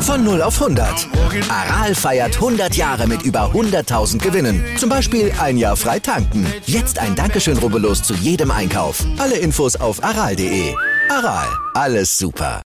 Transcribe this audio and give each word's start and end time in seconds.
Von 0.00 0.24
0 0.24 0.40
auf 0.40 0.62
100. 0.62 1.08
Aral 1.48 1.94
feiert 1.94 2.36
100 2.36 2.74
Jahre 2.76 3.06
mit 3.06 3.22
über 3.22 3.50
100.000 3.52 4.18
Gewinnen. 4.18 4.64
Zum 4.78 4.88
Beispiel 4.88 5.32
ein 5.38 5.58
Jahr 5.58 5.76
frei 5.76 5.98
tanken. 5.98 6.46
Jetzt 6.64 6.98
ein 6.98 7.14
Dankeschön, 7.14 7.58
rubbellos 7.58 8.02
zu 8.02 8.14
jedem 8.14 8.50
Einkauf. 8.50 9.04
Alle 9.18 9.36
Infos 9.36 9.76
auf 9.76 10.02
aral.de. 10.02 10.74
Aral, 11.10 11.48
alles 11.74 12.16
super. 12.16 12.62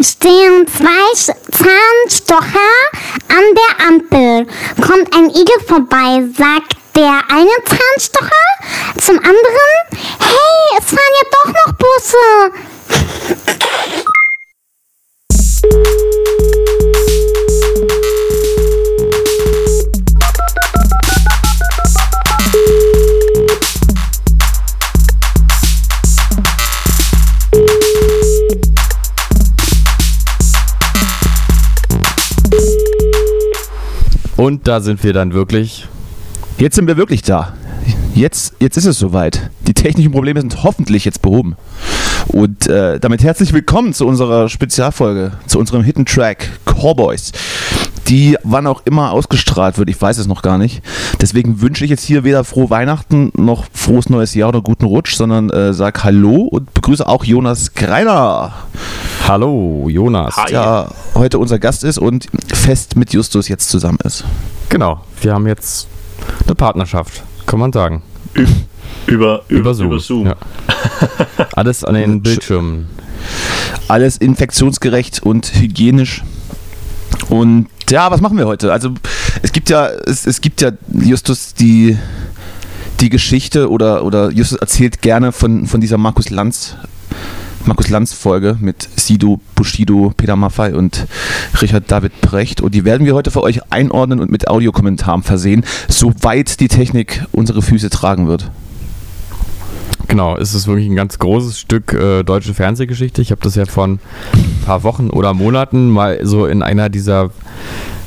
Stehen 0.00 0.66
zwei 0.66 1.32
Zahnstocher 1.52 2.72
an 3.28 3.44
der 3.56 3.86
Ampel. 3.86 4.46
Kommt 4.86 5.14
ein 5.14 5.30
Igel 5.30 5.60
vorbei, 5.66 6.24
sagt 6.36 6.81
der 6.94 7.22
eine 7.28 7.50
Zahnstocher 7.64 8.28
zum 9.00 9.16
anderen, 9.18 9.78
hey, 10.18 10.78
es 10.78 10.84
fahren 10.86 11.14
ja 11.20 11.24
doch 11.30 11.52
noch 11.52 11.72
Busse. 11.78 12.52
Und 34.36 34.66
da 34.66 34.80
sind 34.80 35.02
wir 35.04 35.12
dann 35.12 35.32
wirklich. 35.34 35.88
Jetzt 36.58 36.76
sind 36.76 36.86
wir 36.86 36.96
wirklich 36.96 37.22
da. 37.22 37.54
Jetzt, 38.14 38.54
jetzt 38.60 38.76
ist 38.76 38.84
es 38.84 38.98
soweit. 38.98 39.50
Die 39.66 39.74
technischen 39.74 40.12
Probleme 40.12 40.40
sind 40.40 40.62
hoffentlich 40.62 41.04
jetzt 41.04 41.22
behoben. 41.22 41.56
Und 42.28 42.66
äh, 42.66 43.00
damit 43.00 43.22
herzlich 43.22 43.52
willkommen 43.52 43.94
zu 43.94 44.06
unserer 44.06 44.48
Spezialfolge, 44.48 45.32
zu 45.46 45.58
unserem 45.58 45.82
Hidden 45.82 46.06
Track 46.06 46.50
Cowboys. 46.64 47.32
Die 48.08 48.36
wann 48.42 48.66
auch 48.66 48.82
immer 48.84 49.12
ausgestrahlt 49.12 49.78
wird, 49.78 49.88
ich 49.88 50.00
weiß 50.00 50.18
es 50.18 50.26
noch 50.26 50.42
gar 50.42 50.58
nicht. 50.58 50.82
Deswegen 51.20 51.60
wünsche 51.60 51.84
ich 51.84 51.90
jetzt 51.90 52.04
hier 52.04 52.24
weder 52.24 52.44
frohe 52.44 52.70
Weihnachten 52.70 53.32
noch 53.36 53.64
frohes 53.72 54.08
neues 54.10 54.34
Jahr 54.34 54.50
oder 54.50 54.60
guten 54.60 54.84
Rutsch, 54.84 55.14
sondern 55.14 55.50
äh, 55.50 55.72
sag 55.72 56.04
Hallo 56.04 56.42
und 56.42 56.74
begrüße 56.74 57.06
auch 57.06 57.24
Jonas 57.24 57.74
Greiner. 57.74 58.52
Hallo, 59.26 59.88
Jonas. 59.88 60.34
Der 60.50 60.90
heute 61.14 61.38
unser 61.38 61.58
Gast 61.58 61.84
ist 61.84 61.98
und 61.98 62.26
fest 62.52 62.96
mit 62.96 63.12
Justus 63.12 63.48
jetzt 63.48 63.70
zusammen 63.70 63.98
ist. 64.04 64.24
Genau, 64.68 65.00
wir 65.20 65.32
haben 65.32 65.46
jetzt 65.46 65.88
eine 66.46 66.54
Partnerschaft, 66.54 67.22
kann 67.46 67.58
man 67.58 67.72
sagen. 67.72 68.02
Über, 68.34 68.48
über, 69.06 69.42
Über 69.48 69.74
Zoom. 69.74 69.86
Über 69.86 70.00
Zoom. 70.00 70.26
Ja. 70.26 70.36
Alles 71.52 71.84
an 71.84 71.94
den 71.94 72.22
Bildschirmen. 72.22 72.88
Alles 73.88 74.16
infektionsgerecht 74.16 75.22
und 75.22 75.52
hygienisch. 75.54 76.22
Und 77.28 77.68
ja, 77.90 78.10
was 78.10 78.20
machen 78.20 78.38
wir 78.38 78.46
heute? 78.46 78.72
Also 78.72 78.94
es 79.42 79.52
gibt 79.52 79.68
ja, 79.70 79.88
es, 79.88 80.26
es 80.26 80.40
gibt 80.40 80.60
ja 80.60 80.70
Justus 80.92 81.54
die, 81.54 81.98
die 83.00 83.10
Geschichte 83.10 83.70
oder, 83.70 84.04
oder 84.04 84.30
Justus 84.30 84.58
erzählt 84.58 85.02
gerne 85.02 85.32
von, 85.32 85.66
von 85.66 85.80
dieser 85.80 85.98
Markus 85.98 86.30
Lanz 86.30 86.76
Markus 87.64 87.90
Lanz 87.90 88.12
Folge 88.12 88.56
mit 88.60 88.88
Sido, 88.96 89.40
Bushido, 89.54 90.12
Peter 90.16 90.34
Maffay 90.34 90.72
und 90.72 91.06
Richard 91.60 91.90
David 91.90 92.20
Precht. 92.20 92.60
Und 92.60 92.74
die 92.74 92.84
werden 92.84 93.06
wir 93.06 93.14
heute 93.14 93.30
für 93.30 93.42
euch 93.42 93.60
einordnen 93.70 94.20
und 94.20 94.30
mit 94.30 94.48
Audiokommentaren 94.48 95.22
versehen, 95.22 95.64
soweit 95.88 96.58
die 96.58 96.68
Technik 96.68 97.24
unsere 97.30 97.62
Füße 97.62 97.88
tragen 97.90 98.26
wird. 98.26 98.50
Genau, 100.08 100.36
es 100.36 100.54
ist 100.54 100.66
wirklich 100.66 100.88
ein 100.88 100.96
ganz 100.96 101.18
großes 101.18 101.58
Stück 101.58 101.92
äh, 101.94 102.24
deutsche 102.24 102.52
Fernsehgeschichte. 102.52 103.22
Ich 103.22 103.30
habe 103.30 103.40
das 103.42 103.54
ja 103.54 103.64
vor 103.64 103.86
ein 103.86 104.00
paar 104.66 104.82
Wochen 104.82 105.08
oder 105.08 105.32
Monaten 105.32 105.88
mal 105.88 106.18
so 106.22 106.46
in 106.46 106.62
einer 106.62 106.88
dieser, 106.90 107.30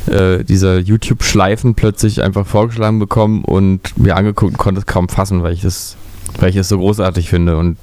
äh, 0.08 0.44
dieser 0.44 0.80
YouTube-Schleifen 0.80 1.76
plötzlich 1.76 2.22
einfach 2.22 2.46
vorgeschlagen 2.46 3.00
bekommen 3.00 3.44
und 3.44 3.98
mir 3.98 4.18
angeguckt 4.18 4.52
und 4.52 4.58
konnte 4.58 4.80
es 4.80 4.86
kaum 4.86 5.08
fassen, 5.08 5.44
weil 5.44 5.54
ich 5.54 5.64
es 5.64 5.96
weil 6.40 6.50
ich 6.50 6.56
es 6.56 6.70
so 6.70 6.78
großartig 6.78 7.30
finde. 7.30 7.58
Und 7.58 7.78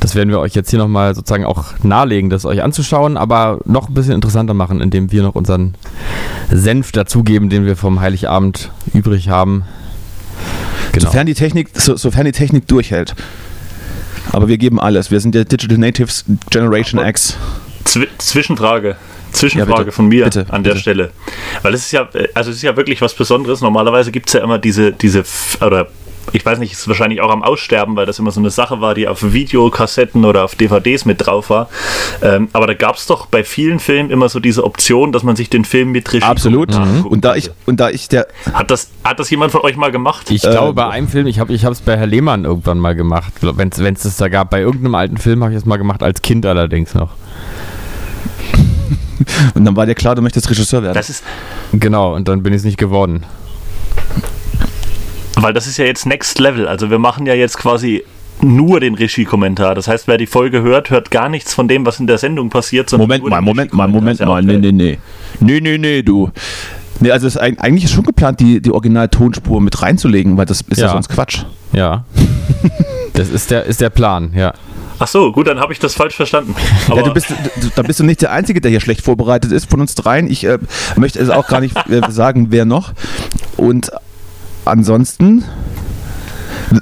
das 0.00 0.14
werden 0.14 0.30
wir 0.30 0.38
euch 0.40 0.54
jetzt 0.54 0.70
hier 0.70 0.78
nochmal 0.78 1.14
sozusagen 1.14 1.44
auch 1.44 1.66
nahelegen, 1.82 2.30
das 2.30 2.44
euch 2.44 2.62
anzuschauen, 2.62 3.16
aber 3.16 3.58
noch 3.64 3.88
ein 3.88 3.94
bisschen 3.94 4.14
interessanter 4.14 4.54
machen, 4.54 4.80
indem 4.80 5.12
wir 5.12 5.22
noch 5.22 5.34
unseren 5.34 5.74
Senf 6.50 6.92
dazugeben, 6.92 7.50
den 7.50 7.66
wir 7.66 7.76
vom 7.76 8.00
Heiligabend 8.00 8.70
übrig 8.94 9.28
haben. 9.28 9.64
Genau. 10.92 11.06
Sofern 11.06 11.26
die 11.26 11.34
Technik, 11.34 11.68
so, 11.74 11.96
sofern 11.96 12.24
die 12.24 12.32
Technik 12.32 12.66
durchhält. 12.66 13.14
Aber 14.32 14.48
wir 14.48 14.58
geben 14.58 14.80
alles. 14.80 15.10
Wir 15.10 15.20
sind 15.20 15.34
der 15.34 15.44
Digital 15.44 15.78
Natives 15.78 16.24
Generation 16.50 16.98
Aber- 17.00 17.08
X. 17.10 17.36
Zwi 17.84 18.06
Zwischenfrage. 18.18 18.88
Ja, 18.90 18.96
Zwischenfrage 19.32 19.84
bitte. 19.84 19.92
von 19.92 20.08
mir 20.08 20.24
Bitte, 20.24 20.46
an 20.48 20.62
der 20.62 20.70
bitte. 20.72 20.80
Stelle. 20.82 21.10
Weil 21.62 21.74
es 21.74 21.82
ist 21.86 21.92
ja, 21.92 22.08
äh, 22.14 22.28
also 22.34 22.50
es 22.50 22.56
ist 22.56 22.62
ja 22.62 22.76
wirklich 22.76 23.00
was 23.00 23.14
Besonderes. 23.14 23.60
Normalerweise 23.60 24.10
gibt 24.10 24.28
es 24.28 24.32
ja 24.34 24.40
immer 24.42 24.58
diese, 24.58 24.92
diese, 24.92 25.24
oder 25.64 25.86
ich 26.32 26.44
weiß 26.44 26.58
nicht, 26.58 26.72
ist 26.72 26.86
wahrscheinlich 26.88 27.20
auch 27.20 27.30
am 27.30 27.42
Aussterben, 27.42 27.96
weil 27.96 28.06
das 28.06 28.18
immer 28.18 28.30
so 28.30 28.40
eine 28.40 28.50
Sache 28.50 28.80
war, 28.80 28.94
die 28.94 29.08
auf 29.08 29.32
Videokassetten 29.32 30.24
oder 30.24 30.44
auf 30.44 30.54
DVDs 30.54 31.04
mit 31.04 31.24
drauf 31.26 31.50
war. 31.50 31.68
Ähm, 32.22 32.48
aber 32.52 32.66
da 32.66 32.74
gab 32.74 32.96
es 32.96 33.06
doch 33.06 33.26
bei 33.26 33.44
vielen 33.44 33.78
Filmen 33.80 34.10
immer 34.10 34.28
so 34.28 34.40
diese 34.40 34.64
Option, 34.64 35.12
dass 35.12 35.22
man 35.22 35.36
sich 35.36 35.50
den 35.50 35.64
Film 35.64 35.90
mit 35.90 36.12
Regie 36.12 36.24
Absolut. 36.24 36.74
angucken 36.74 37.08
Und 37.08 37.24
da 37.24 37.34
ich 37.36 37.50
und 37.66 37.80
da 37.80 37.90
ich 37.90 38.08
der 38.08 38.26
Hat 38.52 38.70
das, 38.70 38.90
hat 39.04 39.18
das 39.18 39.30
jemand 39.30 39.52
von 39.52 39.62
euch 39.62 39.76
mal 39.76 39.90
gemacht? 39.92 40.30
Ich 40.30 40.44
Äh, 40.44 40.50
glaube, 40.50 40.72
bei 40.74 40.88
einem 40.88 41.08
Film, 41.08 41.26
ich 41.26 41.38
habe 41.40 41.52
es 41.52 41.80
bei 41.80 41.96
Herr 41.96 42.06
Lehmann 42.06 42.44
irgendwann 42.44 42.78
mal 42.78 42.94
gemacht, 42.94 43.32
wenn 43.40 43.68
es 43.68 44.02
das 44.02 44.16
da 44.16 44.28
gab. 44.28 44.50
Bei 44.50 44.60
irgendeinem 44.60 44.94
alten 44.94 45.16
Film 45.18 45.42
habe 45.42 45.52
ich 45.52 45.58
es 45.58 45.64
mal 45.66 45.76
gemacht, 45.76 46.02
als 46.02 46.22
Kind 46.22 46.46
allerdings 46.46 46.94
noch. 46.94 47.10
und 49.54 49.64
dann 49.64 49.76
war 49.76 49.86
dir 49.86 49.94
klar, 49.94 50.14
du 50.14 50.22
möchtest 50.22 50.48
Regisseur 50.50 50.82
werden. 50.82 50.94
das 50.94 51.10
ist, 51.10 51.24
Genau, 51.72 52.14
und 52.14 52.28
dann 52.28 52.42
bin 52.42 52.52
ich 52.52 52.58
es 52.58 52.64
nicht 52.64 52.78
geworden. 52.78 53.24
Weil 55.40 55.52
das 55.52 55.66
ist 55.66 55.76
ja 55.76 55.84
jetzt 55.84 56.06
Next 56.06 56.38
Level. 56.38 56.66
Also 56.68 56.90
wir 56.90 56.98
machen 56.98 57.26
ja 57.26 57.34
jetzt 57.34 57.58
quasi 57.58 58.04
nur 58.40 58.80
den 58.80 58.94
Regie-Kommentar. 58.94 59.74
Das 59.74 59.88
heißt, 59.88 60.06
wer 60.06 60.16
die 60.16 60.26
Folge 60.26 60.62
hört, 60.62 60.90
hört 60.90 61.10
gar 61.10 61.28
nichts 61.28 61.54
von 61.54 61.66
dem, 61.68 61.84
was 61.86 61.98
in 62.00 62.06
der 62.06 62.18
Sendung 62.18 62.50
passiert. 62.50 62.88
sondern 62.90 63.08
Moment 63.08 63.28
mal, 63.28 63.40
Moment 63.40 63.72
mal. 63.72 63.88
Moment 63.88 64.20
mal. 64.20 64.42
Nee, 64.42 64.58
nee, 64.58 64.72
nee. 64.72 64.98
Nee, 65.40 65.60
nee, 65.60 65.78
nee, 65.78 66.02
du. 66.02 66.30
Nee, 67.00 67.10
also 67.12 67.26
es 67.28 67.36
ist 67.36 67.40
eig- 67.42 67.58
eigentlich 67.58 67.84
ist 67.84 67.92
schon 67.92 68.04
geplant, 68.04 68.40
die, 68.40 68.60
die 68.60 68.72
Original-Tonspur 68.72 69.60
mit 69.60 69.80
reinzulegen, 69.82 70.36
weil 70.36 70.46
das 70.46 70.60
ist 70.62 70.78
ja, 70.80 70.86
Ja. 70.86 70.92
sonst 70.92 71.08
Quatsch. 71.08 71.44
Ja. 71.72 72.04
das 73.14 73.28
ist 73.28 73.50
der, 73.50 73.64
ist 73.64 73.80
der 73.80 73.90
Plan, 73.90 74.32
ja. 74.34 74.52
Ach 75.00 75.06
so, 75.06 75.30
gut, 75.30 75.46
dann 75.46 75.60
habe 75.60 75.72
ich 75.72 75.78
das 75.78 75.94
falsch 75.94 76.16
verstanden. 76.16 76.56
Aber 76.88 76.96
ja, 76.96 77.02
du 77.02 77.14
bist, 77.14 77.30
du, 77.30 77.68
da 77.76 77.82
bist 77.82 78.00
du 78.00 78.04
nicht 78.04 78.20
der 78.20 78.32
Einzige, 78.32 78.60
der 78.60 78.70
hier 78.72 78.80
schlecht 78.80 79.02
vorbereitet 79.02 79.52
ist 79.52 79.70
von 79.70 79.80
uns 79.80 79.94
dreien. 79.94 80.28
Ich 80.28 80.42
äh, 80.44 80.58
möchte 80.96 81.20
es 81.20 81.30
auch 81.30 81.46
gar 81.46 81.60
nicht 81.60 81.76
äh, 81.88 82.00
sagen, 82.10 82.48
wer 82.50 82.64
noch. 82.64 82.92
Und 83.56 83.92
ansonsten, 84.68 85.44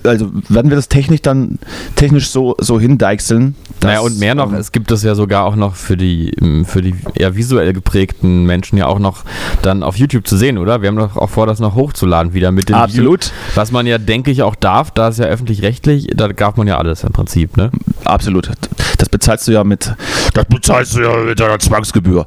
also 0.05 0.31
werden 0.49 0.71
wir 0.71 0.77
das 0.77 0.89
technisch 0.89 1.23
dann 1.23 1.59
technisch 1.95 2.31
so, 2.31 2.57
so 2.59 2.81
hindeichseln. 2.81 3.55
Naja, 3.83 4.01
und 4.01 4.19
mehr 4.19 4.35
noch, 4.35 4.53
ähm, 4.53 4.59
es 4.59 4.73
gibt 4.73 4.91
es 4.91 5.03
ja 5.03 5.15
sogar 5.15 5.45
auch 5.45 5.55
noch 5.55 5.77
für 5.77 5.97
die, 5.97 6.31
ähm, 6.41 6.65
für 6.65 6.83
die 6.83 6.95
eher 7.15 7.37
visuell 7.37 7.73
geprägten 7.73 8.45
Menschen 8.45 8.79
ja 8.79 8.87
auch 8.87 8.99
noch 8.99 9.25
dann 9.63 9.83
auf 9.83 9.97
YouTube 9.97 10.27
zu 10.27 10.37
sehen, 10.37 10.59
oder? 10.59 10.83
Wir 10.83 10.89
haben 10.89 10.97
doch 10.97 11.17
auch 11.17 11.31
vor, 11.31 11.47
das 11.47 11.61
noch 11.61 11.75
hochzuladen 11.75 12.35
wieder 12.35 12.51
mit 12.51 12.69
dem 12.69 12.77
Absolut. 12.77 13.27
Video, 13.27 13.37
was 13.55 13.71
man 13.71 13.87
ja, 13.87 13.99
denke 13.99 14.31
ich, 14.31 14.43
auch 14.43 14.57
darf, 14.57 14.91
da 14.91 15.09
ist 15.09 15.19
ja 15.19 15.27
öffentlich-rechtlich, 15.27 16.09
da 16.15 16.29
darf 16.29 16.57
man 16.57 16.67
ja 16.67 16.79
alles 16.79 17.05
im 17.05 17.13
Prinzip, 17.13 17.57
ne? 17.57 17.71
Absolut. 18.05 18.51
Das 18.99 19.09
bezahlst 19.09 19.47
du 19.47 19.53
ja 19.53 19.63
mit. 19.63 19.95
Das 20.35 20.47
bezahlst 20.47 20.97
du 20.97 21.03
ja 21.03 21.17
mit 21.17 21.41
einer 21.41 21.59
Zwangsgebühr. 21.59 22.27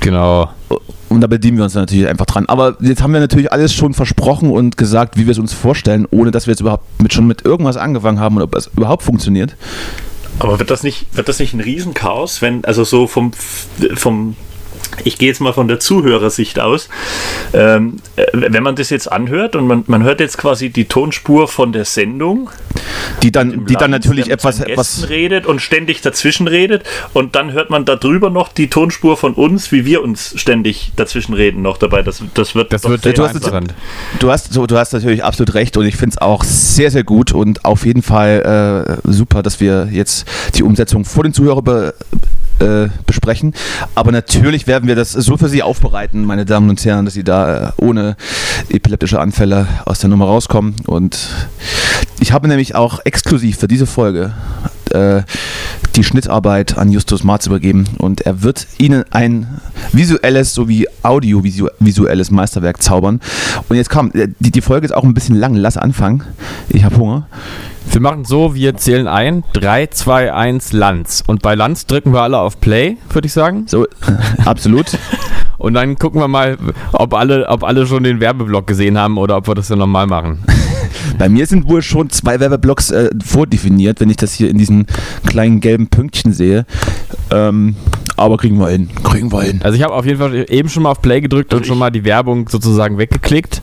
Genau. 0.00 0.50
Und 1.10 1.20
da 1.22 1.26
bedienen 1.26 1.56
wir 1.56 1.64
uns 1.64 1.74
natürlich 1.74 2.06
einfach 2.06 2.24
dran. 2.24 2.46
Aber 2.46 2.76
jetzt 2.80 3.02
haben 3.02 3.12
wir 3.12 3.18
natürlich 3.18 3.52
alles 3.52 3.74
schon 3.74 3.94
versprochen 3.94 4.50
und 4.50 4.76
gesagt, 4.76 5.16
wie 5.16 5.26
wir 5.26 5.32
es 5.32 5.40
uns 5.40 5.52
vorstellen, 5.52 6.06
ohne 6.10 6.30
dass 6.30 6.46
wir 6.46 6.52
jetzt 6.52 6.60
überhaupt 6.60 6.84
mit, 7.02 7.12
schon 7.12 7.26
mit 7.26 7.44
irgendwas 7.44 7.76
angefangen 7.76 8.20
haben 8.20 8.36
und 8.36 8.42
ob 8.42 8.54
es 8.54 8.68
überhaupt 8.68 9.02
funktioniert. 9.02 9.56
Aber 10.38 10.60
wird 10.60 10.70
das 10.70 10.84
nicht, 10.84 11.06
wird 11.12 11.28
das 11.28 11.40
nicht 11.40 11.52
ein 11.52 11.60
Riesenchaos, 11.60 12.40
wenn, 12.42 12.64
also 12.64 12.84
so 12.84 13.08
vom, 13.08 13.32
vom 13.94 14.36
ich 15.04 15.18
gehe 15.18 15.28
jetzt 15.28 15.40
mal 15.40 15.52
von 15.52 15.68
der 15.68 15.80
Zuhörersicht 15.80 16.60
aus, 16.60 16.88
ähm, 17.52 17.96
äh, 18.16 18.26
wenn 18.32 18.62
man 18.62 18.76
das 18.76 18.90
jetzt 18.90 19.10
anhört 19.10 19.56
und 19.56 19.66
man, 19.66 19.84
man 19.86 20.02
hört 20.02 20.20
jetzt 20.20 20.38
quasi 20.38 20.70
die 20.70 20.86
Tonspur 20.86 21.48
von 21.48 21.72
der 21.72 21.84
Sendung, 21.84 22.50
Die 23.22 23.32
dann, 23.32 23.66
die 23.66 23.74
dann 23.74 23.90
natürlich 23.90 24.30
etwas, 24.30 24.60
etwas. 24.60 25.08
redet 25.08 25.46
und 25.46 25.60
ständig 25.60 26.00
dazwischen 26.00 26.46
redet 26.46 26.84
und 27.12 27.34
dann 27.34 27.52
hört 27.52 27.70
man 27.70 27.84
darüber 27.84 28.30
noch 28.30 28.52
die 28.52 28.68
Tonspur 28.68 29.16
von 29.16 29.34
uns, 29.34 29.72
wie 29.72 29.84
wir 29.84 30.02
uns 30.02 30.34
ständig 30.36 30.92
dazwischen 30.96 31.34
reden 31.34 31.62
noch 31.62 31.78
dabei. 31.78 32.02
Das, 32.02 32.22
das 32.34 32.54
wird 32.54 32.72
Das 32.72 32.84
wird 32.84 33.04
du 33.04 33.22
hast. 33.22 33.40
Du 34.18 34.30
hast, 34.30 34.52
so, 34.52 34.66
du 34.66 34.76
hast 34.76 34.92
natürlich 34.92 35.24
absolut 35.24 35.54
recht 35.54 35.76
und 35.76 35.86
ich 35.86 35.96
finde 35.96 36.14
es 36.14 36.18
auch 36.18 36.44
sehr, 36.44 36.90
sehr 36.90 37.04
gut 37.04 37.32
und 37.32 37.64
auf 37.64 37.86
jeden 37.86 38.02
Fall 38.02 39.00
äh, 39.04 39.10
super, 39.10 39.42
dass 39.42 39.60
wir 39.60 39.88
jetzt 39.90 40.26
die 40.54 40.62
Umsetzung 40.62 41.04
vor 41.04 41.24
den 41.24 41.32
Zuhörern 41.32 41.64
be, 41.64 41.94
äh, 42.60 42.88
besprechen. 43.06 43.52
Aber 43.94 44.12
natürlich 44.12 44.66
werden 44.66 44.88
wir 44.88 44.96
das 44.96 45.12
so 45.12 45.36
für 45.36 45.48
Sie 45.48 45.62
aufbereiten, 45.62 46.24
meine 46.24 46.46
Damen 46.46 46.70
und 46.70 46.82
Herren, 46.84 47.04
dass 47.04 47.14
Sie 47.14 47.24
da 47.24 47.68
äh, 47.68 47.72
ohne 47.76 48.16
epileptische 48.70 49.20
Anfälle 49.20 49.66
aus 49.84 49.98
der 49.98 50.08
Nummer 50.08 50.24
rauskommen. 50.24 50.76
Und 50.86 51.28
ich 52.18 52.30
Ich 52.30 52.34
habe 52.34 52.46
nämlich 52.46 52.76
auch 52.76 53.00
exklusiv 53.04 53.58
für 53.58 53.66
diese 53.66 53.86
Folge 53.86 54.32
äh, 54.92 55.22
die 55.96 56.04
Schnittarbeit 56.04 56.78
an 56.78 56.90
Justus 56.90 57.24
Marz 57.24 57.46
übergeben 57.46 57.84
und 57.98 58.20
er 58.22 58.42
wird 58.42 58.66
Ihnen 58.78 59.04
ein 59.10 59.60
visuelles 59.92 60.54
sowie 60.54 60.86
audiovisuelles 61.02 62.30
Meisterwerk 62.30 62.82
zaubern. 62.82 63.20
Und 63.68 63.76
jetzt 63.76 63.90
komm, 63.90 64.10
äh, 64.12 64.28
die, 64.38 64.50
die 64.50 64.60
Folge 64.60 64.86
ist 64.86 64.92
auch 64.92 65.04
ein 65.04 65.14
bisschen 65.14 65.36
lang, 65.36 65.54
lass 65.54 65.76
anfangen. 65.76 66.22
Ich 66.68 66.84
habe 66.84 66.96
Hunger. 66.96 67.26
Wir 67.90 68.00
machen 68.00 68.24
so, 68.24 68.54
wir 68.54 68.76
zählen 68.76 69.08
ein. 69.08 69.42
3, 69.54 69.88
2, 69.88 70.32
1, 70.32 70.72
Lanz. 70.72 71.24
Und 71.26 71.42
bei 71.42 71.54
Lanz 71.54 71.86
drücken 71.86 72.12
wir 72.12 72.22
alle 72.22 72.38
auf 72.38 72.60
Play, 72.60 72.98
würde 73.10 73.26
ich 73.26 73.32
sagen. 73.32 73.64
So, 73.66 73.86
absolut. 74.44 74.86
Und 75.58 75.74
dann 75.74 75.96
gucken 75.96 76.20
wir 76.20 76.28
mal, 76.28 76.56
ob 76.92 77.14
alle, 77.14 77.48
ob 77.48 77.64
alle 77.64 77.86
schon 77.86 78.04
den 78.04 78.20
Werbeblock 78.20 78.66
gesehen 78.66 78.96
haben 78.96 79.18
oder 79.18 79.36
ob 79.36 79.48
wir 79.48 79.54
das 79.54 79.68
dann 79.68 79.78
nochmal 79.80 80.06
machen. 80.06 80.44
Bei 81.18 81.28
mir 81.28 81.46
sind 81.46 81.68
wohl 81.68 81.82
schon 81.82 82.10
zwei 82.10 82.40
Werbeblocks 82.40 82.90
äh, 82.90 83.10
vordefiniert, 83.24 84.00
wenn 84.00 84.10
ich 84.10 84.16
das 84.16 84.34
hier 84.34 84.50
in 84.50 84.58
diesen 84.58 84.86
kleinen 85.26 85.60
gelben 85.60 85.88
Pünktchen 85.88 86.32
sehe. 86.32 86.66
Ähm, 87.30 87.76
aber 88.16 88.36
kriegen 88.36 88.58
wir 88.58 88.68
hin. 88.68 88.90
Kriegen 89.02 89.32
wir 89.32 89.42
hin. 89.42 89.60
Also 89.62 89.76
ich 89.76 89.82
habe 89.82 89.94
auf 89.94 90.04
jeden 90.04 90.18
Fall 90.18 90.44
eben 90.50 90.68
schon 90.68 90.82
mal 90.82 90.90
auf 90.90 91.00
Play 91.00 91.22
gedrückt 91.22 91.54
und 91.54 91.66
schon 91.66 91.78
mal 91.78 91.90
die 91.90 92.04
Werbung 92.04 92.48
sozusagen 92.48 92.98
weggeklickt. 92.98 93.62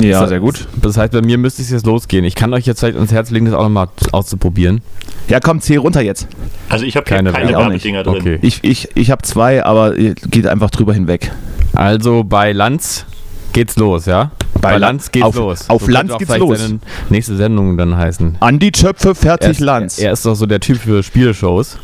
Ja, 0.00 0.20
das, 0.20 0.28
sehr 0.28 0.38
gut. 0.40 0.68
Das 0.80 0.96
heißt, 0.96 1.12
bei 1.12 1.20
mir 1.20 1.36
müsste 1.36 1.62
es 1.62 1.70
jetzt 1.70 1.84
losgehen. 1.84 2.24
Ich 2.24 2.36
kann 2.36 2.54
euch 2.54 2.64
jetzt 2.64 2.80
vielleicht 2.80 2.96
ans 2.96 3.10
Herz 3.10 3.30
legen, 3.30 3.46
das 3.46 3.54
auch 3.54 3.64
nochmal 3.64 3.88
auszuprobieren. 4.12 4.82
Ja, 5.28 5.40
komm, 5.40 5.60
zähl 5.60 5.78
runter 5.78 6.00
jetzt. 6.00 6.28
Also 6.68 6.84
ich 6.84 6.96
habe 6.96 7.04
Keine 7.04 7.32
keine, 7.32 7.50
Werbedinger 7.50 8.04
drin. 8.04 8.16
Okay. 8.20 8.38
Ich, 8.42 8.62
ich, 8.62 8.88
ich 8.94 9.10
habe 9.10 9.22
zwei, 9.22 9.64
aber 9.64 9.96
ihr 9.96 10.14
geht 10.14 10.46
einfach 10.46 10.70
drüber 10.70 10.94
hinweg. 10.94 11.32
Also 11.74 12.24
bei 12.24 12.52
Lanz 12.52 13.04
geht's 13.52 13.76
los, 13.76 14.06
ja? 14.06 14.30
Bei 14.60 14.72
La- 14.72 14.88
Lanz 14.88 15.10
geht's 15.10 15.24
auf- 15.26 15.34
los. 15.36 15.68
auf 15.68 15.80
könnte 15.82 15.92
Lanz 15.92 16.18
geht's 16.18 16.36
los. 16.38 16.74
nächste 17.10 17.36
Sendung 17.36 17.76
dann 17.76 17.96
heißen. 17.96 18.36
Andi 18.40 18.72
Töpfe, 18.72 19.08
Er 19.10 19.14
fertig 19.14 19.50
ist, 19.50 19.60
Lanz. 19.60 19.98
er 19.98 20.12
ist 20.12 20.24
doch 20.26 20.34
so 20.34 20.46
der 20.46 20.60
Typ 20.60 20.78
für 20.78 21.02
Spieleshows. 21.02 21.78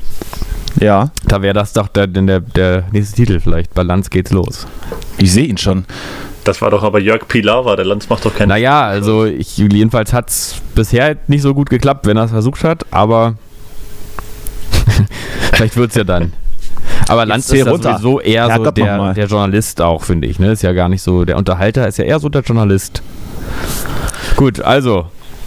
Ja, 0.80 1.10
Da 1.26 1.40
wäre 1.40 1.54
das 1.54 1.72
doch 1.72 1.86
der, 1.88 2.08
der, 2.08 2.40
der 2.40 2.84
nächste 2.90 3.14
Titel 3.16 3.38
vielleicht. 3.38 3.72
Bei 3.74 3.82
Lanz 3.82 4.10
geht's 4.10 4.32
los. 4.32 4.66
ich 5.18 5.30
sehe 5.32 5.46
ihn 5.46 5.56
schon. 5.56 5.84
Das 6.42 6.60
war 6.60 6.70
doch 6.70 6.82
aber 6.82 6.98
Jörg 7.00 7.26
Pilawa, 7.28 7.76
der 7.76 7.84
Lanz 7.86 8.08
macht 8.10 8.24
doch 8.26 8.34
keinen. 8.34 8.48
Naja, 8.48 8.82
also 8.82 9.24
ich, 9.24 9.56
jedenfalls 9.56 10.12
hat 10.12 10.28
es 10.28 10.56
bisher 10.74 11.16
nicht 11.28 11.42
so 11.42 11.54
gut 11.54 11.70
geklappt, 11.70 12.06
wenn 12.06 12.16
er 12.16 12.24
es 12.24 12.32
versucht 12.32 12.64
hat, 12.64 12.84
aber 12.90 13.36
vielleicht 15.52 15.76
wird 15.76 15.90
es 15.90 15.96
ja 15.96 16.04
dann. 16.04 16.32
Aber 17.08 17.26
Lanz 17.26 17.50
ist 17.50 17.58
ja 17.64 17.70
runter. 17.70 17.92
sowieso 17.98 18.20
eher 18.20 18.44
so 18.46 18.50
Herrgott 18.52 18.78
noch 18.78 18.84
der, 18.84 19.14
der 19.14 19.26
Journalist 19.26 19.80
auch, 19.80 20.02
finde 20.02 20.26
ich. 20.28 20.38
Ne? 20.38 20.52
Ist 20.52 20.62
ja 20.62 20.72
gar 20.72 20.88
nicht 20.88 21.02
so, 21.02 21.24
der 21.24 21.36
Unterhalter 21.36 21.86
ist 21.86 21.98
ja 21.98 22.04
eher 22.04 22.18
so 22.20 22.28
der 22.28 22.42
Journalist. 22.42 23.02
Gut, 24.36 24.60
also, 24.60 25.06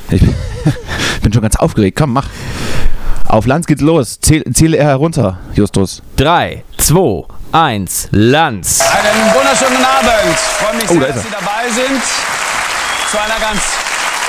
Ich 0.10 0.22
bin, 1.22 1.34
schon 1.34 1.42
ganz 1.42 1.56
aufgeregt. 1.56 1.98
Komm, 1.98 2.14
mach. 2.14 2.28
Auf 3.28 3.46
Lanz 3.46 3.68
geht's 3.68 3.82
los. 3.82 4.20
Zähl, 4.22 4.44
zähle 4.54 4.78
er 4.78 4.86
herunter, 4.88 5.40
Justus. 5.54 6.02
3, 6.16 6.64
2, 6.78 7.26
1, 7.52 8.08
Lanz. 8.12 8.82
Einen 8.82 9.34
wunderschönen 9.34 9.84
Abend. 9.84 10.38
Freue 10.38 10.76
mich 10.76 10.90
Oh, 10.90 10.94
sehr, 10.94 11.00
da 11.02 11.06
ist 11.08 11.16
dass. 11.18 11.24
Sie 11.24 11.32
dabei 11.32 11.70
sind. 11.74 12.02
Zu 13.12 13.18
einer 13.18 13.40
ganz 13.40 13.62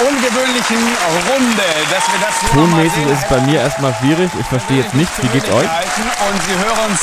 ungewöhnlichen 0.00 0.78
Runde, 1.28 1.66
dass 1.90 2.04
wir 2.12 2.20
das 2.20 2.50
Tonmäßig 2.52 3.06
ist 3.06 3.22
es 3.22 3.28
bei 3.28 3.40
mir 3.40 3.60
erstmal 3.60 3.94
schwierig. 3.94 4.30
Ich 4.38 4.46
verstehe 4.46 4.82
jetzt 4.82 4.94
nichts. 4.94 5.20
Wie 5.22 5.28
geht's 5.28 5.48
euch? 5.48 5.64
Und 5.64 6.42
Sie 6.46 6.54
hören 6.54 6.90
uns 6.90 7.00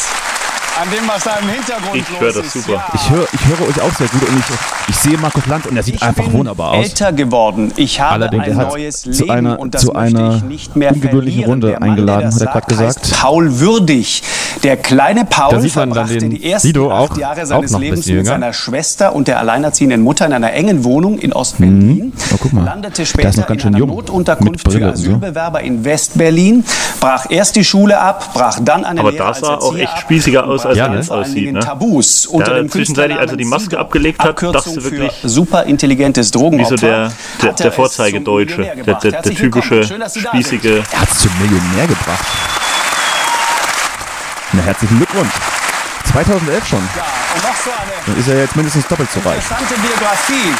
an 0.81 0.89
dem, 0.91 1.07
was 1.07 1.23
da 1.23 1.37
im 1.41 1.47
Hintergrund 1.49 1.95
Ich 1.95 2.09
los 2.09 2.19
höre 2.19 2.33
das 2.33 2.45
ist. 2.45 2.53
super. 2.65 2.73
Ja. 2.73 2.85
Ich 2.93 3.09
höre 3.09 3.27
ich 3.33 3.45
höre 3.45 3.67
euch 3.69 3.81
auch 3.81 3.95
sehr 3.97 4.07
gut 4.07 4.27
und 4.27 4.39
ich, 4.39 4.89
ich 4.89 4.95
sehe 4.97 5.17
Markus 5.17 5.45
Lanz 5.47 5.65
und 5.65 5.77
er 5.77 5.83
sieht 5.83 5.95
Ich 5.95 6.01
einfach 6.03 6.31
wunderbar 6.31 6.71
aus. 6.71 6.85
älter 6.85 7.13
geworden. 7.13 7.71
Ich 7.77 7.99
habe 8.01 8.13
Allerdings, 8.13 8.43
ein 8.45 8.59
er 8.59 8.67
neues 8.67 9.01
zu 9.01 9.09
Leben 9.11 9.29
einer- 9.31 9.59
und 9.59 9.73
das 9.75 9.81
zu 9.83 9.87
möchte 9.93 10.17
einer 10.17 10.35
ich 10.37 10.43
nicht 10.43 10.75
mehr 10.75 10.91
ungewöhnlichen. 10.91 11.45
Runde 11.45 11.71
Mann, 11.79 11.83
eingeladen, 11.83 12.21
der 12.37 12.45
das 12.47 12.53
hat 12.53 12.71
er 12.71 12.77
heißt 12.77 13.01
gesagt. 13.01 13.21
Paul 13.21 13.59
Würdig. 13.59 14.23
Der 14.63 14.77
kleine 14.77 15.25
Paul 15.25 15.53
Da 15.55 15.59
sieht 15.61 15.75
man 15.75 15.89
dann 15.91 16.07
verbrachte 16.07 16.29
die 16.29 16.49
ersten 16.51 16.67
Sido 16.69 16.91
acht 16.91 17.11
auch- 17.11 17.17
Jahre 17.17 17.45
seines 17.45 17.77
Lebens 17.77 18.05
mit 18.07 18.25
seiner 18.25 18.53
Schwester 18.53 19.13
und 19.15 19.27
der 19.27 19.39
alleinerziehenden 19.39 20.01
Mutter 20.01 20.25
in 20.25 20.33
einer 20.33 20.53
engen 20.53 20.83
Wohnung 20.83 21.17
in 21.19 21.33
Ostberlin. 21.33 22.13
Oh, 22.33 22.37
guck 22.39 22.53
mal. 22.53 22.63
Landete 22.65 23.05
später 23.05 23.29
noch 23.41 23.47
ganz 23.47 23.61
in 23.63 23.69
einer 23.69 23.77
jung. 23.79 23.89
Notunterkunft 23.89 24.63
Brille 24.63 24.79
für. 24.87 24.91
Asylbewerber 24.93 25.61
in 25.61 25.83
Westberlin, 25.85 26.63
brach 26.99 27.25
erst 27.29 27.55
die 27.55 27.63
Schule 27.65 27.99
ab, 27.99 28.33
brach 28.33 28.59
dann 28.63 28.85
eine 28.85 28.99
Aber 29.01 29.11
Lehre 29.11 29.23
da 29.23 29.29
als 29.29 29.39
sah 29.39 29.55
auch 29.55 29.75
echt 29.77 29.99
spießiger 29.99 30.45
aus, 30.47 30.64
brach 30.65 30.77
als 30.83 30.89
er 30.89 30.95
jetzt 30.95 31.07
vor 31.07 31.15
allen 31.17 31.25
aussieht, 31.25 31.53
ne? 31.53 31.59
Tabus 31.59 32.25
unter 32.25 32.51
Ja, 32.51 32.57
dem 32.57 32.69
zwischenzeitlich, 32.71 33.17
als 33.19 33.31
er 33.31 33.37
die 33.37 33.45
Maske 33.45 33.77
abgelegt 33.79 34.19
hat, 34.23 34.41
dachte 34.41 34.83
wirklich, 34.83 35.11
super 35.23 35.63
intelligentes 35.63 36.31
Drogenopfer. 36.31 36.71
Wie 36.75 36.77
so 36.77 36.85
der- 36.85 37.11
der- 37.41 37.49
hat 37.51 37.59
er 37.59 37.63
der 37.63 37.71
Vorzeigedeutsche, 37.71 38.61
der- 38.63 38.95
der- 38.95 39.11
der 39.21 39.21
typische, 39.23 39.81
da 39.81 40.09
spießige 40.09 40.83
Er 40.91 41.01
hat 41.01 41.11
es 41.11 41.19
zum 41.19 41.31
Millionär 41.41 41.87
gebracht. 41.87 42.25
Na, 44.53 44.61
herzlichen 44.63 44.97
Glückwunsch. 44.97 45.33
2011 46.11 46.67
schon. 46.67 46.79
Ja, 46.95 47.03
und 47.35 47.43
noch 47.43 47.55
so 47.55 47.69
eine 47.71 47.91
Dann 48.05 48.17
ist 48.17 48.27
er 48.29 48.39
jetzt 48.39 48.55
mindestens 48.55 48.87
doppelt 48.87 49.09
so 49.11 49.19
reich. 49.27 49.35
interessante 49.37 49.73
Biografie. 49.81 50.53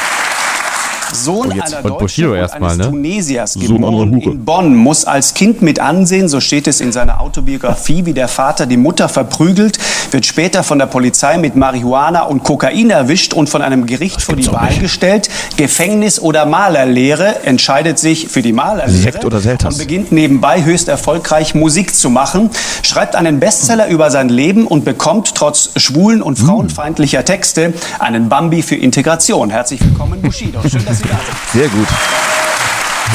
Sohn 1.14 1.48
Oh, 1.48 1.62
einer 1.62 1.82
Deutschen 1.82 2.28
und 2.30 2.36
erstmal, 2.36 2.72
eines 2.72 2.86
ne? 2.86 2.92
Tunesiers, 2.92 3.54
geboren 3.60 4.14
in 4.20 4.46
Bonn, 4.46 4.76
muss 4.76 5.06
als 5.06 5.34
Kind 5.34 5.62
mit 5.62 5.80
ansehen, 5.80 6.28
so 6.28 6.40
steht 6.40 6.68
es 6.68 6.82
in 6.82 6.92
seiner 6.92 7.22
Autobiografie, 7.22 8.06
wie 8.06 8.14
der 8.14 8.28
Vater 8.28 8.66
die 8.66 8.78
Mutter 8.78 9.10
verprügelt, 9.10 9.78
wird 10.12 10.26
später 10.26 10.64
von 10.64 10.80
der 10.80 10.86
Polizei 10.88 11.38
mit 11.38 11.56
Marihuana 11.56 12.24
und 12.24 12.44
Kokain 12.44 12.90
erwischt 12.90 13.34
und 13.34 13.50
von 13.50 13.62
einem 13.62 13.86
Gericht 13.86 14.22
vor 14.22 14.36
die 14.36 14.52
Wahl 14.52 14.70
nicht. 14.70 14.82
gestellt. 14.82 15.30
Gefängnis 15.58 16.20
oder 16.20 16.46
Malerlehre 16.46 17.44
entscheidet 17.44 18.00
sich 18.00 18.28
für 18.28 18.42
die 18.42 18.54
Malerlehre 18.54 18.90
Sekt 18.98 19.26
oder 19.26 19.40
Selters? 19.40 19.74
und 19.76 19.80
beginnt 19.80 20.12
nebenbei 20.12 20.64
höchst 20.64 20.88
erfolgreich 20.88 21.56
Musik 21.56 21.96
zu 21.96 22.10
machen, 22.10 22.50
schreibt 22.84 23.16
einen 23.16 23.40
Bestseller 23.40 23.88
über 23.88 24.12
sein 24.12 24.30
Leben 24.30 24.68
und 24.68 24.86
bekommt 24.86 25.34
trotz 25.36 25.70
schwulen 25.76 26.22
und 26.22 26.38
frauenfeindlicher 26.38 27.26
Texte 27.26 27.74
einen 28.00 28.30
Bambi 28.30 28.62
für 28.62 28.76
Integration. 28.76 29.50
Herzlich 29.50 29.82
willkommen, 29.82 30.22
Bushido. 30.22 30.60
Schön, 30.70 30.86
Sehr 30.98 31.70
gut. 31.70 31.88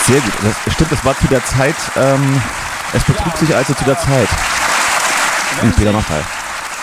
Sehr 0.06 0.20
gut. 0.20 0.32
Das, 0.42 0.74
stimmt, 0.74 0.92
das 0.92 1.04
war 1.04 1.16
zu 1.18 1.26
der 1.28 1.44
Zeit, 1.44 1.76
ähm, 1.96 2.42
es 2.92 3.04
betrug 3.04 3.36
sich 3.36 3.54
also 3.54 3.74
zu 3.74 3.84
der 3.84 3.98
Zeit. 3.98 4.28
Und 5.62 5.76
Peter 5.76 5.92
Maffay. 5.92 6.39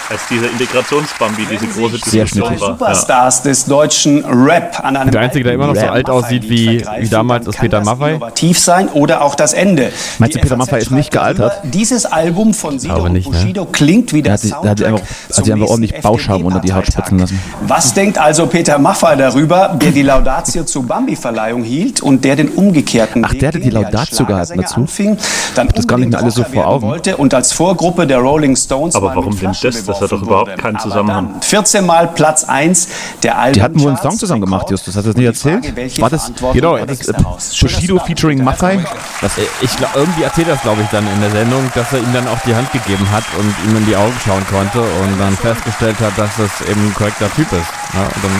Als 0.09 0.21
dieser 0.29 0.49
Integrationsbambi 0.49 1.45
diese 1.51 1.67
große 1.67 1.97
Diskussion 1.99 2.43
war. 2.43 2.51
Ja. 2.53 2.57
Superstars 2.59 3.41
des 3.43 3.65
deutschen 3.65 4.23
Rap 4.25 4.79
an 4.83 4.95
einem 4.95 5.11
Der 5.11 5.21
Einzige, 5.21 5.43
der 5.43 5.53
immer 5.53 5.67
noch 5.67 5.75
so 5.75 5.81
Rap 5.81 5.91
alt 5.91 6.09
aussieht 6.09 6.49
wie- 6.49 6.83
wie 6.99 7.07
damals, 7.09 7.47
ist 7.47 7.59
Peter 7.59 7.81
Maffay. 7.83 8.11
Innovativ 8.15 8.59
sein 8.59 8.87
oder 8.89 9.21
auch 9.21 9.35
das 9.35 9.53
Ende. 9.53 9.91
Meinst 10.19 10.35
du, 10.35 10.39
Peter 10.39 10.55
Maffay 10.55 10.79
ist 10.79 10.91
nicht 10.91 11.11
gealtert? 11.11 11.53
Dieses 11.63 12.05
Album 12.05 12.53
von 12.53 12.79
Sido 12.79 12.93
Aber 12.93 13.03
und 13.03 13.13
nicht, 13.13 13.29
ne? 13.29 13.37
Bushido 13.37 13.65
klingt 13.65 14.13
wie 14.13 14.21
der 14.21 14.33
hat 14.33 14.39
da 14.43 14.69
hat 14.69 14.77
sich 14.77 14.85
Soundtrack 14.85 14.87
einfach- 14.87 15.07
hat 15.37 15.45
sich 15.45 15.53
einfach 15.53 15.67
ordentlich 15.69 16.01
Bauschaum 16.01 16.45
unter 16.45 16.59
die 16.59 16.73
Haut 16.73 16.87
spritzen 16.87 17.19
lassen. 17.19 17.39
Was 17.61 17.93
denkt 17.93 18.17
also 18.17 18.47
Peter 18.47 18.79
Maffay 18.79 19.17
darüber, 19.17 19.75
der 19.81 19.91
die 19.91 20.03
Laudatio 20.03 20.63
zu 20.63 20.83
Bambi-Verleihung 20.83 21.63
hielt 21.63 22.01
und 22.01 22.23
der 22.23 22.35
den 22.35 22.49
umgekehrten 22.49 23.25
Ach, 23.25 23.31
Weg 23.33 23.39
der 23.39 23.47
hatte 23.49 23.59
die 23.59 23.69
Laudatio 23.69 24.25
gehalten 24.25 24.61
dazu? 24.61 24.75
Anfing, 24.81 25.17
dann 25.55 25.67
das 25.69 25.87
gar 25.87 25.97
nicht 25.97 26.11
mehr 26.11 26.19
alles 26.21 26.35
so 26.35 26.43
vor 26.43 26.67
Augen. 26.67 26.87
Wollte 26.87 27.17
und 27.17 27.33
als 27.33 27.51
Vorgruppe 27.51 28.07
der 28.07 28.19
Rolling 28.19 28.55
Stones 28.55 28.95
Aber 28.95 29.15
warum 29.15 29.37
denn 29.37 29.51
das? 29.61 29.75
Das 29.99 30.11
hat 30.11 30.17
doch 30.19 30.21
überhaupt 30.25 30.57
keinen 30.57 30.79
Zusammenhang. 30.79 31.31
dann 31.33 31.41
14 31.41 31.85
Mal 31.85 32.07
Platz 32.09 32.43
1 32.43 32.87
der 33.23 33.37
Alben. 33.37 33.53
Die 33.53 33.61
hatten 33.61 33.79
wohl 33.81 33.89
einen 33.89 33.97
Song 33.97 34.17
zusammen 34.17 34.41
gemacht, 34.41 34.69
Justus. 34.69 34.95
Hast 34.95 35.05
du 35.05 35.09
das 35.09 35.17
nicht 35.17 35.25
erzählt? 35.25 36.01
War 36.01 36.09
das- 36.09 36.31
Genau, 36.53 36.77
das 36.77 36.99
ist, 37.01 37.59
Bushido 37.61 37.99
featuring 37.99 38.43
Maffay? 38.43 38.79
Das, 39.21 39.37
äh, 39.37 39.41
ich 39.61 39.75
glaub, 39.75 39.95
irgendwie 39.95 40.23
erzählt 40.23 40.47
das, 40.49 40.61
glaube 40.61 40.81
ich, 40.81 40.87
dann 40.89 41.05
in 41.11 41.21
der 41.21 41.31
Sendung, 41.31 41.69
dass 41.75 41.91
er 41.93 41.99
ihm 41.99 42.13
dann 42.13 42.27
auch 42.27 42.39
die 42.45 42.55
Hand 42.55 42.71
gegeben 42.71 43.09
hat 43.11 43.23
und 43.39 43.53
ihm 43.69 43.77
in 43.77 43.85
die 43.85 43.95
Augen 43.95 44.13
schauen 44.25 44.45
konnte 44.49 44.79
und 44.81 45.19
dann 45.19 45.35
festgestellt 45.37 45.99
hat, 45.99 46.17
dass 46.17 46.29
das 46.37 46.67
eben 46.69 46.87
ein 46.87 46.93
korrekter 46.93 47.29
Typ 47.33 47.51
ist. 47.51 47.67
Ja, 47.93 48.01
und 48.03 48.23
dann 48.23 48.31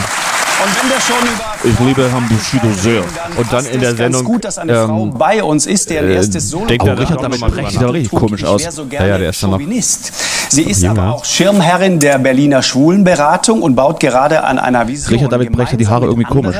Und 0.60 0.82
wenn 0.82 0.90
wir 0.90 1.00
schon 1.00 1.16
über 1.28 1.72
Ich 1.72 1.86
liebe 1.86 2.10
Herrn 2.10 2.28
Bushido 2.28 2.72
sehr. 2.72 3.04
Und 3.36 3.52
dann 3.52 3.64
in 3.66 3.80
der 3.80 3.94
Sendung, 3.94 4.24
gut, 4.24 4.44
dass 4.44 4.58
eine 4.58 4.72
ähm, 4.72 4.86
Frau 4.86 5.06
bei 5.06 5.42
uns 5.42 5.66
ist, 5.66 5.88
deren 5.88 6.10
äh, 6.10 6.14
erstes 6.14 6.50
Solo 6.50 6.66
denkt 6.66 6.84
er 6.84 6.92
Oh, 6.92 6.96
da 6.96 7.02
Richard, 7.02 7.22
damit 7.22 7.40
noch 7.40 7.48
mal 7.48 7.50
sprecht 7.52 7.68
drüber 7.68 7.80
sie 7.80 7.86
doch 7.86 7.94
richtig 7.94 8.18
komisch 8.18 8.44
aus. 8.44 8.62
So 8.70 8.86
Ja, 8.90 9.06
ja, 9.06 9.18
der 9.18 9.30
ist 9.30 9.40
dann 9.42 9.50
noch 9.50 9.58
Chauvinist. 9.58 10.12
Sie 10.50 10.62
ist 10.62 10.82
jünger. 10.82 11.02
aber 11.02 11.14
auch 11.14 11.24
Schirmherrin 11.24 12.00
der 12.00 12.18
Berliner 12.18 12.62
Schwulenberatung 12.62 13.62
und 13.62 13.76
baut 13.76 14.00
gerade 14.00 14.42
an 14.42 14.58
einer 14.58 14.88
Vision. 14.88 15.14
Richard 15.14 15.30
David 15.32 15.52
Brecht 15.52 15.72
hat 15.72 15.80
die 15.80 15.86
Haare 15.86 16.06
irgendwie 16.06 16.24
komisch. 16.24 16.56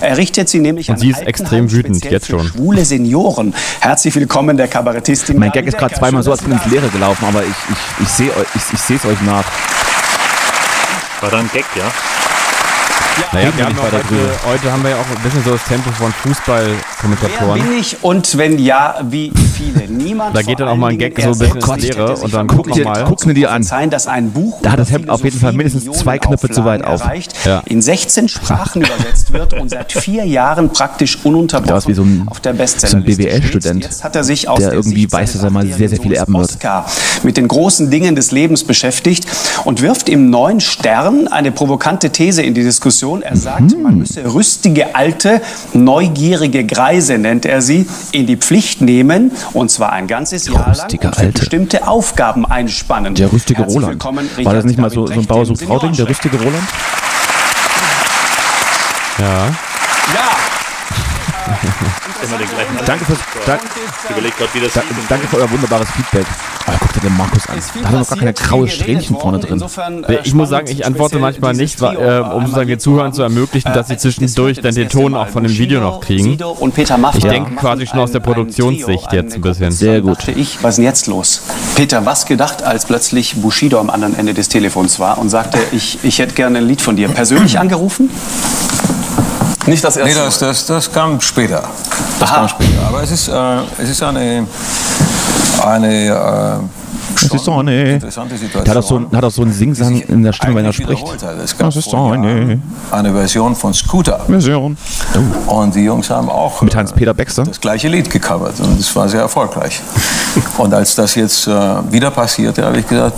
Errichtet 0.00 0.48
sie 0.48 0.60
nämlich 0.60 0.88
Und 0.88 0.98
sie 0.98 1.10
ist 1.10 1.20
extrem 1.20 1.70
wütend, 1.70 2.02
jetzt 2.04 2.28
schon. 2.28 2.46
Schwule 2.46 2.84
Senioren. 2.84 3.54
Herzlich 3.80 4.14
willkommen, 4.14 4.56
der 4.56 4.68
Kabarettistin. 4.68 5.38
Mein 5.38 5.50
Gag 5.52 5.66
ist 5.66 5.76
gerade 5.76 5.94
zweimal 5.94 6.22
so, 6.22 6.30
als 6.30 6.42
bin 6.42 6.52
ins 6.52 6.64
Leere 6.66 6.88
gelaufen, 6.88 7.26
aber 7.26 7.42
ich, 7.42 7.48
ich, 7.48 8.04
ich 8.04 8.08
sehe 8.08 8.30
ich, 8.54 8.62
ich 8.72 8.80
sehe 8.80 8.96
es 8.96 9.04
euch 9.04 9.20
nach. 9.22 9.44
War 11.20 11.30
da 11.30 11.38
ein 11.38 11.50
Gag, 11.52 11.64
ja? 11.76 11.84
Naja, 13.32 13.48
wir 13.56 13.64
haben 13.66 13.76
heute, 13.82 13.96
drüber. 14.08 14.20
heute 14.46 14.72
haben 14.72 14.82
wir 14.82 14.90
ja 14.90 14.96
auch 14.96 15.16
ein 15.16 15.22
bisschen 15.22 15.42
so 15.44 15.50
das 15.52 15.64
Tempo 15.64 15.90
von 15.92 16.06
Wer 16.24 16.34
Fußballkommentatoren. 16.34 17.62
bin 17.62 17.78
ich 17.78 18.02
und 18.02 18.36
wenn 18.38 18.58
ja, 18.58 18.96
wie 19.08 19.32
viele? 19.56 19.88
Niemand 19.88 20.36
Da 20.36 20.42
geht 20.42 20.60
dann 20.60 20.68
auch 20.68 20.76
mal 20.76 20.90
ein 20.92 20.98
Gag 20.98 21.20
so 21.20 21.28
ein 21.30 21.38
bisschen 21.38 21.56
ins 21.56 21.76
Leere 21.82 22.16
und 22.16 22.34
dann 22.34 22.46
guck 22.46 22.66
noch 22.68 22.78
mal. 22.84 23.04
Guck 23.06 23.26
mir 23.26 23.34
die 23.34 23.46
an. 23.46 23.62
verzeihen, 23.62 23.90
dass 23.90 24.06
ein 24.06 24.30
Buch 24.32 24.60
Da 24.62 24.72
hat 24.72 24.78
das 24.78 24.90
Hemd 24.90 25.08
auf 25.10 25.22
jeden 25.24 25.38
Fall 25.38 25.52
mindestens 25.52 25.84
zwei 25.98 26.18
Knöpfe 26.18 26.48
zu 26.50 26.64
weit 26.64 26.84
auf. 26.84 27.02
Ja. 27.44 27.62
In 27.66 27.82
16 27.82 28.28
Sprachen 28.28 28.82
übersetzt 28.84 29.32
wird 29.32 29.52
und 29.54 29.68
seit 29.70 29.92
vier 29.92 30.24
Jahren 30.24 30.70
praktisch 30.70 31.18
ununterbrochen 31.24 31.76
ist 31.78 31.88
wie 31.88 31.94
so 31.94 32.02
ein- 32.02 32.26
auf 32.28 32.40
der 32.40 32.52
so 32.52 32.56
ein 32.56 32.58
Bestsellerliste 32.58 33.22
BWL-Student. 33.22 33.84
Jetzt 33.84 34.04
hat 34.04 34.16
er 34.16 34.24
sich 34.24 34.48
aus 34.48 34.58
der 34.58 34.68
der 34.70 34.78
irgendwie 34.78 35.00
Sicht 35.02 35.12
weiß, 35.12 35.32
dass 35.34 35.42
er 35.42 35.50
mal 35.50 35.66
sehr, 35.66 35.88
sehr 35.88 36.00
viel 36.00 36.12
erben 36.14 36.34
wird. 36.34 36.50
Oscar 36.50 36.86
mit 37.22 37.36
den 37.36 37.48
großen 37.48 37.90
Dingen 37.90 38.16
des 38.16 38.30
Lebens 38.30 38.64
beschäftigt 38.64 39.26
und 39.64 39.82
wirft 39.82 40.08
im 40.08 40.30
neuen 40.30 40.60
Stern 40.60 41.28
eine 41.28 41.52
provokante 41.52 42.10
These 42.10 42.42
in 42.42 42.54
die 42.54 42.62
Diskussion. 42.62 43.03
Er 43.22 43.36
sagt, 43.36 43.76
Mhm. 43.76 43.82
man 43.82 43.98
müsse 43.98 44.32
rüstige 44.32 44.94
Alte, 44.94 45.40
neugierige 45.74 46.64
Greise, 46.64 47.18
nennt 47.18 47.44
er 47.44 47.60
sie, 47.60 47.86
in 48.12 48.26
die 48.26 48.36
Pflicht 48.36 48.80
nehmen 48.80 49.30
und 49.52 49.70
zwar 49.70 49.92
ein 49.92 50.06
ganzes 50.06 50.46
Jahr 50.46 50.66
lang 50.68 50.70
Rüstige 50.74 51.06
und 51.08 51.14
für 51.16 51.20
Alte. 51.22 51.38
bestimmte 51.40 51.86
Aufgaben 51.86 52.46
einspannen. 52.46 53.14
Der 53.14 53.30
rüstige 53.32 53.60
Herzlich 53.62 53.82
Roland. 53.82 54.04
War 54.04 54.54
das 54.54 54.64
nicht 54.64 54.78
mal 54.78 54.90
so, 54.90 55.06
so 55.06 55.12
ein 55.12 55.26
Bauer 55.26 55.44
sucht 55.46 55.62
Frau 55.62 55.78
Ding, 55.78 55.92
der 55.92 56.08
rüstige 56.08 56.36
Roland? 56.38 56.64
Ja, 59.18 59.48
Immer 61.44 62.38
den 62.38 62.48
gleichen 62.48 62.86
Danke 62.86 63.04
fürs, 63.04 63.18
Ich 64.04 64.10
überlege 64.10 64.34
gerade, 64.36 64.50
wie 64.54 64.60
das 64.60 64.72
da, 64.72 64.82
danke 65.08 65.26
für 65.28 65.36
euer 65.38 65.50
wunderbares 65.50 65.90
Feedback. 65.90 66.26
Oh, 66.66 66.72
guck 66.80 66.92
dir 66.94 67.00
den 67.00 67.16
Markus 67.16 67.46
an. 67.48 67.56
Da 67.58 67.88
hat 67.88 67.92
er 67.92 67.98
noch 68.00 68.08
gar 68.08 68.18
keine 68.18 68.32
graue 68.32 68.68
Strähnchen 68.68 69.16
vorne 69.18 69.38
drin. 69.38 69.62
äh, 70.08 70.18
Ich 70.24 70.32
muss 70.32 70.48
sagen, 70.48 70.66
ich 70.70 70.86
antworte 70.86 71.18
manchmal 71.18 71.52
nicht, 71.52 71.80
äh, 71.82 71.84
um 71.84 72.42
sozusagen 72.46 72.68
den 72.68 72.78
Zuhörern 72.80 73.12
zu 73.12 73.22
ermöglichen, 73.22 73.72
dass 73.74 73.88
sie 73.88 73.98
zwischendurch 73.98 74.60
dann 74.60 74.74
den 74.74 74.88
Ton 74.88 75.14
auch 75.14 75.28
von 75.28 75.42
dem 75.42 75.52
Video 75.56 75.80
noch 75.80 76.00
kriegen. 76.00 76.38
Ich 77.14 77.24
denke 77.24 77.54
quasi 77.56 77.86
schon 77.86 77.98
aus 77.98 78.12
der 78.12 78.20
Produktionssicht 78.20 79.12
jetzt 79.12 79.34
ein 79.34 79.40
bisschen. 79.42 79.70
Sehr 79.70 80.00
gut. 80.00 80.26
Ich, 80.28 80.62
was 80.62 80.70
ist 80.70 80.76
denn 80.78 80.84
jetzt 80.84 81.06
los? 81.06 81.42
Peter, 81.76 82.06
was 82.06 82.24
gedacht, 82.24 82.62
als 82.62 82.86
plötzlich 82.86 83.36
Bushido 83.36 83.78
am 83.78 83.90
anderen 83.90 84.18
Ende 84.18 84.32
des 84.32 84.48
Telefons 84.48 84.98
war 84.98 85.18
und 85.18 85.28
sagte, 85.28 85.58
ich, 85.72 85.98
ich 86.02 86.18
hätte 86.18 86.34
gerne 86.34 86.58
ein 86.58 86.66
Lied 86.66 86.80
von 86.80 86.96
dir. 86.96 87.08
Persönlich 87.08 87.58
angerufen? 87.58 88.08
Nicht 89.66 89.82
das 89.82 89.96
erste 89.96 90.12
Nee, 90.18 90.24
das, 90.24 90.38
das, 90.38 90.66
das 90.66 90.92
kam 90.92 91.20
später. 91.20 91.62
Das 92.20 92.28
Aha. 92.30 92.36
kam 92.40 92.48
später. 92.48 92.86
Aber 92.86 93.02
es 93.02 93.10
ist, 93.10 93.28
äh, 93.28 93.32
es 93.82 93.88
ist 93.90 94.02
eine, 94.02 94.46
eine 95.64 96.06
äh, 96.06 96.12
Das 97.14 97.32
ist 97.32 97.44
so 97.44 97.54
eine. 97.54 97.92
interessante 97.94 98.36
Situation. 98.36 98.68
Hat 98.76 98.84
auch 98.84 98.86
so, 98.86 99.06
hat 99.16 99.24
auch 99.24 99.30
so 99.30 99.42
einen 99.42 99.52
Singsang 99.54 100.00
in 100.02 100.22
der 100.22 100.32
Stimme, 100.34 100.56
wenn 100.56 100.64
er 100.66 100.72
spricht. 100.72 101.02
Es 101.42 101.56
gab 101.56 101.68
Das 101.68 101.76
ist 101.76 101.90
vor 101.90 102.08
so 102.08 102.12
eine. 102.12 103.12
Version 103.12 103.54
von 103.56 103.72
Scooter. 103.72 104.20
Version. 104.26 104.76
Und 105.46 105.74
die 105.74 105.84
Jungs 105.84 106.10
haben 106.10 106.28
auch 106.28 106.60
Mit 106.60 106.74
äh, 106.74 106.76
Hans-Peter 106.76 107.14
Baxter. 107.14 107.44
das 107.44 107.60
gleiche 107.60 107.88
Lied 107.88 108.10
gecovert 108.10 108.60
und 108.60 108.78
es 108.78 108.94
war 108.94 109.08
sehr 109.08 109.20
erfolgreich. 109.20 109.80
Und 110.58 110.74
als 110.74 110.94
das 110.94 111.14
jetzt 111.14 111.46
äh, 111.46 111.50
wieder 111.92 112.10
passierte, 112.10 112.64
habe 112.64 112.78
ich 112.80 112.86
gesagt, 112.88 113.16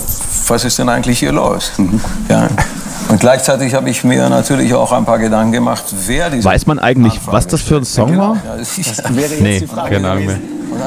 was 0.48 0.64
ist 0.64 0.78
denn 0.78 0.88
eigentlich 0.88 1.18
hier 1.18 1.32
los? 1.32 1.72
Mhm. 1.78 2.00
Ja. 2.28 2.48
Und 3.08 3.20
gleichzeitig 3.20 3.74
habe 3.74 3.88
ich 3.88 4.02
mir 4.04 4.28
natürlich 4.28 4.74
auch 4.74 4.92
ein 4.92 5.04
paar 5.04 5.18
Gedanken 5.18 5.52
gemacht, 5.52 5.84
wer 6.06 6.30
diese 6.30 6.44
Weiß 6.44 6.66
man 6.66 6.78
eigentlich, 6.78 7.14
Anfrage 7.14 7.36
was 7.36 7.46
das 7.46 7.62
für 7.62 7.76
ein. 7.76 7.84
Song 7.84 8.16
war? 8.18 8.36
Ja, 8.44 8.56
das 8.58 8.78
ist, 8.78 9.02
Nee, 9.40 9.66
keine 9.88 10.10
Ahnung 10.10 10.26
mehr. 10.26 10.38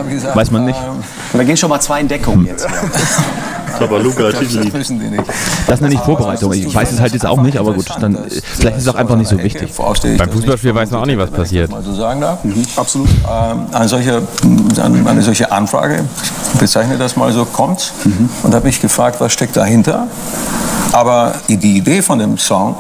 Gesagt, 0.10 0.36
Weiß 0.36 0.52
man 0.52 0.66
nicht. 0.66 0.80
ähm, 0.80 1.04
da 1.34 1.44
gehen 1.44 1.58
schon 1.58 1.70
mal 1.70 1.80
zwei 1.80 2.00
in 2.02 2.08
Deckung 2.08 2.46
jetzt. 2.46 2.66
Das 2.66 2.74
ist 3.74 3.82
aber 3.82 4.00
Luca 4.00 4.30
das 4.30 4.40
die 4.40 4.58
nicht. 4.58 5.24
Das 5.68 5.82
nenne 5.82 5.96
ich 5.96 6.00
Vorbereitung. 6.02 6.54
Ich 6.54 6.74
weiß 6.74 6.92
es 6.92 7.00
halt 7.00 7.14
jetzt 7.14 7.26
auch 7.26 7.42
nicht, 7.42 7.58
aber 7.58 7.74
gut, 7.74 7.86
dann 8.00 8.16
äh, 8.16 8.30
vielleicht 8.30 8.78
ist 8.78 8.84
es 8.84 8.90
auch 8.90 8.96
einfach 8.96 9.16
nicht 9.16 9.30
so 9.30 9.38
wichtig. 9.42 9.74
Beim 9.76 10.30
Fußballspiel 10.32 10.76
weiß 10.76 10.92
man 10.92 11.02
auch 11.02 11.06
nicht, 11.06 11.18
was 11.18 11.32
passiert. 11.32 11.72
Mal 11.72 11.82
so 11.82 11.94
sagen 11.96 12.22
darf. 12.22 12.40
Absolut. 12.76 13.10
Ähm, 13.10 13.66
eine, 13.72 13.88
solche, 13.88 14.22
eine 14.78 15.22
solche 15.22 15.52
Anfrage, 15.52 16.04
ich 16.54 16.60
bezeichne 16.60 16.98
das 16.98 17.16
mal 17.16 17.32
so, 17.32 17.46
kommt. 17.46 17.92
Und 18.44 18.54
habe 18.54 18.70
ich 18.70 18.82
gefragt, 18.82 19.20
was 19.20 19.34
steckt 19.34 19.58
dahinter? 19.58 20.08
Aber 20.92 21.34
die 21.48 21.78
Idee 21.78 22.02
von 22.02 22.20
dem 22.20 22.38
Song 22.38 22.76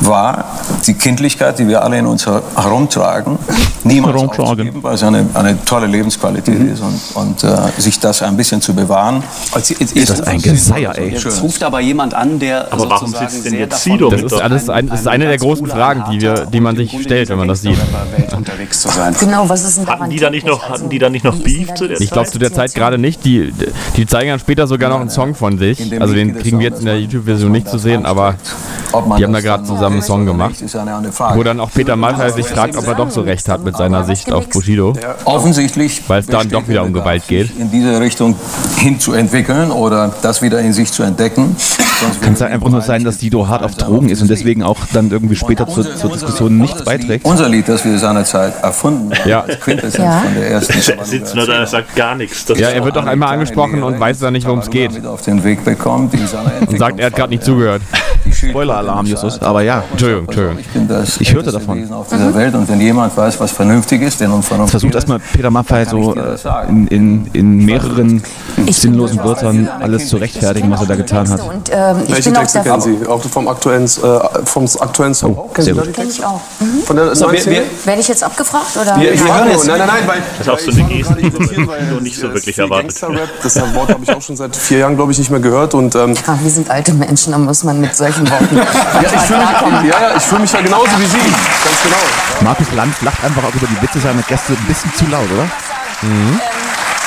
war, 0.00 0.44
die 0.86 0.94
Kindlichkeit, 0.94 1.58
die 1.58 1.66
wir 1.68 1.82
alle 1.82 1.98
in 1.98 2.06
uns 2.06 2.26
her- 2.26 2.42
herumtragen, 2.56 3.38
niemals 3.84 4.14
Herumtragen. 4.14 4.42
aufzugeben, 4.50 4.82
weil 4.82 4.94
es 4.94 5.02
eine, 5.02 5.26
eine 5.34 5.64
tolle 5.64 5.86
Lebensqualität 5.86 6.60
ist 6.72 6.80
und, 6.80 7.00
und 7.14 7.44
äh, 7.44 7.56
sich 7.78 7.98
das 8.00 8.22
ein 8.22 8.36
bisschen 8.36 8.60
zu 8.60 8.74
bewahren. 8.74 9.22
Ist 9.56 10.10
das 10.10 10.20
ein 10.22 10.40
Geseier, 10.42 10.96
ey. 10.98 11.10
Jetzt 11.10 11.42
ruft 11.42 11.62
aber 11.62 11.80
jemand 11.80 12.14
an, 12.14 12.38
der 12.38 12.72
Aber 12.72 12.88
warum 12.90 13.10
sitzt 13.10 13.44
denn 13.44 13.52
sehr 13.52 13.60
jetzt 13.60 13.86
davon 13.86 13.92
Sido 13.92 14.10
Das 14.10 14.22
ist 14.22 14.40
alles 14.40 14.68
ein, 14.68 14.88
das 14.88 15.00
ist 15.00 15.08
eine 15.08 15.26
der 15.26 15.38
großen 15.38 15.66
Fragen, 15.66 16.04
die 16.10 16.20
wir, 16.20 16.46
die 16.46 16.60
man 16.60 16.76
sich 16.76 16.96
stellt, 17.02 17.28
wenn 17.28 17.38
man 17.38 17.48
das 17.48 17.62
sieht. 17.62 17.76
Welt 18.16 18.32
unterwegs 18.34 18.80
zu 18.82 18.88
sein. 18.88 19.14
Genau, 19.18 19.48
was 19.48 19.64
ist 19.64 19.78
denn 19.78 19.86
Hatten 19.86 20.10
die 20.10 20.18
da 20.18 20.30
nicht 20.30 20.46
noch, 20.46 20.68
hatten 20.68 20.88
die 20.88 20.98
da 20.98 21.08
nicht 21.08 21.24
noch 21.24 21.32
Also, 21.32 21.44
denn 21.44 21.66
Beef 21.66 21.74
zu 21.74 21.88
der 21.88 21.96
die 21.98 22.04
Ich 22.04 22.10
glaube 22.10 22.28
zu 22.28 22.38
der 22.38 22.52
Zeit 22.52 22.74
gerade 22.74 22.98
nicht. 22.98 23.24
Die, 23.24 23.52
die 23.96 24.06
zeigen 24.06 24.30
dann 24.30 24.38
später 24.40 24.66
sogar 24.66 24.90
noch 24.90 25.00
einen 25.00 25.10
Song 25.10 25.34
von 25.34 25.58
sich. 25.58 25.92
Also 26.00 26.14
den 26.14 26.36
kriegen 26.38 26.58
wir 26.58 26.68
jetzt 26.68 26.80
in 26.80 26.86
der 26.86 27.00
YouTube-Version 27.00 27.50
nicht 27.50 27.68
zu 27.68 27.78
sehen, 27.78 28.04
aber 28.06 28.34
die 29.18 29.24
haben 29.24 29.32
da 29.32 29.40
gerade 29.40 29.66
dann 29.66 29.85
zusammen 29.86 29.94
einen 29.96 30.02
Song 30.02 30.26
gemacht. 30.26 31.34
Wo 31.34 31.42
dann 31.42 31.60
auch 31.60 31.70
Peter 31.72 31.96
Maffay 31.96 32.30
sich 32.30 32.46
fragt, 32.46 32.76
ob 32.76 32.86
er 32.86 32.94
doch 32.94 33.10
so 33.10 33.20
recht 33.22 33.48
hat 33.48 33.64
mit 33.64 33.76
seiner 33.76 34.04
Sicht 34.04 34.32
auf 34.32 34.48
Bushido. 34.48 34.94
Offensichtlich, 35.24 36.02
Weil 36.08 36.20
es 36.20 36.26
dann 36.26 36.48
doch 36.48 36.66
wieder 36.68 36.82
um 36.82 36.92
Gewalt 36.92 37.26
geht. 37.28 37.48
sich 37.48 37.60
In 37.60 37.70
diese 37.70 38.00
Richtung 38.00 38.34
hinzuentwickeln 38.78 39.70
oder 39.70 40.12
das 40.22 40.42
wieder 40.42 40.60
in 40.60 40.72
sich 40.72 40.92
zu 40.92 41.02
entdecken. 41.02 41.56
Kann 42.20 42.34
es 42.34 42.40
ja 42.40 42.46
einfach 42.48 42.68
nur 42.68 42.82
sein, 42.82 43.04
dass 43.04 43.20
Sido 43.20 43.48
hart 43.48 43.62
auf 43.62 43.74
Drogen 43.74 44.10
ist 44.10 44.20
und 44.20 44.28
deswegen 44.28 44.62
auch 44.62 44.76
dann 44.92 45.10
irgendwie 45.10 45.34
später 45.36 45.66
zur, 45.66 45.96
zur 45.96 46.10
Diskussion 46.12 46.58
nichts 46.58 46.84
beiträgt? 46.84 47.24
Unser 47.24 47.48
Lied, 47.48 47.68
das 47.68 47.84
wir 47.86 47.98
seinerzeit 47.98 48.62
erfunden 48.62 49.12
haben, 49.18 49.28
Ja. 49.28 49.40
als 49.42 49.58
Quintessenz 49.60 49.96
Ja. 50.04 50.20
von 50.20 50.34
der 50.34 50.50
ersten 50.50 50.74
Er 50.98 51.04
sitzt 51.04 51.34
nur 51.34 51.46
da, 51.46 51.54
er 51.54 51.66
sagt 51.66 51.96
gar 51.96 52.14
nichts. 52.14 52.44
Das 52.44 52.58
Ja, 52.58 52.68
er 52.68 52.84
wird 52.84 52.96
doch 52.96 53.06
einmal 53.06 53.32
angesprochen 53.32 53.82
und 53.82 53.98
weiß 53.98 54.18
dann 54.18 54.34
nicht, 54.34 54.46
worum 54.46 54.58
es 54.60 54.68
geht. 54.70 55.06
auf 55.06 55.22
den 55.22 55.42
Weg 55.42 55.64
bekommt 55.64 56.12
Und 56.66 56.78
sagt, 56.78 57.00
er 57.00 57.06
hat 57.06 57.16
gerade 57.16 57.30
nicht 57.30 57.44
zugehört. 57.44 57.80
Spoiler-Alarm, 58.32 59.06
Justus. 59.06 59.40
Aber 59.42 59.62
ja, 59.62 59.82
Entschuldigung, 59.90 60.24
Entschuldigung. 60.26 60.58
Ich, 60.60 60.68
bin 60.68 60.88
das 60.88 61.20
Ich 61.20 61.32
hörte 61.34 61.52
davon. 61.52 61.80
Wesen 61.82 61.92
auf 61.94 62.08
dieser 62.08 62.34
Welt 62.34 62.54
und 62.54 62.68
wenn 62.68 62.80
jemand 62.80 63.16
weiß, 63.16 63.38
was 63.40 63.50
vernünftig 63.52 64.02
ist, 64.02 64.20
denn 64.20 64.30
unvernünftig 64.30 64.70
versucht 64.70 64.90
ist, 64.90 65.08
erstmal 65.08 65.18
Peter 65.64 65.86
ich 65.86 65.88
so 65.90 66.14
in, 66.68 66.86
in, 66.88 67.30
in 67.32 67.64
mehreren 67.64 68.22
sinnlosen 68.70 69.22
Wörtern 69.22 69.68
alles 69.80 70.08
zu 70.08 70.16
rechtfertigen, 70.16 70.70
was 70.70 70.80
er 70.80 70.86
da 70.86 70.96
getan 70.96 71.28
hat. 71.30 71.40
Und 71.40 71.70
ähm, 71.72 71.96
ich 72.04 72.12
Welche 72.14 72.30
bin 72.30 72.34
Texte 72.40 72.60
kennen 72.60 72.80
Sie? 72.80 73.06
Auch 73.06 73.22
vom 73.22 73.48
aktuellen, 73.48 73.84
äh, 73.84 73.88
vom 74.44 74.66
aktuellen 74.80 75.14
Song. 75.14 75.36
Oh, 75.36 75.48
Kennen 75.48 75.64
sehr 75.64 75.74
gut. 75.74 75.86
die 75.86 75.92
Kenn 75.92 76.08
ich 76.08 76.24
auch. 76.24 76.40
Mhm. 76.60 76.82
Von 76.84 76.96
der 76.96 77.14
So, 77.14 77.30
wir, 77.30 77.44
wir, 77.46 77.62
Werde 77.84 78.00
ich 78.00 78.08
jetzt 78.08 78.22
abgefragt? 78.24 78.76
Oder? 78.80 78.96
Wir, 79.00 79.12
wir 79.12 79.34
hören 79.34 79.50
jetzt- 79.50 79.66
Nein, 79.66 79.78
nein, 79.78 79.88
nein, 79.88 80.02
weil. 80.06 80.22
Das 80.38 80.46
ist 80.46 80.52
auch 80.52 80.58
so 80.58 80.70
eine 80.70 80.88
Geste, 80.88 81.14
die 81.16 81.60
man 81.60 82.02
nicht 82.02 82.16
so 82.18 82.32
wirklich 82.32 82.58
erwartet. 82.58 82.96
Das 83.42 83.56
Wort 83.74 83.88
habe 83.90 84.02
ich 84.02 84.10
auch 84.10 84.22
schon 84.22 84.36
seit 84.36 84.54
vier 84.56 84.78
Jahren, 84.78 84.96
glaube 84.96 85.12
ich, 85.12 85.18
nicht 85.18 85.30
mehr 85.30 85.40
gehört. 85.40 85.74
Und, 85.74 85.94
ähm, 85.94 86.14
Ja, 86.26 86.38
wir 86.42 86.50
sind 86.50 86.70
alte 86.70 86.92
Menschen, 86.94 87.32
da 87.32 87.38
muss 87.38 87.62
man 87.64 87.80
mit 87.80 87.94
solchen 87.94 88.15
Worten 88.20 88.56
ja, 88.56 88.64
ich 89.02 89.22
fühle 89.22 89.40
mich, 89.40 89.92
ja, 89.92 90.00
ja, 90.00 90.16
ich 90.16 90.22
fühl 90.22 90.38
mich 90.38 90.52
ja 90.52 90.60
genauso 90.60 90.98
wie 90.98 91.06
Sie. 91.06 91.18
Ganz 91.18 91.82
genau. 91.82 91.96
Markus 92.42 92.72
Lanz 92.72 93.02
lacht 93.02 93.22
einfach 93.24 93.44
auch 93.44 93.54
über 93.54 93.66
die 93.66 93.80
Witze 93.82 94.00
seiner 94.00 94.22
Gäste 94.22 94.52
ein 94.52 94.66
bisschen 94.66 94.92
zu 94.94 95.06
laut, 95.06 95.30
oder? 95.30 95.48
Ähm, 96.02 96.40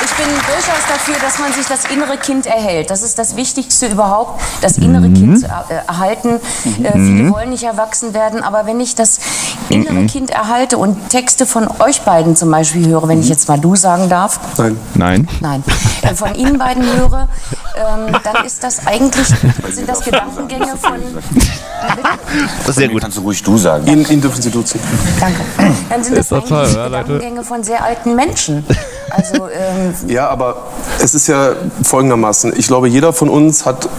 ich 0.10 0.18
bin 0.18 0.34
durchaus 0.36 0.86
dafür, 0.88 1.16
dass 1.22 1.39
man 1.39 1.54
sich 1.54 1.66
das 1.68 1.86
innere 1.86 2.18
Kind 2.18 2.46
erhält. 2.46 2.89
Das 2.89 3.04
ist 3.04 3.20
das 3.20 3.36
Wichtigste 3.36 3.88
überhaupt, 3.88 4.42
das 4.62 4.78
innere 4.78 5.10
Kind 5.10 5.39
zu 5.39 5.48
er 5.48 5.66
äh, 5.70 5.88
erhalten. 5.88 6.39
Äh, 6.84 6.92
viele 6.94 7.32
wollen 7.32 7.50
nicht 7.50 7.63
erwachsen 7.63 8.13
werden, 8.13 8.44
aber 8.44 8.66
wenn 8.66 8.80
ich 8.80 8.96
das 8.96 9.20
innere 9.70 10.06
Kind 10.06 10.30
erhalte 10.30 10.78
und 10.78 11.10
Texte 11.10 11.46
von 11.46 11.68
euch 11.80 12.01
beiden 12.01 12.36
zum 12.36 12.50
Beispiel 12.51 12.88
höre, 12.88 13.08
wenn 13.08 13.20
ich 13.20 13.30
jetzt 13.30 13.48
mal 13.48 13.60
du 13.60 13.75
sagen 13.75 14.10
darf, 14.10 14.39
Nein. 14.58 14.78
Nein. 14.96 15.28
nein, 15.42 15.63
äh, 16.01 16.16
von 16.16 16.34
Ihnen 16.36 16.58
beiden 16.58 16.84
höre, 16.84 17.28
ähm, 17.75 18.16
dann 18.24 18.46
ist 18.46 18.63
das 18.63 18.86
eigentlich, 18.88 19.28
sind 19.72 19.88
das 19.88 20.01
Gedankengänge 20.01 20.75
von, 20.78 21.00
Das 22.60 22.70
ist 22.70 22.75
sehr 22.75 22.89
gut. 22.89 23.01
Kannst 23.01 23.18
du 23.18 23.22
ruhig 23.22 23.42
du 23.42 23.58
sagen. 23.58 23.88
Ihn, 23.88 24.06
ihn 24.10 24.22
dürfen 24.22 24.42
Sie 24.42 24.50
duzen. 24.50 24.80
danke, 25.20 25.39
dann 25.89 26.04
sind 26.04 26.18
das 26.18 26.30
doch 26.30 26.46
toll, 26.46 26.60
eigentlich 26.60 26.75
Leute? 26.75 26.89
Gedankengänge 26.89 27.44
von 27.44 27.63
sehr 27.63 27.84
alten 27.84 28.16
Menschen. 28.16 28.66
Also, 29.12 29.48
ähm, 29.50 29.94
Ja, 30.08 30.29
aber 30.29 30.68
es 31.01 31.13
ist 31.13 31.27
ja 31.27 31.53
folgendermaßen. 31.84 32.53
Ich 32.58 32.68
glaube, 32.68 32.88
jeder 32.88 33.13
von 33.13 33.29
uns 33.29 33.65
hat 33.65 33.89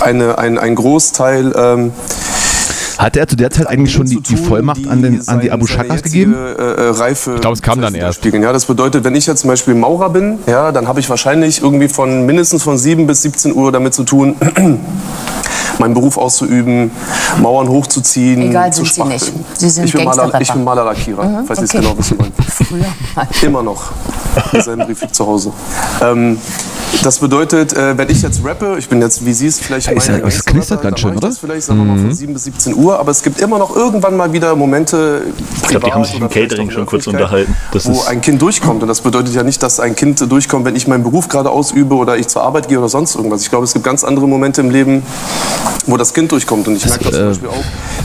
eine, 0.00 0.38
ein, 0.38 0.58
einen 0.58 0.74
Großteil. 0.74 1.52
Ähm, 1.56 1.92
Hatte 2.98 3.20
er 3.20 3.28
zu 3.28 3.36
der 3.36 3.50
Zeit 3.50 3.66
eigentlich 3.66 3.92
schon 3.92 4.06
die, 4.06 4.20
die 4.20 4.36
Vollmacht 4.36 4.86
an, 4.88 5.02
den, 5.02 5.26
an 5.28 5.40
die 5.40 5.50
Abu 5.50 5.66
Shakas 5.66 6.02
gegeben? 6.02 6.34
Äh, 6.34 6.62
äh, 6.62 6.88
Reife 6.90 7.34
Ich 7.34 7.40
glaube, 7.40 7.54
es 7.54 7.62
kam 7.62 7.80
dann 7.80 7.94
erst. 7.94 8.18
Spiegeln. 8.20 8.42
Ja, 8.42 8.52
das 8.52 8.64
bedeutet, 8.64 9.04
wenn 9.04 9.14
ich 9.14 9.26
jetzt 9.26 9.40
zum 9.40 9.48
Beispiel 9.48 9.74
Maurer 9.74 10.10
bin, 10.10 10.38
ja, 10.46 10.72
dann 10.72 10.88
habe 10.88 11.00
ich 11.00 11.08
wahrscheinlich 11.08 11.62
irgendwie 11.62 11.88
von 11.88 12.26
mindestens 12.26 12.62
von 12.62 12.76
7 12.78 13.06
bis 13.06 13.22
17 13.22 13.54
Uhr 13.54 13.70
damit 13.72 13.94
zu 13.94 14.04
tun, 14.04 14.36
meinen 15.78 15.94
Beruf 15.94 16.16
auszuüben, 16.16 16.90
Mauern 17.40 17.68
hochzuziehen, 17.68 18.42
Egal 18.50 18.72
zu 18.72 18.84
sind 18.84 18.94
Sie 18.94 19.04
nicht. 19.04 19.32
Sie 19.54 19.68
sind 19.70 19.84
ich 19.86 19.92
bin 19.92 20.04
Maler, 20.04 20.40
ich 20.40 20.52
bin 20.52 20.64
Malerlackierer, 20.64 21.44
falls 21.46 21.58
Sie 21.60 21.64
es 21.66 21.70
okay. 21.74 21.80
genau 21.80 21.98
wissen 21.98 22.18
wollen. 22.18 22.32
früher 22.48 22.86
mal. 23.14 23.28
Immer 23.42 23.62
noch. 23.62 23.90
Denselben 24.52 24.84
Brief 24.86 25.10
zu 25.12 25.26
Hause. 25.26 25.52
Ähm, 26.02 26.38
Das 27.02 27.18
bedeutet, 27.18 27.74
äh, 27.74 27.96
wenn 27.98 28.08
ich 28.08 28.22
jetzt 28.22 28.42
rappe, 28.44 28.76
ich 28.78 28.88
bin 28.88 29.00
jetzt, 29.02 29.24
wie 29.24 29.32
Sie 29.34 29.46
es 29.46 29.58
vielleicht 29.60 29.86
meinen, 29.94 30.20
ja- 30.20 30.26
es 30.26 30.44
knistert 30.44 30.80
ganz 30.82 30.98
schön, 31.00 31.16
oder? 31.16 31.30
Vielleicht, 31.32 31.66
sagen 31.66 31.80
wir 31.80 31.84
mal, 31.84 31.98
von 31.98 32.12
7 32.14 32.32
bis 32.32 32.44
17 32.44 32.74
Uhr, 32.74 32.98
aber 32.98 33.10
es 33.10 33.22
gibt 33.22 33.40
immer 33.40 33.58
noch 33.58 33.76
irgendwann 33.76 34.16
mal 34.16 34.32
wieder 34.32 34.56
Momente, 34.56 35.22
Ich 35.62 35.68
glaube, 35.68 35.86
die 35.86 35.92
haben 35.92 36.04
sich 36.04 36.18
im 36.18 36.28
Catering 36.28 36.70
schon 36.70 36.86
kurz 36.86 37.06
unterhalten. 37.06 37.54
Das 37.72 37.86
wo 37.86 38.02
ein 38.04 38.20
Kind 38.22 38.40
durchkommt. 38.40 38.82
Und 38.82 38.88
das 38.88 39.02
bedeutet 39.02 39.34
ja 39.34 39.42
nicht, 39.42 39.62
dass 39.62 39.80
ein 39.80 39.94
Kind 39.96 40.20
durchkommt, 40.32 40.64
wenn 40.64 40.76
ich 40.76 40.86
meinen 40.88 41.02
Beruf 41.02 41.28
gerade 41.28 41.50
ausübe 41.50 41.94
oder 41.94 42.16
ich 42.16 42.28
zur 42.28 42.42
Arbeit 42.42 42.68
gehe 42.68 42.78
oder 42.78 42.88
sonst 42.88 43.16
irgendwas. 43.16 43.42
Ich 43.42 43.50
glaube, 43.50 43.64
es 43.64 43.72
gibt 43.74 43.84
ganz 43.84 44.02
andere 44.02 44.26
Momente 44.26 44.60
im 44.62 44.70
Leben, 44.70 45.02
wo 45.86 45.96
das 45.96 46.12
Kind 46.14 46.30
durchkommt. 46.32 46.66
Und 46.68 46.76
ich 46.76 46.86
merke 46.86 47.04
das 47.04 47.12
zum 47.14 47.22
äh, 47.22 47.28
Beispiel 47.28 47.48
auch, 47.48 47.54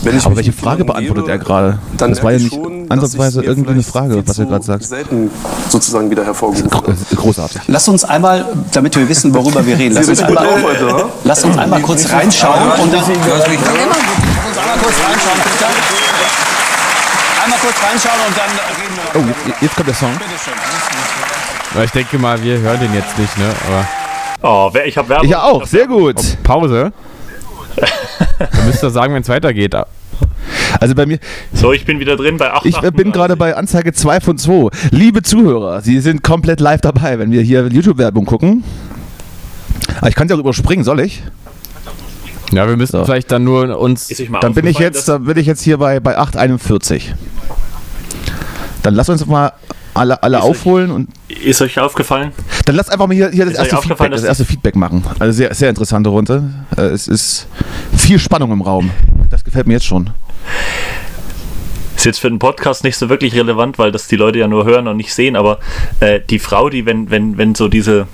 wenn 0.03 0.17
ich 0.17 0.25
Aber 0.25 0.35
welche 0.35 0.53
Frage 0.53 0.85
beantwortet 0.85 1.27
er 1.27 1.37
gerade? 1.37 1.79
dann 1.97 2.09
Das 2.11 2.23
war 2.23 2.31
ja 2.31 2.37
ich 2.37 2.43
nicht 2.43 2.53
schon, 2.55 2.85
ansatzweise 2.89 3.43
irgendwie 3.43 3.71
eine 3.71 3.83
Frage, 3.83 4.21
was 4.27 4.39
er 4.39 4.45
gerade 4.45 4.63
sagt. 4.65 4.83
selten 4.83 5.29
sozusagen 5.69 6.09
wieder 6.09 6.23
hervorgerufen 6.25 6.71
habe. 6.71 6.93
Gro- 7.15 7.21
Großartig. 7.23 7.61
Lass 7.67 7.87
uns 7.87 8.03
einmal, 8.03 8.45
damit 8.71 8.95
wir 8.95 9.07
wissen, 9.09 9.33
worüber 9.33 9.65
wir 9.65 9.77
reden, 9.77 9.95
lass 9.95 10.07
uns 10.09 10.21
einmal, 10.21 10.47
heute, 10.63 10.85
oder? 10.85 11.09
lass 11.23 11.43
uns 11.43 11.57
einmal 11.57 11.81
kurz 11.81 12.09
reinschauen 12.11 12.71
und 12.81 12.93
dann, 12.93 13.01
Lass 13.01 13.07
uns 13.09 13.17
einmal 13.17 14.77
kurz 14.81 14.95
reinschauen, 14.99 15.39
bitte. 15.43 15.65
Einmal 17.43 17.59
kurz 17.59 17.75
reinschauen 17.83 18.19
und 18.27 18.37
dann 18.37 18.49
reden 18.79 18.95
wir 18.95 19.21
Oh, 19.21 19.49
jetzt- 19.49 19.61
jetzt 19.61 19.75
kommt 19.75 19.87
der 19.87 19.95
Song. 19.95 20.09
Ich 21.83 21.91
denke 21.91 22.19
mal, 22.19 22.41
wir 22.43 22.59
hören 22.59 22.79
den 22.79 22.93
jetzt 22.93 23.17
nicht, 23.17 23.37
ne? 23.37 23.45
Aber 23.67 23.87
Oh, 24.45 24.69
wer- 24.73 24.85
ich 24.85 24.97
habe 24.97 25.09
Werbung. 25.09 25.27
Ich 25.27 25.35
auch, 25.35 25.65
sehr 25.65 25.87
gut. 25.87 26.15
Pause. 26.43 26.91
Dann 28.39 28.65
müsst 28.65 28.83
ihr 28.83 28.89
sagen, 28.89 29.13
wenn 29.13 29.21
es 29.21 29.29
weitergeht. 29.29 29.75
Also 30.79 30.95
bei 30.95 31.05
mir, 31.05 31.19
So, 31.53 31.71
ich 31.73 31.85
bin 31.85 31.99
wieder 31.99 32.15
drin 32.15 32.37
bei 32.37 32.51
8. 32.51 32.65
ich 32.65 32.79
bin 32.91 33.11
gerade 33.11 33.35
bei 33.35 33.55
Anzeige 33.55 33.93
2 33.93 34.19
von 34.21 34.37
2. 34.37 34.69
Liebe 34.91 35.21
Zuhörer, 35.21 35.81
Sie 35.81 35.99
sind 35.99 36.23
komplett 36.23 36.59
live 36.59 36.81
dabei, 36.81 37.19
wenn 37.19 37.31
wir 37.31 37.41
hier 37.41 37.67
YouTube-Werbung 37.67 38.25
gucken. 38.25 38.63
Aber 39.97 40.09
ich 40.09 40.15
kann 40.15 40.27
sie 40.27 40.33
auch 40.33 40.39
überspringen, 40.39 40.83
soll 40.83 40.99
ich? 40.99 41.23
Ja, 42.51 42.67
wir 42.67 42.77
müssen 42.77 42.97
So. 42.97 43.05
vielleicht 43.05 43.31
dann 43.31 43.43
nur 43.43 43.77
uns. 43.79 44.11
Dann 44.41 44.53
bin 44.53 44.67
ich 44.67 44.77
jetzt, 44.77 45.07
dann 45.07 45.23
bin 45.25 45.37
ich 45.37 45.47
jetzt 45.47 45.61
hier 45.61 45.77
bei, 45.77 45.99
bei 45.99 46.17
841. 46.17 47.13
Dann 48.83 48.93
lass 48.95 49.09
uns 49.09 49.25
mal 49.25 49.53
alle, 49.93 50.21
alle 50.23 50.37
Ist 50.37 50.43
euch- 50.43 50.49
aufholen 50.49 50.91
und 50.91 51.09
dass- 51.29 51.37
Ist 51.39 51.61
euch 51.61 51.79
aufgefallen? 51.79 52.31
dann 52.65 52.75
lass 52.75 52.89
einfach 52.89 53.07
mal 53.07 53.13
hier, 53.13 53.29
hier 53.29 53.45
das, 53.45 53.55
euch 53.59 53.71
erste 53.71 53.87
Feedback, 53.87 54.11
das 54.11 54.23
erste 54.23 54.45
Feedback 54.45 54.75
machen. 54.75 55.03
Also 55.19 55.31
sehr, 55.37 55.53
sehr 55.53 55.69
interessante 55.69 56.09
Runde. 56.09 56.43
Äh, 56.77 56.81
Es 56.83 57.07
ist 57.07 57.47
viel 57.95 58.19
Spannung 58.19 58.51
im 58.51 58.61
Raum. 58.61 58.91
Das 59.29 59.43
gefällt 59.43 59.67
mir 59.67 59.73
jetzt 59.73 59.85
schon. 59.85 60.09
Ist 61.95 62.05
jetzt 62.05 62.19
für 62.19 62.29
den 62.29 62.39
Podcast 62.39 62.83
nicht 62.83 62.97
so 62.97 63.07
wirklich 63.09 63.35
relevant, 63.35 63.77
weil 63.77 63.91
das 63.91 64.07
die 64.07 64.15
Leute 64.15 64.39
ja 64.39 64.47
nur 64.47 64.65
hören 64.65 64.87
und 64.87 64.97
nicht 64.97 65.13
sehen, 65.13 65.35
aber 65.35 65.59
äh, 65.99 66.19
die 66.29 66.39
Frau, 66.39 66.69
die, 66.69 66.85
wenn, 66.85 67.09
wenn, 67.11 67.37
wenn 67.37 67.55
so 67.55 67.67
diese 67.67 68.07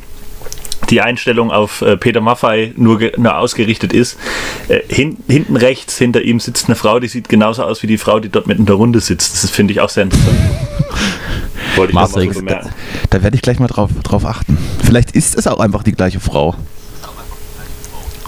die 0.90 1.02
Einstellung 1.02 1.52
auf 1.52 1.82
äh, 1.82 1.98
Peter 1.98 2.20
Maffei 2.22 2.74
nur, 2.76 3.00
nur 3.18 3.38
ausgerichtet 3.38 3.94
ist. 3.94 4.18
Äh, 4.70 4.80
hin, 4.88 5.18
hinten 5.28 5.56
rechts 5.56 5.98
hinter 5.98 6.22
ihm 6.24 6.40
sitzt 6.40 6.66
eine 6.68 6.76
Frau, 6.76 7.00
die 7.00 7.08
sieht 7.08 7.30
genauso 7.30 7.64
aus 7.64 7.84
wie 7.84 7.88
die 7.88 7.98
Frau, 8.00 8.20
die 8.20 8.30
dort 8.30 8.48
mit 8.48 8.58
in 8.58 8.66
der 8.66 8.76
Runde 8.76 9.00
sitzt. 9.00 9.44
Das 9.44 9.50
finde 9.52 9.74
ich 9.74 9.82
auch 9.82 9.90
sehr 9.90 10.04
interessant. 10.06 10.36
Wollte 11.76 11.92
ich 11.92 11.96
mal 11.96 12.08
so 12.08 12.18
Matrix. 12.18 12.38
bemerken. 12.38 12.70
Da 13.10 13.24
werde 13.24 13.36
ich 13.36 13.42
gleich 13.42 13.60
mal 13.60 13.68
drauf, 13.68 13.90
drauf 14.04 14.26
achten. 14.26 14.58
Vielleicht 14.84 15.12
ist 15.12 15.36
es 15.36 15.48
auch 15.48 15.60
einfach 15.60 15.84
die 15.84 15.92
gleiche 15.94 16.20
Frau. 16.20 16.56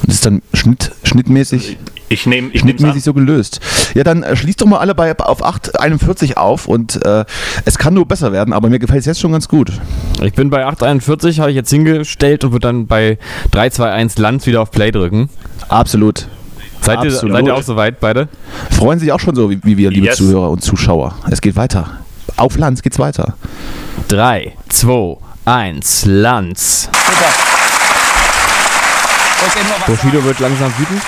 Und 0.02 0.10
ist 0.10 0.26
dann 0.26 0.42
Schnitt, 0.54 0.92
schnittmäßig, 1.04 1.78
Ich 2.10 2.26
nehme 2.26 2.50
ich 2.54 2.62
schnittmäßig 2.62 3.04
so 3.04 3.14
gelöst. 3.14 3.60
Ja, 3.94 4.04
dann 4.04 4.24
äh, 4.24 4.36
schließt 4.36 4.60
doch 4.62 4.66
mal 4.66 4.80
alle 4.80 4.96
bei, 4.96 5.18
auf 5.20 5.44
841 5.44 6.38
auf 6.38 6.68
und 6.68 7.06
äh, 7.06 7.24
es 7.66 7.78
kann 7.78 7.94
nur 7.94 8.08
besser 8.08 8.32
werden, 8.32 8.54
aber 8.54 8.70
mir 8.70 8.80
gefällt 8.80 9.02
es 9.02 9.06
jetzt 9.06 9.20
schon 9.20 9.32
ganz 9.32 9.48
gut. 9.48 9.72
Ich 10.24 10.34
bin 10.34 10.50
bei 10.50 10.66
841, 10.66 11.40
habe 11.40 11.52
ich 11.52 11.56
jetzt 11.56 11.70
hingestellt 11.70 12.44
und 12.44 12.52
würde 12.52 12.68
dann 12.68 12.88
bei 12.88 13.20
321 13.52 14.18
Lanz 14.20 14.46
wieder 14.48 14.62
auf 14.62 14.72
Play 14.72 14.92
drücken. 14.92 15.30
Absolut. 15.70 16.28
Seid 16.82 17.04
ihr, 17.04 17.12
seid 17.12 17.46
ihr 17.46 17.56
auch 17.56 17.62
soweit, 17.62 18.00
beide? 18.00 18.28
Freuen 18.72 18.98
sich 18.98 19.12
auch 19.12 19.20
schon 19.20 19.36
so 19.36 19.52
wie, 19.52 19.60
wie 19.64 19.78
wir, 19.78 19.92
liebe 19.92 20.08
Yes. 20.08 20.18
Zuhörer 20.18 20.50
und 20.50 20.64
Zuschauer. 20.64 21.14
Es 21.30 21.40
geht 21.42 21.56
weiter. 21.56 22.01
Auf 22.42 22.58
Lanz 22.58 22.82
geht's 22.82 22.98
weiter. 22.98 23.36
3, 24.08 24.58
2, 24.68 25.18
1, 25.46 26.06
Lanz. 26.08 26.86
Super. 26.86 27.30
Bushido 29.86 30.24
wird 30.24 30.40
langsam 30.40 30.74
wütend. 30.80 31.04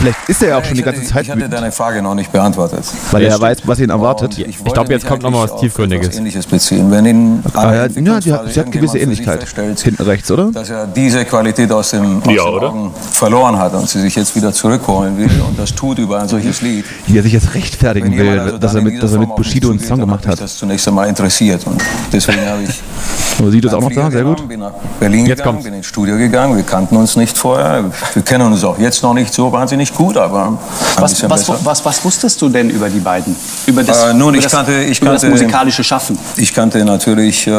Vielleicht 0.00 0.28
ist 0.28 0.42
er 0.42 0.48
ja 0.50 0.58
auch 0.58 0.64
schon 0.64 0.76
die 0.76 0.82
ganze 0.82 1.02
Zeit 1.02 1.24
Ich 1.24 1.30
hatte 1.30 1.48
deine 1.48 1.72
Frage 1.72 2.02
noch 2.02 2.14
nicht 2.14 2.30
beantwortet. 2.30 2.84
weil 3.10 3.22
er 3.22 3.40
weiß, 3.40 3.58
was 3.64 3.80
ihn 3.80 3.90
erwartet. 3.90 4.38
Ich 4.38 4.62
glaube, 4.64 4.92
jetzt 4.92 5.06
kommt 5.06 5.22
noch 5.22 5.30
mal 5.30 5.48
was 5.48 5.60
Tiefgründiges. 5.60 6.16
Ähnliches 6.16 6.46
beziehen. 6.46 6.90
Wenn 6.90 7.04
in 7.06 7.42
Ah, 7.54 7.74
ja, 7.74 7.86
ja, 7.86 8.20
die 8.20 8.50
sie 8.52 8.60
hat 8.60 8.72
gewisse 8.72 8.98
Ähnlichkeit. 8.98 9.44
Hinten 9.82 10.02
rechts, 10.02 10.30
oder? 10.30 10.50
dass 10.52 10.70
er 10.70 10.86
diese 10.86 11.24
Qualität 11.24 11.70
aus, 11.72 11.90
dem, 11.90 12.22
aus 12.22 12.34
Ja? 12.34 12.42
Augen 12.42 12.92
verloren 13.12 13.58
hat 13.58 13.74
und 13.74 13.88
sie 13.88 14.00
sich 14.00 14.14
jetzt 14.14 14.34
wieder 14.36 14.52
zurückholen 14.52 15.16
will 15.18 15.30
und 15.46 15.58
das 15.58 15.74
tut 15.74 15.98
über 15.98 16.20
ein 16.20 16.28
solches 16.28 16.60
Lied. 16.62 16.84
Wie 17.06 17.18
er 17.18 17.22
sich 17.22 17.32
jetzt 17.32 17.54
rechtfertigen 17.54 18.16
will, 18.16 18.38
also 18.38 18.58
dass 18.58 18.74
er 18.74 18.82
mit, 18.82 19.02
dass 19.02 19.12
er 19.12 19.18
mit 19.18 19.34
Bushido 19.34 19.70
einen 19.70 19.80
Song 19.80 19.98
gemacht 20.00 20.20
mich 20.24 20.32
hat. 20.32 20.40
das 20.40 20.56
zunächst 20.56 20.86
einmal 20.88 21.08
interessiert 21.08 21.66
und 21.66 21.82
deswegen 22.12 22.46
habe 22.46 22.62
ich 22.62 22.82
Aber 23.38 23.50
sieht 23.52 23.64
das 23.64 23.74
auch 23.74 23.80
noch 23.80 23.92
da? 23.92 24.10
Sehr 24.10 24.24
gut. 24.24 24.48
Bin 24.48 24.58
nach 24.60 24.72
Berlin 24.98 25.26
Jetzt 25.26 25.38
gegangen, 25.38 25.62
bin 25.62 25.74
ins 25.74 25.86
Studio 25.86 26.16
gegangen. 26.16 26.56
Wir 26.56 26.64
kannten 26.64 26.96
uns 26.96 27.14
nicht 27.14 27.38
vorher. 27.38 27.84
Wir 28.14 28.22
kennen 28.22 28.52
uns 28.52 28.64
auch 28.64 28.78
jetzt 28.78 29.02
noch 29.04 29.14
nicht 29.14 29.32
so 29.32 29.52
wahnsinnig 29.52 29.87
gut, 29.94 30.16
aber 30.16 30.58
Was, 30.98 31.22
was, 31.22 31.44
besser. 31.46 31.58
was, 31.64 31.84
was 31.84 32.04
wusstest 32.04 32.40
du 32.42 32.48
denn 32.48 32.70
über 32.70 32.88
die 32.88 33.00
beiden? 33.00 33.34
Über 33.66 33.82
das, 33.82 34.04
Äh, 34.04 34.14
nun, 34.14 34.30
über 34.34 34.38
ich 34.38 34.44
das, 34.44 34.52
kannte- 34.52 34.82
ich 34.82 35.00
über 35.00 35.12
das 35.12 35.22
kannte- 35.22 35.30
musikalische 35.30 35.84
Schaffen. 35.84 36.18
Ich 36.36 36.54
kannte 36.54 36.84
natürlich 36.84 37.46
äh, 37.46 37.52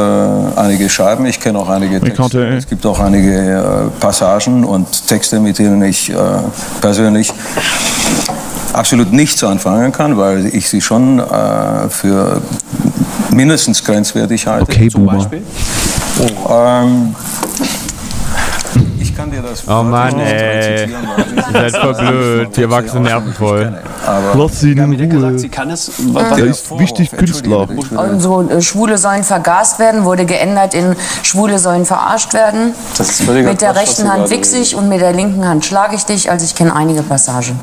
einige 0.56 0.90
Scheiben, 0.90 1.26
ich 1.26 1.40
kenne 1.40 1.60
auch 1.60 1.70
einige 1.70 2.00
Texte. 2.00 2.22
kannte- 2.22 2.58
es 2.58 2.68
gibt 2.68 2.86
auch 2.86 3.00
einige 3.00 3.34
äh, 3.92 4.00
Passagen 4.00 4.64
und 4.64 5.08
Texte, 5.08 5.40
mit 5.40 5.58
denen 5.60 5.82
ich 5.84 6.10
äh, 6.10 6.16
persönlich 6.82 7.32
absolut 8.74 9.12
nichts 9.12 9.44
anfangen 9.44 9.92
kann, 9.92 10.18
weil 10.18 10.46
ich 10.48 10.70
sie 10.70 10.82
schon 10.82 11.20
äh, 11.20 11.90
für 11.90 12.42
mindestens 13.32 13.84
grenzwertig 13.84 14.48
halte. 14.48 14.64
Okay, 14.64 14.90
Zum 14.90 15.06
Boomer. 15.06 15.18
Beispiel. 15.18 15.42
Ähm, 16.50 17.16
ich 17.62 17.89
kann 19.20 19.32
dir 19.32 19.42
das 19.42 19.68
Oh 19.68 19.84
Mann, 19.84 20.18
ey. 20.20 20.88
Ihr 20.90 21.52
seid 21.52 21.76
voll 21.76 21.94
blöd. 21.94 22.56
Die 22.56 22.62
Erwachsenen 22.62 23.04
nerven 23.04 23.34
voll. 23.34 23.78
Lass 24.36 24.62
Ja, 24.62 24.70
in 24.70 25.12
Ruhe. 25.12 25.38
sie 25.38 25.50
kann 25.50 25.70
es. 25.70 25.92
Was, 26.14 26.38
Er 26.38 26.46
ist 26.46 26.80
wichtig 26.80 27.12
Künstler. 27.12 27.68
Und 27.70 28.22
so 28.22 28.48
äh, 28.50 28.62
Schwule 28.62 28.98
sollen 28.98 29.24
vergast 29.24 29.80
werden, 29.80 30.06
wurde 30.06 30.26
geändert 30.26 30.74
in 30.74 30.96
Schwule 31.24 31.60
sollen 31.60 31.86
verarscht 31.86 32.34
werden. 32.34 32.74
Das 32.98 33.10
ist 33.10 33.24
völliger 33.24 33.50
Mit 33.50 33.62
der 33.62 33.76
rechten 33.76 34.04
Sie 34.04 34.10
Hand 34.10 34.30
wichse 34.30 34.58
ich 34.58 34.76
und 34.76 34.88
mit 34.88 35.02
der 35.02 35.12
linken 35.12 35.46
Hand 35.46 35.66
schlage 35.66 35.96
ich 35.96 36.06
dich. 36.06 36.32
Also 36.32 36.46
ich 36.46 36.56
kenne 36.56 36.74
einige 36.74 37.04
Passagen. 37.04 37.60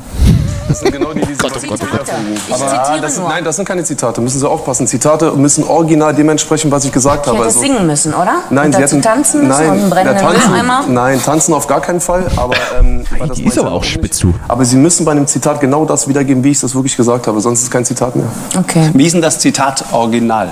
Das 0.67 0.79
sind 0.79 0.91
genau 0.91 1.13
die, 1.13 1.21
die 1.21 1.27
Sie 1.33 1.37
Zitate. 1.37 1.65
Ich 1.65 2.53
Ah, 2.53 2.57
zitiere 2.57 3.01
das 3.01 3.15
sind, 3.15 3.27
nein, 3.27 3.43
das 3.43 3.55
sind 3.55 3.65
keine 3.67 3.83
Zitate. 3.83 4.21
Müssen 4.21 4.39
Sie 4.39 4.47
aufpassen. 4.49 4.87
Zitate 4.87 5.31
müssen 5.33 5.63
original 5.63 6.13
dementsprechend, 6.13 6.71
was 6.71 6.85
ich 6.85 6.91
gesagt 6.91 7.21
Ich 7.25 7.27
habe. 7.27 7.37
hätte 7.37 7.47
Also, 7.47 7.59
singen 7.59 7.85
müssen, 7.87 8.13
oder? 8.13 8.39
nein, 8.49 8.67
und 8.67 8.75
Sie 8.75 8.81
hätten 8.81 9.01
tanzen 9.01 9.47
müssen 9.47 9.67
nein, 9.69 9.83
und 9.83 9.89
brennenden 9.89 10.17
tanzen, 10.25 10.49
Mülleimer. 10.51 10.83
Nein, 10.87 11.21
tanzen 11.23 11.53
auf 11.53 11.67
gar 11.67 11.81
keinen 11.81 12.01
Fall. 12.01 12.25
Aber 12.35 12.55
ähm, 12.79 13.03
das 13.27 13.37
Die 13.37 13.45
ist 13.45 13.57
aber 13.59 13.71
auch 13.71 13.83
spitz 13.83 14.17
zu. 14.17 14.33
Aber 14.47 14.65
Sie 14.65 14.75
müssen 14.77 15.05
bei 15.05 15.11
einem 15.11 15.27
Zitat 15.27 15.59
genau 15.59 15.85
das 15.85 16.07
wiedergeben, 16.07 16.43
wie 16.43 16.51
ich 16.51 16.59
das 16.59 16.75
wirklich 16.75 16.97
gesagt 16.97 17.27
habe. 17.27 17.39
Sonst 17.41 17.63
ist 17.63 17.71
kein 17.71 17.85
Zitat 17.85 18.15
mehr. 18.15 18.27
Okay. 18.57 18.89
wie 18.93 19.05
ist 19.05 19.13
denn 19.13 19.21
das 19.21 19.39
Zitat 19.39 19.85
original? 19.91 20.51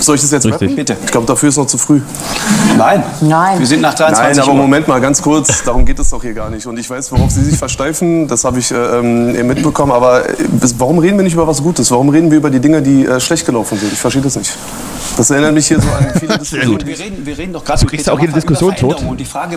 Soll 0.00 0.16
ich 0.16 0.20
das 0.22 0.30
jetzt 0.30 0.44
Richtig. 0.46 0.62
rappen? 0.62 0.76
Bitte. 0.76 0.96
Ich 1.04 1.10
glaube, 1.10 1.26
dafür 1.26 1.48
ist 1.48 1.56
noch 1.56 1.66
zu 1.66 1.78
früh. 1.78 2.00
Nein. 2.76 3.02
Nein. 3.20 3.58
Wir 3.58 3.66
sind 3.66 3.80
nach 3.80 3.94
23 3.94 4.36
Nein, 4.38 4.48
aber. 4.48 4.54
Moment 4.62 4.88
mal, 4.88 5.00
ganz 5.00 5.22
kurz, 5.22 5.62
darum 5.64 5.84
geht 5.84 5.98
es 5.98 6.10
doch 6.10 6.22
hier 6.22 6.34
gar 6.34 6.50
nicht. 6.50 6.66
Und 6.66 6.78
ich 6.78 6.88
weiß, 6.88 7.12
worauf 7.12 7.30
Sie 7.30 7.44
sich 7.44 7.56
versteifen, 7.58 8.28
das 8.28 8.44
habe 8.44 8.58
ich 8.58 8.70
äh, 8.72 8.74
ähm, 9.28 9.46
mitbekommen. 9.46 9.92
Aber 9.92 10.28
äh, 10.28 10.34
warum 10.78 10.98
reden 10.98 11.16
wir 11.16 11.24
nicht 11.24 11.34
über 11.34 11.46
was 11.46 11.62
Gutes? 11.62 11.90
Warum 11.90 12.08
reden 12.08 12.30
wir 12.30 12.38
über 12.38 12.50
die 12.50 12.60
Dinge, 12.60 12.82
die 12.82 13.06
äh, 13.06 13.20
schlecht 13.20 13.46
gelaufen 13.46 13.78
sind? 13.78 13.92
Ich 13.92 13.98
verstehe 13.98 14.22
das 14.22 14.36
nicht. 14.36 14.56
Das 15.16 15.30
erinnert 15.30 15.52
mich 15.54 15.66
hier 15.68 15.80
so 15.80 15.88
an 15.88 16.06
viele 16.18 16.38
Diskussionen. 16.38 16.86
Wir 16.86 16.98
reden, 16.98 17.26
wir 17.26 17.38
reden 17.38 17.52
doch 17.52 17.64
gerade 17.64 17.84
kriegst 17.86 18.06
ja 18.06 18.12
auch 18.14 18.20
jede 18.20 18.32
Diskussion 18.32 18.74
tot. 18.74 18.96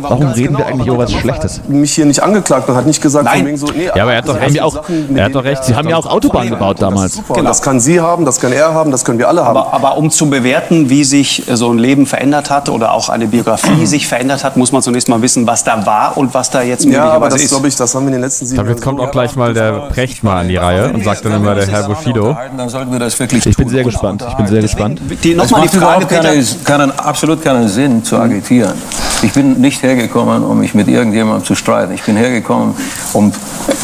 Warum 0.01 0.27
reden 0.27 0.57
wir 0.57 0.65
eigentlich 0.65 0.87
über 0.87 0.97
was 0.99 1.11
Schlechtes? 1.13 1.61
Mich 1.67 1.93
hier 1.93 2.05
nicht 2.05 2.21
angeklagt 2.21 2.67
und 2.69 2.75
hat 2.75 2.85
nicht 2.85 3.01
gesagt, 3.01 3.25
Nein. 3.25 3.37
von 3.39 3.47
wegen 3.47 3.57
so, 3.57 3.67
nee, 3.67 3.85
Ja, 3.85 4.03
aber 4.03 4.11
er 4.11 4.17
hat 4.19 4.27
doch 4.27 4.33
das 4.33 4.41
recht. 4.43 4.51
sind 4.53 4.61
Auch- 4.61 4.73
Sachen, 4.73 5.17
er 5.17 5.25
hat 5.25 5.35
doch 5.35 5.43
recht. 5.43 5.61
er- 5.61 5.63
Sie 5.65 5.75
haben 5.75 5.89
ja 5.89 5.95
auch 5.97 6.05
Autobahnen 6.05 6.49
gebaut 6.49 6.81
Das 6.81 6.89
damals. 6.89 7.13
super. 7.15 7.41
Das 7.41 7.61
kann 7.61 7.79
sie 7.79 7.99
haben, 8.01 8.25
das 8.25 8.41
wir 8.41 8.49
alle 8.49 8.73
haben, 8.73 8.91
das 8.91 9.05
können 9.05 9.17
wir 9.17 9.27
alle 9.29 9.45
haben. 9.45 9.57
Aber, 9.57 9.73
aber 9.73 9.97
um 9.97 10.11
zu 10.11 10.29
bewerten, 10.29 10.89
wie 10.89 11.03
sich 11.03 11.43
so 11.51 11.71
ein 11.71 11.77
Leben 11.79 12.05
verändert 12.05 12.49
hat 12.49 12.69
oder 12.69 12.91
auch 12.93 13.09
eine 13.09 13.27
Biografie 13.27 13.85
sich 13.85 14.07
verändert 14.07 14.43
hat, 14.43 14.57
muss 14.57 14.71
man 14.71 14.81
zunächst 14.81 15.07
mal 15.09 15.21
wissen, 15.21 15.47
was 15.47 15.63
da 15.63 15.85
war 15.85 16.17
und 16.17 16.33
was 16.33 16.49
da 16.49 16.61
jetzt 16.61 16.83
ja, 16.85 17.03
aber 17.03 17.05
möglicherweise 17.27 17.35
das 17.35 17.41
ist. 17.43 17.49
glaube 17.51 17.67
ich, 17.69 17.75
das 17.75 17.95
haben 17.95 18.03
wir 18.03 18.07
in 18.07 18.13
den 18.13 18.21
letzten 18.21 18.45
sieben 18.45 18.55
glaube, 18.57 18.69
jetzt 18.71 18.83
kommt 18.83 18.99
auch 18.99 19.11
gleich 19.11 19.35
mal 19.35 19.53
der 19.53 19.71
Precht 19.89 20.23
mal 20.23 20.41
an 20.41 20.47
die 20.49 20.57
Reihe 20.57 20.91
und 20.91 21.03
sagt 21.03 21.23
dann 21.25 21.33
immer 21.33 21.55
der 21.55 21.67
Herr 21.67 21.83
Bushido. 21.83 22.35
Dann 22.57 22.69
sollten 22.69 22.91
wir 22.91 22.99
das 22.99 23.17
wirklich 23.19 23.45
Ich 23.45 23.55
bin 23.57 23.69
sehr 23.69 23.83
gespannt. 23.83 24.23
Ich 24.27 24.33
bin 24.35 24.47
sehr 24.47 24.61
gespannt. 24.61 24.99
Die, 25.47 25.53
Es 25.53 25.53
die 25.53 25.53
macht 25.55 25.69
Frage, 25.69 25.77
überhaupt 25.77 26.07
Peter. 26.09 26.21
keine, 26.23 26.45
keinen, 26.63 26.99
absolut 26.99 27.43
keinen 27.43 27.67
Sinn 27.67 28.03
zu 28.03 28.17
agitieren. 28.17 28.73
Ich 29.21 29.31
bin 29.31 29.61
nicht 29.61 29.81
hergekommen, 29.83 30.43
um 30.43 30.59
mich 30.59 30.73
mit 30.73 30.87
irgendjemandem 30.87 31.45
zu 31.45 31.55
streiten. 31.55 31.93
Ich 31.93 32.03
bin 32.03 32.15
hergekommen, 32.15 32.75
um 33.13 33.31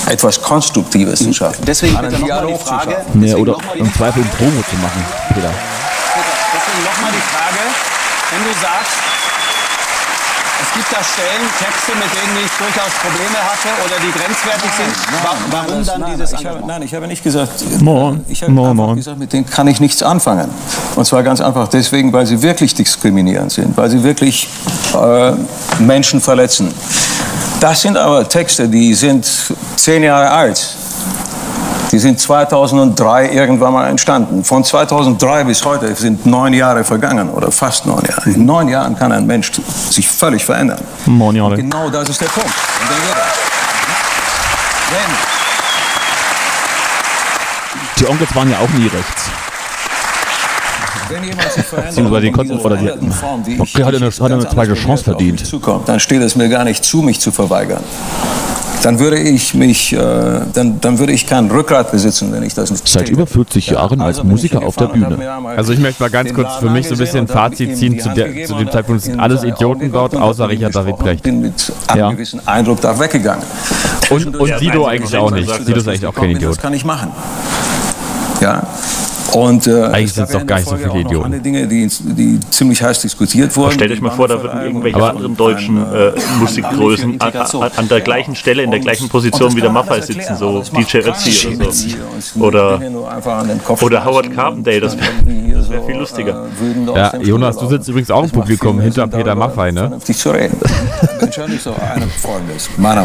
etwas 0.07 0.41
Konstruktives 0.41 1.19
zu 1.19 1.33
schaffen. 1.33 1.63
Deswegen 1.65 1.95
Einen 1.97 2.09
bitte 2.09 2.21
nochmal 2.21 2.39
die 2.41 2.45
Dialog 2.47 2.59
zu 2.61 2.65
Frage. 2.67 2.91
schaffen. 2.91 3.23
Ja, 3.23 3.35
oder 3.35 3.51
mal 3.53 3.61
die 3.75 3.79
im 3.79 3.93
Zweifel 3.93 4.23
ein 4.23 4.29
Promo 4.37 4.61
zu 4.69 4.75
machen, 4.77 5.05
Peter. 5.33 5.49
Deswegen 6.53 6.83
nochmal 6.83 7.11
die 7.11 7.25
Frage, 7.31 7.61
Wenn 8.31 8.43
du 8.43 8.59
sagst, 8.59 8.97
es 10.61 10.73
gibt 10.73 10.91
da 10.91 11.03
Stellen, 11.03 11.47
Texte, 11.59 11.91
mit 11.95 12.11
denen 12.11 12.45
ich 12.45 12.51
durchaus 12.57 12.91
Probleme 13.01 13.37
hatte 13.41 13.69
oder 13.85 13.95
die 13.99 14.11
grenzwertig 14.11 14.71
sind, 14.77 15.23
wa- 15.23 15.35
warum 15.49 15.77
das- 15.79 15.87
dann 15.87 16.01
nein, 16.01 16.11
dieses 16.13 16.33
ich 16.33 16.45
habe? 16.45 16.59
Nein, 16.65 16.81
ich 16.83 16.93
habe 16.93 17.07
nicht 17.07 17.23
gesagt. 17.23 17.63
Moin. 17.81 18.23
Ich 18.27 18.41
habe 18.43 18.51
Moin, 18.51 18.71
einfach 18.79 18.95
gesagt, 18.95 19.17
mit 19.19 19.33
denen 19.33 19.45
kann 19.49 19.67
ich 19.67 19.79
nichts 19.79 20.03
anfangen. 20.03 20.49
Und 20.95 21.05
zwar 21.05 21.23
ganz 21.23 21.41
einfach 21.41 21.67
deswegen, 21.67 22.13
weil 22.13 22.25
sie 22.25 22.41
wirklich 22.41 22.73
diskriminierend 22.75 23.51
sind, 23.51 23.75
weil 23.77 23.89
sie 23.89 24.03
wirklich 24.03 24.47
äh, 24.93 25.31
Menschen 25.79 26.21
verletzen. 26.21 26.73
Das 27.59 27.81
sind 27.81 27.97
aber 27.97 28.27
Texte, 28.27 28.67
die 28.67 28.93
sind 28.93 29.27
zehn 29.75 30.03
Jahre 30.03 30.29
alt. 30.31 30.75
Die 31.91 31.99
sind 31.99 32.19
2003 32.19 33.31
irgendwann 33.31 33.73
mal 33.73 33.87
entstanden. 33.89 34.43
Von 34.43 34.63
2003 34.63 35.43
bis 35.43 35.63
heute 35.65 35.93
sind 35.95 36.25
neun 36.25 36.53
Jahre 36.53 36.83
vergangen 36.83 37.29
oder 37.29 37.51
fast 37.51 37.85
neun 37.85 38.03
Jahre. 38.07 38.29
In 38.29 38.45
neun 38.45 38.67
Jahren 38.69 38.95
kann 38.97 39.11
ein 39.11 39.25
Mensch 39.27 39.51
sich 39.89 40.07
völlig 40.07 40.45
verändern. 40.45 40.79
Moin, 41.05 41.35
Jale. 41.35 41.57
Genau 41.57 41.89
das 41.89 42.07
ist 42.09 42.21
der 42.21 42.27
Punkt. 42.27 42.49
Die 47.99 48.07
Onkels 48.07 48.33
waren 48.35 48.49
ja 48.49 48.57
auch 48.59 48.69
nie 48.69 48.87
rechts. 48.87 49.29
Wenn, 51.09 51.23
jemand 51.25 51.51
sich 51.51 51.65
verändert, 51.65 51.89
Beziehungsweise 51.91 52.21
die 52.21 52.31
konnten- 52.31 52.59
oder 52.59 52.77
die- 52.77 53.11
Form, 53.11 53.45
wie 53.45 53.59
Okay, 53.59 53.83
hat 53.83 53.95
eine- 53.95 54.07
ich 54.07 54.21
hat 54.21 54.31
eine 54.31 54.47
zweite 54.47 54.73
Chance 54.75 55.03
verdient. 55.03 55.45
Zukommt, 55.45 55.89
dann 55.89 55.99
steht 55.99 56.21
es 56.21 56.35
mir 56.35 56.47
gar 56.49 56.63
nicht 56.63 56.83
zu, 56.85 57.01
mich 57.01 57.19
zu 57.19 57.31
verweigern. 57.31 57.83
Dann 58.83 58.99
würde 58.99 59.19
ich 59.19 59.53
mich, 59.53 59.93
äh, 59.93 59.97
dann, 60.53 60.81
dann 60.81 60.97
würde 60.97 61.13
ich 61.13 61.27
kein 61.27 61.51
Rückgrat 61.51 61.91
besitzen, 61.91 62.31
wenn 62.31 62.41
ich 62.41 62.53
das 62.55 62.71
nicht 62.71 62.87
Seit 62.87 63.09
über 63.09 63.27
40 63.27 63.67
Jahren 63.67 64.01
als 64.01 64.17
also 64.17 64.21
ich 64.23 64.27
Musiker 64.29 64.63
auf 64.63 64.75
der 64.75 64.91
und 64.91 65.07
Bühne. 65.07 65.31
Also 65.55 65.73
ich 65.73 65.79
möchte 65.79 66.01
mal 66.01 66.09
ganz 66.09 66.33
kurz 66.33 66.55
für 66.55 66.69
mich 66.69 66.87
so 66.87 66.95
ein 66.95 66.97
bisschen 66.97 67.21
und 67.21 67.27
Fazit 67.31 67.77
ziehen 67.77 67.99
zu, 67.99 68.09
der, 68.09 68.45
zu 68.45 68.53
und 68.53 68.59
dem 68.61 68.71
Zeitpunkt 68.71 69.03
sind 69.03 69.13
in 69.15 69.19
alles 69.19 69.43
Idioten 69.43 69.91
dort, 69.91 70.13
und 70.15 70.21
außer 70.21 70.49
Richard 70.49 70.75
David 70.75 70.93
und 70.93 70.99
Brecht. 70.99 71.23
bin 71.23 71.41
mit 71.41 71.71
einem 71.87 71.99
Ja. 71.99 72.11
gewissen 72.11 72.47
Eindruck 72.47 72.81
da 72.81 72.97
weggegangen. 72.99 73.43
Und, 74.09 74.35
und 74.35 74.47
Ja, 74.47 74.57
Sido 74.57 74.85
eigentlich 74.85 75.15
auch 75.15 75.31
nicht. 75.31 75.49
Sido 75.63 75.79
ist 75.79 75.87
eigentlich 75.87 76.05
auch 76.07 76.15
kein 76.15 76.31
Idiot. 76.31 76.51
Das 76.51 76.61
kann 76.61 76.73
ich 76.73 76.83
machen. 76.83 77.11
Ja. 78.41 78.63
Und, 79.33 79.67
äh, 79.67 79.83
Eigentlich 79.83 80.11
es 80.11 80.15
gab 80.15 80.27
sind's 80.27 80.31
doch 80.31 80.47
gar 80.47 80.57
nicht 80.57 80.69
so 80.69 80.75
viele 80.75 80.99
Idioten. 80.99 81.25
andere 81.25 81.41
Dinge, 81.41 81.67
die, 81.67 81.87
die 81.87 82.39
ziemlich 82.49 82.81
heiß 82.81 83.01
diskutiert 83.01 83.55
wurden. 83.55 83.71
Stellt 83.71 83.91
euch 83.91 84.01
mal 84.01 84.11
vor, 84.11 84.27
da 84.27 84.41
würden 84.41 84.61
irgendwelche 84.61 85.03
anderen 85.03 85.35
deutschen 85.35 85.77
äh, 85.77 86.11
Musikgrößen 86.39 87.19
an, 87.21 87.33
an, 87.33 87.71
an 87.75 87.87
der 87.87 88.01
gleichen 88.01 88.35
Stelle, 88.35 88.63
in 88.63 88.71
der 88.71 88.79
gleichen 88.79 89.09
Position 89.09 89.55
wie 89.55 89.61
der 89.61 89.71
Maffei 89.71 90.01
sitzen, 90.01 90.35
so 90.35 90.61
DJ 90.61 90.97
Ötzi 90.97 91.47
oder 91.47 91.71
so. 91.71 92.39
Oder, 92.39 92.79
oder 93.81 94.05
Howard 94.05 94.33
Carpendale, 94.33 94.81
das 94.81 94.97
wäre 94.97 95.60
wär 95.71 95.83
viel 95.83 95.95
lustiger. 95.97 96.47
Ja, 96.95 97.17
Jonas, 97.17 97.57
du 97.57 97.67
sitzt 97.67 97.87
übrigens 97.89 98.11
auch 98.11 98.23
im 98.23 98.29
Publikum 98.31 98.79
hinter 98.79 99.07
Peter 99.07 99.35
Maffei, 99.35 99.71
ne? 99.71 99.97
Zu 100.03 100.31
reden. 100.31 100.57
So 101.61 101.75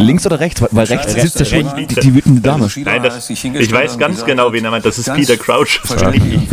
Links 0.01 0.27
oder 0.27 0.41
rechts? 0.41 0.63
Weil- 0.71 0.87
rechts 0.87 1.13
sitzt 1.13 1.39
ja 1.39 1.45
schon 1.45 1.77
die, 1.77 1.87
die 1.87 2.15
wütende 2.15 2.41
Dame. 2.41 2.69
Nein, 2.77 3.03
das, 3.03 3.29
ich 3.31 3.73
weiß 3.73 3.99
ganz 3.99 4.25
genau, 4.25 4.53
wen 4.53 4.65
er 4.65 4.71
meint. 4.71 4.85
Das 4.85 4.99
ist 4.99 5.13
Peter 5.13 5.37
Crouch. 5.37 5.81
Das 5.89 6.03
nicht 6.13 6.25
ich. 6.27 6.51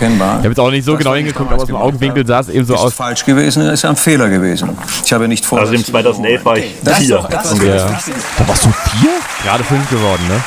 Habe 0.00 0.48
jetzt 0.48 0.60
auch 0.60 0.70
nicht 0.70 0.84
so 0.84 0.96
genau 0.96 1.14
hingeguckt, 1.14 1.50
aber 1.52 1.62
aus 1.62 1.66
dem 1.66 1.76
Augenwinkel 1.76 2.26
sah 2.26 2.40
es 2.40 2.48
eben 2.48 2.64
so 2.64 2.74
ist 2.74 2.80
aus. 2.80 2.94
falsch 2.94 3.24
gewesen, 3.24 3.62
ist 3.68 3.84
ein 3.84 3.96
Fehler 3.96 4.28
gewesen. 4.28 4.70
Ich 5.04 5.12
habe 5.12 5.28
nicht 5.28 5.44
vor. 5.44 5.60
Also 5.60 5.72
im 5.74 5.84
2011 5.84 6.44
war 6.44 6.56
ich 6.58 6.74
Das 6.82 6.98
vier. 6.98 7.26
ganz 7.30 7.52
Wichtiges. 7.52 7.82
Da 8.38 8.48
warst 8.48 8.64
du 8.64 8.70
vier? 8.70 9.10
Gerade 9.44 9.64
fünf 9.64 9.88
geworden, 9.90 10.22
ne? 10.28 10.40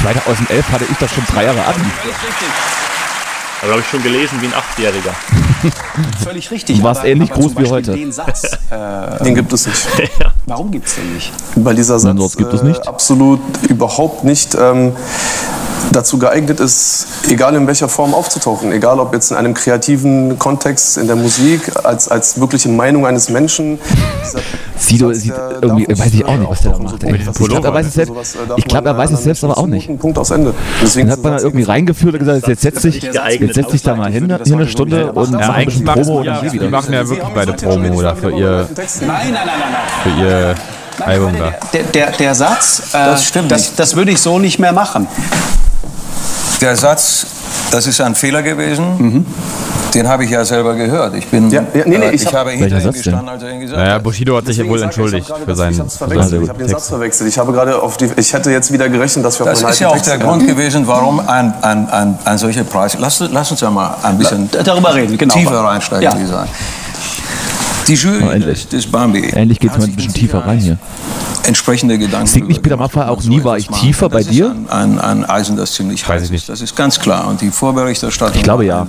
2011 0.00 0.72
hatte 0.72 0.84
ich 0.90 0.96
doch 0.96 1.08
schon 1.08 1.24
drei 1.32 1.44
Jahre 1.44 1.64
Abi. 1.66 1.80
Aber 3.62 3.72
habe 3.72 3.80
ich 3.82 3.88
schon 3.88 4.02
gelesen 4.02 4.40
wie 4.40 4.46
ein 4.46 4.54
Achtjähriger. 4.54 5.14
Völlig 6.24 6.50
richtig. 6.50 6.78
Du 6.78 6.82
warst 6.82 7.00
aber- 7.00 7.08
ähnlich 7.10 7.30
aber 7.30 7.42
groß 7.42 7.52
wie 7.56 7.68
heute. 7.68 7.92
Den 7.92 8.10
Satz, 8.10 8.44
äh, 8.70 9.24
Den 9.24 9.34
gibt 9.34 9.52
es 9.52 9.66
nicht. 9.66 9.88
warum 10.46 10.70
gibt 10.70 10.86
es 10.86 10.94
den 10.94 11.14
nicht? 11.14 11.30
Weil 11.56 11.74
dieser 11.74 11.98
Satz 11.98 12.18
Sonst 12.18 12.38
gibt 12.38 12.54
es 12.54 12.62
nicht. 12.62 12.86
Äh, 12.86 12.88
absolut 12.88 13.40
überhaupt 13.68 14.24
nicht 14.24 14.54
ähm, 14.54 14.92
dazu 15.92 16.18
geeignet 16.18 16.60
ist, 16.60 17.06
egal 17.28 17.54
in 17.54 17.66
welcher 17.66 17.88
Form 17.90 18.14
aufzutauchen. 18.14 18.72
Egal 18.72 18.98
ob 18.98 19.12
jetzt 19.12 19.30
in 19.30 19.36
einem 19.36 19.52
kreativen 19.52 20.38
Kontext, 20.38 20.96
in 20.96 21.06
der 21.06 21.16
Musik, 21.16 21.60
als, 21.84 22.08
als 22.08 22.40
wirkliche 22.40 22.70
Meinung 22.70 23.06
eines 23.06 23.28
Menschen. 23.28 23.78
Sido 24.80 25.12
sieht 25.12 25.34
irgendwie, 25.60 25.86
weiß 25.88 26.14
ich 26.14 26.24
auch 26.24 26.32
äh, 26.34 26.38
nicht, 26.38 26.50
was 26.50 26.60
der 26.62 26.72
da 26.72 26.78
macht. 26.78 27.00
so 27.02 27.06
Ey. 27.06 27.20
Ich 27.20 27.48
glaube, 27.48 27.68
er 27.68 27.74
weiß 27.74 27.86
es 27.86 27.94
selbst. 27.94 28.12
äh, 28.14 28.38
Ich 28.56 28.64
glaube, 28.64 28.84
man 28.88 28.94
er 28.94 28.98
weiß 28.98 29.10
es 29.10 29.22
selbst 29.24 29.44
aber 29.44 29.58
auch 29.58 29.66
nicht. 29.66 29.98
Punkt 29.98 30.18
aus 30.18 30.30
Ende. 30.30 30.54
Deswegen 30.82 31.08
Dann 31.08 31.16
hat 31.18 31.22
man 31.24 31.32
da 31.36 31.42
irgendwie 31.42 31.64
reingeführt 31.64 32.14
und 32.14 32.20
gesagt, 32.20 32.48
jetzt 32.48 32.62
setz 32.62 32.82
dich, 32.82 33.02
jetzt 33.02 33.54
setz 33.54 33.68
dich 33.68 33.82
da 33.82 33.94
mal 33.94 34.10
hin, 34.10 34.34
hier 34.44 34.54
eine 34.56 34.66
Stunde 34.66 35.12
und 35.12 35.32
Ja, 35.32 35.38
mach 35.38 35.48
ein 35.50 35.54
eigentlich 35.54 35.84
Promo 35.84 36.18
und 36.18 36.22
die, 36.24 36.28
dann 36.30 36.40
geh 36.42 36.48
die 36.48 36.54
wieder. 36.54 36.70
machen 36.70 36.92
ja 36.94 37.08
wirklich 37.08 37.28
bei 37.28 37.44
der 37.44 37.52
Promo 37.52 37.94
oder 37.94 38.16
für 38.16 38.30
ihr, 38.30 38.68
Nein, 38.76 38.88
nein, 39.06 39.32
nein, 39.32 39.32
nein, 39.34 39.44
nein. 39.72 40.14
für 40.16 40.22
ihr 40.24 40.54
Album 41.06 41.32
da. 41.38 41.52
Der, 41.72 41.82
der, 41.84 42.10
der 42.12 42.34
Satz, 42.34 42.90
äh, 42.94 42.98
Das 43.06 43.24
stimmt 43.26 43.50
das, 43.50 43.60
nicht. 43.68 43.78
das 43.78 43.96
würde 43.96 44.10
ich 44.12 44.18
so 44.20 44.38
nicht 44.38 44.58
mehr 44.58 44.72
machen. 44.72 45.06
Der 46.60 46.76
Satz, 46.76 47.26
das 47.70 47.86
ist 47.86 48.00
ein 48.00 48.14
Fehler 48.14 48.42
gewesen, 48.42 49.24
den 49.94 50.06
habe 50.08 50.24
ich 50.24 50.30
ja 50.30 50.44
selber 50.44 50.74
gehört. 50.74 51.14
Ich 51.14 51.26
bin, 51.26 51.50
Ja, 51.50 51.62
ja, 51.72 51.84
nee, 51.86 51.96
nee, 51.98 52.04
äh, 52.06 52.10
ich 52.10 52.20
ich 52.22 52.26
hab- 52.26 52.34
habe 52.34 52.50
hinter 52.50 52.78
ihm 52.80 52.92
gestanden, 52.92 53.28
als 53.30 53.42
er 53.42 53.50
ihn 53.52 53.60
gesagt 53.60 53.78
Naja. 53.80 53.98
Bushido 53.98 54.36
hat 54.36 54.46
sich 54.46 54.58
ja 54.58 54.66
wohl 54.68 54.82
entschuldigt 54.82 55.28
ich 55.30 55.44
für 55.44 55.56
seinen, 55.56 55.78
das- 55.78 55.94
Ich 55.94 55.98
für 55.98 56.06
verwechselt. 56.08 56.42
Ich 56.42 56.48
habe 56.50 56.58
den 56.58 56.68
Satz 56.68 56.88
verwechselt. 56.88 57.28
Ich 57.30 57.38
habe 57.38 57.52
gerade 57.52 57.80
auf 57.80 57.96
die. 57.96 58.08
Ich 58.16 58.32
hätte 58.32 58.50
jetzt 58.50 58.70
wieder 58.72 58.88
gerechnet, 58.88 59.24
dass 59.24 59.38
wir 59.40 59.46
Das 59.46 59.58
auf 59.64 59.70
den 59.70 59.70
ist 59.72 59.78
ja 59.80 59.88
auch 59.88 59.98
der 60.00 60.18
Grund 60.18 60.46
gewesen, 60.46 60.86
warum 60.86 61.20
ein, 61.20 61.54
ein, 61.62 61.88
ein, 61.88 62.18
ein 62.24 62.38
solcher 62.38 62.64
Preis. 62.64 62.96
Lass, 63.00 63.20
lass 63.20 63.50
uns 63.50 63.60
ja 63.60 63.70
mal 63.70 63.96
ein 64.02 64.18
bisschen 64.18 64.48
Darüber 64.62 64.94
reden, 64.94 65.16
genau. 65.16 65.34
tiefer 65.34 65.60
reinsteigen, 65.64 66.02
Ja. 66.04 66.16
wie 66.16 66.22
gesagt. 66.22 66.48
Die 67.88 67.94
Jury 67.94 68.22
Oh, 68.22 68.30
endlich. 68.30 68.68
des, 68.68 68.86
Bambi. 68.86 69.30
Endlich 69.30 69.58
geht's 69.58 69.72
hat 69.72 69.80
mal 69.80 69.86
ein 69.88 69.96
bisschen 69.96 70.12
tiefer 70.12 70.46
rein 70.46 70.58
hier. 70.58 70.76
Entsprechende 71.46 71.98
Gedanken. 71.98 72.26
Singt 72.26 72.48
nicht 72.48 72.62
Peter 72.62 72.76
Maffay 72.76 73.08
auch 73.08 73.22
nie 73.22 73.42
war 73.42 73.56
ich 73.56 73.68
tiefer 73.68 74.08
bei 74.08 74.18
Das 74.18 74.26
ist 74.26 74.34
dir? 74.34 74.54
Ein, 74.68 74.98
ein, 74.98 74.98
ein 74.98 75.24
Eisen, 75.24 75.56
das 75.56 75.72
ziemlich 75.72 76.02
Weiß 76.08 76.16
heiß 76.16 76.22
ich 76.24 76.30
nicht. 76.30 76.42
ist. 76.42 76.48
Das 76.48 76.60
ist 76.60 76.76
ganz 76.76 76.98
klar. 76.98 77.26
Und 77.28 77.40
die 77.40 77.50
Vorberichterstattung 77.50 78.36
Ich 78.36 78.42
glaube 78.42 78.64
ja. 78.66 78.86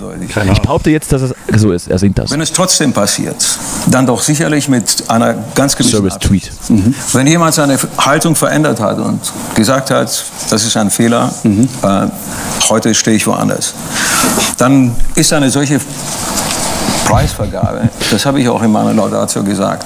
Ich 0.52 0.60
behaupte 0.60 0.90
jetzt, 0.90 1.12
dass 1.12 1.22
es 1.22 1.34
so 1.56 1.72
ist. 1.72 1.88
Er 1.88 1.98
singt 1.98 2.18
das. 2.18 2.30
Wenn 2.30 2.40
es 2.40 2.52
trotzdem 2.52 2.92
passiert, 2.92 3.58
dann 3.88 4.06
doch 4.06 4.20
sicherlich 4.22 4.68
mit 4.68 5.04
einer 5.08 5.34
ganz 5.54 5.76
gewissen 5.76 5.96
Service-Tweet. 5.96 6.50
Absicht. 6.50 7.14
Wenn 7.14 7.26
jemand 7.26 7.54
seine 7.54 7.78
Haltung 7.98 8.34
verändert 8.36 8.80
hat 8.80 8.98
und 8.98 9.20
gesagt 9.54 9.90
hat, 9.90 10.24
das 10.50 10.64
ist 10.64 10.76
ein 10.76 10.90
Fehler, 10.90 11.32
äh, 11.44 12.06
heute 12.68 12.94
stehe 12.94 13.16
ich 13.16 13.26
woanders, 13.26 13.74
dann 14.58 14.94
ist 15.14 15.32
eine 15.32 15.50
solche 15.50 15.80
Preisvergabe, 17.06 17.88
das 18.10 18.26
habe 18.26 18.40
ich 18.40 18.48
auch 18.48 18.62
in 18.62 18.72
meiner 18.72 18.92
Laudatio 18.94 19.42
gesagt, 19.42 19.84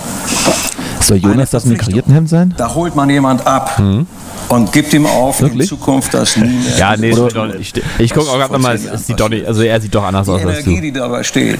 Soll 1.00 1.18
Jonas 1.18 1.50
das 1.50 1.64
mit 1.64 1.78
dem 1.78 1.84
karierten 1.84 2.12
Hemd 2.12 2.28
sein? 2.28 2.54
da 2.56 2.74
holt 2.74 2.94
man 2.96 3.08
jemand 3.10 3.46
ab 3.46 3.80
und 4.48 4.72
gibt 4.72 4.92
ihm 4.92 5.06
auf, 5.06 5.40
in 5.40 5.46
Wirklich? 5.46 5.68
Zukunft 5.68 6.14
das 6.14 6.36
nie 6.36 6.44
mehr. 6.44 6.78
Ja, 6.78 6.96
nee, 6.96 7.12
ich, 7.58 7.72
ich 7.98 8.14
gucke 8.14 8.30
auch 8.30 8.36
gerade 8.36 8.52
nochmal, 8.52 8.76
es 8.76 8.84
ist 8.84 9.08
die 9.08 9.14
Donny, 9.14 9.44
also 9.44 9.62
er 9.62 9.80
sieht 9.80 9.94
doch 9.94 10.04
anders 10.04 10.26
die 10.26 10.32
aus 10.32 10.44
als 10.44 10.58
Energie, 10.60 10.76
du. 10.76 10.82
die 10.82 10.92
dabei 10.92 11.22
steht. 11.24 11.58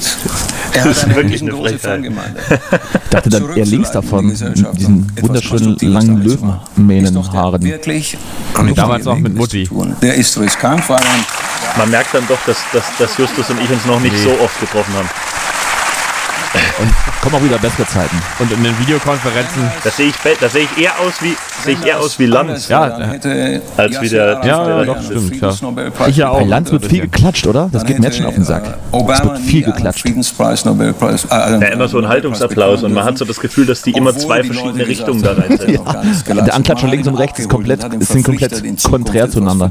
Er 0.73 0.85
hat 0.85 1.05
eine 1.05 1.17
wirklich 1.17 1.43
eine 1.43 1.53
riesengroße 1.53 1.79
Frechheit. 1.79 1.81
Fangemeinde. 1.81 2.41
Ich 3.05 3.11
dachte 3.11 3.31
dann 3.31 3.57
eher 3.57 3.65
links 3.67 3.91
davon, 3.91 4.27
mit 4.27 4.39
diesen 4.79 5.11
wunderschönen 5.21 5.77
langen 5.81 6.23
Löwenmähnenhaaren. 6.23 7.63
Wirklich 7.63 8.19
Damals 8.75 9.07
auch 9.07 9.19
mit 9.19 9.35
Mutti. 9.35 9.69
Der 10.03 10.15
ist 10.15 10.39
riskant, 10.39 10.89
weil 10.89 10.99
man 10.99 11.25
Man 11.77 11.91
merkt 11.91 12.15
dann 12.15 12.27
doch, 12.27 12.39
dass, 12.47 12.65
dass, 12.73 12.85
dass 12.97 13.17
Justus 13.19 13.51
und 13.51 13.61
ich 13.61 13.71
uns 13.71 13.85
noch 13.85 14.01
nicht 14.01 14.19
so 14.19 14.31
oft 14.41 14.59
getroffen 14.61 14.95
haben. 14.95 15.09
Und 16.79 16.93
kommen 17.23 17.37
auch 17.37 17.43
wieder 17.43 17.59
bessere 17.59 17.87
Zeiten. 17.87 18.17
Und 18.39 18.53
in 18.53 18.63
den 18.63 18.79
Videokonferenzen, 18.79 19.63
Da 19.83 19.91
sehe 19.91 20.09
ich, 20.09 20.17
be- 20.17 20.37
da 20.39 20.49
sehe 20.49 20.65
ich 20.65 20.83
eher 20.85 20.93
aus 21.01 21.15
wie, 21.23 21.35
sehe 21.65 21.73
ich 21.75 21.87
eher 21.87 21.99
aus 21.99 22.19
wie 22.19 22.27
Lanz. 22.27 22.69
Ja, 22.69 22.99
hätte 22.99 23.63
als 23.79 24.01
wie 24.03 24.09
der- 24.11 24.41
ja, 24.45 24.85
doch, 24.85 25.03
stimmt, 25.03 25.41
ja. 25.41 25.51
Ich 26.07 26.17
ja 26.19 26.29
auch. 26.29 26.39
Bei 26.41 26.45
Lanz 26.45 26.71
wird 26.71 26.85
viel 26.85 27.01
geklatscht, 27.03 27.47
oder? 27.47 27.71
Das 27.73 27.85
geht 27.85 27.99
mir 27.99 28.07
jetzt 28.07 28.19
schon 28.19 28.27
auf 28.27 28.35
den 28.35 28.45
Sack. 28.45 28.65
äh, 28.93 28.99
Es 29.13 29.25
wird 29.25 29.39
viel 29.39 29.63
geklatscht. 29.65 30.05
Äh, 30.07 30.13
Ja, 31.31 31.67
immer 31.69 31.89
so 31.89 31.99
ein 31.99 32.09
Haltungsapplaus 32.09 32.83
und 32.83 32.93
man 32.93 33.05
hat 33.05 33.17
so 33.19 33.25
das 33.25 33.41
Gefühl, 33.41 33.65
dass 33.67 33.81
die 33.83 33.93
immer 33.93 34.15
zwei 34.17 34.43
verschiedene 34.45 34.87
Richtungen 34.87 35.23
da 35.23 35.33
reinsetzen. 35.33 35.79
Der 36.47 36.55
Anklatscher 36.55 36.89
links 36.89 37.09
und 37.09 37.15
rechts 37.17 37.39
ist 37.41 37.49
komplett- 37.49 37.81
sind 38.05 38.23
komplett 38.25 38.83
konträr 38.83 39.31
zueinander. 39.31 39.71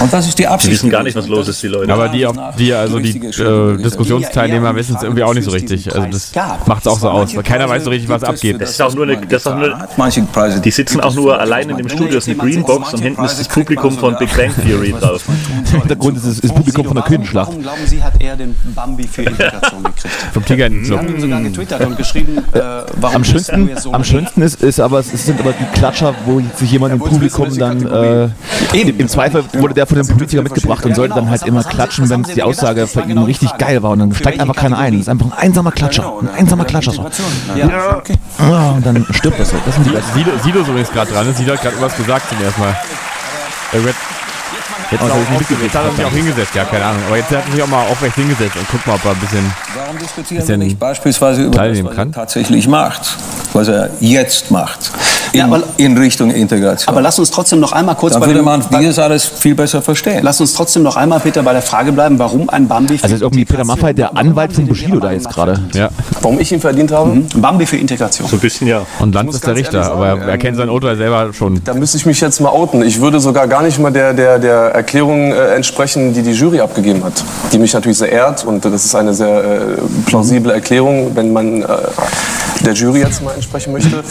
Und 0.00 0.12
das 0.12 0.26
ist 0.26 0.38
die 0.38 0.42
Die 0.42 0.48
Absicht. 0.48 0.74
wissen 0.74 0.90
gar 0.90 1.02
nicht, 1.02 1.16
was 1.16 1.26
los 1.26 1.48
ist, 1.48 1.62
die 1.62 1.68
Leute. 1.68 1.90
aber 1.92 2.08
die, 2.08 2.26
die 2.58 2.72
also 2.74 2.98
die 2.98 3.16
äh, 3.18 3.76
Diskussionsteilnehmer 3.78 4.74
wissen 4.76 4.96
es 4.96 5.02
irgendwie 5.02 5.22
auch 5.22 5.32
nicht 5.32 5.44
so 5.44 5.53
richtig. 5.54 5.94
Also 5.94 6.08
das 6.08 6.32
macht 6.66 6.82
es 6.82 6.86
auch 6.86 6.98
so 6.98 7.08
aus, 7.08 7.34
weil 7.34 7.42
keiner 7.42 7.68
weiß 7.68 7.84
so 7.84 7.90
richtig, 7.90 8.08
was 8.08 8.24
abgeht. 8.24 8.60
Das 8.60 8.70
ist 8.70 8.82
auch 8.82 8.94
nur 8.94 9.04
eine, 9.04 9.26
das 9.26 9.42
ist 9.42 9.48
auch 9.48 9.56
nur, 9.56 10.60
die 10.60 10.70
sitzen 10.70 11.00
auch 11.00 11.14
nur 11.14 11.38
allein 11.38 11.70
in 11.70 11.76
dem 11.76 11.88
Studio, 11.88 12.14
das 12.14 12.26
ist 12.28 12.40
eine 12.40 12.50
Greenbox 12.50 12.94
und 12.94 13.00
hinten 13.00 13.24
ist 13.24 13.40
das 13.40 13.48
Publikum 13.48 13.96
von 13.96 14.16
Big 14.18 14.36
Bang 14.36 14.52
Theory 14.64 14.94
drauf. 14.98 15.24
Der 15.88 15.96
Grund 15.96 16.16
ist 16.16 16.42
das 16.42 16.52
Publikum 16.52 16.86
von 16.86 16.94
der 16.94 17.04
Küchenschlacht. 17.04 17.48
Warum 17.48 17.62
glauben 17.62 17.86
Sie, 17.86 18.02
hat 18.02 18.14
er 18.20 18.36
den 18.36 18.54
Bambi 18.74 19.06
für 19.06 19.22
Integration 19.22 19.82
gekriegt? 19.82 20.14
Vom 20.32 20.44
Tiger 20.44 20.66
in 20.66 20.74
den 20.74 20.84
Sie 20.84 20.90
Club. 20.90 21.00
haben 21.00 21.14
ihm 21.14 21.20
sogar 21.20 21.42
getwittert 21.42 21.86
und 21.86 21.96
geschrieben, 21.96 22.38
äh, 22.52 22.60
warum 22.96 23.16
Am 23.16 23.24
schönsten, 23.24 23.66
du 23.66 23.72
jetzt 23.72 23.82
so 23.82 23.92
am 23.92 24.04
schönsten 24.04 24.42
ist, 24.42 24.62
ist 24.62 24.80
aber, 24.80 25.00
es 25.00 25.10
sind 25.10 25.40
aber 25.40 25.52
die 25.52 25.64
Klatscher, 25.78 26.14
wo 26.26 26.40
sich 26.56 26.70
jemand 26.70 26.94
im 26.94 27.00
Publikum 27.00 27.56
dann, 27.58 27.86
äh, 27.86 28.28
im, 28.72 28.98
im 28.98 29.08
Zweifel 29.08 29.44
wurde 29.54 29.74
der 29.74 29.86
von 29.86 29.96
dem 29.96 30.06
Politiker 30.06 30.42
mitgebracht 30.42 30.84
und 30.84 30.94
sollte 30.94 31.14
dann 31.14 31.30
halt 31.30 31.42
immer 31.44 31.62
klatschen, 31.64 32.08
wenn 32.08 32.22
die 32.22 32.42
Aussage 32.42 32.86
für 32.86 33.02
ihn 33.02 33.18
richtig 33.18 33.56
geil 33.58 33.82
war 33.82 33.90
und 33.90 33.98
dann 33.98 34.14
steigt 34.14 34.40
einfach 34.40 34.56
keiner 34.56 34.78
ein. 34.78 34.94
Das 34.94 35.02
ist 35.02 35.08
einfach 35.08 35.26
ein 35.26 35.43
einsamer 35.44 35.72
Klatscher, 35.72 36.12
ein 36.22 36.28
einsamer 36.30 36.64
Klatscher 36.64 36.92
so. 36.92 37.06
Ja, 37.54 37.96
okay. 37.96 38.14
Ja, 38.38 38.70
und 38.70 38.84
dann 38.86 39.06
stirbt 39.10 39.38
das 39.38 39.50
so. 39.50 39.56
Das 39.64 39.74
sind 39.74 39.86
die 39.86 39.90
besten. 39.90 40.12
Sido, 40.14 40.30
Sido 40.42 40.60
ist 40.60 40.68
übrigens 40.68 40.90
gerade 40.90 41.12
dran. 41.12 41.34
Sido 41.34 41.52
hat 41.52 41.62
gerade 41.62 41.80
was 41.80 41.96
gesagt 41.96 42.28
zum 42.28 42.42
ersten 42.42 42.60
Mal. 42.60 42.76
Er 43.72 43.80
Jetzt, 44.90 45.02
Oh, 45.02 45.06
auch, 45.06 45.10
hab 45.10 45.22
ich 45.22 45.30
nicht 45.30 45.50
aufge- 45.50 45.64
jetzt 45.64 45.74
hat 45.74 45.84
er 45.86 45.92
sich 45.92 46.04
auch 46.04 46.10
hingesetzt, 46.10 46.54
ja, 46.54 46.64
keine 46.64 46.84
Ahnung. 46.84 47.02
Aber 47.06 47.16
jetzt 47.16 47.30
hat 47.30 47.42
er 47.46 47.52
sich 47.52 47.62
auch 47.62 47.66
mal 47.66 47.86
aufrecht 47.86 48.14
hingesetzt 48.16 48.54
und 48.56 48.68
guckt 48.70 48.86
mal, 48.86 48.94
ob 48.94 49.04
er 49.06 49.10
ein 49.12 49.16
bisschen. 49.16 49.52
Warum 49.74 49.98
diskutieren 49.98 50.40
Bisschen 50.40 50.60
wir 50.60 50.66
nicht 50.66 50.78
beispielsweise 50.78 51.42
über 51.42 51.50
das, 51.52 51.58
teilnehmen 51.58 51.88
was 51.88 51.96
kann? 51.96 52.08
er 52.10 52.14
tatsächlich 52.14 52.68
macht, 52.68 53.16
was 53.54 53.68
er 53.68 53.90
jetzt 54.00 54.50
macht, 54.50 54.90
in, 55.34 55.40
Ja, 55.40 55.46
aber- 55.46 55.62
in 55.78 55.98
Richtung 55.98 56.30
Integration? 56.30 56.88
Aber 56.88 57.02
lass 57.02 57.18
uns 57.18 57.30
trotzdem 57.30 57.58
noch 57.58 57.72
einmal 57.72 57.96
kurz 57.96 58.12
Dann 58.12 58.20
bei 58.20 58.28
würde 58.28 58.38
dem, 58.38 58.44
man 58.44 58.64
bei, 58.70 58.78
dieses 58.78 58.98
alles 59.00 59.24
viel 59.26 59.54
besser 59.56 59.82
verstehen. 59.82 60.20
Lass 60.22 60.40
uns 60.40 60.54
trotzdem 60.54 60.84
noch 60.84 60.94
einmal, 60.96 61.18
Peter, 61.18 61.42
bei 61.42 61.52
der 61.52 61.62
Frage 61.62 61.90
bleiben, 61.90 62.18
warum 62.20 62.48
ein 62.48 62.68
Bambi 62.68 62.96
für 62.98 63.04
Also 63.04 63.16
ist 63.16 63.22
irgendwie 63.22 63.44
Peter 63.44 63.64
Maffay 63.64 63.92
der 63.94 64.16
Anwalt 64.16 64.52
von 64.52 64.66
Bushido 64.66 65.00
da 65.00 65.10
jetzt 65.10 65.28
gerade. 65.28 65.60
Ja. 65.72 65.88
Warum 66.22 66.38
ich 66.38 66.52
ihn 66.52 66.60
verdient 66.60 66.92
habe? 66.92 67.10
Mhm. 67.10 67.26
Bambi 67.36 67.66
für 67.66 67.76
Integration. 67.76 68.28
So 68.28 68.36
ein 68.36 68.40
bisschen, 68.40 68.68
ja. 68.68 68.82
Und 69.00 69.14
muss 69.24 69.34
ist 69.34 69.46
der 69.46 69.56
Richter, 69.56 69.78
ehrlich 69.78 69.92
aber 69.92 70.06
sagen, 70.06 70.22
er 70.22 70.38
kennt 70.38 70.56
sein 70.56 70.68
Urteil 70.70 70.96
selber 70.96 71.32
schon. 71.32 71.60
Da 71.64 71.74
müsste 71.74 71.96
ich 71.96 72.06
mich 72.06 72.20
jetzt 72.20 72.40
mal 72.40 72.50
outen. 72.50 72.82
Ich 72.82 73.00
würde 73.00 73.18
sogar 73.18 73.48
gar 73.48 73.62
nicht 73.62 73.78
mal 73.80 73.90
der, 73.90 74.14
der, 74.14 74.38
der 74.38 74.54
Erklärung 74.72 75.32
äh, 75.32 75.54
entsprechen, 75.56 76.14
die 76.14 76.22
die 76.22 76.30
Jury 76.32 76.60
abgegeben 76.60 77.02
hat. 77.02 77.24
Die 77.52 77.58
mich 77.58 77.72
natürlich 77.74 77.98
sehr 77.98 78.12
ehrt 78.12 78.44
und 78.44 78.64
das 78.64 78.84
ist 78.84 78.94
eine 78.94 79.12
sehr 79.12 79.38
äh, 79.44 79.58
plausible 80.06 80.52
Erklärung, 80.52 81.10
wenn 81.16 81.32
man 81.32 81.62
äh, 81.62 81.66
der 82.64 82.74
Jury 82.74 83.00
jetzt 83.00 83.22
mal 83.22 83.34
entsprechen 83.34 83.72
möchte. 83.72 84.04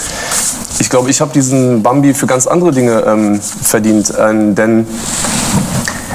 Ich 0.79 0.89
glaube, 0.89 1.09
ich 1.09 1.12
habe 1.21 1.31
diesen 1.33 1.83
Bambi 1.83 2.13
für 2.13 2.27
ganz 2.27 2.47
andere 2.47 2.71
Dinge 2.71 3.03
ähm, 3.05 3.39
verdient, 3.41 4.13
ähm, 4.19 4.55
denn 4.55 4.85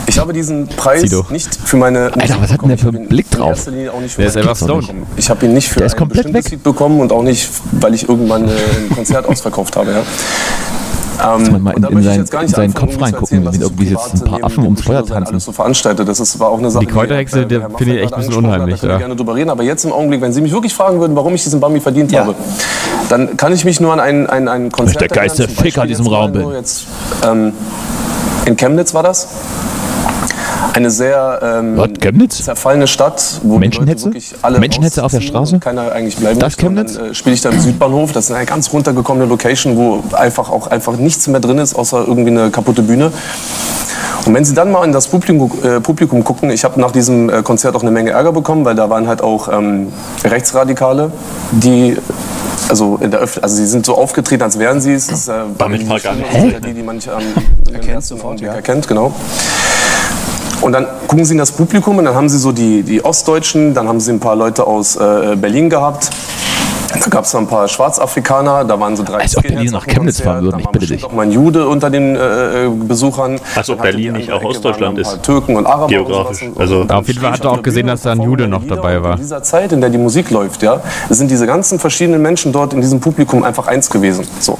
ich 0.06 0.18
habe 0.18 0.32
diesen 0.32 0.66
Preis 0.68 1.02
Sido. 1.02 1.26
nicht 1.30 1.54
für 1.54 1.76
meine 1.76 2.10
Musik 2.14 2.36
was 2.40 2.50
hat 2.50 2.62
denn 2.62 2.68
der 2.68 2.78
für 2.78 2.88
einen. 2.88 3.08
Blick 3.08 3.26
Ich 3.30 3.36
drauf? 3.36 3.48
In 3.50 3.54
erster 3.54 3.70
Linie 3.70 3.92
auch 3.92 4.00
nicht 4.00 4.14
für 4.14 4.22
Der 4.22 4.30
ist 4.30 4.36
einfach 4.36 4.58
bekommen. 4.58 5.06
Ich 5.16 5.28
habe 5.28 5.44
ihn 5.46 5.52
nicht 5.52 5.68
für 5.68 5.80
Der 5.80 5.90
ein 5.90 6.08
bestimmtes 6.08 6.44
weg. 6.44 6.50
Lied 6.52 6.62
bekommen 6.62 7.00
und 7.00 7.12
auch 7.12 7.22
nicht, 7.22 7.50
weil 7.72 7.94
ich 7.94 8.08
irgendwann 8.08 8.48
äh, 8.48 8.52
ein 8.52 8.94
Konzert 8.94 9.26
ausverkauft 9.26 9.76
habe. 9.76 9.92
Ja. 9.92 10.02
Ähm, 11.20 11.52
man 11.52 11.62
mal 11.62 11.70
in- 11.76 11.84
in 11.84 12.24
gar 12.26 12.42
in 12.42 12.48
seinen 12.48 12.74
Kopf 12.74 13.00
reingucken, 13.00 13.44
erzählen, 13.44 13.52
wie 13.52 13.58
irgendwie 13.62 13.84
jetzt 13.90 14.14
ein 14.14 14.24
paar 14.24 14.44
Affen 14.44 14.64
ums 14.64 14.82
Feuer 14.82 14.98
sein 15.04 15.16
tanzen. 15.18 15.32
Alles 15.34 15.44
so 15.44 15.52
veranstaltet. 15.52 16.08
Das 16.08 16.20
ist, 16.20 16.38
war 16.38 16.48
auch 16.48 16.58
eine 16.58 16.70
Sache, 16.70 16.84
Die 16.86 16.90
Kräuterhexe, 16.90 17.40
hat, 17.42 17.50
der 17.50 17.68
finde 17.76 17.96
ich 17.96 18.02
echt 18.04 18.12
ein 18.14 18.20
bisschen 18.20 18.34
unheimlich, 18.44 18.80
Da 18.80 18.88
ja. 18.88 18.98
gerne 18.98 19.16
drüber 19.16 19.34
reden. 19.34 19.50
Aber 19.50 19.62
jetzt 19.64 19.84
im 19.84 19.92
Augenblick, 19.92 20.20
wenn 20.20 20.32
Sie 20.32 20.40
mich 20.40 20.52
wirklich 20.52 20.72
fragen 20.74 21.00
würden, 21.00 21.16
warum 21.16 21.34
ich 21.34 21.42
diesen 21.42 21.60
Bambi 21.60 21.80
verdient 21.80 22.12
Ja. 22.12 22.20
habe, 22.20 22.34
dann 23.08 23.36
kann 23.36 23.52
ich 23.52 23.64
mich 23.64 23.80
nur 23.80 23.92
an 23.92 24.00
ein, 24.00 24.28
ein, 24.28 24.48
ein 24.48 24.70
Konzert 24.70 25.00
der 25.00 25.08
geilste 25.08 25.48
Ficker 25.48 25.82
in 25.82 25.88
diesem 25.88 26.06
Raum 26.06 26.32
bin. 26.32 26.50
Jetzt, 26.52 26.86
ähm, 27.26 27.52
in 28.46 28.56
Chemnitz 28.56 28.94
war 28.94 29.02
das. 29.02 29.28
Eine 30.72 30.90
sehr 30.90 31.40
ähm, 31.42 31.76
Was, 31.76 31.88
Chemnitz? 32.00 32.44
zerfallene 32.44 32.86
Stadt, 32.86 33.40
wo 33.42 33.58
Menschenhetze? 33.58 34.10
Alle 34.42 34.58
Menschenhetze 34.58 35.04
auf 35.04 35.12
der 35.12 35.20
Straße? 35.20 35.56
und 35.56 35.60
Keiner 35.60 35.92
eigentlich 35.92 36.16
bleiben 36.16 36.38
Das 36.38 36.56
Chemnitz? 36.56 36.94
Dann 36.94 37.10
äh, 37.10 37.14
spiele 37.14 37.34
ich 37.34 37.40
da 37.40 37.50
im 37.50 37.60
Südbahnhof. 37.60 38.12
Das 38.12 38.26
ist 38.26 38.32
eine 38.32 38.46
ganz 38.46 38.72
runtergekommene 38.72 39.26
Location, 39.26 39.76
wo 39.76 40.02
einfach 40.14 40.50
auch 40.50 40.66
einfach 40.68 40.96
nichts 40.96 41.26
mehr 41.26 41.40
drin 41.40 41.58
ist, 41.58 41.74
außer 41.74 42.04
irgendwie 42.06 42.30
eine 42.30 42.50
kaputte 42.50 42.82
Bühne. 42.82 43.12
Und 44.26 44.34
wenn 44.34 44.44
Sie 44.44 44.54
dann 44.54 44.70
mal 44.70 44.84
in 44.84 44.92
das 44.92 45.08
Publikum, 45.08 45.50
äh, 45.62 45.80
Publikum 45.80 46.22
gucken, 46.24 46.50
ich 46.50 46.64
habe 46.64 46.80
nach 46.80 46.90
diesem 46.90 47.30
äh, 47.30 47.42
Konzert 47.42 47.74
auch 47.76 47.82
eine 47.82 47.90
Menge 47.90 48.10
Ärger 48.10 48.32
bekommen, 48.32 48.64
weil 48.64 48.74
da 48.74 48.90
waren 48.90 49.08
halt 49.08 49.22
auch 49.22 49.48
ähm, 49.48 49.88
Rechtsradikale, 50.24 51.10
die 51.50 51.96
also 52.68 52.98
in 53.00 53.10
der 53.10 53.20
Öff 53.20 53.38
also 53.42 53.56
sie 53.56 53.66
sind 53.66 53.86
so 53.86 53.96
aufgetreten, 53.96 54.42
als 54.42 54.58
wären 54.58 54.80
sie 54.80 54.92
es. 54.92 55.06
Das 55.06 55.20
ist, 55.20 55.28
äh, 55.28 55.32
gar 55.56 55.68
nicht. 55.68 55.88
die, 55.88 56.60
die, 56.60 56.74
die 56.74 56.82
man 56.82 56.96
nicht 56.96 57.08
ähm, 57.08 57.72
erkennt, 57.72 58.04
sofort, 58.04 58.40
ja. 58.40 58.54
erkennt, 58.54 58.86
genau. 58.86 59.14
Und 60.60 60.72
dann 60.72 60.86
gucken 61.06 61.24
sie 61.24 61.32
in 61.32 61.38
das 61.38 61.52
Publikum 61.52 61.98
und 61.98 62.04
dann 62.04 62.14
haben 62.14 62.28
sie 62.28 62.38
so 62.38 62.52
die, 62.52 62.82
die 62.82 63.04
Ostdeutschen, 63.04 63.74
dann 63.74 63.86
haben 63.86 64.00
sie 64.00 64.12
ein 64.12 64.20
paar 64.20 64.36
Leute 64.36 64.66
aus 64.66 64.96
äh, 64.96 65.36
Berlin 65.36 65.70
gehabt. 65.70 66.10
Da 66.90 67.10
gab 67.10 67.24
es 67.24 67.34
ein 67.34 67.46
paar 67.46 67.68
Schwarzafrikaner, 67.68 68.64
da 68.64 68.80
waren 68.80 68.96
so 68.96 69.02
drei 69.04 69.18
Als 69.18 69.36
ob 69.36 69.42
Berliner 69.42 69.72
nach 69.72 69.86
auf 69.86 69.86
Chemnitz 69.86 70.20
fahren 70.22 70.44
würden, 70.44 70.60
ich 70.60 70.68
bitte 70.68 70.86
dich. 70.86 71.04
auch 71.04 71.12
mal 71.12 71.22
ein 71.22 71.32
Jude 71.32 71.68
unter 71.68 71.90
den 71.90 72.16
äh, 72.16 72.64
äh, 72.66 72.68
Besuchern. 72.70 73.38
Als 73.54 73.68
ob 73.68 73.82
Berlin 73.82 74.14
nicht 74.14 74.32
auch 74.32 74.42
Ostdeutschland 74.42 74.98
ist. 74.98 75.22
Türken 75.22 75.56
und 75.56 75.66
Araber 75.66 75.88
Geografisch. 75.88 76.42
Und. 76.48 76.58
Also- 76.58 76.80
Und 76.80 76.92
Auf 76.92 77.06
jeden 77.06 77.20
Fall 77.20 77.32
hat 77.32 77.44
er 77.44 77.50
auch 77.52 77.62
gesehen, 77.62 77.86
dass 77.88 78.02
da 78.02 78.12
ein 78.12 78.22
Jude 78.22 78.48
noch 78.48 78.66
dabei 78.66 79.02
war. 79.02 79.12
In 79.12 79.18
dieser 79.18 79.42
Zeit, 79.42 79.72
in 79.72 79.80
der 79.82 79.90
die 79.90 79.98
Musik 79.98 80.30
läuft, 80.30 80.62
ja, 80.62 80.80
sind 81.10 81.30
diese 81.30 81.46
ganzen 81.46 81.78
verschiedenen 81.78 82.22
Menschen 82.22 82.52
dort 82.52 82.72
in 82.72 82.80
diesem 82.80 83.00
Publikum 83.00 83.44
einfach 83.44 83.66
eins 83.66 83.90
gewesen. 83.90 84.26
So. 84.40 84.58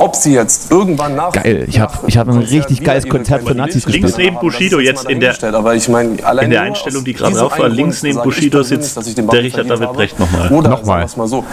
Ob 0.00 0.16
sie 0.16 0.34
jetzt 0.34 0.70
irgendwann 0.70 1.16
nach 1.16 1.32
Geil, 1.32 1.64
ich 1.66 1.80
hab- 1.80 1.94
nach 2.02 2.08
ich 2.08 2.18
hab 2.18 2.28
ein 2.28 2.38
richtig 2.38 2.84
geiles 2.84 3.08
Konzert 3.08 3.46
für 3.46 3.54
Nazis 3.54 3.86
Lieder 3.86 3.98
Links 3.98 4.12
gespielt. 4.16 4.32
neben 4.34 4.40
Bushido 4.40 4.80
jetzt 4.80 5.08
in 5.08 5.18
der-. 5.20 5.34
Aber 5.54 5.74
ich 5.74 5.88
meine, 5.88 6.22
allein 6.24 6.46
in 6.46 6.50
der 6.50 6.62
Einstellung, 6.62 7.04
die 7.04 7.14
gerade 7.14 7.34
drauf 7.34 7.58
war, 7.58 7.68
links 7.68 8.02
neben 8.02 8.20
Bushido 8.22 8.62
sitzt 8.62 8.96
der 8.96 9.42
Richard 9.42 9.70
David 9.70 9.88
habe. 9.88 9.96
Brecht 9.96 10.18
nochmal. 10.18 10.52
Oder 10.52 10.68
Nochmal. 10.70 11.06
mal 11.16 11.26
so, 11.26 11.44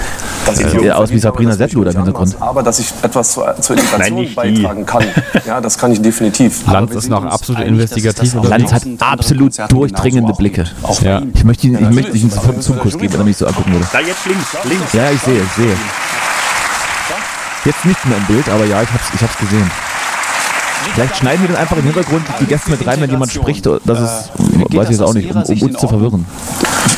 dass 0.45 0.60
ich 0.60 0.73
eher 0.73 0.97
aus 0.97 1.10
wie 1.10 1.19
Sabrina 1.19 1.53
Settler 1.53 1.86
da 1.86 1.91
im 1.91 1.97
Hintergrund. 1.97 2.36
Aber 2.39 2.63
dass 2.63 2.79
ich 2.79 2.93
etwas 3.01 3.34
zur, 3.34 3.55
zur 3.60 3.77
Integration 3.77 4.23
Nein, 4.23 4.36
beitragen 4.36 4.86
kann, 4.86 5.03
ja, 5.45 5.62
das 5.62 5.77
kann 5.77 5.91
ich 5.91 6.01
definitiv. 6.01 6.65
Lanz 6.67 6.93
ist 6.95 7.10
noch 7.10 7.25
absolut 7.25 7.63
investigativ. 7.63 8.34
Lanz 8.43 8.73
hat 8.73 8.84
absolut 8.99 9.53
durchdringende 9.69 10.34
Blicke. 10.34 10.65
auch 10.84 11.01
Ja. 11.01 11.21
Ich 11.34 11.43
möchte 11.43 11.67
ihn, 11.67 11.75
ich 11.75 11.89
möchte 11.89 12.17
ihm 12.17 12.27
Aber 12.27 12.36
sofort 12.36 12.55
wenn 12.55 12.62
zum 12.62 12.75
wir 12.75 12.81
Kuss 12.81 12.91
der 12.93 13.01
geben, 13.01 13.13
wenn 13.13 13.21
er 13.21 13.25
mich 13.25 13.38
so 13.38 13.47
angucken 13.47 13.73
würde. 13.73 13.88
Da 13.91 13.99
jetzt 13.99 14.25
links, 14.25 14.45
links. 14.63 14.93
Ja, 14.93 15.12
ich 15.12 15.21
sehe, 15.21 15.41
ich 15.41 15.51
sehe. 15.51 15.75
Jetzt 17.65 17.86
nicht 17.86 18.05
mehr 18.05 18.17
im 18.17 18.25
Bild, 18.25 18.47
aber 18.49 18.65
ja, 18.65 18.81
ich 18.84 18.89
hab's, 18.89 19.05
ich 19.13 19.21
hab's 19.21 19.38
gesehen. 19.38 19.71
Vielleicht 20.93 21.17
schneiden 21.17 21.41
wir 21.41 21.47
dann 21.49 21.58
einfach 21.58 21.77
im 21.77 21.84
Hintergrund 21.84 22.25
die 22.39 22.45
Gäste 22.45 22.69
mit 22.69 22.86
rein, 22.86 23.01
wenn 23.01 23.10
jemand 23.10 23.31
spricht. 23.31 23.65
Das 23.65 23.99
ist, 23.99 24.31
weiß 24.38 24.86
ich 24.86 24.91
jetzt 24.91 25.01
auch 25.01 25.13
nicht, 25.13 25.34
um, 25.34 25.41
um 25.41 25.62
uns 25.62 25.79
zu 25.79 25.88
verwirren. 25.88 26.25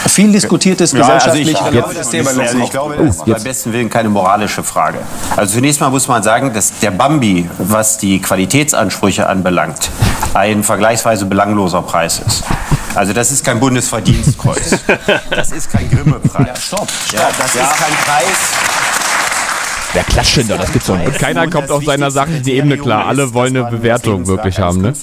Viel 0.08 0.32
diskutiertes 0.32 0.91
Ja, 0.91 1.06
also 1.08 1.30
ich 1.34 1.47
gesellschaftlich. 1.47 1.71
glaube, 1.82 1.93
das 1.93 2.10
Thema 2.10 2.30
also 2.30 2.58
ich 2.58 2.69
glaube, 2.69 2.95
das 2.97 3.15
ist 3.17 3.26
beim 3.26 3.43
besten 3.43 3.73
Willen 3.73 3.89
keine 3.89 4.10
moralische 4.10 4.63
Frage. 4.63 5.00
Also 5.36 5.56
zunächst 5.56 5.80
mal 5.80 5.89
muss 5.89 6.08
man 6.08 6.23
sagen, 6.23 6.54
dass 6.54 6.78
der 6.80 6.91
Bambi, 6.91 7.50
was 7.58 7.97
die 7.97 8.21
Qualitätsansprüche 8.21 9.28
anbelangt, 9.28 9.89
ein 10.34 10.63
vergleichsweise 10.63 11.26
belangloser 11.26 11.82
Preis 11.82 12.21
ist. 12.26 12.43
Also 12.95 13.13
das 13.13 13.32
ist 13.32 13.45
kein 13.45 13.60
Bundesverdienstkreuz. 13.60 14.71
Das 15.30 15.52
ist 15.52 15.71
kein 15.71 15.89
Grimme-Preis. 15.89 16.47
Ja, 16.47 16.56
stopp, 16.56 16.88
Ja, 17.12 17.30
das 17.38 17.54
ist 17.54 17.78
kein 17.78 17.93
Preis. 18.06 18.96
Wer 19.93 20.04
klatscht 20.04 20.38
denn 20.38 20.47
da? 20.47 20.58
Das 20.58 20.71
gibt's 20.71 20.88
doch 20.88 20.97
nicht. 20.97 21.08
Und 21.08 21.19
keiner 21.19 21.47
kommt 21.50 21.71
auf 21.71 21.84
seiner 21.84 22.12
sachlichen 22.12 22.47
Ebene 22.47 22.78
klar. 22.78 23.08
Alle 23.08 23.34
wollen 23.34 23.56
eine 23.56 23.69
Bewertung 23.69 24.28
wirklich 24.28 24.60
haben, 24.60 24.82
ne? 24.82 24.93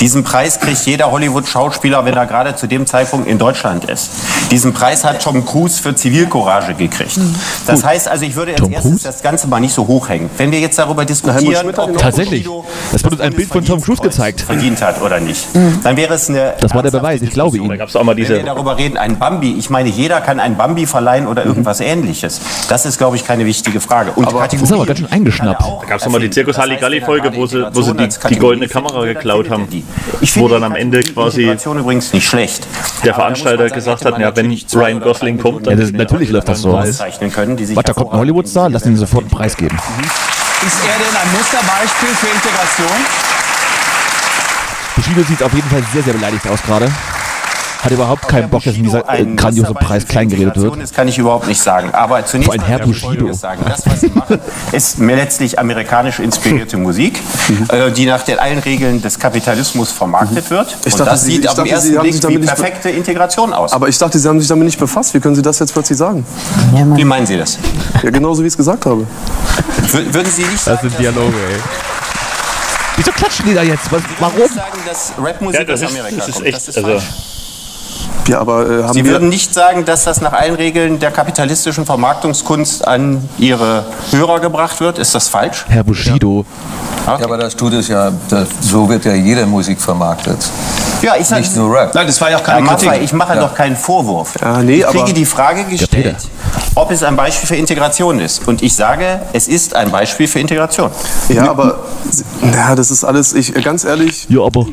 Diesen 0.00 0.24
Preis 0.24 0.58
kriegt 0.58 0.86
jeder 0.86 1.10
Hollywood-Schauspieler, 1.10 2.04
wenn 2.06 2.14
er 2.14 2.24
gerade 2.26 2.56
zu 2.56 2.66
dem 2.66 2.86
Zeitpunkt 2.86 3.28
in 3.28 3.38
Deutschland 3.38 3.84
ist. 3.84 4.10
Diesen 4.50 4.72
Preis 4.72 5.04
hat 5.04 5.22
Tom 5.22 5.44
Cruise 5.44 5.80
für 5.80 5.94
Zivilcourage 5.94 6.72
gekriegt. 6.74 7.18
Das 7.66 7.84
heißt 7.84 8.08
also, 8.08 8.24
ich 8.24 8.34
würde 8.34 8.52
als 8.52 8.60
Tom 8.62 8.72
erstes 8.72 8.90
Cruise? 8.90 9.04
das 9.06 9.22
Ganze 9.22 9.46
mal 9.46 9.60
nicht 9.60 9.74
so 9.74 9.86
hochhängen. 9.86 10.30
Wenn 10.38 10.52
wir 10.52 10.60
jetzt 10.60 10.78
darüber 10.78 11.04
diskutieren, 11.04 11.74
ob 11.76 11.98
Tatsächlich. 11.98 12.48
Es 12.94 13.04
wird 13.04 13.12
uns 13.12 13.20
ein 13.20 13.34
Bild 13.34 13.48
von 13.50 13.62
Tom 13.64 13.80
Cruise 13.82 14.00
gezeigt. 14.00 14.40
verdient 14.40 14.80
hat 14.80 15.02
oder 15.02 15.20
nicht, 15.20 15.46
dann 15.84 15.96
wäre 15.98 16.14
es 16.14 16.30
eine 16.30 16.54
Das 16.60 16.74
war 16.74 16.82
der 16.82 16.90
Beweis, 16.90 17.20
ich 17.20 17.30
glaube 17.30 17.58
Da 17.58 17.64
ihm. 17.64 17.78
gab 17.78 17.88
es 17.88 17.96
auch 17.96 18.02
mal 18.02 18.12
wenn 18.12 18.22
diese. 18.22 18.36
wir 18.36 18.42
darüber 18.42 18.78
reden, 18.78 18.96
ein 18.96 19.18
Bambi, 19.18 19.52
ich 19.58 19.68
meine, 19.68 19.90
jeder 19.90 20.20
kann 20.22 20.40
ein 20.40 20.56
Bambi 20.56 20.86
verleihen 20.86 21.26
oder 21.26 21.44
irgendwas 21.44 21.80
ähnliches. 21.80 22.40
Das 22.68 22.86
ist, 22.86 22.96
glaube 22.96 23.16
ich, 23.16 23.26
keine 23.26 23.44
wichtige 23.50 23.80
Frage. 23.80 24.12
Und 24.12 24.26
Das 24.32 24.52
ist 24.54 24.72
aber 24.72 24.86
ganz 24.86 24.98
schön 25.00 25.10
eingeschnappt. 25.10 25.60
Da 25.62 25.86
gab's 25.88 26.04
doch 26.04 26.10
mal 26.10 26.20
die 26.20 26.30
Zirkus 26.30 26.56
Halligalli-Folge, 26.56 27.34
wo 27.34 27.46
sie- 27.46 27.66
wo 27.74 27.82
sie 27.82 27.94
die- 27.94 28.08
die 28.30 28.36
goldene 28.38 28.68
Kamera 28.68 29.04
geklaut 29.04 29.50
haben. 29.50 29.66
Ich 30.20 30.30
Wo 30.36 30.40
finde 30.40 30.54
dann 30.54 30.64
am 30.64 30.76
Ende 30.76 31.02
quasi 31.02 31.42
übrigens 31.66 32.12
nicht 32.12 32.28
schlecht. 32.28 32.66
der 33.04 33.12
Aber 33.14 33.22
Veranstalter 33.22 33.64
sagen, 33.64 33.74
gesagt 33.74 34.04
hat, 34.04 34.18
ja, 34.18 34.34
wenn 34.36 34.50
Ryan 34.74 35.00
Gosling 35.00 35.38
kommt, 35.38 35.66
Ja, 35.66 35.72
dann 35.72 35.80
das, 35.80 35.90
natürlich 35.92 36.30
läuft 36.30 36.48
das 36.48 36.62
so. 36.62 36.72
Warte, 36.72 36.94
da 37.84 37.92
kommt 37.92 38.12
ein 38.12 38.18
Hollywood-Star, 38.18 38.70
lass 38.70 38.86
ihn 38.86 38.96
sofort 38.96 39.24
einen 39.24 39.30
Preis 39.30 39.56
geben. 39.56 39.76
Ist 39.76 40.78
er 40.86 40.98
denn 40.98 41.16
ein 41.16 41.32
Musterbeispiel 41.32 42.08
für 42.20 42.26
Integration? 42.28 42.98
Bushido 44.96 45.22
sieht 45.22 45.42
auf 45.42 45.52
jeden 45.54 45.68
Fall 45.68 45.82
sehr, 45.92 46.02
sehr 46.02 46.12
beleidigt 46.12 46.46
aus 46.48 46.62
gerade. 46.62 46.90
Hat 47.82 47.90
überhaupt 47.92 48.28
keinen 48.28 48.50
Bock, 48.50 48.62
dass 48.62 48.74
in 48.76 48.82
dieser 48.84 49.08
äh, 49.12 49.24
grandiose 49.36 49.72
Preis 49.74 50.06
kleingeredet 50.06 50.56
wird. 50.56 50.80
Das 50.82 50.92
kann 50.92 51.08
ich 51.08 51.16
überhaupt 51.18 51.46
nicht 51.48 51.60
sagen. 51.60 51.90
Aber 51.94 52.24
zunächst 52.26 52.52
Vor 52.52 52.60
allem 52.60 52.68
Herr 52.68 52.80
ich 52.86 53.02
Bushido. 53.02 53.32
Sagen. 53.32 53.62
Das, 53.66 53.86
was 53.86 54.00
Sie 54.00 54.08
machen, 54.14 54.38
ist 54.72 54.98
mir 54.98 55.16
letztlich 55.16 55.58
amerikanisch 55.58 56.18
inspirierte 56.18 56.76
Musik, 56.76 57.18
äh, 57.68 57.90
die 57.90 58.06
nach 58.06 58.22
den 58.22 58.38
allen 58.38 58.58
Regeln 58.58 59.00
des 59.00 59.18
Kapitalismus 59.18 59.90
vermarktet 59.92 60.50
wird. 60.50 60.76
Ich 60.84 60.92
Und 60.92 61.00
dachte, 61.00 61.10
das 61.12 61.24
Sie- 61.24 61.32
sieht 61.32 61.44
ich 61.44 61.50
den 61.50 61.56
dachte, 61.56 61.70
ersten 61.70 61.98
Blick 62.00 62.12
sich 62.12 62.22
wie 62.22 62.26
damit 62.26 62.40
nicht 62.40 62.50
be- 62.56 62.62
perfekte 62.62 62.90
Integration 62.90 63.52
aus. 63.52 63.72
Aber 63.72 63.88
ich 63.88 63.96
dachte, 63.96 64.18
Sie 64.18 64.28
haben 64.28 64.38
sich 64.40 64.48
damit 64.48 64.64
nicht 64.66 64.78
befasst. 64.78 65.14
Wie 65.14 65.20
können 65.20 65.34
Sie 65.34 65.42
das 65.42 65.58
jetzt 65.58 65.72
plötzlich 65.72 65.96
sagen? 65.98 66.26
Wie 66.94 67.04
meinen 67.04 67.26
Sie 67.26 67.38
das? 67.38 67.58
Ja, 68.02 68.10
genauso 68.10 68.42
wie 68.42 68.46
ich 68.48 68.52
es 68.52 68.56
gesagt 68.58 68.84
habe. 68.86 69.06
Wür- 69.92 70.12
Würden 70.14 70.30
Sie 70.30 70.42
nicht 70.42 70.54
Das 70.54 70.64
sagen, 70.64 70.80
sind 70.90 70.98
Dialoge, 70.98 71.34
ey. 71.50 71.60
Wieso 72.96 73.12
klatschen 73.12 73.46
die 73.46 73.54
da 73.54 73.62
jetzt? 73.62 73.84
Warum? 73.90 74.38
dass, 74.38 74.54
sagen, 74.54 74.78
dass 74.86 75.12
Rapmusik 75.18 75.60
Ja, 75.60 75.64
das 75.64 75.82
aus 75.82 75.90
ist, 75.90 75.98
Amerika 75.98 76.16
das 76.18 76.28
ist 76.28 76.34
kommt? 76.34 76.46
echt, 76.46 76.56
das 76.56 76.68
ist 76.68 76.76
also, 76.76 76.88
falsch. 76.90 77.04
Ja, 78.28 78.40
aber 78.40 78.68
äh, 78.68 78.82
haben 78.84 78.92
Sie 78.92 79.04
wir... 79.04 79.12
würden 79.12 79.28
nicht 79.28 79.52
sagen, 79.54 79.84
dass 79.84 80.04
das 80.04 80.20
nach 80.20 80.32
allen 80.32 80.54
Regeln 80.54 80.98
der 80.98 81.10
kapitalistischen 81.10 81.84
Vermarktungskunst 81.86 82.86
an 82.86 83.28
Ihre 83.38 83.84
Hörer 84.10 84.40
gebracht 84.40 84.80
wird? 84.80 84.98
Ist 84.98 85.14
das 85.14 85.28
falsch? 85.28 85.64
Herr 85.68 85.84
Bushido. 85.84 86.44
Ja, 87.06 87.14
aber 87.24 87.38
das 87.38 87.56
tut 87.56 87.72
es 87.72 87.88
ja, 87.88 88.12
das, 88.28 88.48
so 88.60 88.88
wird 88.88 89.04
ja 89.04 89.14
jede 89.14 89.46
Musik 89.46 89.80
vermarktet. 89.80 90.36
Ja, 91.02 91.14
ich 91.18 91.26
sag, 91.26 91.38
Nicht 91.40 91.56
nur 91.56 91.74
Rap. 91.74 91.94
Nein, 91.94 92.06
das 92.06 92.20
war 92.20 92.30
ja 92.30 92.36
auch 92.36 92.40
Herr 92.46 92.54
keine 92.56 92.66
Maffay, 92.66 92.86
Kritik. 92.88 93.04
ich 93.04 93.12
mache 93.14 93.38
doch 93.38 93.54
keinen 93.54 93.74
Vorwurf. 93.74 94.34
Ja, 94.40 94.62
nee, 94.62 94.76
ich 94.76 94.86
aber- 94.86 94.98
kriege 95.00 95.14
die 95.14 95.24
Frage 95.24 95.64
gestellt, 95.64 96.16
ob 96.74 96.90
es 96.90 97.02
ein 97.02 97.16
Beispiel 97.16 97.48
für 97.48 97.56
Integration 97.56 98.20
ist. 98.20 98.46
Und 98.46 98.62
ich 98.62 98.74
sage, 98.76 99.22
es 99.32 99.48
ist 99.48 99.74
ein 99.74 99.90
Beispiel 99.90 100.28
für 100.28 100.40
Integration. 100.40 100.90
Ja, 101.30 101.50
aber 101.50 101.78
ja, 102.52 102.74
das 102.74 102.90
ist 102.90 103.02
alles, 103.02 103.32
ich 103.32 103.54
ganz 103.64 103.84
ehrlich, 103.84 104.26
Ja, 104.28 104.42
aber 104.42 104.66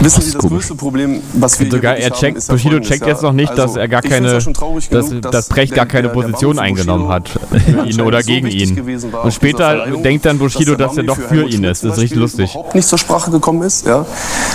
wissen 0.00 0.22
Sie, 0.22 0.32
das 0.32 0.40
größte 0.42 0.74
Problem, 0.74 1.20
was 1.34 1.58
wir 1.58 1.66
Und 1.66 1.72
sogar 1.72 1.94
hier 1.96 2.04
er 2.04 2.10
checkt, 2.12 2.38
haben, 2.38 2.46
Bushido 2.48 2.70
folgendes, 2.70 2.88
checkt 2.88 3.02
ja. 3.02 3.08
jetzt 3.08 3.22
noch 3.22 3.32
nicht, 3.32 3.50
dass 3.52 3.58
Also, 3.60 3.78
er 3.80 3.88
gar 3.88 4.02
keine, 4.02 4.38
traurig 4.52 4.88
dass, 4.88 5.08
genug, 5.08 5.22
dass 5.30 5.48
Brecht 5.48 5.74
gar 5.74 5.86
keine 5.86 6.08
der- 6.08 6.14
der 6.14 6.22
Position 6.22 6.58
eingenommen 6.58 7.08
hat 7.08 7.30
ihn 7.86 8.00
oder 8.00 8.20
so 8.22 8.26
gegen 8.26 8.46
ihn. 8.48 9.12
war 9.12 9.24
Und 9.24 9.32
später 9.34 9.86
denkt 10.02 10.24
dann 10.26 10.38
Bushido, 10.38 10.74
der 10.74 10.86
dass 10.88 10.96
er 10.96 11.02
doch 11.04 11.16
für 11.18 11.42
ihn 11.48 11.64
ist. 11.64 11.84
Das 11.84 11.92
ist 11.94 11.98
richtig 12.02 12.18
lustig. 12.18 12.50
überhaupt 12.50 12.74
nicht 12.74 12.86
zur 12.88 12.98
Sprache 12.98 13.30
gekommen 13.30 13.62
ist, 13.62 13.86
ja. 13.86 14.04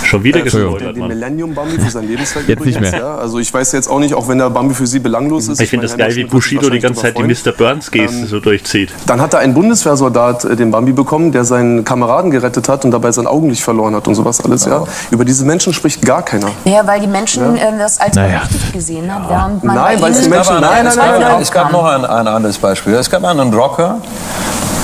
schon 0.04 0.22
wieder 0.24 0.40
Äh, 0.40 0.42
gespoilert, 0.44 0.80
den, 0.80 0.86
den 0.94 0.98
Mann. 1.00 1.08
Millennium 1.08 1.54
Bambi 1.54 1.78
für 1.78 1.90
sein 1.90 2.06
Lebenswerk 2.08 2.48
Jetzt 2.48 2.64
nicht 2.64 2.80
mehr. 2.80 2.92
Ja. 2.92 3.14
Also 3.16 3.38
ich 3.38 3.52
weiß 3.52 3.72
jetzt 3.72 3.88
auch 3.88 3.98
nicht, 4.00 4.14
auch 4.14 4.28
wenn 4.28 4.38
der 4.38 4.50
Bambi 4.50 4.74
für 4.74 4.86
Sie 4.86 4.98
belanglos 4.98 5.48
ist. 5.48 5.60
Ich 5.60 5.70
finde 5.70 5.86
das 5.86 5.96
geil, 5.96 6.14
wie 6.16 6.24
Bushido 6.24 6.70
die 6.70 6.78
ganze 6.80 7.02
Zeit 7.02 7.18
die 7.18 7.22
Mr. 7.22 7.52
Burns-Geste 7.56 8.26
so 8.26 8.40
durchzieht. 8.40 8.90
Dann 9.06 9.20
hat 9.20 9.34
da 9.34 9.38
ein 9.38 9.54
Bundeswehrsoldat 9.54 10.44
äh, 10.44 10.56
den 10.56 10.70
Bambi 10.70 10.92
bekommen, 10.92 11.32
der 11.32 11.44
seinen 11.44 11.84
Kameraden 11.84 12.30
gerettet 12.30 12.68
hat 12.68 12.84
und 12.84 12.90
dabei 12.90 13.12
sein 13.12 13.26
Augenlicht 13.26 13.62
verloren 13.62 13.94
hat 13.94 14.06
und 14.08 14.14
sowas 14.14 14.40
alles. 14.44 14.64
Ja. 14.64 14.84
Über 15.10 15.21
diese 15.24 15.44
Menschen 15.44 15.72
spricht 15.72 16.02
gar 16.04 16.22
keiner. 16.22 16.48
Ja, 16.64 16.86
weil 16.86 17.00
die 17.00 17.06
Menschen 17.06 17.56
äh, 17.56 17.76
das 17.78 18.00
als 18.00 18.14
Naja. 18.16 18.42
wichtig 18.48 18.72
gesehen 18.72 19.12
haben, 19.12 19.60
man 19.62 19.76
Nein, 19.76 20.00
weil 20.00 20.12
die 20.12 20.28
Menschen- 20.28 20.60
nein, 20.60 20.86
es 20.86 20.96
nein, 20.96 21.06
gab- 21.10 21.18
nein, 21.20 21.28
nein. 21.32 21.42
Es 21.42 21.50
gab 21.50 21.72
noch 21.72 21.84
ein, 21.84 22.04
ein 22.04 22.28
anderes 22.28 22.58
Beispiel. 22.58 22.94
Es 22.94 23.08
gab 23.10 23.24
einen 23.24 23.52
Rocker, 23.52 23.96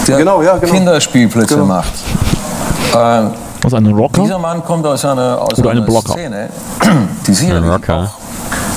der 0.07 0.19
Genau, 0.19 0.43
ja, 0.43 0.57
genau. 0.57 0.73
Kinderspielplätze 0.73 1.55
Genau. 1.55 1.67
macht. 1.67 1.93
Äh, 2.95 2.97
aus 3.67 3.75
einem 3.75 3.95
Rocker? 3.95 4.23
dieser 4.23 4.39
Mann 4.39 4.65
kommt 4.65 4.87
aus 4.87 5.05
einer, 5.05 5.41
aus 5.41 5.59
Oder 5.59 5.71
einer 5.71 5.81
Blocker. 5.83 6.13
Szene, 6.13 6.49
die 7.27 7.35
sicherlich 7.35 7.71
Rocker. 7.71 8.11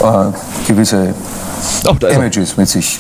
auch 0.02 0.26
äh, 0.26 0.68
gewisse 0.68 1.14
Oh, 1.88 1.96
er. 2.02 2.10
Images 2.12 2.58
mit 2.58 2.68
sich 2.68 3.00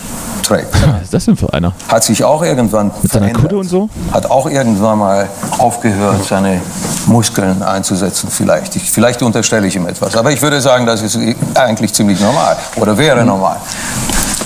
trägt. 0.51 0.73
Was 0.73 1.01
ist 1.03 1.13
das 1.13 1.25
denn 1.25 1.37
für 1.37 1.51
einer? 1.53 1.73
Hat 1.87 2.03
sich 2.03 2.23
auch 2.23 2.43
irgendwann 2.43 2.91
Mit 3.01 3.11
seiner 3.11 3.25
verändert. 3.25 3.41
Kutte 3.41 3.57
und 3.57 3.67
so? 3.69 3.89
Hat 4.11 4.29
auch 4.29 4.49
irgendwann 4.49 4.99
mal 4.99 5.29
aufgehört, 5.57 6.25
seine 6.25 6.61
Muskeln 7.07 7.63
einzusetzen 7.63 8.29
vielleicht. 8.29 8.75
Ich, 8.75 8.91
vielleicht 8.91 9.21
unterstelle 9.21 9.67
ich 9.67 9.75
ihm 9.75 9.87
etwas. 9.87 10.15
Aber 10.15 10.31
ich 10.31 10.41
würde 10.41 10.59
sagen, 10.61 10.85
das 10.85 11.01
ist 11.01 11.17
eigentlich 11.55 11.93
ziemlich 11.93 12.19
normal 12.19 12.57
oder 12.75 12.97
wäre 12.97 13.23
normal. 13.23 13.57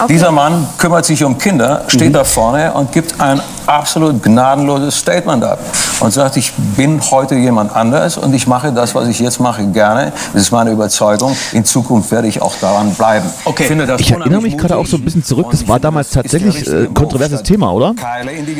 Dieser 0.09 0.31
Mann 0.31 0.67
kümmert 0.77 1.05
sich 1.05 1.23
um 1.23 1.37
Kinder, 1.37 1.83
steht 1.87 2.13
da 2.13 2.23
vorne 2.23 2.73
und 2.73 2.91
gibt 2.91 3.19
ein 3.19 3.41
absolut 3.65 4.21
gnadenloses 4.21 4.99
Statement 4.99 5.43
ab 5.43 5.59
und 6.01 6.11
sagt, 6.11 6.37
ich 6.37 6.53
bin 6.75 6.99
heute 7.09 7.35
jemand 7.35 7.75
anders 7.75 8.17
und 8.17 8.33
ich 8.33 8.45
mache 8.45 8.71
das, 8.71 8.93
was 8.93 9.07
ich 9.07 9.19
jetzt 9.19 9.39
mache, 9.39 9.65
gerne. 9.67 10.11
Das 10.33 10.43
ist 10.43 10.51
meine 10.51 10.71
Überzeugung. 10.71 11.35
In 11.53 11.63
Zukunft 11.63 12.11
werde 12.11 12.27
ich 12.27 12.41
auch 12.41 12.53
daran 12.59 12.93
bleiben. 12.93 13.25
Okay. 13.45 13.63
Ich, 13.63 13.67
finde 13.67 13.87
das 13.87 14.01
Ich 14.01 14.11
erinnere 14.11 14.41
mich 14.41 14.57
gerade 14.57 14.77
auch 14.77 14.85
so 14.85 14.97
ein 14.97 15.03
bisschen 15.03 15.23
zurück. 15.23 15.47
Das 15.49 15.67
war 15.67 15.79
damals 15.79 16.09
tatsächlich 16.11 16.67
äh, 16.67 16.85
ein 16.85 16.93
kontroverses 16.93 17.41
Thema, 17.41 17.71
oder? 17.71 17.95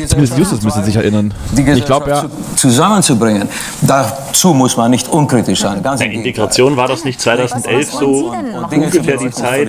Zumindest 0.08 0.38
Justus 0.38 0.62
müsste 0.62 0.82
sich 0.82 0.96
erinnern. 0.96 1.34
Die 1.52 1.62
Ich 1.62 1.84
glaub, 1.84 2.04
Gesellschaft 2.04 2.30
zu, 2.56 2.68
zusammenzubringen. 2.68 3.48
Dazu 3.82 4.54
muss 4.54 4.76
man 4.76 4.90
nicht 4.90 5.08
unkritisch 5.08 5.60
sein. 5.60 5.82
Ganz. 5.82 6.00
Integration 6.00 6.76
war 6.76 6.88
das 6.88 7.04
nicht 7.04 7.20
2011 7.20 7.92
so 7.92 8.34
ungefähr 8.70 9.18
die 9.18 9.30
Zeit, 9.30 9.68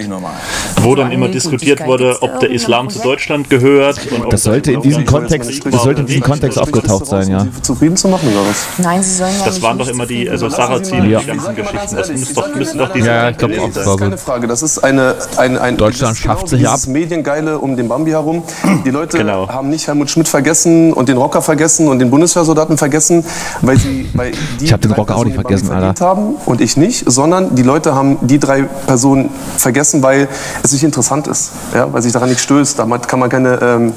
wo 0.82 0.96
dann 0.96 1.12
immer 1.12 1.28
diskutiert 1.28 1.57
wurde, 1.86 2.18
ob 2.22 2.40
der 2.40 2.52
Islam 2.52 2.90
zu 2.90 3.00
Deutschland 3.00 3.50
gehört 3.50 4.00
Das 4.30 4.44
sollte 4.44 4.72
in 4.74 4.82
diesem 4.82 5.06
Kontext, 5.06 5.66
das 5.66 5.84
sollte 5.84 6.02
in 6.02 6.08
diesem 6.08 6.24
Kontext 6.24 6.58
aufgetaucht 6.60 7.06
sein, 7.06 7.30
ja. 7.30 7.46
Zufrieden 7.62 7.98
zu 7.98 8.08
machen 8.08 8.30
oder 8.30 8.42
was? 8.50 8.66
Nein, 8.78 9.02
sie 9.04 9.16
sollen 9.16 9.34
ja 9.40 9.46
Das 9.46 9.62
waren 9.62 9.78
doch 9.78 9.88
immer 9.88 10.06
die 10.06 10.30
also. 10.30 10.50
Sarazin 10.50 11.10
Ja. 11.10 11.20
die 11.20 11.26
ganzen 11.28 11.56
Geschichten. 11.56 11.96
Das 11.96 12.10
müsste 12.10 12.34
doch, 12.34 12.56
müsste 12.56 12.78
doch 12.78 12.92
diese 12.94 13.08
Ja, 13.08 13.30
ich 13.30 13.38
glaub 13.38 13.52
gewesen 13.52 13.64
auch, 13.70 13.74
sein. 13.74 13.84
das 13.84 13.86
so. 13.86 13.96
Keine 13.98 14.18
Frage, 14.18 14.48
das 14.48 14.62
ist 14.64 14.80
eine, 14.80 15.16
ein, 15.38 15.58
ein 15.58 15.78
Deutschland 15.78 16.12
das 16.12 16.18
ist 16.20 16.24
schafft 16.24 16.50
sich 16.50 16.60
dieses 16.60 16.84
ab. 16.88 16.90
Mediengeile 16.94 17.60
um 17.60 17.76
den 17.76 17.88
Bambi 17.88 18.12
herum. 18.12 18.44
Die 18.86 18.90
Leute 18.90 19.18
Genau. 19.18 19.48
haben 19.50 19.70
nicht 19.70 19.88
Helmut 19.88 20.10
Schmidt 20.10 20.28
vergessen 20.28 20.94
und 20.94 21.10
den 21.10 21.18
Rocker 21.18 21.42
vergessen 21.42 21.88
und 21.88 22.00
den 22.00 22.10
Bundeswehrsoldaten 22.10 22.78
vergessen, 22.78 23.24
weil 23.62 23.78
sie 23.78 24.10
weil 24.14 24.32
die 24.60 24.66
Ich 24.66 24.74
hab 24.74 24.82
den 24.82 24.92
Rocker 24.92 25.16
auch 25.16 25.26
nicht 25.26 25.36
vergessen, 25.36 25.68
verdient 25.68 26.02
haben 26.02 26.36
und 26.46 26.62
ich 26.62 26.78
nicht, 26.78 27.10
sondern 27.10 27.56
die 27.56 27.64
Leute 27.64 27.96
haben 27.96 28.18
die 28.22 28.40
drei 28.40 28.64
Personen 28.64 29.30
vergessen, 29.58 30.02
weil 30.04 30.28
es 30.64 30.72
nicht 30.72 30.84
interessant 30.84 31.28
ist, 31.28 31.47
ja, 31.74 31.92
weil 31.92 32.02
sich 32.02 32.12
daran 32.12 32.30
nicht 32.30 32.42
stößt. 32.42 32.80
Damit 32.80 33.08
kann 33.08 33.20
man 33.20 33.30
keine 33.30 33.60
ähm, 33.62 33.94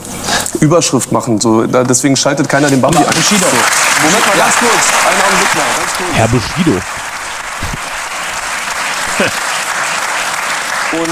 Überschrift 0.61 1.13
machen. 1.13 1.41
So, 1.41 1.67
da, 1.67 1.85
deswegen 1.85 2.17
schaltet 2.17 2.49
keiner 2.49 2.69
den 2.69 2.81
Bambi 2.81 2.99
an. 2.99 3.05
So. 3.05 3.35
Moment 3.35 4.27
mal, 4.27 4.37
ganz 4.37 4.57
kurz. 4.57 4.89
Einen 5.07 5.21
Augenblick 5.23 5.55
mal, 5.55 5.65
ganz 5.79 5.93
kurz. 5.97 6.15
Herr 6.15 6.29
Bushido. 6.29 6.81
Und 10.92 11.09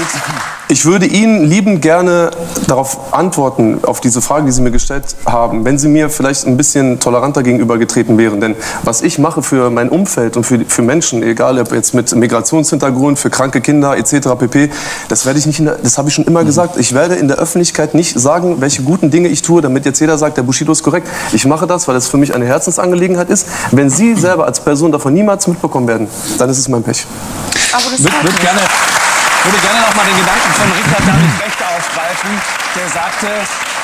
ich 0.67 0.85
würde 0.85 1.05
Ihnen 1.05 1.45
liebend 1.45 1.81
gerne 1.81 2.31
darauf 2.67 3.13
antworten, 3.13 3.79
auf 3.83 4.01
diese 4.01 4.21
Frage, 4.21 4.45
die 4.45 4.51
Sie 4.51 4.61
mir 4.61 4.71
gestellt 4.71 5.15
haben, 5.25 5.63
wenn 5.63 5.77
Sie 5.77 5.87
mir 5.87 6.09
vielleicht 6.09 6.45
ein 6.45 6.57
bisschen 6.57 6.99
toleranter 6.99 7.43
gegenübergetreten 7.43 8.17
wären. 8.17 8.41
Denn 8.41 8.55
was 8.83 9.01
ich 9.01 9.19
mache 9.19 9.41
für 9.41 9.69
mein 9.69 9.87
Umfeld 9.87 10.35
und 10.35 10.43
für, 10.43 10.59
für 10.65 10.81
Menschen, 10.81 11.23
egal 11.23 11.59
ob 11.59 11.71
jetzt 11.71 11.93
mit 11.93 12.13
Migrationshintergrund, 12.13 13.17
für 13.17 13.29
kranke 13.29 13.61
Kinder 13.61 13.95
etc. 13.95 14.29
pp., 14.37 14.69
das 15.07 15.25
werde 15.25 15.39
ich 15.39 15.45
nicht, 15.45 15.59
in 15.59 15.65
der, 15.65 15.75
das 15.75 15.97
habe 15.97 16.09
ich 16.09 16.15
schon 16.15 16.25
immer 16.25 16.43
gesagt. 16.43 16.75
Ich 16.77 16.93
werde 16.93 17.15
in 17.15 17.29
der 17.29 17.37
Öffentlichkeit 17.37 17.93
nicht 17.93 18.19
sagen, 18.19 18.59
welche 18.59 18.83
guten 18.83 19.11
Dinge 19.11 19.29
ich 19.29 19.41
tue, 19.41 19.61
damit 19.61 19.85
jetzt 19.85 19.99
jeder 19.99 20.17
sagt, 20.17 20.35
der 20.35 20.43
Bushido 20.43 20.73
ist 20.73 20.83
korrekt. 20.83 21.07
Ich 21.31 21.45
mache 21.45 21.67
das, 21.67 21.87
weil 21.87 21.95
es 21.95 22.09
für 22.09 22.17
mich 22.17 22.35
eine 22.35 22.45
Herzensangelegenheit 22.45 23.29
ist. 23.29 23.47
Wenn 23.71 23.89
Sie 23.89 24.13
selber 24.15 24.45
als 24.45 24.59
Person 24.59 24.91
davon 24.91 25.13
niemals 25.13 25.47
mitbekommen 25.47 25.87
werden, 25.87 26.09
dann 26.37 26.49
ist 26.49 26.57
es 26.57 26.67
mein 26.67 26.83
Pech. 26.83 27.05
Aber 27.71 27.83
das 27.91 28.03
Würde 28.03 28.17
hat 28.17 28.23
würd 28.23 28.39
gerne, 28.41 28.59
würde 29.45 29.57
gerne 29.61 29.79
noch 29.81 29.95
mal 29.95 30.05
den 30.05 30.17
Gedanken 30.17 30.51
von 30.53 30.71
Richard 30.71 31.07
David 31.07 31.45
Recht 31.45 31.63
aufgreifen. 31.63 32.29
Der 32.75 32.87
sagte, 32.89 33.27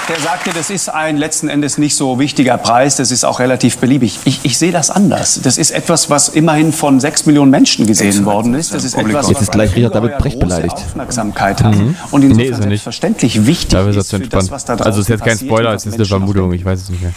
der 0.09 0.19
sagte, 0.19 0.51
das 0.53 0.69
ist 0.69 0.89
ein 0.89 1.17
letzten 1.17 1.49
Endes 1.49 1.79
nicht 1.79 1.95
so 1.95 2.19
wichtiger 2.19 2.57
Preis, 2.57 2.97
das 2.97 3.09
ist 3.09 3.23
auch 3.25 3.39
relativ 3.39 3.77
beliebig. 3.79 4.19
Ich, 4.25 4.41
ich 4.43 4.59
sehe 4.59 4.71
das 4.71 4.91
anders. 4.91 5.39
Das 5.41 5.57
ist 5.57 5.71
etwas, 5.71 6.09
was 6.11 6.29
immerhin 6.29 6.71
von 6.71 6.99
sechs 6.99 7.25
Millionen 7.25 7.49
Menschen 7.49 7.87
gesehen 7.87 8.25
worden 8.25 8.53
ist. 8.53 8.73
Das 8.73 8.83
ist 8.83 8.93
etwas, 8.95 9.27
Jetzt 9.27 9.35
was 9.37 9.41
ist 9.43 9.51
gleich 9.51 9.75
Richard 9.75 9.95
David 9.95 10.17
Brecht 10.19 10.39
beleidigt. 10.39 10.73
Aufmerksamkeit 10.75 11.63
hat. 11.63 11.73
Mhm. 11.75 11.95
Und 12.11 12.21
Nee, 12.21 12.27
insofern 12.27 12.45
ist 12.45 12.51
er 12.51 12.57
nicht. 12.57 12.59
selbstverständlich 12.83 13.45
wichtig 13.47 13.69
Da 13.71 13.79
ist 13.81 13.87
für 13.87 13.93
das, 13.95 14.13
entspannt. 14.13 14.51
was 14.51 14.65
da 14.65 14.75
Also 14.75 15.01
ist 15.01 15.09
jetzt 15.09 15.23
kein 15.23 15.37
Spoiler, 15.39 15.73
es 15.73 15.85
ist 15.87 15.95
eine 15.95 16.05
Vermutung, 16.05 16.53
ich 16.53 16.63
weiß 16.63 16.81
es 16.81 16.89
nicht 16.89 17.01
mehr. 17.01 17.11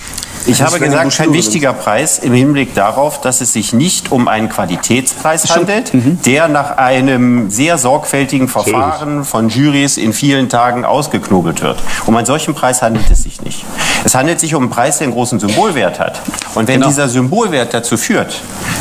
Ich 0.46 0.62
habe 0.62 0.78
gesagt, 0.78 1.16
kein 1.16 1.32
wichtiger 1.34 1.74
Preis 1.74 2.18
im 2.20 2.32
Hinblick 2.32 2.74
darauf, 2.74 3.20
dass 3.20 3.42
es 3.42 3.52
sich 3.52 3.74
nicht 3.74 4.10
um 4.10 4.26
einen 4.28 4.48
Qualitätspreis 4.48 5.54
handelt, 5.54 5.92
der 6.24 6.48
nach 6.48 6.78
einem 6.78 7.50
sehr 7.50 7.76
sorgfältigen 7.76 8.27
Verfahren 8.48 9.24
von 9.24 9.48
Jurys 9.48 9.96
in 9.96 10.12
vielen 10.12 10.48
Tagen 10.48 10.84
ausgeknobelt 10.84 11.62
wird. 11.62 11.78
Um 12.06 12.16
einen 12.16 12.26
solchen 12.26 12.54
Preis 12.54 12.82
handelt 12.82 13.10
es 13.10 13.22
sich 13.22 13.40
nicht. 13.42 13.64
Es 14.04 14.14
handelt 14.14 14.38
sich 14.40 14.54
um 14.54 14.64
einen 14.64 14.70
Preis, 14.70 14.98
der 14.98 15.06
einen 15.06 15.14
großen 15.14 15.40
Symbolwert 15.40 15.98
hat. 15.98 16.20
Und 16.54 16.68
wenn 16.68 16.76
Genau. 16.76 16.86
dieser 16.88 17.08
Symbolwert 17.08 17.72
dazu 17.74 17.96
führt, 17.96 18.40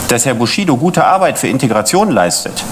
dass 0.09 0.25
Herr 0.25 0.33
Bushido 0.35 0.77
gute 0.77 1.03
Arbeit 1.05 1.39
für 1.39 1.47
Integration 1.47 2.11
leistet, 2.11 2.63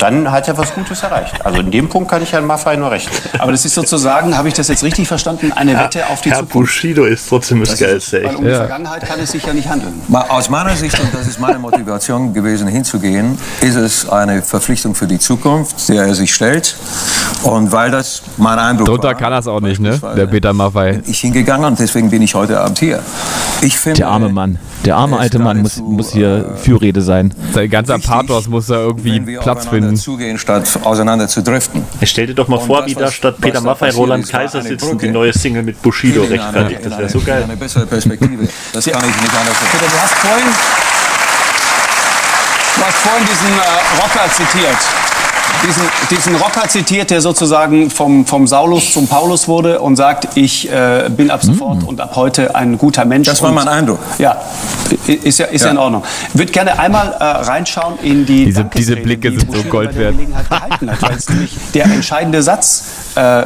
dann 0.00 0.30
hat 0.30 0.48
er 0.48 0.56
was 0.58 0.74
Gutes 0.74 1.02
erreicht. 1.02 1.34
Also 1.44 1.60
in 1.60 1.70
dem 1.70 1.88
Punkt 1.88 2.10
kann 2.10 2.22
ich 2.22 2.32
Herrn 2.32 2.46
Maffei 2.46 2.76
nur 2.76 2.90
recht. 2.90 3.10
Aber 3.38 3.52
das 3.52 3.64
ist 3.64 3.74
sozusagen, 3.74 4.36
habe 4.36 4.48
ich 4.48 4.54
das 4.54 4.68
jetzt 4.68 4.82
richtig 4.82 5.06
verstanden, 5.08 5.52
eine 5.52 5.76
Wette 5.78 6.08
auf 6.08 6.20
die 6.20 6.30
Herr 6.30 6.38
Zukunft. 6.38 6.52
Bushido 6.54 7.04
ist 7.04 7.28
trotzdem 7.28 7.60
das, 7.60 7.70
Das 7.70 7.80
Geilste. 7.80 8.16
ist, 8.18 8.24
weil 8.24 8.30
Echt. 8.30 8.38
um 8.38 8.44
die 8.44 8.50
Ja. 8.50 8.56
Vergangenheit 8.58 9.06
kann 9.06 9.20
es 9.20 9.30
sich 9.32 9.44
ja 9.44 9.52
nicht 9.52 9.68
handeln. 9.68 9.94
Aus 10.12 10.48
meiner 10.48 10.74
Sicht, 10.76 10.98
und 10.98 11.12
das 11.14 11.26
ist 11.26 11.38
meine 11.38 11.58
Motivation 11.58 12.32
gewesen, 12.32 12.68
hinzugehen, 12.68 13.38
ist 13.60 13.76
es 13.76 14.08
eine 14.08 14.42
Verpflichtung 14.42 14.94
für 14.94 15.06
die 15.06 15.18
Zukunft, 15.18 15.88
der 15.88 16.04
er 16.06 16.14
sich 16.14 16.34
stellt. 16.34 16.74
Und 17.42 17.72
weil 17.72 17.90
das 17.90 18.22
mein 18.36 18.58
Eindruck 18.58 18.86
Drunter 18.88 19.08
war, 19.08 19.14
kann 19.14 19.32
er 19.32 19.38
es 19.40 19.46
auch 19.46 19.60
nicht, 19.60 19.80
ne? 19.80 19.98
Der 20.16 20.26
Peter 20.26 20.52
Maffei. 20.52 20.92
bin 20.94 21.04
ich 21.10 21.20
hingegangen 21.20 21.66
und 21.66 21.78
deswegen 21.78 22.10
bin 22.10 22.22
ich 22.22 22.34
heute 22.34 22.60
Abend 22.60 22.78
hier. 22.78 23.00
Ich 23.62 23.78
finde, 23.78 23.98
Der 23.98 24.08
arme 24.08 24.28
Mann. 24.30 24.58
Der 24.84 24.96
arme 24.96 25.18
alte 25.18 25.38
Mann 25.38 25.60
muss, 25.60 25.76
muss 25.78 26.12
hier 26.12 26.54
Fürrede 26.56 27.02
sein. 27.02 27.34
Sein 27.52 27.68
ganzer 27.68 27.98
Pathos 27.98 28.48
muss 28.48 28.66
da 28.68 28.76
irgendwie 28.76 29.20
Platz 29.36 29.66
aufeinander 29.90 29.96
finden. 29.96 30.00
zugehen, 30.00 30.38
statt 30.38 30.78
auseinander 30.84 31.28
zu 31.28 31.42
driften. 31.42 31.84
Stell 32.04 32.26
dir 32.26 32.34
doch 32.34 32.48
mal 32.48 32.56
Und 32.56 32.66
vor, 32.66 32.80
das, 32.82 32.90
wie 32.90 32.94
da 32.94 33.10
statt 33.10 33.34
was 33.38 33.40
Peter 33.40 33.60
passiert 33.62 33.96
Roland 33.96 34.28
Kaiser 34.28 34.62
sitzen, 34.62 34.98
die 34.98 35.08
neue 35.08 35.32
Single 35.32 35.62
mit 35.62 35.80
Bushido 35.82 36.22
rechtfertigt. 36.22 36.80
Das 36.84 36.98
wäre 36.98 37.08
so 37.08 37.18
eine- 37.18 37.26
geil. 37.26 37.42
Eine 37.44 37.56
bessere 37.56 37.86
Perspektive. 37.86 38.48
Das 38.72 38.84
kann 38.86 39.00
ich 39.08 39.20
nicht 39.20 39.34
anders 39.34 39.54
sagen. 39.58 39.70
Peter, 39.72 39.86
du 39.86 40.00
hast 40.02 40.14
vorhin, 40.14 40.46
du 42.76 42.82
hast 42.84 42.96
vorhin 42.96 43.26
diesen 43.26 43.48
äh, 43.58 44.02
Rocker 44.02 44.30
zitiert. 44.34 44.78
Diesen, 45.62 45.82
diesen 46.10 46.36
Rocker 46.36 46.66
zitiert, 46.68 47.10
der 47.10 47.20
sozusagen 47.20 47.90
vom, 47.90 48.24
vom 48.24 48.46
Saulus 48.46 48.94
zum 48.94 49.06
Paulus 49.06 49.46
wurde 49.46 49.78
und 49.80 49.96
sagt, 49.96 50.28
ich 50.36 50.70
äh, 50.72 51.10
bin 51.10 51.30
ab 51.30 51.42
sofort 51.42 51.84
und 51.84 52.00
ab 52.00 52.12
heute 52.16 52.54
ein 52.54 52.78
guter 52.78 53.04
Mensch. 53.04 53.26
Das 53.28 53.42
war 53.42 53.52
mein 53.52 53.68
Eindruck. 53.68 53.98
Ja, 54.16 54.40
i- 55.06 55.12
ist 55.12 55.38
ja, 55.38 55.46
ist 55.46 55.60
ja. 55.60 55.66
Ja. 55.66 55.72
in 55.72 55.78
Ordnung. 55.78 56.02
Ich 56.32 56.38
würde 56.38 56.50
gerne 56.52 56.78
einmal 56.78 57.12
äh, 57.20 57.22
reinschauen 57.24 57.98
in 58.02 58.24
die 58.24 58.46
Diese- 58.46 58.64
diese 58.74 58.96
Blicke 58.96 59.30
die 59.32 59.38
sind 59.40 59.54
so 59.54 59.62
Gold 59.64 59.94
wert. 59.96 60.14
Gelegenheit 60.16 60.48
gehalten 60.48 60.90
hat, 60.90 61.02
weil 61.02 61.16
es 61.16 61.28
nämlich 61.28 61.54
der 61.74 61.84
entscheidende 61.84 62.42
Satz, 62.42 62.84
äh, 63.16 63.42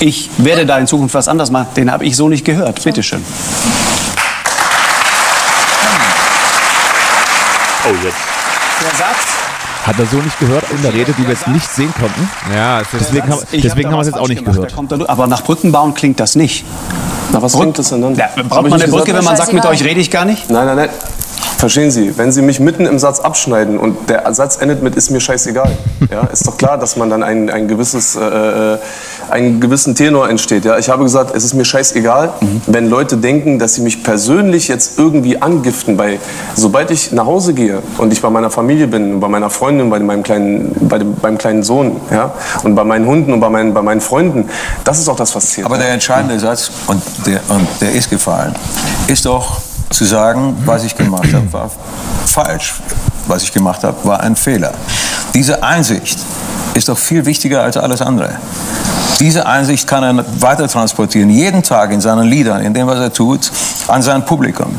ich 0.00 0.28
werde 0.36 0.66
da 0.66 0.76
in 0.78 0.86
Zukunft 0.86 1.14
was 1.14 1.28
anders 1.28 1.50
machen, 1.50 1.68
den 1.76 1.90
habe 1.90 2.04
ich 2.04 2.14
so 2.14 2.28
nicht 2.28 2.44
gehört. 2.44 2.84
Bitte 2.84 3.02
schön. 3.02 3.24
Oh, 7.86 7.94
jetzt. 8.02 8.16
Der 8.82 8.98
sagt, 8.98 9.26
Hat 9.84 9.98
er 9.98 10.06
so 10.06 10.16
nicht 10.16 10.38
gehört 10.40 10.64
in 10.70 10.80
der 10.80 10.94
Rede, 10.94 11.12
die 11.12 11.22
wir 11.24 11.34
jetzt 11.34 11.46
nicht 11.46 11.70
sehen 11.70 11.92
konnten. 11.98 12.28
Ja, 12.54 12.80
Deswegen 12.98 13.30
haben, 13.30 13.40
deswegen 13.52 13.90
wir 13.90 14.00
es 14.00 14.06
jetzt 14.06 14.18
auch 14.18 14.28
nicht 14.28 14.44
gehört. 14.44 14.74
er. 14.90 15.10
Aber 15.10 15.26
nach 15.26 15.42
Brückenbauen 15.42 15.92
klingt 15.92 16.18
das 16.20 16.36
nicht. 16.36 16.64
Na, 17.32 17.42
was 17.42 17.52
klingt 17.52 17.78
das 17.78 17.90
denn 17.90 18.00
dann? 18.00 18.14
Ja, 18.14 18.28
braucht 18.48 18.64
ich 18.64 18.70
man 18.70 18.80
eine 18.80 18.90
Brücke, 18.90 19.14
wenn 19.14 19.24
man 19.24 19.36
sagt, 19.36 19.52
mit 19.52 19.64
euch 19.66 19.84
rede 19.84 20.00
ich 20.00 20.10
gar 20.10 20.24
nicht? 20.24 20.48
Nein, 20.48 20.66
nein, 20.66 20.76
nein. 20.76 20.88
Verstehen 21.56 21.90
Sie, 21.90 22.16
wenn 22.18 22.32
Sie 22.32 22.42
mich 22.42 22.60
mitten 22.60 22.84
im 22.84 22.98
Satz 22.98 23.20
abschneiden 23.20 23.78
und 23.78 24.10
der 24.10 24.32
Satz 24.34 24.56
endet 24.60 24.82
mit 24.82 24.96
ist 24.96 25.10
mir 25.10 25.20
scheißegal, 25.20 25.70
ja, 26.10 26.22
ist 26.24 26.46
doch 26.46 26.56
klar, 26.56 26.78
dass 26.78 26.96
man 26.96 27.10
dann 27.10 27.22
ein, 27.22 27.48
ein 27.48 27.68
gewisses, 27.68 28.16
äh, 28.16 28.20
äh, 28.20 28.78
einen 29.30 29.60
gewissen 29.60 29.94
Tenor 29.94 30.28
entsteht. 30.28 30.64
Ja. 30.64 30.78
Ich 30.78 30.90
habe 30.90 31.04
gesagt, 31.04 31.34
es 31.34 31.44
ist 31.44 31.54
mir 31.54 31.64
scheißegal, 31.64 32.34
wenn 32.66 32.88
Leute 32.90 33.16
denken, 33.16 33.58
dass 33.58 33.74
sie 33.74 33.82
mich 33.82 34.02
persönlich 34.02 34.68
jetzt 34.68 34.98
irgendwie 34.98 35.40
angiften. 35.40 35.96
Bei, 35.96 36.18
sobald 36.54 36.90
ich 36.90 37.12
nach 37.12 37.26
Hause 37.26 37.54
gehe 37.54 37.82
und 37.98 38.12
ich 38.12 38.20
bei 38.20 38.30
meiner 38.30 38.50
Familie 38.50 38.86
bin, 38.86 39.20
bei 39.20 39.28
meiner 39.28 39.50
Freundin, 39.50 39.90
bei 39.90 40.00
meinem 40.00 40.22
kleinen, 40.22 40.74
bei 40.88 40.98
dem, 40.98 41.14
beim 41.14 41.38
kleinen 41.38 41.62
Sohn 41.62 42.00
ja, 42.10 42.34
und 42.62 42.74
bei 42.74 42.84
meinen 42.84 43.06
Hunden 43.06 43.32
und 43.32 43.40
bei 43.40 43.48
meinen, 43.48 43.72
bei 43.72 43.82
meinen 43.82 44.00
Freunden, 44.00 44.48
das 44.84 44.98
ist 44.98 45.08
doch 45.08 45.16
das, 45.16 45.34
was 45.34 45.50
zählt. 45.50 45.66
Aber 45.66 45.78
der 45.78 45.88
entscheidende 45.88 46.38
Satz, 46.38 46.70
und 46.86 47.02
der, 47.26 47.40
und 47.48 47.66
der 47.80 47.92
ist 47.92 48.10
gefallen, 48.10 48.54
ist 49.06 49.24
doch 49.24 49.60
zu 49.94 50.04
sagen, 50.04 50.56
was 50.64 50.84
ich 50.84 50.96
gemacht 50.96 51.32
habe, 51.32 51.52
war 51.52 51.70
falsch. 52.26 52.74
Was 53.26 53.42
ich 53.42 53.52
gemacht 53.52 53.82
habe, 53.84 53.96
war 54.04 54.20
ein 54.20 54.36
Fehler. 54.36 54.72
Diese 55.32 55.62
Einsicht 55.62 56.18
ist 56.74 56.88
doch 56.88 56.98
viel 56.98 57.24
wichtiger 57.24 57.62
als 57.62 57.76
alles 57.76 58.02
andere. 58.02 58.34
Diese 59.20 59.46
Einsicht 59.46 59.86
kann 59.86 60.02
er 60.02 60.24
weiter 60.40 60.66
transportieren, 60.68 61.30
jeden 61.30 61.62
Tag 61.62 61.92
in 61.92 62.00
seinen 62.00 62.24
Liedern, 62.24 62.62
in 62.62 62.74
dem, 62.74 62.86
was 62.86 62.98
er 62.98 63.12
tut, 63.12 63.50
an 63.86 64.02
sein 64.02 64.24
Publikum. 64.24 64.74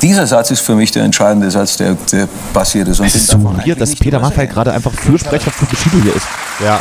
Dieser 0.00 0.26
Satz 0.26 0.50
ist 0.52 0.60
für 0.60 0.74
mich 0.76 0.92
der 0.92 1.02
entscheidende 1.02 1.50
Satz, 1.50 1.76
der, 1.76 1.96
der 2.12 2.28
passiert 2.54 2.88
ist. 2.88 3.00
Und 3.00 3.06
Es 3.06 3.16
ist 3.16 3.26
so 3.26 3.42
weird, 3.42 3.80
dass 3.80 3.94
Peter 3.96 4.20
Maffay 4.20 4.46
gerade 4.46 4.72
einfach 4.72 4.92
Fürsprecher 4.92 5.50
für 5.50 5.66
Bushido 5.66 5.98
hier 6.02 6.14
ist. 6.14 6.26
Ja. 6.64 6.80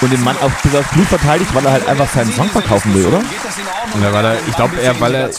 Und 0.00 0.12
den 0.12 0.22
Mann 0.24 0.36
auf 0.42 0.52
bis 0.62 0.74
aufs 0.74 0.90
Blut 0.90 1.06
verteidigt, 1.06 1.54
weil 1.54 1.64
er 1.64 1.72
halt 1.72 1.88
einfach 1.88 2.08
seinen 2.12 2.32
Song 2.32 2.48
verkaufen 2.48 2.92
will, 2.94 3.06
oder? 3.06 3.20
Ja, 4.02 4.12
weil 4.12 4.24
er, 4.24 4.34
ich 4.46 4.56
glaube, 4.56 4.74
er, 4.82 5.00
weil 5.00 5.14
er 5.14 5.28
nicht, 5.28 5.38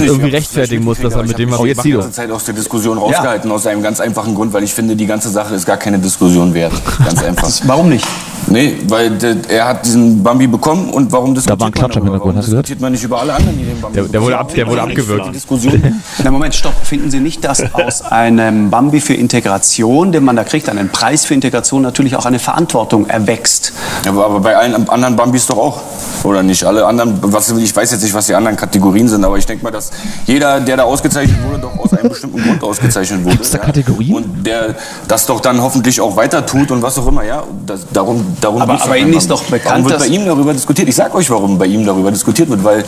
irgendwie 0.00 0.28
rechtfertigen 0.28 0.84
muss, 0.84 0.98
dass 1.00 1.14
er 1.14 1.22
mit 1.22 1.38
dem 1.38 1.50
was 1.50 1.58
Oh, 1.58 1.66
jetzt 1.66 1.78
Ich 1.78 1.78
habe 1.78 1.88
die 1.88 1.92
Sido. 1.92 2.00
ganze 2.00 2.16
Zeit 2.16 2.30
aus 2.30 2.44
der 2.44 2.54
Diskussion 2.54 2.98
rausgehalten, 2.98 3.50
aus 3.50 3.66
einem 3.66 3.82
ganz 3.82 4.00
einfachen 4.00 4.34
Grund, 4.34 4.52
weil 4.52 4.62
ich 4.62 4.74
finde, 4.74 4.94
die 4.94 5.06
ganze 5.06 5.30
Sache 5.30 5.54
ist 5.54 5.64
gar 5.66 5.78
keine 5.78 5.98
Diskussion 5.98 6.52
wert. 6.54 6.72
Ganz 7.02 7.22
einfach. 7.24 7.48
Warum 7.64 7.88
nicht? 7.88 8.06
Nee, 8.46 8.76
weil 8.88 9.10
der, 9.10 9.36
er 9.48 9.68
hat 9.68 9.86
diesen 9.86 10.22
Bambi 10.22 10.46
bekommen 10.46 10.90
und 10.90 11.10
warum 11.10 11.34
diskutiert 11.34 11.60
war 11.60 11.66
ein 11.66 11.70
man 11.70 11.72
Klatscher 11.72 12.00
im 12.00 12.06
darüber? 12.06 12.34
Hast 12.36 12.48
du 12.48 12.50
gehört? 12.50 12.80
man 12.80 12.92
nicht 12.92 13.02
über 13.02 13.20
alle 13.20 13.32
anderen, 13.34 13.56
die 13.58 13.64
den 13.64 13.80
Bambi 13.80 13.94
Der, 13.94 14.04
der 14.04 14.22
wurde, 14.22 14.38
ab, 14.38 14.54
der 14.54 14.66
wurde 14.66 14.82
abgewürgt. 14.82 15.28
Die 15.28 15.32
Diskussion. 15.32 16.02
Na 16.22 16.30
Moment, 16.30 16.54
stopp. 16.54 16.74
Finden 16.84 17.10
Sie 17.10 17.20
nicht, 17.20 17.42
dass 17.44 17.62
aus 17.74 18.02
einem 18.02 18.68
Bambi 18.70 19.00
für 19.00 19.14
Integration, 19.14 20.12
den 20.12 20.24
man 20.24 20.36
da 20.36 20.44
kriegt, 20.44 20.68
einen 20.68 20.90
Preis 20.90 21.24
für 21.24 21.32
Integration, 21.32 21.80
natürlich 21.82 22.16
auch 22.16 22.26
eine 22.26 22.38
Verantwortung 22.38 23.06
erwächst? 23.06 23.72
Ja, 24.04 24.10
aber, 24.10 24.26
aber 24.26 24.40
bei 24.40 24.56
allen 24.56 24.88
anderen 24.88 25.16
Bambis 25.16 25.46
doch 25.46 25.56
auch. 25.58 25.80
Oder 26.24 26.42
nicht? 26.42 26.64
Alle 26.64 26.86
anderen, 26.86 27.18
was, 27.20 27.50
ich 27.50 27.74
weiß 27.76 27.90
jetzt 27.92 28.02
nicht, 28.02 28.14
was 28.14 28.26
die 28.26 28.34
anderen 28.34 28.56
Kategorien 28.56 29.08
sind, 29.08 29.24
aber 29.24 29.36
ich 29.36 29.44
denke 29.46 29.62
mal, 29.62 29.70
dass 29.70 29.90
jeder, 30.26 30.58
der 30.60 30.78
da 30.78 30.82
ausgezeichnet 30.84 31.36
wurde, 31.46 31.58
doch 31.60 31.78
aus 31.78 31.92
einem 31.92 32.08
bestimmten 32.08 32.42
Grund 32.42 32.62
ausgezeichnet 32.62 33.22
wurde. 33.24 33.36
Gibt's 33.36 33.50
da 33.50 33.58
ja. 33.58 33.64
Kategorien? 33.64 34.14
Und 34.14 34.46
der 34.46 34.74
das 35.06 35.26
doch 35.26 35.40
dann 35.40 35.60
hoffentlich 35.60 36.00
auch 36.00 36.16
weiter 36.16 36.44
tut 36.46 36.70
und 36.70 36.80
was 36.82 36.98
auch 36.98 37.06
immer, 37.06 37.24
ja. 37.24 37.42
Das, 37.66 37.80
darum 37.92 38.24
darum 38.40 38.62
Aber- 38.62 38.82
aber 38.82 38.96
Ihnen 38.96 39.12
ist 39.12 39.30
doch 39.30 39.42
bekannt, 39.44 39.64
Warum 39.74 39.84
wird 39.84 39.94
dass- 40.00 40.08
bei 40.08 40.14
ihm 40.14 40.24
darüber 40.24 40.52
diskutiert? 40.54 40.88
Ich 40.88 40.96
sag 40.96 41.14
euch, 41.14 41.28
warum 41.30 41.58
bei 41.58 41.66
ihm 41.66 41.84
darüber 41.84 42.10
diskutiert 42.10 42.48
wird, 42.48 42.64
weil, 42.64 42.84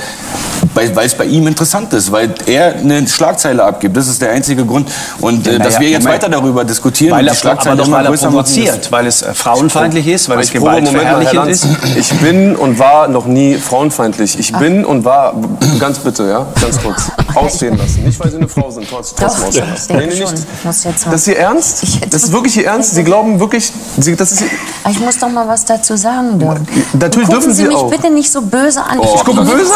weil, 0.75 0.97
weil 0.97 1.07
es 1.07 1.15
bei 1.15 1.25
ihm 1.27 1.47
interessant 1.47 1.93
ist, 1.93 2.11
weil 2.11 2.35
er 2.47 2.77
eine 2.77 3.07
Schlagzeile 3.07 3.63
abgibt. 3.65 3.97
Das 3.97 4.09
ist 4.09 4.21
der 4.23 4.31
einzige 4.31 4.65
Grund. 4.65 4.91
Und 5.21 5.47
äh, 5.47 5.53
Ja, 5.53 5.59
dass 5.59 5.75
naja, 5.75 5.81
wir 5.81 5.91
jetzt 5.91 6.07
weiter 6.07 6.29
darüber 6.31 6.65
diskutieren 6.65 7.13
Weil 7.17 7.27
er, 7.27 7.35
die 7.35 7.39
Schlagzeile 7.39 7.75
aber 7.75 7.85
doch, 7.85 7.91
weil 7.93 8.07
er 8.07 8.13
provoziert, 8.13 8.91
weil 8.93 9.07
es 9.07 9.23
äh, 9.23 9.35
frauenfeindlich 9.35 10.07
ist, 10.07 10.29
weil 10.29 10.41
es 10.41 10.49
Ich 10.51 10.57
probe- 10.61 10.71
Moment 11.05 11.35
mal, 11.35 11.49
ist. 11.51 11.67
Ich 11.97 12.13
bin 12.21 12.57
und 12.57 12.79
war 12.79 13.09
noch 13.09 13.27
nie 13.27 13.57
frauenfeindlich. 13.57 14.39
Ich 14.39 14.53
bin 14.53 14.85
und 14.85 15.05
war, 15.05 15.35
ganz 15.79 15.99
bitte, 15.99 16.29
ja, 16.29 16.47
ganz 16.61 16.81
kurz, 16.83 17.11
ausstehen 17.35 17.77
lassen. 17.79 18.05
Nicht, 18.05 18.19
weil 18.21 18.31
Sie 18.31 18.37
eine 18.37 18.49
Frau 18.49 18.71
sind, 18.71 18.87
trotz, 18.89 19.15
trotzdem 19.15 19.41
Doch, 19.41 19.49
ausstehen 19.49 19.71
lassen. 19.71 19.97
Nee, 19.97 20.07
nee, 20.07 20.21
nicht. 20.21 20.47
Das 20.65 20.87
ist 21.21 21.29
Ihr 21.29 21.39
Ernst? 21.39 21.85
Das 22.11 22.23
ist 22.25 22.33
wirklich 22.33 22.57
Ihr 22.57 22.67
Ernst? 22.67 22.95
Sie 22.95 23.05
glauben 23.05 23.39
wirklich, 23.41 23.73
Sie, 23.99 24.17
das 24.17 24.33
ist 24.33 24.45
Ah, 24.85 24.91
Ich 24.91 25.01
muss 25.01 25.19
doch 25.19 25.29
mal 25.29 25.47
was 25.49 25.65
dazu 25.65 25.97
sagen, 25.97 26.39
Dirk. 26.39 26.61
Natürlich 26.93 27.29
dürfen 27.29 27.53
Sie 27.53 27.63
Sie 27.63 27.69
mich 27.69 27.77
auch. 27.77 27.91
bitte 27.91 28.11
nicht 28.11 28.31
so 28.31 28.41
böse 28.43 28.83
an. 28.83 28.99
Oh, 28.99 29.15
ich 29.17 29.25
gucke 29.25 29.43
böse? 29.43 29.73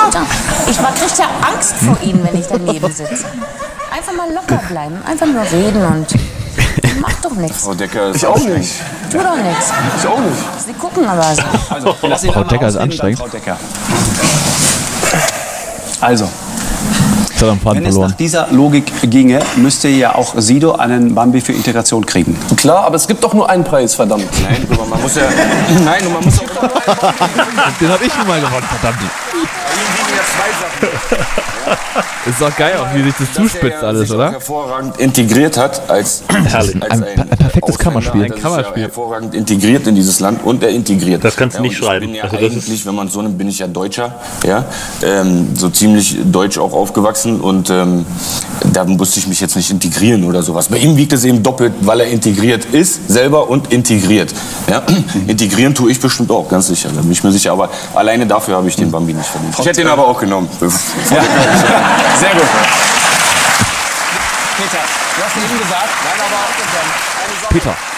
Ich 0.70 0.76
kriege 0.76 1.12
ja 1.18 1.26
Angst 1.52 1.74
vor 1.84 1.96
Ihnen, 2.02 2.20
wenn 2.24 2.38
ich 2.40 2.46
daneben 2.46 2.86
sitze. 2.92 3.24
Einfach 3.90 4.12
mal 4.16 4.32
locker 4.32 4.60
bleiben, 4.70 4.96
einfach 5.04 5.26
nur 5.26 5.42
reden 5.42 5.84
und 5.84 6.06
macht 7.00 7.24
doch 7.24 7.34
nichts. 7.34 7.64
Frau 7.64 7.74
Decker 7.74 8.08
ist 8.10 8.16
ich 8.16 8.26
auch 8.26 8.38
nicht. 8.38 8.72
Tu 9.10 9.18
doch 9.18 9.36
nichts. 9.36 9.72
Ich 9.98 10.06
auch 10.06 10.18
nicht. 10.18 10.66
Sie 10.66 10.72
gucken 10.72 11.06
aber 11.06 11.34
so. 11.34 11.42
Also, 11.74 11.96
lass 12.02 12.26
Frau 12.26 12.44
Decker 12.44 12.68
ist 12.68 12.76
anstrengend. 12.76 13.18
Frau 13.18 13.28
Decker. 13.28 13.56
Also, 16.00 16.28
wenn 17.40 17.86
es 17.86 17.96
nach 17.96 18.12
dieser 18.12 18.48
Logik 18.50 18.92
ginge, 19.10 19.40
müsste 19.56 19.88
ja 19.88 20.14
auch 20.14 20.34
Sido 20.36 20.72
einen 20.72 21.14
Bambi 21.14 21.40
für 21.40 21.52
Integration 21.52 22.04
kriegen. 22.04 22.36
Klar, 22.56 22.84
aber 22.84 22.96
es 22.96 23.06
gibt 23.06 23.24
doch 23.24 23.32
nur 23.32 23.48
einen 23.48 23.64
Preis, 23.64 23.94
verdammt. 23.94 24.26
Nein, 24.42 24.66
aber 24.70 24.84
man 24.86 25.00
muss 25.00 25.16
ja. 25.16 25.22
Nein, 25.84 26.06
und 26.06 26.12
man 26.12 26.24
muss 26.24 26.40
auch. 26.40 26.44
Den 27.80 27.88
hab 27.88 28.02
ich 28.02 28.12
schon 28.12 28.26
mal 28.26 28.40
gewonnen, 28.40 28.66
verdammt. 28.80 28.98
Ist 32.26 32.40
doch 32.40 32.54
geil, 32.54 32.72
auch 32.78 32.94
wie 32.94 33.02
sich 33.02 33.14
das 33.18 33.32
zuspitzt 33.32 33.82
alles, 33.82 34.10
oder? 34.10 34.32
hervorragend 34.32 34.98
integriert 34.98 35.56
hat 35.56 35.88
als, 35.88 36.22
als 36.52 36.74
Ein- 36.74 36.82
ein 36.82 37.28
perfektes 37.38 37.78
Kammerspiel. 37.78 38.24
Ein 38.24 38.34
Kammerspiel. 38.34 38.82
Hervorragend 38.82 39.34
integriert 39.34 39.86
in 39.86 39.94
dieses 39.94 40.20
Land 40.20 40.44
und 40.44 40.62
er 40.62 40.68
integriert. 40.68 41.24
Das 41.24 41.34
kannst 41.34 41.56
du 41.58 41.62
nicht 41.62 41.78
schreiben. 41.78 42.04
Ich 42.04 42.10
bin 42.12 42.16
ja 42.16 42.24
Also 42.24 42.36
das 42.36 42.54
ist- 42.56 42.66
eigentlich, 42.68 42.84
wenn 42.86 42.94
man 42.94 43.08
so 43.08 43.22
nimmt, 43.22 43.38
bin 43.38 43.48
ich 43.48 43.58
ja 43.58 43.66
Deutscher, 43.66 44.14
ja, 44.46 44.64
ähm, 45.02 45.48
so 45.56 45.70
ziemlich 45.70 46.18
deutsch 46.24 46.58
auch 46.58 46.74
aufgewachsen 46.74 47.40
und 47.40 47.70
ähm, 47.70 48.04
da 48.72 48.84
musste 48.84 49.18
ich 49.18 49.26
mich 49.26 49.40
jetzt 49.40 49.56
nicht 49.56 49.70
integrieren 49.70 50.22
oder 50.24 50.42
sowas. 50.42 50.68
Bei 50.68 50.76
ihm 50.76 50.96
wiegt 50.98 51.14
es 51.14 51.24
eben 51.24 51.42
doppelt, 51.42 51.72
weil 51.80 52.00
er 52.00 52.08
integriert 52.08 52.66
ist, 52.66 53.08
selber 53.08 53.48
und 53.48 53.72
integriert. 53.72 54.34
Ja? 54.68 54.82
Integrieren 55.26 55.74
tue 55.74 55.90
ich 55.90 55.98
bestimmt 55.98 56.30
auch, 56.30 56.46
ganz 56.48 56.66
sicher, 56.66 56.90
da 56.94 57.00
bin 57.00 57.12
ich 57.12 57.24
mir 57.24 57.32
sicher. 57.32 57.52
Aber 57.52 57.70
alleine 57.94 58.26
dafür 58.26 58.56
habe 58.56 58.68
ich 58.68 58.76
den 58.76 58.90
Bambi 58.90 59.14
nicht 59.14 59.26
verdient. 59.26 59.54
Ich 59.58 59.64
hätte 59.66 59.80
ihn 59.80 59.86
aber 59.88 60.06
auch 60.06 60.20
genommen. 60.20 60.48
Sehr 62.18 62.34
gut. 62.34 62.42
Peter, 64.56 64.78
du 65.16 65.24
hast 65.24 65.36
eben 65.36 65.58
gesagt, 65.58 65.88
Peter. 67.50 67.89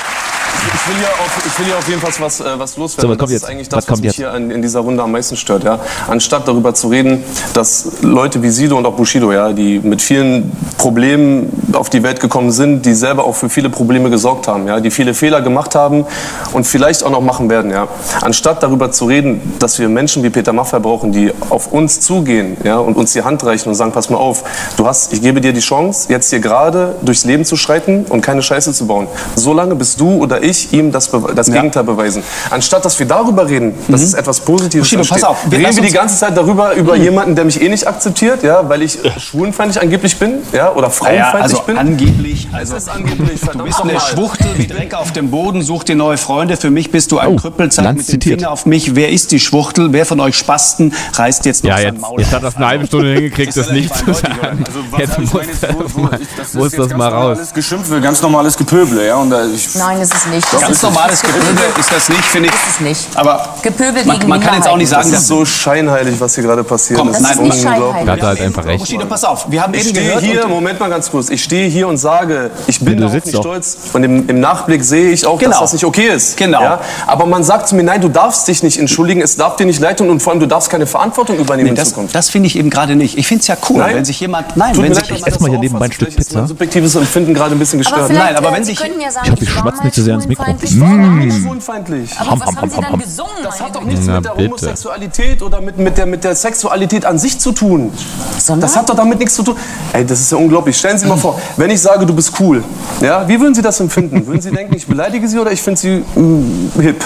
Ich 0.75 0.89
will, 0.89 0.97
hier 0.97 1.09
auf, 1.09 1.47
ich 1.47 1.59
will 1.59 1.67
hier 1.67 1.79
auf 1.79 1.89
jeden 1.89 2.01
Fall 2.01 2.13
was, 2.19 2.41
äh, 2.41 2.45
was 2.59 2.77
loswerden. 2.77 3.09
So, 3.09 3.09
was 3.09 3.19
kommt 3.19 3.23
das 3.23 3.31
jetzt? 3.31 3.43
ist 3.43 3.49
eigentlich 3.49 3.67
Was 3.67 3.71
das, 3.71 3.79
was, 3.79 3.87
kommt 3.87 4.01
mich 4.01 4.07
jetzt? 4.07 4.17
hier 4.17 4.33
an, 4.33 4.51
in 4.51 4.63
dieser 4.63 4.81
Runde 4.81 5.03
am 5.03 5.13
meisten 5.13 5.37
stört. 5.37 5.65
Ja? 5.65 5.79
Anstatt 6.09 6.47
darüber 6.49 6.75
zu 6.75 6.89
reden, 6.89 7.25
dass 7.55 8.03
Leute 8.03 8.43
wie 8.43 8.51
Sido 8.51 8.77
und 8.77 8.87
auch 8.87 8.95
Bushido, 8.95 9.33
ja, 9.33 9.53
die 9.53 9.81
mit 9.81 10.03
vielen 10.03 10.53
Problemen 10.79 11.51
auf 11.73 11.91
die 11.91 12.03
Welt 12.03 12.21
gekommen 12.21 12.51
sind, 12.51 12.85
die 12.85 12.95
selber 12.95 13.25
auch 13.25 13.35
für 13.35 13.49
viele 13.49 13.71
Probleme 13.71 14.11
gesorgt 14.11 14.49
haben, 14.49 14.67
ja? 14.67 14.81
die 14.81 14.91
viele 14.91 15.15
Fehler 15.15 15.41
gemacht 15.41 15.75
haben 15.75 16.05
und 16.53 16.67
vielleicht 16.67 17.05
auch 17.05 17.11
noch 17.11 17.21
machen 17.21 17.49
werden. 17.49 17.71
Ja? 17.71 17.89
Anstatt 18.21 18.63
darüber 18.63 18.91
zu 18.91 19.07
reden, 19.07 19.41
dass 19.59 19.79
wir 19.79 19.89
Menschen 19.89 20.23
wie 20.23 20.31
Peter 20.31 20.53
Maffay 20.53 20.81
brauchen, 20.81 21.13
die 21.13 21.33
auf 21.51 21.73
uns 21.73 22.01
zugehen 22.01 22.57
ja? 22.65 22.79
und 22.79 22.97
uns 22.97 23.13
die 23.13 23.23
Hand 23.23 23.45
reichen 23.45 23.69
und 23.69 23.75
sagen, 23.75 23.93
pass 23.93 24.11
mal 24.11 24.19
auf, 24.19 24.45
du 24.77 24.87
hast, 24.87 25.13
ich 25.13 25.23
gebe 25.23 25.41
dir 25.41 25.53
die 25.53 25.61
Chance, 25.61 26.09
jetzt 26.11 26.31
hier 26.31 26.41
gerade 26.41 26.97
durchs 27.03 27.25
Leben 27.25 27.45
zu 27.45 27.57
schreiten 27.57 28.05
und 28.09 28.21
keine 28.21 28.43
Scheiße 28.43 28.73
zu 28.73 28.87
bauen. 28.87 29.07
Solange 29.37 29.75
bis 29.75 29.97
du 29.97 30.17
oder 30.17 30.42
oder 30.43 30.51
ich 30.51 30.73
ihm 30.73 30.91
das, 30.93 31.09
Be- 31.09 31.33
das 31.35 31.49
Ja. 31.49 31.55
Gegenteil 31.55 31.85
beweisen. 31.85 32.23
Anstatt 32.51 32.85
dass 32.85 32.99
wir 32.99 33.07
darüber 33.07 33.49
reden, 33.49 33.75
dass 33.89 34.03
es 34.03 34.15
etwas 34.15 34.41
Positives 34.41 34.91
Bushido, 34.91 35.03
pass 35.09 35.25
auf, 35.25 35.37
wir 35.51 35.59
reden 35.59 35.77
wir 35.77 35.83
die 35.83 35.91
ganze 35.93 36.17
Zeit 36.19 36.37
darüber, 36.37 36.75
über 36.75 36.97
jemanden, 36.97 37.35
der 37.37 37.45
mich 37.45 37.61
eh 37.61 37.69
nicht 37.69 37.87
akzeptiert, 37.87 38.43
ja, 38.43 38.69
weil 38.69 38.83
ich 38.83 39.03
äh, 39.05 39.19
schwulenfeindlich 39.19 39.81
angeblich 39.81 40.17
bin, 40.19 40.35
ja, 40.53 40.71
oder 40.73 40.89
Naja, 40.89 40.91
frauenfeindlich 40.91 41.43
also 41.43 41.63
bin. 41.63 41.79
angeblich, 41.79 42.49
also 42.53 42.75
Das 42.75 42.83
ist 42.85 42.89
angeblich, 42.89 43.41
du 43.41 43.65
bist 43.65 43.81
eine. 43.81 44.01
Schwuchtel 44.01 44.47
wie 44.57 44.67
Dreck 44.67 44.95
auf 44.95 45.13
dem 45.13 45.31
Boden, 45.31 45.63
such 45.63 45.85
dir 45.85 45.95
neue 45.97 46.17
Freunde. 46.17 46.57
Für 46.57 46.71
mich 46.71 46.91
bist 46.91 47.13
du 47.13 47.19
ein 47.19 47.29
Oh, 47.29 47.37
Krüppel, 47.37 47.71
zeig 47.71 47.87
mit 47.87 47.99
dem 47.99 48.05
zitiert. 48.05 48.41
Finger 48.41 48.53
auf 48.53 48.67
mich. 48.67 48.95
Wer 48.97 49.11
ist 49.11 49.31
die 49.33 49.39
Schwuchtel? 49.41 49.93
Wer 49.93 50.07
von 50.07 50.19
euch 50.21 50.37
Spasten 50.37 50.93
reißt 51.15 51.45
jetzt 51.47 51.63
noch 51.65 51.71
Ja, 51.71 51.77
sein 51.77 51.95
jetzt, 51.95 52.01
Maul 52.01 52.21
jetzt 52.21 52.33
hat 52.33 52.43
das 52.43 52.57
eine 52.57 52.67
halbe 52.67 52.87
Stunde 52.87 53.15
hingekriegt, 53.15 53.57
das 53.57 53.71
nicht 53.71 53.95
zu 53.97 54.13
sagen. 54.13 54.65
Also, 54.67 54.81
was 54.91 55.01
Jetzt 55.01 55.19
muss 55.19 55.33
meine, 55.33 55.47
das 55.61 55.75
wo- 55.75 55.85
wo- 55.95 56.01
mal, 56.03 56.19
ich- 56.21 56.29
das 56.37 56.49
ist 56.49 56.55
muss 56.55 56.71
das 56.73 56.89
ganz 56.89 56.99
mal 56.99 57.09
raus. 57.09 57.23
normales 57.29 57.55
Geschimpfe, 57.55 58.01
ganz 58.01 58.23
normales 58.23 58.57
Gepöbel, 58.57 59.05
ja. 59.07 59.17
Und 59.17 59.31
da 59.31 59.45
ich, 59.47 59.75
Nein, 59.75 60.01
ist 60.01 60.13
nicht. 60.33 60.61
Ganz 60.61 60.83
normales 60.83 61.23
Gepöbel 61.23 61.57
ist 61.79 61.93
das 61.93 62.09
nicht, 62.09 62.25
finde 62.25 62.49
ich. 62.49 62.55
Ist 62.55 62.61
es 62.75 62.81
nicht. 62.81 63.09
Aber 63.17 63.49
Gepöbel 63.63 64.05
man, 64.05 64.17
gegen 64.19 64.29
man 64.29 64.41
kann 64.41 64.55
jetzt 64.55 64.69
auch 64.69 64.77
nicht 64.77 64.91
Das 64.93 65.05
sagen, 65.07 65.15
ist 65.17 65.27
so 65.29 65.45
scheinheilig, 65.45 66.21
was 66.21 66.35
hier 66.35 66.45
gerade 66.45 66.65
passiert. 66.65 66.99
Komm, 66.99 67.13
das 67.13 67.21
nein, 67.21 67.33
ist 67.33 67.39
das 67.41 67.57
ist 67.57 67.65
nicht 67.65 67.73
unglaublich. 67.75 68.09
hat 68.11 68.19
er 68.21 68.27
halt 68.27 68.41
einfach 68.41 68.65
recht. 68.65 68.79
Bushido, 68.81 69.07
pass 69.07 69.25
auf, 69.25 69.47
wir 69.51 69.63
haben 69.63 69.75
Ich 69.75 69.81
eben 69.87 69.91
stehe 69.91 70.19
hier, 70.21 70.45
und- 70.45 70.51
Moment 70.51 70.81
mal 70.81 70.89
ganz 70.91 71.11
kurz, 71.11 71.31
ich 71.31 71.43
stehe 71.43 71.69
hier 71.69 71.87
und 71.89 71.99
sage, 71.99 72.51
ich 72.67 72.81
bin 72.81 72.99
sitzt 73.09 73.27
nicht 73.27 73.37
doch. 73.37 73.43
stolz 73.43 73.77
und 73.93 74.03
im, 74.05 74.29
im 74.29 74.41
Nachblick 74.41 74.83
sehe 74.85 75.11
ich 75.13 75.27
auch, 75.27 75.39
Genau. 75.39 75.51
dass 75.53 75.61
das 75.61 75.73
nicht 75.75 75.85
okay 75.85 76.09
ist. 76.09 76.37
Genau. 76.37 76.63
Ja? 76.63 76.81
Aber 77.07 77.27
man 77.27 77.43
sagt 77.45 77.69
zu 77.69 77.75
mir, 77.77 77.83
nein, 77.85 78.01
du 78.01 78.09
darfst 78.09 78.49
dich 78.49 78.63
nicht 78.63 78.79
entschuldigen, 78.79 79.21
es 79.21 79.37
darf 79.37 79.57
dir 79.57 79.67
nicht 79.67 79.81
leid 79.81 79.99
tun 79.99 80.11
und 80.11 80.21
vor 80.21 80.33
allem 80.33 80.41
du 80.41 80.47
darfst 80.47 80.71
keine 80.71 80.87
Verantwortung 80.87 81.39
übernehmen 81.39 81.65
Nee, 81.65 81.71
in 81.71 81.77
das 81.77 81.91
Zukunft. 81.91 82.15
das 82.15 82.31
finde 82.31 82.47
ich 82.49 82.57
eben 82.57 82.71
gerade 82.71 82.97
nicht. 82.97 83.19
Ich 83.19 83.27
finde 83.27 83.43
es 83.43 83.47
ja 83.49 83.57
cool, 83.69 83.79
Nein? 83.79 83.97
wenn 83.97 84.05
sich 84.05 84.19
jemand... 84.21 84.57
Nein, 84.57 84.75
Tut 84.75 84.85
wenn 84.85 84.95
sich... 84.95 85.05
ich 85.05 85.11
man 85.11 85.19
ess 85.19 85.25
das 85.35 85.41
mal 85.41 85.51
hier 85.51 85.59
nebenbei 85.59 85.85
ein. 85.87 85.93
Stück 85.93 86.09
ist 86.09 86.17
mein 86.19 86.25
Pizza. 86.27 86.49
subjektives 86.49 86.95
Empfinden 86.95 87.35
gerade 87.35 87.55
ein 87.55 87.59
bisschen 87.59 87.79
gestört. 87.79 88.11
Nein, 88.11 88.37
aber 88.37 88.51
äh, 88.51 88.55
wenn 88.55 88.65
Sie 88.65 88.73
sich- 88.73 88.81
ja 88.81 88.87
Ich 89.25 89.31
hoffe, 89.31 89.45
ich 89.45 89.55
war 89.55 89.63
schmatze 89.63 89.83
nicht 89.85 89.95
zu 89.95 90.03
sehr 90.03 90.15
ins 90.23 90.29
Mikro. 90.29 90.45
Ich 90.63 90.81
war 90.81 90.89
mal 90.89 91.11
nicht 91.25 91.33
schwul- 91.37 91.43
schwulenfeindlich. 91.43 92.11
Aber 92.19 92.31
Ham, 92.31 92.41
was 92.41 92.47
ham, 92.49 92.57
haben 92.57 92.71
Sie 92.71 92.77
ham, 92.77 92.83
dann 92.83 92.93
ham. 92.93 93.01
gesungen? 93.01 93.31
Das 93.43 93.61
hat 93.61 93.77
doch 93.77 93.85
nichts 93.85 94.07
Na, 94.07 94.15
mit 94.17 94.25
der 94.25 94.31
bitte. 94.31 94.45
Homosexualität 94.49 95.43
oder 95.43 95.61
mit, 95.61 95.79
mit, 95.79 95.99
der, 95.99 96.07
mit 96.07 96.25
der 96.25 96.35
Sexualität 96.35 97.05
an 97.05 97.19
sich 97.19 97.39
zu 97.39 97.53
tun. 97.53 97.93
Sondern? 98.39 98.61
Das 98.63 98.77
hat 98.77 98.89
doch 98.89 98.97
damit 98.97 99.19
nichts 99.19 99.35
zu 99.35 99.43
tun. 99.43 99.57
Ey, 99.93 100.05
das 100.05 100.21
ist 100.21 100.33
ja 100.33 100.39
unglaublich. 100.39 100.77
Stellen 100.77 100.99
Sie 100.99 101.07
mal 101.07 101.17
vor, 101.17 101.41
wenn 101.57 101.71
ich 101.71 101.81
sage, 101.81 102.07
du 102.07 102.15
bist 102.15 102.33
cool, 102.41 102.63
ja, 103.01 103.27
wie 103.29 103.41
würden 103.41 103.55
Sie 103.55 103.63
das 103.63 103.79
empfinden? 103.81 104.27
Würden 104.27 104.41
Sie 104.41 104.51
denken, 104.51 104.75
ich 104.75 104.87
beleidige 104.87 105.27
Sie 105.29 105.39
oder 105.39 105.53
ich 105.53 105.61
finde 105.63 105.81
Sie 105.81 106.05
mm, 106.21 106.73
hip? 106.81 107.05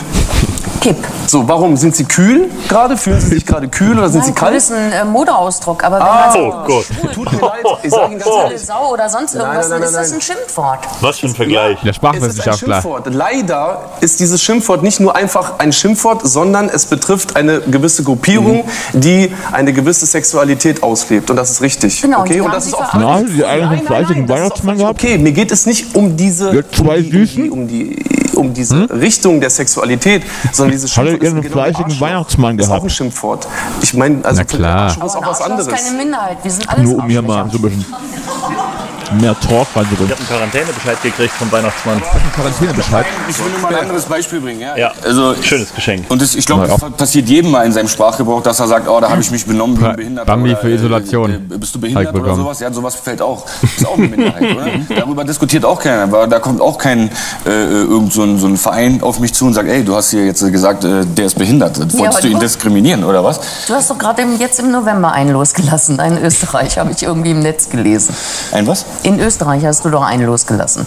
Kipp. 0.80 0.96
So, 1.26 1.48
warum? 1.48 1.76
Sind 1.76 1.96
Sie 1.96 2.04
kühl 2.04 2.48
gerade? 2.68 2.96
Fühlen 2.96 3.20
Sie 3.20 3.28
sich 3.28 3.46
gerade 3.46 3.68
kühl 3.68 3.98
oder 3.98 4.08
sind 4.08 4.24
Sie 4.24 4.30
Nein, 4.30 4.38
cool 4.40 4.48
kalt? 4.48 4.56
ist 4.56 4.72
ein 4.72 4.92
äh, 4.92 5.04
Modeausdruck, 5.04 5.82
aber 5.84 5.96
wenn 5.96 6.02
Ah, 6.02 6.30
man 6.32 6.40
oh 6.46 6.50
sagt, 6.52 6.66
Gott. 6.66 6.84
schwul, 6.84 7.10
Tut 7.12 7.32
mir 7.32 7.40
leid, 7.40 7.64
ich 7.82 7.90
sage 7.90 8.10
Ihnen 8.12 8.18
ganz 8.20 8.30
ehrlich. 8.36 8.60
Sau 8.62 8.92
oder 8.92 9.08
sonst 9.08 9.34
Nein, 9.34 9.42
irgendwas, 9.46 9.68
nein, 9.68 9.80
dann 9.80 9.88
ist 9.88 9.92
nein, 9.94 10.02
das 10.02 10.10
nein. 10.10 10.18
ein 10.18 10.22
Schimpfwort. 10.22 10.78
Was 11.00 11.18
für 11.18 11.26
ein 11.26 11.34
Vergleich. 11.34 11.78
Der 11.82 11.82
Es 11.82 11.82
ist 11.82 11.86
ein 11.88 11.94
Sprachwissenschaftler. 11.94 12.74
Schimpfwort. 12.74 13.14
Leider 13.14 13.80
ist 14.00 14.20
dieses 14.20 14.42
Schimpfwort 14.42 14.82
nicht 14.82 15.00
nur 15.00 15.16
einfach 15.16 15.58
ein 15.58 15.72
Schimpfwort, 15.72 16.26
sondern 16.26 16.68
es 16.68 16.86
betrifft 16.86 17.36
eine 17.36 17.60
gewisse 17.60 18.02
Gruppierung, 18.04 18.64
die 18.92 19.32
eine 19.52 19.72
gewisse 19.72 20.06
Sexualität 20.06 20.82
auslebt. 20.82 21.30
Und 21.30 21.36
das 21.36 21.50
ist 21.50 21.60
richtig. 21.62 22.00
Genau, 22.02 22.20
okay? 22.20 22.34
die 22.34 22.40
Und 22.40 22.46
haben 22.48 22.54
das 22.54 22.64
sie 22.64 22.70
ist 22.70 22.76
auch. 22.76 22.94
Na, 22.94 23.22
die 23.22 23.44
eigentlich 23.44 23.78
einen 23.78 23.86
fleißigen 23.86 24.26
das 24.26 24.36
Weihnachtsmann 24.38 24.78
gehabt. 24.78 25.02
Okay, 25.02 25.18
mir 25.18 25.32
geht 25.32 25.50
es 25.52 25.66
nicht 25.66 25.94
um 25.96 26.16
diese, 26.16 26.50
um 26.50 26.62
die, 26.94 27.10
Süßen? 27.10 27.50
um 27.50 27.66
die, 27.68 27.96
um 28.34 28.52
diese 28.54 28.88
Richtung 28.90 29.40
der 29.40 29.50
Sexualität, 29.50 30.22
sondern 30.52 30.65
dieses 30.70 30.96
Hat 30.96 31.04
er 31.04 31.10
Schimpfwort 31.12 31.32
ihren 31.32 31.42
genau 31.42 31.52
fleißigen 31.54 31.84
Arschloch. 31.84 32.00
Weihnachtsmann 32.00 32.58
ist 32.58 32.64
auch 32.64 32.68
gehabt? 32.70 32.84
ein 32.84 32.90
Schimpfwort. 32.90 33.48
Ich 33.82 33.94
meine, 33.94 34.24
also 34.24 34.40
Na 34.40 34.44
klar. 34.44 34.78
Arschloch 34.82 35.04
ist 35.06 35.16
auch 35.16 35.26
was 35.26 35.40
anderes. 35.40 35.68
keine 35.68 35.96
Minderheit, 35.96 36.38
wir 36.42 36.50
sind 36.50 36.68
alles 36.68 36.82
Nur 36.84 36.98
um 37.02 37.08
hier 37.08 37.22
mal 37.22 37.48
so 37.50 37.58
ein 37.58 37.62
bisschen 37.62 37.84
mehr 39.12 39.38
Talk 39.40 39.68
reinzubringen. 39.74 40.12
Ich 40.18 40.30
habe 40.30 40.42
einen 40.42 40.50
Quarantänebescheid 40.52 41.02
gekriegt 41.02 41.32
vom 41.32 41.50
Weihnachtsmann. 41.52 42.02
Quarantänebescheid. 42.34 43.06
ich 43.28 43.38
will 43.38 43.50
nur 43.50 43.60
mal 43.60 43.74
ein 43.74 43.80
anderes 43.82 44.04
Beispiel 44.04 44.40
bringen. 44.40 44.60
Ja, 44.60 44.76
Ja, 44.76 44.92
Also, 45.04 45.34
schönes 45.42 45.74
Geschenk. 45.74 46.06
Und 46.08 46.22
das, 46.22 46.34
ich 46.34 46.46
glaube, 46.46 46.66
ja. 46.66 46.76
das 46.76 46.90
passiert 46.92 47.28
jedem 47.28 47.50
mal 47.50 47.64
in 47.64 47.72
seinem 47.72 47.88
Sprachgebrauch, 47.88 48.42
dass 48.42 48.60
er 48.60 48.68
sagt, 48.68 48.88
oh, 48.88 49.00
da 49.00 49.10
habe 49.10 49.20
ich 49.20 49.30
mich 49.30 49.46
benommen, 49.46 49.76
bin 49.76 49.96
behindert. 49.96 50.26
Bambi 50.26 50.50
oder, 50.50 50.60
für 50.60 50.70
Isolation. 50.70 51.32
Äh, 51.32 51.38
bist 51.58 51.74
du 51.74 51.80
behindert 51.80 52.14
ich 52.14 52.20
oder 52.20 52.34
sowas? 52.34 52.60
Ja, 52.60 52.72
sowas 52.72 52.94
fällt 52.94 53.22
auch. 53.22 53.44
Ist 53.62 53.86
auch 53.86 53.96
eine 53.96 54.08
Minderheit, 54.08 54.42
oder? 54.42 54.66
Darüber 54.96 55.24
diskutiert 55.24 55.64
auch 55.64 55.80
keiner. 55.80 56.04
Aber 56.04 56.26
da 56.26 56.38
kommt 56.38 56.60
auch 56.60 56.78
kein 56.78 57.10
äh, 57.44 57.50
irgend 57.50 58.12
so 58.12 58.22
ein, 58.22 58.38
so 58.38 58.46
ein 58.46 58.56
Verein 58.56 59.02
auf 59.02 59.18
mich 59.18 59.32
zu 59.34 59.46
und 59.46 59.54
sagt, 59.54 59.68
ey, 59.68 59.84
du 59.84 59.94
hast 59.94 60.10
hier 60.10 60.24
jetzt 60.24 60.42
äh, 60.42 60.50
gesagt, 60.50 60.84
äh, 60.84 61.04
der 61.04 61.26
ist 61.26 61.38
behindert. 61.38 61.78
Wolltest 61.98 62.24
du 62.24 62.28
ihn 62.28 62.38
diskriminieren 62.38 63.04
oder 63.04 63.22
was? 63.24 63.40
Du 63.66 63.74
hast 63.74 63.90
doch 63.90 63.98
gerade 63.98 64.22
jetzt 64.38 64.58
im 64.60 64.70
November 64.70 65.12
einen 65.12 65.30
losgelassen, 65.30 66.00
einen 66.00 66.22
Österreich, 66.24 66.78
habe 66.78 66.92
ich 66.92 67.02
irgendwie 67.02 67.30
im 67.30 67.40
Netz 67.40 67.68
gelesen. 67.68 68.14
Ein 68.52 68.66
was? 68.66 68.84
In 69.02 69.20
Österreich 69.20 69.64
hast 69.64 69.84
du 69.84 69.90
doch 69.90 70.02
einen 70.02 70.26
losgelassen. 70.26 70.84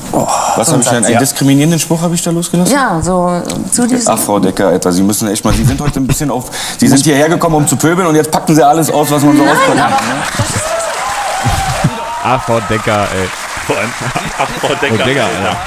Was 0.55 0.71
habe 0.71 0.81
ich 0.81 0.87
denn? 0.89 1.05
Einen 1.05 1.13
Ja. 1.13 1.19
diskriminierenden 1.19 1.79
Spruch 1.79 2.01
habe 2.01 2.15
ich 2.15 2.21
da 2.21 2.31
losgelassen? 2.31 2.73
Ja, 2.73 3.01
so 3.01 3.41
zu 3.71 3.87
diesem... 3.87 4.13
Ach, 4.13 4.19
Frau 4.19 4.39
Decker, 4.39 4.67
Alter, 4.67 4.91
Sie 4.91 5.01
müssen 5.03 5.27
echt 5.29 5.43
mal, 5.45 5.53
Sie 5.53 5.63
sind 5.63 5.79
heute 5.79 5.99
ein 5.99 6.07
bisschen 6.07 6.29
auf, 6.29 6.45
Sie 6.77 6.87
sind 6.87 7.01
hierher 7.03 7.29
gekommen, 7.29 7.55
um 7.55 7.67
zu 7.67 7.77
pöbeln 7.77 8.07
und 8.07 8.15
jetzt 8.15 8.29
packen 8.31 8.53
Sie 8.55 8.63
alles 8.65 8.89
aus, 8.91 9.09
was 9.11 9.23
man 9.23 9.37
so 9.37 9.43
auspacken 9.43 9.77
kann. 9.77 9.89
Ne? 9.91 9.97
Ah, 12.23 12.39
Frau 12.39 12.59
Decker, 12.69 13.07
ey. 13.15 13.29
Vor 13.65 13.77
allem, 13.77 13.89
ach, 14.37 14.47
Frau 14.59 14.67
Decker. 14.75 14.95
Frau 14.97 15.05
Decker, 15.05 15.23
Alter. 15.23 15.57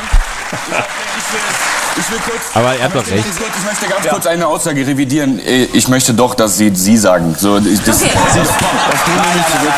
Ich 1.95 2.11
will 2.11 2.19
kurz, 2.25 2.43
Aber 2.55 2.75
er 2.75 2.85
hat 2.85 2.95
doch 2.95 3.03
ich, 3.07 3.13
recht. 3.13 3.27
möchte- 3.27 3.43
ich 3.59 3.65
möchte 3.67 3.87
ganz 3.87 4.09
kurz 4.09 4.27
eine 4.27 4.47
Aussage 4.47 4.87
revidieren. 4.87 5.39
Äh, 5.39 5.65
Ich 5.73 5.89
möchte 5.89 6.15
doch, 6.15 6.35
dass 6.35 6.57
Sie 6.57 6.71
Sie 6.75 6.97
sagen. 6.97 7.35
So, 7.39 7.59
ich, 7.59 7.83
das, 7.83 8.03
Okay. 8.03 8.11
das, 8.15 8.35
das, 8.35 8.49
das 8.49 9.05
tun 9.05 9.15
wir 9.15 9.35
nicht 9.37 9.49
zurück. 9.51 9.73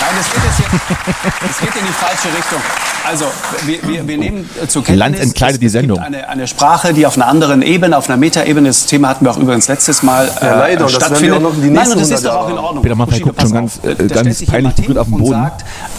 Nein, 0.00 0.14
das 0.16 0.32
geht 0.32 0.42
jetzt 0.44 0.56
hier, 0.56 1.48
das 1.48 1.58
geht 1.60 1.76
in 1.80 1.86
die 1.86 1.92
falsche 1.92 2.28
Richtung. 2.36 2.58
Also, 3.08 3.24
wir, 3.64 3.78
wir, 3.88 4.06
wir 4.08 4.18
nehmen 4.18 4.48
äh, 4.62 4.66
zur 4.66 4.84
Kenntnis, 4.84 4.98
Land 4.98 5.18
entkleidet 5.20 5.62
die 5.62 5.68
Sendung. 5.68 5.98
Eine, 5.98 6.28
eine 6.28 6.46
Sprache, 6.46 6.92
die 6.92 7.06
auf 7.06 7.16
einer 7.16 7.26
anderen 7.26 7.62
Ebene, 7.62 7.96
auf 7.96 8.08
einer 8.08 8.18
Metaebene, 8.18 8.68
das 8.68 8.86
Thema 8.86 9.08
hatten 9.08 9.24
wir 9.24 9.30
auch 9.30 9.38
übrigens 9.38 9.68
letztes 9.68 10.02
Mal 10.02 10.28
äh, 10.40 10.44
Ja, 10.46 10.58
leider, 10.58 10.84
das 10.84 10.92
stattfindet. 10.94 11.38
auch 11.38 11.40
noch 11.40 11.54
die 11.54 11.60
Nein, 11.62 11.72
nächsten 11.72 11.92
und 11.94 12.00
das 12.00 12.10
ist 12.10 12.26
100 12.26 12.32
doch 12.34 12.40
auch 12.46 12.50
in. 12.50 12.58
Ordnung. 12.58 12.82
Peter 12.82 12.94
Maffay 12.94 13.20
guckt 13.20 13.40
schon 13.40 13.48
auf. 13.48 13.54
ganz, 13.54 13.80
äh, 13.82 14.06
ganz 14.06 14.38
sich 14.38 14.48
peinlich 14.48 14.74
berührt 14.74 14.98
auf 14.98 15.06
den 15.06 15.14
und 15.14 15.20
Boden. 15.22 15.50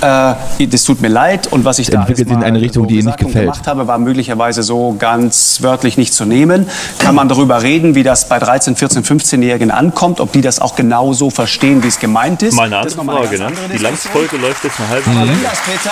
Sagt, 0.01 0.59
äh, 0.59 0.67
das 0.67 0.83
tut 0.83 1.01
mir 1.01 1.07
leid 1.07 1.47
und 1.47 1.65
was 1.65 1.79
ich 1.79 1.89
da 1.89 2.01
Entwickelt 2.01 2.29
in 2.29 2.43
eine 2.43 2.61
Richtung, 2.61 2.83
so 2.83 2.87
die 2.89 2.95
Ihnen 2.99 3.07
nicht 3.07 3.17
gefällt. 3.17 3.45
gemacht 3.45 3.67
habe, 3.67 3.87
war 3.87 3.97
möglicherweise 3.97 4.61
so 4.63 4.95
ganz 4.97 5.59
wörtlich 5.61 5.97
nicht 5.97 6.13
zu 6.13 6.25
nehmen. 6.25 6.67
Kann 6.99 7.15
man 7.15 7.27
darüber 7.29 7.63
reden, 7.63 7.95
wie 7.95 8.03
das 8.03 8.29
bei 8.29 8.37
13, 8.39 8.75
14, 8.75 9.03
15-Jährigen 9.03 9.71
ankommt, 9.71 10.19
ob 10.19 10.31
die 10.31 10.41
das 10.41 10.59
auch 10.59 10.75
genau 10.75 11.13
so 11.13 11.29
verstehen, 11.31 11.83
wie 11.83 11.87
es 11.87 11.99
gemeint 11.99 12.43
ist. 12.43 12.55
Mal 12.55 12.65
eine 12.71 12.75
Das 12.83 12.93
ist 12.93 12.99
andere 12.99 13.17
nochmal 13.17 13.27
Frage, 13.27 13.39
ne? 13.73 13.79
Landsfolge 13.82 14.38
läuft 14.38 14.63
jetzt 14.63 14.79
eine 14.79 14.89
halbe 14.89 15.09
Aber 15.09 15.19
Stunde. 15.25 15.34
Peter, 15.65 15.91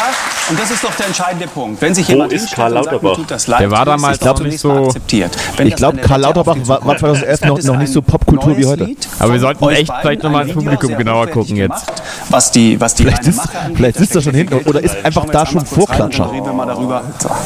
und 0.49 0.59
das 0.59 0.71
ist 0.71 0.83
doch 0.83 0.93
der 0.95 1.07
entscheidende 1.07 1.47
Punkt. 1.47 1.81
Wenn 1.81 1.93
sich 1.95 2.07
Wo 2.07 2.11
jemand 2.13 2.33
ist 2.33 2.41
hinstellt 2.41 2.57
Karl 2.57 2.73
sagt, 2.73 2.85
Lauterbach? 2.91 3.15
tut 3.15 3.31
das 3.31 3.47
leid, 3.47 3.59
Der 3.61 3.71
war 3.71 3.79
ist 3.81 3.85
damals 3.87 4.21
auch 4.27 4.39
nicht 4.39 4.63
mal 4.63 4.75
so- 4.75 4.85
akzeptiert. 4.87 5.37
Wenn 5.57 5.67
Ich 5.67 5.73
das 5.73 5.79
glaube, 5.79 5.97
Karl 5.97 6.21
Lauterbach 6.21 6.55
war, 6.61 6.67
war 6.67 6.79
Zukunft 6.79 6.99
2011 6.99 7.41
noch, 7.45 7.57
ist, 7.57 7.65
noch 7.65 7.77
nicht 7.77 7.93
so 7.93 8.01
Popkultur 8.01 8.57
wie 8.57 8.65
heute. 8.65 8.89
Aber 9.19 9.33
wir 9.33 9.39
sollten 9.39 9.69
echt 9.69 9.91
vielleicht 10.01 10.23
noch 10.23 10.31
mal 10.31 10.41
ein 10.41 10.47
ins 10.47 10.55
Publikum 10.55 10.97
genauer 10.97 11.27
gucken 11.27 11.55
jetzt. 11.55 11.85
gemacht, 11.85 12.03
Was 12.29 12.51
die, 12.51 12.79
was 12.79 12.93
die 12.95 13.03
Vielleicht 13.03 13.19
angeht, 13.27 13.77
vielleicht 13.77 13.97
sitzt 13.97 14.15
er 14.15 14.21
schon 14.21 14.33
hinten 14.33 14.55
oder 14.67 14.81
ist 14.83 14.95
einfach 15.03 15.25
da 15.25 15.45
schon 15.45 15.65
Vorklatscher. 15.65 16.23
dann 16.25 16.31
Reden 16.31 16.45
wir 16.45 16.53
mal 16.53 16.65
darüber. 16.65 17.01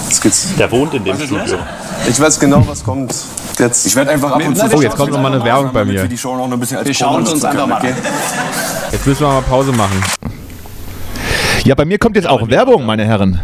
Jetzt 0.10 0.22
geht's. 0.22 0.48
Der 0.58 0.72
wohnt 0.72 0.94
in 0.94 1.04
dem 1.04 1.18
Studio. 1.20 1.58
Ich 2.08 2.20
weiß 2.20 2.40
genau, 2.40 2.64
was 2.68 2.84
kommt. 2.84 3.14
Jetzt. 3.60 3.86
Ich 3.86 3.96
werde 3.96 4.12
einfach 4.12 4.32
ab 4.32 4.42
und 4.46 4.58
zu. 4.58 4.66
Oh, 4.76 4.82
jetzt 4.82 4.96
kommt 4.98 5.12
noch 5.12 5.22
mal 5.22 5.32
eine 5.34 5.44
Werbung 5.44 5.72
bei 5.72 5.86
mir. 5.86 6.10
wir 6.10 6.18
schauen 6.18 6.52
uns 6.52 7.44
einfach 7.46 7.68
mal 7.68 7.76
an. 7.78 7.88
Jetzt 8.92 9.08
müssen 9.08 9.22
wir 9.22 9.28
mal 9.28 9.42
Pause 9.42 9.72
machen. 9.72 10.02
Ja, 11.64 11.76
bei 11.76 11.86
mir 11.86 11.98
kommt 11.98 12.16
jetzt 12.16 12.28
auch 12.28 12.50
Werbung, 12.50 12.86
meine 12.86 13.06
Herren. 13.06 13.40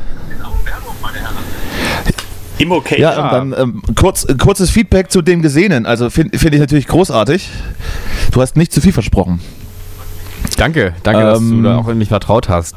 Im 2.58 2.74
okay. 2.74 3.00
Ja, 3.00 3.24
und 3.24 3.32
dann 3.32 3.56
ähm, 3.58 3.82
kurz, 3.96 4.28
kurzes 4.38 4.70
Feedback 4.70 5.10
zu 5.10 5.22
dem 5.22 5.42
Gesehenen. 5.42 5.86
Also 5.86 6.10
finde 6.10 6.38
find 6.38 6.54
ich 6.54 6.60
natürlich 6.60 6.88
großartig. 6.88 7.50
Du 8.32 8.42
hast 8.42 8.58
nicht 8.58 8.74
zu 8.74 8.82
viel 8.82 8.92
versprochen. 8.92 9.40
Danke, 10.58 10.94
danke, 11.04 11.22
dass 11.22 11.40
Ähm, 11.40 11.64
du 11.64 11.70
da 11.70 11.78
auch 11.78 11.88
in 11.88 11.98
mich 11.98 12.10
vertraut 12.10 12.50
hast. 12.50 12.76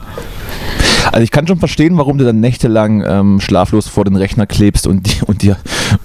Also 1.10 1.24
ich 1.24 1.32
kann 1.32 1.48
schon 1.48 1.58
verstehen, 1.58 1.98
warum 1.98 2.16
du 2.16 2.24
dann 2.24 2.38
nächtelang 2.38 3.04
ähm, 3.04 3.40
schlaflos 3.40 3.88
vor 3.88 4.04
den 4.04 4.14
Rechner 4.14 4.46
klebst 4.46 4.86
und, 4.86 5.04
die, 5.04 5.20
und, 5.26 5.42
dir, 5.42 5.56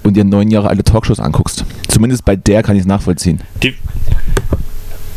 und 0.02 0.16
dir 0.16 0.24
neun 0.24 0.50
Jahre 0.50 0.68
alte 0.68 0.82
Talkshows 0.82 1.20
anguckst. 1.20 1.64
Zumindest 1.86 2.24
bei 2.24 2.34
der 2.34 2.64
kann 2.64 2.74
ich 2.74 2.80
es 2.80 2.86
nachvollziehen. 2.86 3.40
Die, 3.62 3.76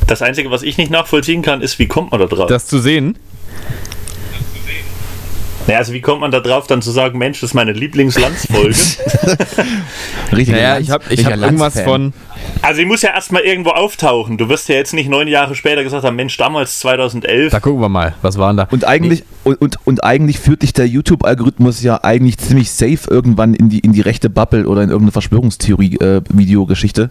das 0.06 0.22
Einzige, 0.22 0.52
was 0.52 0.62
ich 0.62 0.78
nicht 0.78 0.92
nachvollziehen 0.92 1.42
kann, 1.42 1.62
ist, 1.62 1.80
wie 1.80 1.88
kommt 1.88 2.12
man 2.12 2.20
da 2.20 2.28
drauf? 2.28 2.48
Das 2.48 2.68
zu 2.68 2.78
sehen, 2.78 3.18
naja, 5.68 5.80
also 5.80 5.94
wie 5.94 6.02
kommt 6.02 6.22
man 6.22 6.32
da 6.32 6.40
drauf, 6.40 6.68
dann 6.68 6.82
zu 6.82 6.92
sagen, 6.92 7.18
Mensch, 7.18 7.42
das 7.42 7.52
ist 7.52 7.54
meine 7.54 7.72
Lieblingslandsfolge? 7.72 8.70
Richtig. 10.32 10.50
naja, 10.50 10.80
ich 10.80 10.90
habe 10.90 11.04
ich 11.10 11.26
hab 11.26 11.38
irgendwas 11.38 11.80
von, 11.82 12.14
also 12.62 12.78
sie 12.78 12.86
muss 12.86 13.02
ja 13.02 13.10
erstmal 13.12 13.42
irgendwo 13.42 13.72
auftauchen. 13.72 14.38
Du 14.38 14.48
wirst 14.50 14.70
ja 14.70 14.76
jetzt 14.76 14.94
nicht 14.94 15.10
neun 15.10 15.28
Jahre 15.28 15.56
später 15.56 15.84
gesagt 15.84 16.04
haben, 16.04 16.16
Mensch, 16.16 16.38
damals 16.38 16.80
2011. 16.80 17.52
da 17.52 17.60
gucken 17.60 17.82
wir 17.82 17.90
mal, 17.90 18.14
was 18.22 18.38
waren 18.38 18.58
da? 18.58 18.68
Und 18.70 18.86
eigentlich, 18.86 19.24
und, 19.44 19.60
und, 19.62 19.78
und 19.86 20.04
eigentlich 20.04 20.40
führt 20.40 20.62
dich 20.62 20.74
der 20.74 20.88
YouTube-Algorithmus 20.88 21.82
ja 21.82 22.04
eigentlich 22.04 22.38
ziemlich 22.38 22.72
safe 22.72 23.10
irgendwann 23.10 23.54
in 23.54 23.70
die, 23.70 23.80
in 23.80 23.94
die 23.94 24.02
rechte 24.02 24.30
Bubble 24.30 24.68
oder 24.68 24.84
in 24.84 24.90
irgendeine 24.90 25.12
Verschwörungstheorie-Videogeschichte. 25.12 27.10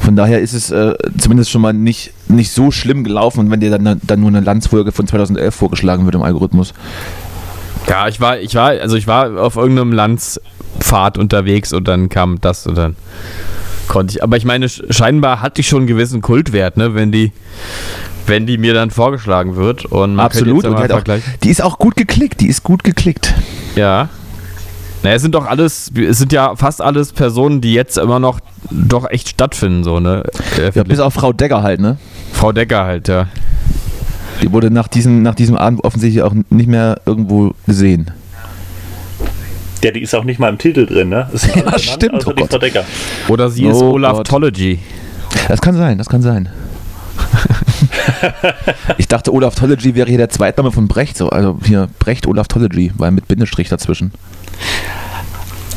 Von 0.00 0.16
daher 0.16 0.40
ist 0.40 0.52
es 0.52 0.70
äh, 0.70 0.94
zumindest 1.18 1.50
schon 1.50 1.62
mal 1.62 1.72
nicht, 1.72 2.12
nicht 2.28 2.50
so 2.50 2.70
schlimm 2.70 3.04
gelaufen, 3.04 3.50
wenn 3.50 3.60
dir 3.60 3.70
dann, 3.70 4.00
dann 4.02 4.20
nur 4.20 4.28
eine 4.28 4.40
Landsfolge 4.40 4.92
von 4.92 5.06
2011 5.06 5.54
vorgeschlagen 5.54 6.04
wird 6.04 6.14
im 6.14 6.22
Algorithmus. 6.22 6.74
Ja, 7.88 8.08
ich 8.08 8.20
war, 8.20 8.38
ich 8.38 8.54
war, 8.54 8.70
also 8.70 8.96
ich 8.96 9.06
war 9.06 9.40
auf 9.40 9.56
irgendeinem 9.56 9.92
Lanz 9.92 10.40
Pfad 10.80 11.18
unterwegs 11.18 11.72
und 11.72 11.88
dann 11.88 12.08
kam 12.08 12.40
das 12.40 12.66
und 12.66 12.76
dann 12.76 12.96
konnte 13.88 14.16
ich. 14.16 14.22
Aber 14.22 14.36
ich 14.36 14.44
meine, 14.44 14.68
scheinbar 14.68 15.40
hatte 15.40 15.60
ich 15.60 15.68
schon 15.68 15.80
einen 15.80 15.86
gewissen 15.86 16.20
Kultwert, 16.20 16.76
ne, 16.76 16.94
wenn 16.94 17.12
die, 17.12 17.32
wenn 18.26 18.46
die 18.46 18.58
mir 18.58 18.74
dann 18.74 18.90
vorgeschlagen 18.90 19.56
wird. 19.56 19.84
Und 19.86 20.18
Absolut. 20.18 20.64
Und 20.64 20.76
halt 20.76 20.92
auch, 20.92 21.02
die 21.42 21.50
ist 21.50 21.62
auch 21.62 21.78
gut 21.78 21.96
geklickt, 21.96 22.40
die 22.40 22.48
ist 22.48 22.62
gut 22.62 22.84
geklickt. 22.84 23.34
Ja. 23.74 24.08
Naja, 25.02 25.16
es 25.16 25.22
sind 25.22 25.34
doch 25.34 25.46
alles, 25.46 25.92
es 25.94 26.18
sind 26.18 26.32
ja 26.32 26.56
fast 26.56 26.82
alles 26.82 27.12
Personen, 27.12 27.60
die 27.60 27.74
jetzt 27.74 27.96
immer 27.98 28.18
noch 28.18 28.40
doch 28.70 29.08
echt 29.08 29.28
stattfinden, 29.28 29.84
so, 29.84 30.00
ne? 30.00 30.24
Ja, 30.74 30.82
bis 30.82 30.98
auf 30.98 31.14
Frau 31.14 31.32
Decker 31.32 31.62
halt, 31.62 31.80
ne? 31.80 31.98
Frau 32.32 32.50
Decker 32.50 32.84
halt, 32.84 33.06
ja. 33.06 33.28
Die 34.42 34.52
wurde 34.52 34.70
nach 34.70 34.88
diesem, 34.88 35.22
nach 35.22 35.34
diesem 35.34 35.56
Abend 35.56 35.84
offensichtlich 35.84 36.22
auch 36.22 36.34
nicht 36.50 36.68
mehr 36.68 37.00
irgendwo 37.06 37.54
gesehen. 37.66 38.10
Ja, 39.82 39.90
die 39.90 40.00
ist 40.00 40.14
auch 40.14 40.24
nicht 40.24 40.38
mal 40.38 40.48
im 40.48 40.58
Titel 40.58 40.86
drin, 40.86 41.10
ne? 41.10 41.28
Das 41.30 41.46
ja, 41.54 41.78
stimmt. 41.78 42.26
Oh. 42.26 42.32
Oder 43.28 43.50
sie 43.50 43.66
Oh 43.66 43.70
ist 43.70 43.82
Olaf 43.82 44.16
Gott. 44.18 44.26
Tology. 44.26 44.80
Das 45.48 45.60
kann 45.60 45.76
sein, 45.76 45.98
das 45.98 46.08
kann 46.08 46.22
sein. 46.22 46.48
ich 48.98 49.08
dachte, 49.08 49.32
Olaf 49.32 49.54
Tology 49.54 49.94
wäre 49.94 50.08
hier 50.08 50.18
der 50.18 50.28
Zweitname 50.28 50.72
von 50.72 50.88
Brecht, 50.88 51.16
so, 51.16 51.28
also 51.28 51.58
hier 51.64 51.88
Brecht 51.98 52.26
Olaf 52.26 52.48
Tology, 52.48 52.92
weil 52.96 53.10
mit 53.10 53.28
Bindestrich 53.28 53.68
dazwischen. 53.68 54.12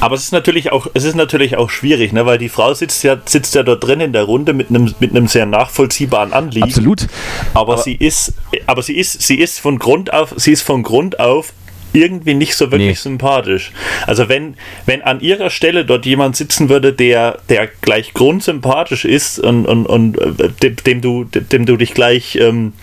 Aber 0.02 0.16
es 0.16 0.24
ist 0.24 0.32
natürlich 0.32 0.72
auch, 0.72 0.88
es 0.94 1.04
ist 1.04 1.16
natürlich 1.16 1.58
auch 1.58 1.70
schwierig, 1.70 2.14
ne? 2.14 2.26
weil 2.26 2.38
die 2.38 2.50
Frau 2.50 2.74
sitzt 2.74 3.04
ja, 3.04 3.18
sitzt 3.26 3.56
ja 3.56 3.64
dort 3.64 3.84
drin 3.84 4.00
in 4.00 4.14
der 4.14 4.24
Runde 4.24 4.54
mit 4.54 4.70
einem, 4.70 4.94
mit 5.00 5.12
einem 5.12 5.28
sehr 5.28 5.46
nachvollziehbaren 5.46 6.34
Anliegen. 6.34 6.68
Absolut. 6.68 7.08
Aber, 7.54 7.78
sie 7.78 7.96
ist, 7.96 8.34
aber 8.66 8.82
sie 8.82 8.98
ist, 8.98 9.22
sie 9.22 9.40
ist 9.40 9.60
von 9.60 9.78
Grund 9.80 10.14
auf, 10.14 10.34
sie 10.38 10.52
ist 10.52 10.62
von 10.62 10.84
Grund 10.84 11.20
auf 11.20 11.54
irgendwie 11.92 12.36
nicht 12.36 12.56
so 12.56 12.72
wirklich 12.72 12.90
Nee. 12.90 12.94
sympathisch. 12.94 13.72
Also 14.06 14.30
wenn, 14.30 14.56
wenn 14.86 15.02
an 15.02 15.22
ihrer 15.22 15.50
Stelle 15.50 15.86
dort 15.86 16.06
jemand 16.06 16.36
sitzen 16.36 16.70
würde, 16.70 16.94
der, 16.94 17.40
der 17.50 17.68
gleich 17.82 18.14
grundsympathisch 18.14 19.06
ist 19.06 19.40
und, 19.40 19.66
und, 19.66 19.86
und 19.88 20.18
äh, 20.20 20.50
dem, 20.62 20.76
dem 20.76 21.02
du, 21.02 21.24
dem 21.24 21.66
du 21.66 21.78
dich 21.78 21.94
gleich 21.96 22.36
ähm, 22.36 22.74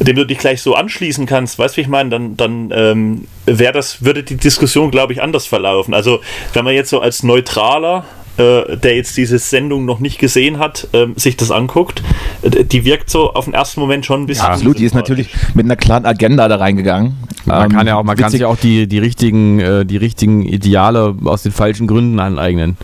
dem 0.00 0.16
du 0.16 0.26
dich 0.26 0.38
gleich 0.38 0.60
so 0.62 0.74
anschließen 0.74 1.26
kannst, 1.26 1.58
weißt 1.58 1.74
du, 1.74 1.78
wie 1.78 1.82
ich 1.82 1.88
meine, 1.88 2.10
dann, 2.10 2.36
dann 2.36 2.70
ähm, 2.74 3.26
wäre 3.46 3.72
das, 3.72 4.04
würde 4.04 4.22
die 4.22 4.36
Diskussion, 4.36 4.90
glaube 4.90 5.12
ich, 5.12 5.22
anders 5.22 5.46
verlaufen. 5.46 5.94
Also, 5.94 6.20
wenn 6.52 6.64
man 6.64 6.74
jetzt 6.74 6.90
so 6.90 7.00
als 7.00 7.22
Neutraler, 7.22 8.04
äh, 8.36 8.76
der 8.76 8.96
jetzt 8.96 9.16
diese 9.16 9.38
Sendung 9.38 9.86
noch 9.86 9.98
nicht 9.98 10.18
gesehen 10.18 10.58
hat, 10.58 10.88
ähm, 10.92 11.14
sich 11.16 11.38
das 11.38 11.50
anguckt, 11.50 12.02
äh, 12.42 12.64
die 12.64 12.84
wirkt 12.84 13.08
so 13.08 13.32
auf 13.32 13.46
den 13.46 13.54
ersten 13.54 13.80
Moment 13.80 14.04
schon 14.04 14.22
ein 14.22 14.26
bisschen. 14.26 14.44
Ja, 14.44 14.52
absolut, 14.52 14.78
die 14.78 14.84
ist 14.84 14.94
natürlich 14.94 15.30
mit 15.54 15.64
einer 15.64 15.76
klaren 15.76 16.04
Agenda 16.04 16.46
da 16.46 16.56
reingegangen. 16.56 17.14
Man 17.46 17.62
Ähm, 17.70 17.70
kann 17.76 17.86
ja 17.86 17.96
auch, 17.96 18.02
man 18.04 18.16
kann 18.16 18.30
sich 18.30 18.44
auch 18.44 18.56
die, 18.58 18.86
die 18.88 18.98
richtigen, 18.98 19.60
äh, 19.60 19.86
die 19.86 19.96
richtigen 19.96 20.42
Ideale 20.42 21.14
aus 21.24 21.44
den 21.44 21.52
falschen 21.52 21.86
Gründen 21.86 22.20
aneignen. 22.20 22.76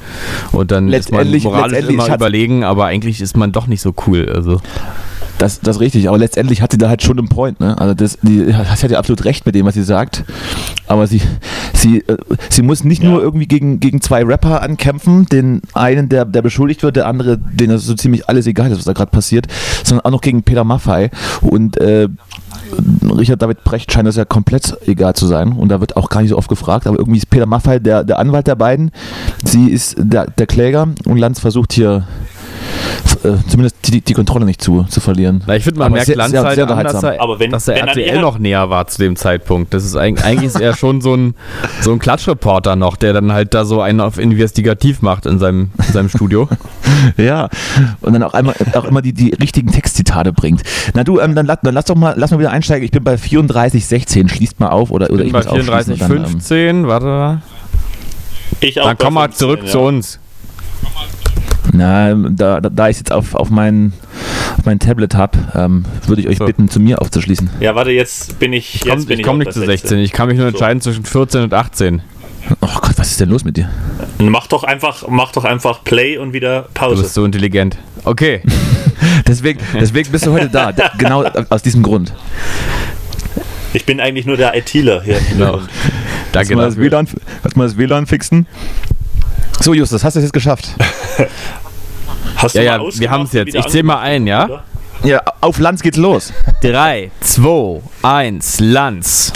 Und 0.53 0.71
dann 0.71 0.91
ist 0.91 1.11
man 1.11 1.19
Letztendlich- 1.19 1.45
moralisch 1.45 1.73
letztendlich 1.73 2.07
immer 2.07 2.15
überlegen, 2.17 2.65
aber 2.65 2.87
eigentlich 2.87 3.21
ist 3.21 3.37
man 3.37 3.53
doch 3.53 3.67
nicht 3.67 3.83
so 3.83 3.93
cool. 4.07 4.33
Also. 4.35 4.61
Das, 5.43 5.59
das 5.59 5.75
ist 5.75 5.81
richtig, 5.81 6.09
aber 6.09 6.19
letztendlich 6.19 6.63
hat 6.63 6.71
sie 6.71 6.79
da 6.79 6.89
halt 6.89 7.03
schon 7.03 7.19
einen 7.19 7.29
Point, 7.29 7.59
ne? 7.59 7.77
Also 7.77 7.95
das, 7.95 8.17
die, 8.23 8.45
sie 8.45 8.55
hat 8.55 8.89
ja 8.89 8.97
absolut 8.97 9.25
recht 9.25 9.45
mit 9.45 9.57
dem, 9.57 9.67
was 9.67 9.75
sie 9.75 9.83
sagt. 9.83 10.23
Aber 10.87 11.09
sie, 11.09 11.21
sie, 11.75 11.99
äh, 12.07 12.17
sie 12.49 12.63
muss 12.63 12.85
nicht 12.85 13.03
nur 13.03 13.21
irgendwie 13.21 13.49
gegen, 13.49 13.81
gegen 13.81 14.01
zwei 14.01 14.23
Rapper 14.23 14.63
ankämpfen, 14.63 15.27
den 15.27 15.61
einen, 15.75 16.09
der, 16.09 16.27
der 16.27 16.43
beschuldigt 16.43 16.85
wird, 16.85 16.95
der 16.95 17.09
andere, 17.09 17.39
den 17.39 17.71
das 17.71 17.85
so 17.85 17.95
ziemlich 17.95 18.29
alles 18.29 18.47
egal 18.47 18.71
ist, 18.71 18.79
was 18.79 18.85
da 18.85 18.93
gerade 18.93 19.11
passiert, 19.11 19.49
sondern 19.83 20.05
auch 20.05 20.13
noch 20.13 20.21
gegen 20.21 20.45
Peter 20.45 20.63
Maffei. 20.63 21.11
Und 21.41 21.77
äh, 21.79 22.09
Richard 23.11 23.43
David 23.43 23.65
Brecht 23.65 23.91
scheint 23.91 24.07
das 24.07 24.15
ja 24.15 24.25
komplett 24.25 24.77
egal 24.87 25.15
zu 25.15 25.27
sein. 25.27 25.55
Und 25.55 25.71
da 25.71 25.81
wird 25.81 25.97
auch 25.97 26.09
gar 26.09 26.21
nicht 26.21 26.31
so 26.31 26.39
oft 26.39 26.49
gefragt. 26.49 26.87
Aber 26.87 27.01
irgendwie 27.01 27.19
ist 27.19 27.31
Peter 27.31 27.47
Maffei 27.47 27.81
der, 27.81 28.05
der 28.05 28.21
Anwalt 28.21 28.47
der 28.47 28.55
beiden. 28.55 28.93
Sie 29.45 29.71
ist 29.71 29.97
der, 29.99 30.27
der 30.27 30.47
Kläger 30.47 30.87
und 31.05 31.19
Lanz 31.19 31.41
versucht 31.41 31.73
hier 31.73 32.07
äh, 33.25 33.35
zumindest 33.49 33.77
die, 33.87 34.01
die 34.01 34.15
Kontrolle 34.15 34.45
nicht 34.45 34.61
zu, 34.63 34.85
zu 34.85 35.01
verlieren. 35.01 35.43
Na, 35.47 35.57
ich 35.57 35.65
finde, 35.65 35.79
man 35.79 35.87
Aber 35.87 35.95
merkt 35.95 36.07
sehr- 36.07 36.17
Lanz 36.17 36.31
sehr- 36.33 36.43
halt 36.45 36.55
sehr 36.57 36.69
an, 36.71 36.85
dass 36.85 37.03
er, 37.03 37.21
Aber 37.21 37.39
wenn- 37.39 37.51
dass 37.51 37.69
er 37.69 37.77
wenn 37.77 37.89
RTL 37.89 38.21
noch 38.21 38.39
näher 38.39 38.69
war 38.71 38.87
zu 38.87 38.99
dem 38.99 39.17
Zeitpunkt. 39.17 39.73
Das 39.75 39.85
ist 39.85 39.97
eigentlich, 39.97 40.25
eigentlich 40.25 40.47
ist 40.47 40.61
er 40.61 40.75
schon 40.77 41.01
so 41.01 41.15
ein, 41.15 41.35
so 41.81 41.93
ein 41.93 41.99
Klatschreporter 41.99 42.77
noch, 42.77 42.97
der 42.97 43.13
dann 43.13 43.33
halt 43.33 43.55
da 43.55 43.65
so 43.65 43.81
einen 43.81 44.01
auf 44.01 44.19
investigativ 44.19 45.03
macht 45.03 45.27
in 45.27 45.39
seinem, 45.39 45.71
in 45.87 45.93
seinem 45.93 46.09
Studio. 46.09 46.49
Ja, 47.17 47.49
und 48.01 48.13
dann 48.13 48.23
auch, 48.23 48.35
einmal, 48.35 48.55
auch 48.75 48.85
immer 48.85 49.03
die, 49.03 49.13
die 49.13 49.31
richtigen 49.31 49.71
Textzitate 49.73 50.33
bringt. 50.33 50.63
Na 50.95 51.03
du, 51.05 51.21
ähm, 51.21 51.35
dann, 51.35 51.47
dann 51.47 51.59
lass 51.75 51.87
doch 51.87 51.95
mal, 51.95 52.15
lass 52.17 52.31
mal 52.31 52.39
wieder 52.39 52.51
einsteigen. 52.51 52.85
Ich 52.85 52.91
bin 52.91 53.03
bei 53.03 53.15
34,16. 53.15 54.29
Schließt 54.29 54.61
mal 54.61 54.69
auf 54.69 54.91
oder, 54.91 55.11
oder 55.11 55.23
Ich 55.25 55.29
ich 55.29 55.33
bin 55.33 55.43
bei 55.43 55.49
aufschließen 55.51 55.93
und 55.95 56.01
dann, 56.01 56.13
ähm, 56.17 56.25
34,15, 56.41 56.87
warte. 56.87 57.43
Ich 58.61 58.81
auch 58.81 58.85
Dann 58.87 58.97
bei 58.97 59.05
komm 59.05 59.15
mal 59.15 59.23
15, 59.29 59.39
zurück 59.39 59.61
ja. 59.65 59.71
zu 59.71 59.81
uns. 59.81 60.19
Na, 61.73 62.15
da, 62.15 62.61
da, 62.61 62.69
da 62.69 62.89
ich 62.89 62.99
jetzt 62.99 63.11
auf, 63.13 63.35
auf, 63.35 63.49
mein, 63.51 63.93
auf 64.59 64.65
mein 64.67 64.79
Tablet 64.79 65.15
habe, 65.15 65.39
ähm, 65.55 65.85
würde 66.07 66.21
ich 66.23 66.29
euch 66.29 66.39
So. 66.39 66.45
bitten, 66.45 66.69
zu 66.69 66.79
mir 66.81 67.01
aufzuschließen. 67.01 67.49
Ja, 67.61 67.75
warte, 67.75 67.91
jetzt 67.91 68.39
bin 68.39 68.53
ich. 68.53 68.75
Ich 68.75 68.85
Jetzt 68.85 68.91
komme 68.93 69.05
bin 69.07 69.19
ich 69.21 69.25
komm 69.27 69.35
auch 69.37 69.39
nicht 69.39 69.53
zu 69.55 69.61
16. 69.65 69.99
Ich 70.01 70.13
kann 70.13 70.29
mich 70.29 70.37
nur 70.37 70.47
So. 70.47 70.51
entscheiden 70.51 70.81
zwischen 70.83 71.05
14 71.05 71.43
und 71.45 71.55
18. 71.55 72.03
Oh 72.61 72.67
Gott, 72.81 72.93
was 72.97 73.11
ist 73.13 73.21
denn 73.21 73.29
los 73.31 73.45
mit 73.45 73.57
dir? 73.57 73.71
Mach 74.19 74.49
doch 74.49 74.65
einfach, 74.65 75.05
mach 75.09 75.33
doch 75.33 75.45
einfach 75.45 75.83
Play 75.85 76.19
und 76.19 76.33
wieder 76.33 76.63
Du 76.63 76.69
Pause. 76.75 77.03
bist 77.03 77.15
so 77.15 77.25
intelligent. 77.25 77.79
Okay. 78.05 78.43
Deswegen, 79.27 79.61
deswegen 79.81 80.11
bist 80.13 80.27
du 80.27 80.33
heute 80.33 80.49
da. 80.49 80.73
Da- 80.73 80.91
Genau 80.99 81.25
aus 81.49 81.63
diesem 81.63 81.83
Grund. 81.83 82.13
Ich 83.73 83.87
bin 83.87 84.01
eigentlich 84.01 84.27
nur 84.27 84.37
der 84.37 84.55
ITler 84.57 85.03
hier. 85.03 85.19
Genau. 85.31 85.57
Lass 86.35 86.49
Danke 86.49 86.57
mal, 86.57 86.65
das 86.67 86.75
dafür. 86.75 86.91
WLAN, 86.91 87.09
lass 87.45 87.57
mal 87.57 87.65
das 87.65 87.77
WLAN 87.79 88.07
fixen. 88.07 88.47
So, 89.63 89.75
Justus, 89.75 90.03
hast 90.03 90.15
du 90.15 90.19
es 90.19 90.25
jetzt 90.25 90.33
geschafft? 90.33 90.69
Hast 92.37 92.57
Ja, 92.57 92.61
du 92.63 92.67
ja, 92.67 92.79
mal 92.79 92.91
wir 92.99 93.11
haben 93.11 93.23
es 93.27 93.33
jetzt. 93.33 93.55
Ich 93.55 93.67
zähle 93.69 93.85
mal 93.85 94.01
ein, 94.01 94.27
ja? 94.27 94.47
oder? 94.47 94.65
Ja, 95.05 95.23
auf 95.41 95.61
Lanz 95.61 95.83
geht's 95.83 95.99
los. 95.99 96.33
3, 96.63 97.13
2, 97.21 97.81
1, 98.03 98.59
Lanz. 98.59 99.33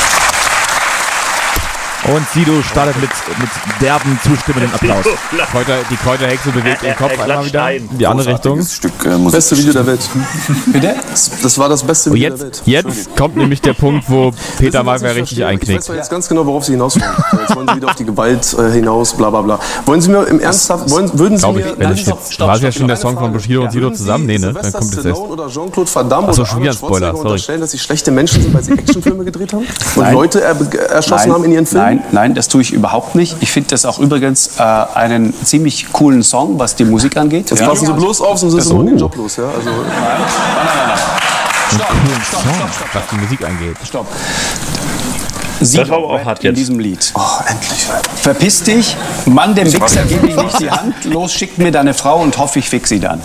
Und 2.15 2.29
Sido 2.29 2.63
startet 2.63 3.01
mit, 3.01 3.11
mit 3.39 3.49
derben 3.81 4.19
zustimmenden 4.23 4.73
Applaus. 4.73 5.05
Kräuter, 5.51 5.79
die 5.91 5.97
Kräuterhexe 5.97 6.51
bewegt 6.51 6.83
den 6.83 6.95
Kopf 6.95 7.19
einmal 7.19 7.45
wieder 7.45 7.65
ein. 7.65 7.89
in 7.91 7.99
die 7.99 8.07
andere 8.07 8.33
Richtung. 8.35 8.63
Stück 8.65 8.93
äh, 9.05 9.19
Musik. 9.19 9.39
Beste 9.39 9.57
Video 9.57 9.73
der 9.73 9.87
Welt. 9.87 10.09
Bitte? 10.67 10.95
Das 11.43 11.59
war 11.59 11.69
das 11.69 11.83
beste 11.83 12.13
Video 12.13 12.37
der 12.37 12.47
jetzt, 12.47 12.67
Welt. 12.67 12.85
jetzt 12.87 13.17
kommt 13.17 13.37
nämlich 13.37 13.61
der 13.61 13.73
Punkt, 13.73 14.09
wo 14.09 14.33
Peter 14.59 14.83
ich 14.83 14.89
richtig 14.89 15.03
verstehe? 15.03 15.37
Ich 15.37 15.41
weiß 15.41 15.49
einknickt. 15.49 15.89
jetzt 15.89 16.11
ganz 16.11 16.29
genau, 16.29 16.47
worauf 16.47 16.65
Sie 16.65 16.73
hinaus 16.73 16.97
wollen. 17.01 17.41
Jetzt 17.41 17.57
wollen 17.57 17.69
Sie 17.69 17.77
wieder 17.77 17.89
auf 17.89 17.97
die 17.97 18.05
Gewalt 18.05 18.57
äh, 18.59 18.71
hinaus, 18.71 19.15
bla 19.15 19.31
bla 19.31 19.43
bla. 19.43 19.59
Wollen 19.85 20.01
Sie 20.01 20.11
mir 20.11 20.25
im 20.27 20.39
Ernsthaft, 20.39 20.89
wollen, 20.91 21.19
würden 21.19 21.39
Sie 21.39 21.43
Glaube 21.43 21.59
mir... 21.59 21.73
ich, 21.73 22.07
wenn 22.07 22.47
war 22.47 22.55
es 22.55 22.63
ja 22.63 22.73
schon 22.73 22.89
der 22.89 22.97
Song 22.97 23.19
von. 23.19 23.33
Bushido 23.33 23.63
und 23.63 23.73
Sido 23.73 23.91
zusammen? 23.91 24.27
Nee, 24.27 24.39
ne? 24.39 24.53
Dann 24.53 24.73
kommt 24.73 24.85
es 24.85 24.95
jetzt. 24.95 25.01
Stallone 25.01 25.33
oder 25.33 25.49
Jean-Claude 25.49 25.91
Van 25.93 26.09
Damme 26.09 26.29
Ach 26.31 26.35
so, 26.35 26.43
oder 26.43 26.51
schon 26.51 26.61
wieder 26.63 26.71
ein 26.71 26.77
Spoiler, 26.77 27.17
sorry. 27.17 27.61
dass 27.61 27.71
sie 27.73 27.79
schlechte 27.79 28.11
Menschen 28.11 28.43
sind, 28.43 28.55
weil 28.55 28.63
sie 28.63 28.73
Actionfilme 28.73 29.25
gedreht 29.25 29.53
haben? 29.53 29.67
Und 29.97 30.03
Nein. 30.03 30.15
Leute 30.15 30.41
er, 30.41 30.57
erschossen 30.91 31.33
haben 31.33 31.45
in 31.45 31.53
ihren 31.53 31.67
Filmen? 31.67 31.96
Nein, 31.97 32.05
nein, 32.13 32.35
das 32.35 32.49
tue 32.49 32.63
ich 32.63 32.73
überhaupt 32.73 33.15
nicht. 33.15 33.37
Ich 33.41 33.51
finde 33.51 33.71
das 33.71 33.85
auch 33.85 33.99
übrigens 33.99 34.59
äh, 34.59 34.63
einen 34.63 35.35
ziemlich 35.45 35.93
coolen 35.93 36.23
Song, 36.23 36.59
was 36.59 36.75
die 36.77 36.85
Musik 36.85 37.17
angeht. 37.17 37.51
Jetzt 37.51 37.61
Ja. 37.61 37.69
passen 37.69 37.87
Sie 37.87 37.93
bloß 37.93 38.21
auf, 38.21 38.39
sonst 38.39 38.55
ist 38.55 38.71
den 38.71 38.99
Job 38.99 39.17
los. 39.17 39.37
Ja? 39.37 39.45
Also, 39.45 39.71
Was 42.93 43.03
die 43.11 43.17
Musik 43.17 43.45
angeht. 43.45 43.77
Stopp. 43.85 44.07
Sie 45.61 45.79
Das 45.79 45.89
war 45.89 45.99
aber 45.99 46.07
auch 46.11 46.25
hart 46.25 46.41
in 46.41 46.51
jetzt. 46.51 46.59
diesem 46.59 46.79
Lied. 46.79 47.13
oh, 47.15 47.21
endlich. 47.49 47.87
Verpiss 48.17 48.63
dich, 48.63 48.97
Mann, 49.27 49.55
dem 49.55 49.73
Wichser 49.73 50.03
gebe 50.05 50.29
ich 50.29 50.37
nicht 50.37 50.61
die 50.61 50.71
Hand. 50.71 50.95
Los, 51.05 51.33
schick 51.33 51.57
mir 51.59 51.71
deine 51.73 51.95
Frau 51.95 52.21
und 52.23 52.37
hoffe, 52.39 52.59
ich 52.59 52.69
fix 52.69 52.89
sie 52.91 53.01
dann. 53.01 53.21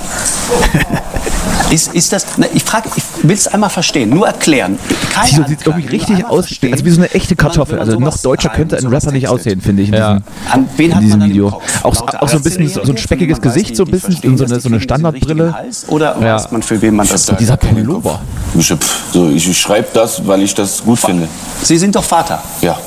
Ist, 1.70 1.94
ist 1.94 2.12
das, 2.12 2.38
ne, 2.38 2.50
ich 2.54 2.64
frage, 2.66 2.90
ich 2.98 3.04
will 3.24 3.36
es 3.36 3.48
einmal 3.48 3.70
verstehen, 3.70 4.10
nur 4.10 4.28
erklären. 4.28 4.78
Keine 5.14 5.28
Sido 5.30 5.48
sieht 5.48 5.66
irgendwie 5.66 5.88
richtig 5.88 6.26
aus, 6.26 6.48
verstehen. 6.48 6.74
also 6.74 6.84
wie 6.84 6.90
so 6.90 6.98
eine 7.00 7.12
echte 7.12 7.36
Kartoffel. 7.38 7.80
Also 7.80 7.98
noch 7.98 8.18
deutscher 8.18 8.50
könnte 8.50 8.78
ein 8.78 8.88
Rapper 8.88 9.12
nicht 9.14 9.30
aussehen, 9.30 9.62
finde 9.62 9.84
ich, 9.84 9.88
in 9.90 9.94
Ja. 9.96 10.16
diesem, 10.20 10.24
An 10.52 10.70
wen 10.76 10.86
in 10.92 10.96
hat 10.96 11.02
man 11.04 11.20
diesem 11.20 11.30
Video. 11.30 11.48
Auch, 11.84 11.96
auch 12.20 12.28
so 12.28 12.38
ein 12.38 12.44
bisschen 12.44 12.68
so, 12.68 12.82
ein 12.82 12.98
speckiges 12.98 13.40
Gesicht, 13.42 13.78
so 13.78 13.84
ein 13.86 13.92
bisschen, 13.92 14.38
so 14.38 14.44
eine, 14.44 14.60
so 14.60 14.68
eine 14.68 14.82
Standardbrille. 14.82 15.54
Hals, 15.54 15.86
Oder 15.88 16.18
Ja. 16.22 16.36
weiß 16.36 16.52
man, 16.52 16.62
für 16.62 16.82
wen 16.82 16.94
man 16.96 17.08
das 17.08 17.30
Und 17.30 17.40
dieser 17.40 17.56
Pullover. 17.56 18.20
Ich, 18.54 18.74
so, 19.14 19.30
ich 19.30 19.58
schreibe 19.58 19.88
das, 19.94 20.28
weil 20.28 20.42
ich 20.42 20.54
das 20.54 20.84
gut 20.84 21.00
finde. 21.00 21.30
Sie 21.64 21.78
sind 21.78 21.96
doch 21.96 22.04
Vater. 22.04 22.21
Ja. 22.62 22.78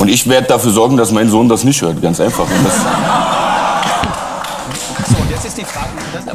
Und 0.00 0.08
ich 0.08 0.28
werde 0.28 0.46
dafür 0.48 0.70
sorgen, 0.72 0.96
dass 0.96 1.10
mein 1.12 1.28
Sohn 1.28 1.48
das 1.48 1.64
nicht 1.64 1.80
hört. 1.82 2.00
Ganz 2.02 2.20
einfach. 2.20 2.44
Und 2.44 2.64
das, 2.64 2.74
So, 5.08 5.16
und 5.22 5.30
jetzt 5.30 5.44
ist 5.44 5.58
die 5.58 5.64
Frage, 5.64 5.88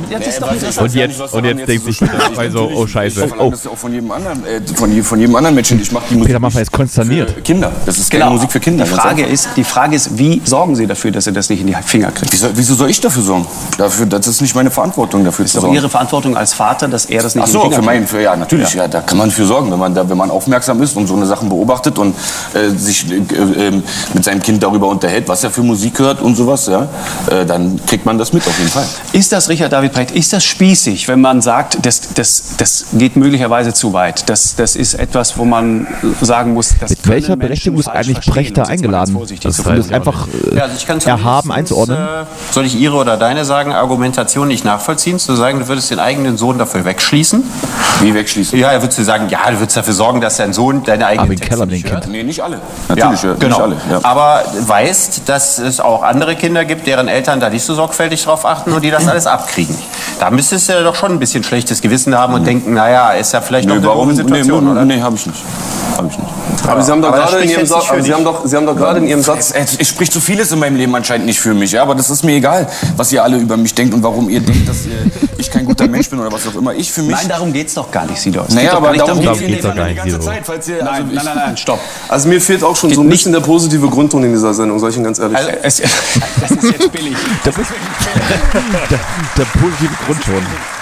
jetzt 0.10 0.28
ist 0.28 0.42
doch 0.42 0.52
Und 0.84 0.94
jetzt, 0.94 1.20
und 1.34 1.46
jetzt 1.46 1.68
denkt 1.68 1.86
sich 1.86 2.00
dabei 2.00 2.50
so, 2.50 2.70
oh 2.74 2.88
scheiße. 2.88 3.28
Oh. 3.38 3.50
Das 3.52 3.62
ist 3.62 3.68
auch 3.68 3.78
von 3.78 3.94
jedem 3.94 4.12
anderen, 4.12 4.46
äh, 4.46 4.62
von, 4.76 4.92
je- 4.92 5.02
von 5.04 5.20
jedem 5.20 5.36
anderen 5.36 5.56
Menschen. 5.56 5.80
Ich 5.82 5.92
mache 5.92 6.06
die 6.10 6.16
Musik 6.16 6.28
Peter 6.28 6.40
Maffay 6.40 6.62
ist 6.62 6.72
konsterniert. 6.72 7.44
Kinder. 7.44 7.72
Das 7.86 7.98
ist 7.98 8.10
keine 8.10 8.26
Musik 8.26 8.52
für 8.52 8.60
Kinder. 8.60 8.84
Genau. 8.86 8.96
Die 8.96 9.02
Frage, 9.02 9.26
ist, 9.26 9.50
die 9.56 9.64
Frage 9.64 9.96
ist, 9.96 10.18
wie 10.18 10.42
sorgen 10.46 10.76
Sie 10.76 10.88
dafür, 10.88 11.12
dass 11.12 11.26
Sie 11.26 11.32
das 11.32 11.50
nicht 11.50 11.62
in 11.62 11.68
die 11.68 11.76
Finger 11.86 12.12
kriegen? 12.12 12.28
Wieso, 12.32 12.48
wieso 12.54 12.76
soll 12.76 12.90
ich 12.90 13.00
dafür 13.02 13.22
sorgen? 13.24 13.48
Dafür, 13.78 14.06
das 14.06 14.28
ist 14.28 14.42
nicht 14.42 14.56
meine 14.56 14.72
Verantwortung 14.72 15.24
dafür 15.26 15.46
Das 15.46 15.52
zu 15.52 15.58
ist 15.58 15.62
doch 15.64 15.68
sorgen. 15.68 15.76
Ihre 15.76 15.90
Verantwortung 15.90 16.38
als 16.38 16.54
Vater, 16.54 16.88
dass 16.88 17.06
er 17.06 17.22
das 17.24 17.36
nicht 17.36 17.44
Ach 17.44 17.48
in 17.48 17.54
so, 17.54 17.60
die 17.60 17.64
Finger 17.66 17.76
für 17.78 17.82
meinen, 17.84 17.98
kriegt. 18.00 18.10
für, 18.10 18.22
ja, 18.22 18.36
natürlich, 18.36 18.74
ja. 18.74 18.88
da 18.88 19.02
kann 19.02 19.18
man 19.18 19.32
für 19.32 19.46
sorgen, 19.46 19.72
wenn 19.72 19.80
man, 19.80 19.94
da, 19.96 20.08
wenn 20.10 20.18
man 20.18 20.32
aufmerksam 20.32 20.82
ist 20.82 20.96
und 20.98 21.08
so 21.08 21.16
eine 21.16 21.26
Sachen 21.26 21.50
beobachtet 21.50 21.98
und 22.00 22.16
äh, 22.54 22.70
sich 22.78 23.10
äh, 23.12 23.16
äh, 23.16 23.82
mit 24.14 24.24
seinem 24.24 24.42
Kind 24.42 24.62
darüber 24.64 24.88
unterhält, 24.88 25.28
was 25.28 25.44
er 25.44 25.52
für 25.52 25.64
Musik 25.64 26.00
hört 26.00 26.22
und 26.22 26.36
sowas, 26.36 26.68
ja, 26.68 26.88
äh, 27.30 27.46
dann 27.46 27.80
kriegt 27.86 28.06
man 28.06 28.18
das 28.18 28.34
mit 28.34 28.46
auf 28.48 28.58
jeden 28.58 28.70
Fall. 28.72 28.86
Ist 29.14 29.32
das, 29.32 29.50
Richard 29.50 29.72
David 29.74 29.87
Precht, 29.90 30.12
ist 30.12 30.34
das 30.34 30.44
spießig, 30.44 31.08
wenn 31.08 31.22
man 31.22 31.42
sagt, 31.42 31.86
das, 31.86 32.14
das, 32.14 32.56
das 32.58 32.86
geht 32.94 33.16
möglicherweise 33.16 33.74
zu 33.74 33.94
weit? 33.94 34.30
Das, 34.30 34.56
das 34.56 34.76
ist 34.76 34.94
etwas, 34.96 35.38
wo 35.38 35.46
man 35.46 35.88
sagen 36.22 36.54
muss, 36.54 36.76
das 36.80 36.90
Mit 36.92 37.08
welcher 37.08 37.36
Menschen 37.36 37.40
Berechtigung 37.40 37.80
ist 37.80 37.88
eigentlich 37.88 38.26
Precht 38.26 38.58
da 38.58 38.64
eingeladen? 38.64 39.14
vorsichtig 39.14 39.44
Das 39.56 39.64
zu 39.64 39.70
ist 39.72 39.94
einfach 39.94 40.28
äh, 40.28 40.56
Ja, 40.56 40.64
also 40.64 40.76
ich 40.78 40.86
kann 40.86 41.00
erhaben 41.00 41.52
einzuordnen. 41.52 41.98
Äh, 41.98 42.26
soll 42.52 42.66
ich 42.66 42.76
Ihre 42.76 42.96
oder 42.96 43.18
deine 43.18 43.46
sagen, 43.46 43.74
Argumentation 43.74 44.48
nicht 44.48 44.66
nachvollziehen? 44.66 45.20
Zu 45.20 45.36
sagen, 45.36 45.60
du 45.60 45.68
würdest 45.68 45.92
den 45.92 46.00
eigenen 46.00 46.38
Sohn 46.38 46.58
dafür 46.58 46.86
wegschließen? 46.86 47.44
Wie 48.02 48.14
wegschließen? 48.14 48.58
Ja, 48.60 48.72
er 48.72 48.82
würdest 48.82 49.00
du 49.00 49.04
sagen, 49.04 49.28
ja, 49.30 49.50
du 49.50 49.60
würdest 49.60 49.78
dafür 49.78 49.94
sorgen, 49.94 50.22
dass 50.22 50.38
dein 50.38 50.54
Sohn 50.54 50.84
deine 50.84 51.06
eigenen 51.06 51.22
Armin 51.22 51.38
Texte 51.38 51.56
Keller, 51.56 51.66
nicht 51.66 51.92
hört. 51.92 52.08
Nee, 52.08 52.24
nicht 52.24 52.42
alle. 52.42 52.60
Natürlich, 52.88 53.24
ja, 53.24 53.34
genau. 53.34 53.68
nicht 53.68 53.82
alle. 53.82 53.92
Ja. 53.92 54.00
Aber 54.04 54.44
weißt, 54.60 55.24
dass 55.26 55.60
es 55.60 55.80
auch 55.80 56.04
andere 56.04 56.36
Kinder 56.36 56.66
gibt, 56.66 56.88
deren 56.88 57.08
Eltern 57.08 57.40
da 57.40 57.50
nicht 57.50 57.64
so 57.64 57.76
sorgfältig 57.76 58.24
drauf 58.24 58.46
achten 58.46 58.74
und 58.74 58.84
die 58.84 58.92
das 58.92 59.08
alles 59.08 59.28
abkriegen. 59.28 59.77
Da 60.20 60.30
müsstest 60.32 60.68
du 60.70 60.74
ja 60.74 60.82
doch 60.84 60.96
schon 60.96 61.12
ein 61.12 61.20
bisschen 61.20 61.44
schlechtes 61.44 61.82
Gewissen 61.82 62.16
haben 62.18 62.34
und 62.34 62.46
denken, 62.46 62.74
naja, 62.74 63.12
ist 63.12 63.34
ja 63.34 63.42
vielleicht 63.42 63.68
Nee, 63.68 63.76
doch 63.76 63.80
eine 63.82 63.88
warum? 63.88 64.16
Situation, 64.16 64.66
nee, 64.66 64.72
oder? 64.72 64.86
Nee, 64.86 65.02
habe 65.02 65.16
ich 65.16 65.26
nicht. 65.26 65.40
Hab 65.96 66.10
ich 66.12 66.18
nicht. 66.18 66.30
Aber 66.68 66.82
Sie 66.82 66.92
haben 66.92 67.02
doch 67.02 67.12
gerade 67.14 67.38
in 67.40 67.50
Ihrem 67.50 67.62
nicht 67.62 67.72
aber 67.74 68.02
Sie 68.02 68.14
haben 68.14 68.24
doch, 68.24 68.46
Sie 68.46 68.56
haben 68.56 68.66
doch 68.66 68.76
gerade 68.76 69.00
in 69.00 69.08
Ihrem 69.08 69.22
Satz 69.22 69.52
Es, 69.56 69.78
es 69.80 69.88
spricht 69.88 70.12
so 70.12 70.20
vieles 70.20 70.52
in 70.52 70.60
meinem 70.60 70.76
Leben 70.76 70.94
anscheinend 70.96 71.26
nicht 71.28 71.40
für 71.40 71.54
mich, 71.54 71.72
ja, 71.72 71.82
aber 71.84 71.96
das 71.96 72.10
ist 72.10 72.24
mir 72.24 72.34
egal, 72.36 72.68
was 72.98 73.12
ihr 73.12 73.24
alle 73.24 73.38
über 73.38 73.56
mich 73.58 73.74
denkt 73.74 73.94
und 73.94 74.04
warum 74.04 74.28
ihr 74.30 74.42
denkt, 74.42 74.68
dass 74.68 74.86
ihr, 74.86 74.92
ich 75.38 75.50
kein 75.50 75.66
guter 75.66 75.88
Mensch 75.88 76.10
bin 76.10 76.20
oder 76.20 76.32
was 76.32 76.48
auch 76.48 76.56
immer. 76.56 76.74
Ich 76.74 76.92
für 76.92 77.04
mich. 77.04 77.12
Nein, 77.16 77.28
darum 77.30 77.54
geht 77.54 77.68
es 77.68 77.74
doch 77.76 77.90
gar 77.92 78.06
nicht, 78.06 78.20
Sido. 78.20 78.42
Es 78.48 78.54
naja, 78.54 78.62
geht 78.70 78.72
doch 78.74 78.78
aber 78.78 78.92
nicht 78.92 79.08
darum 79.08 79.24
darum, 79.24 79.40
geht's 79.40 79.52
geht's 79.52 79.64
doch 79.66 79.76
gar 79.76 79.86
die 79.86 79.94
nicht, 79.94 79.98
ganze 79.98 80.12
Sido. 80.16 80.26
Zeit. 80.26 80.42
Falls 80.46 80.68
ihr, 80.68 80.78
Nein, 80.84 80.88
also 80.88 81.04
nein, 81.04 81.12
ich- 81.18 81.24
nein, 81.24 81.36
nein, 81.36 81.58
stopp. 81.58 81.80
Also 82.10 82.28
mir 82.28 82.42
fehlt 82.42 82.64
auch 82.64 82.76
schon 82.76 82.94
so 82.94 83.02
ein 83.02 83.10
bisschen 83.10 83.32
der 83.32 83.40
positive 83.40 83.88
Grundton 83.88 84.24
in 84.24 84.34
dieser 84.34 84.54
Sendung, 84.54 84.80
sag 84.80 84.90
ich 84.90 84.96
Ihnen 84.98 85.06
ganz 85.06 85.20
ehrlich. 85.20 85.38
Also, 85.38 85.50
es, 85.62 85.78
das 86.42 86.52
ist 86.52 86.64
jetzt 86.72 86.92
billig. 86.92 87.16
Das 87.44 87.58
ist 87.58 87.72
der, 88.90 89.00
der 89.38 89.46
positive 89.70 89.98
Grundton. 90.06 90.77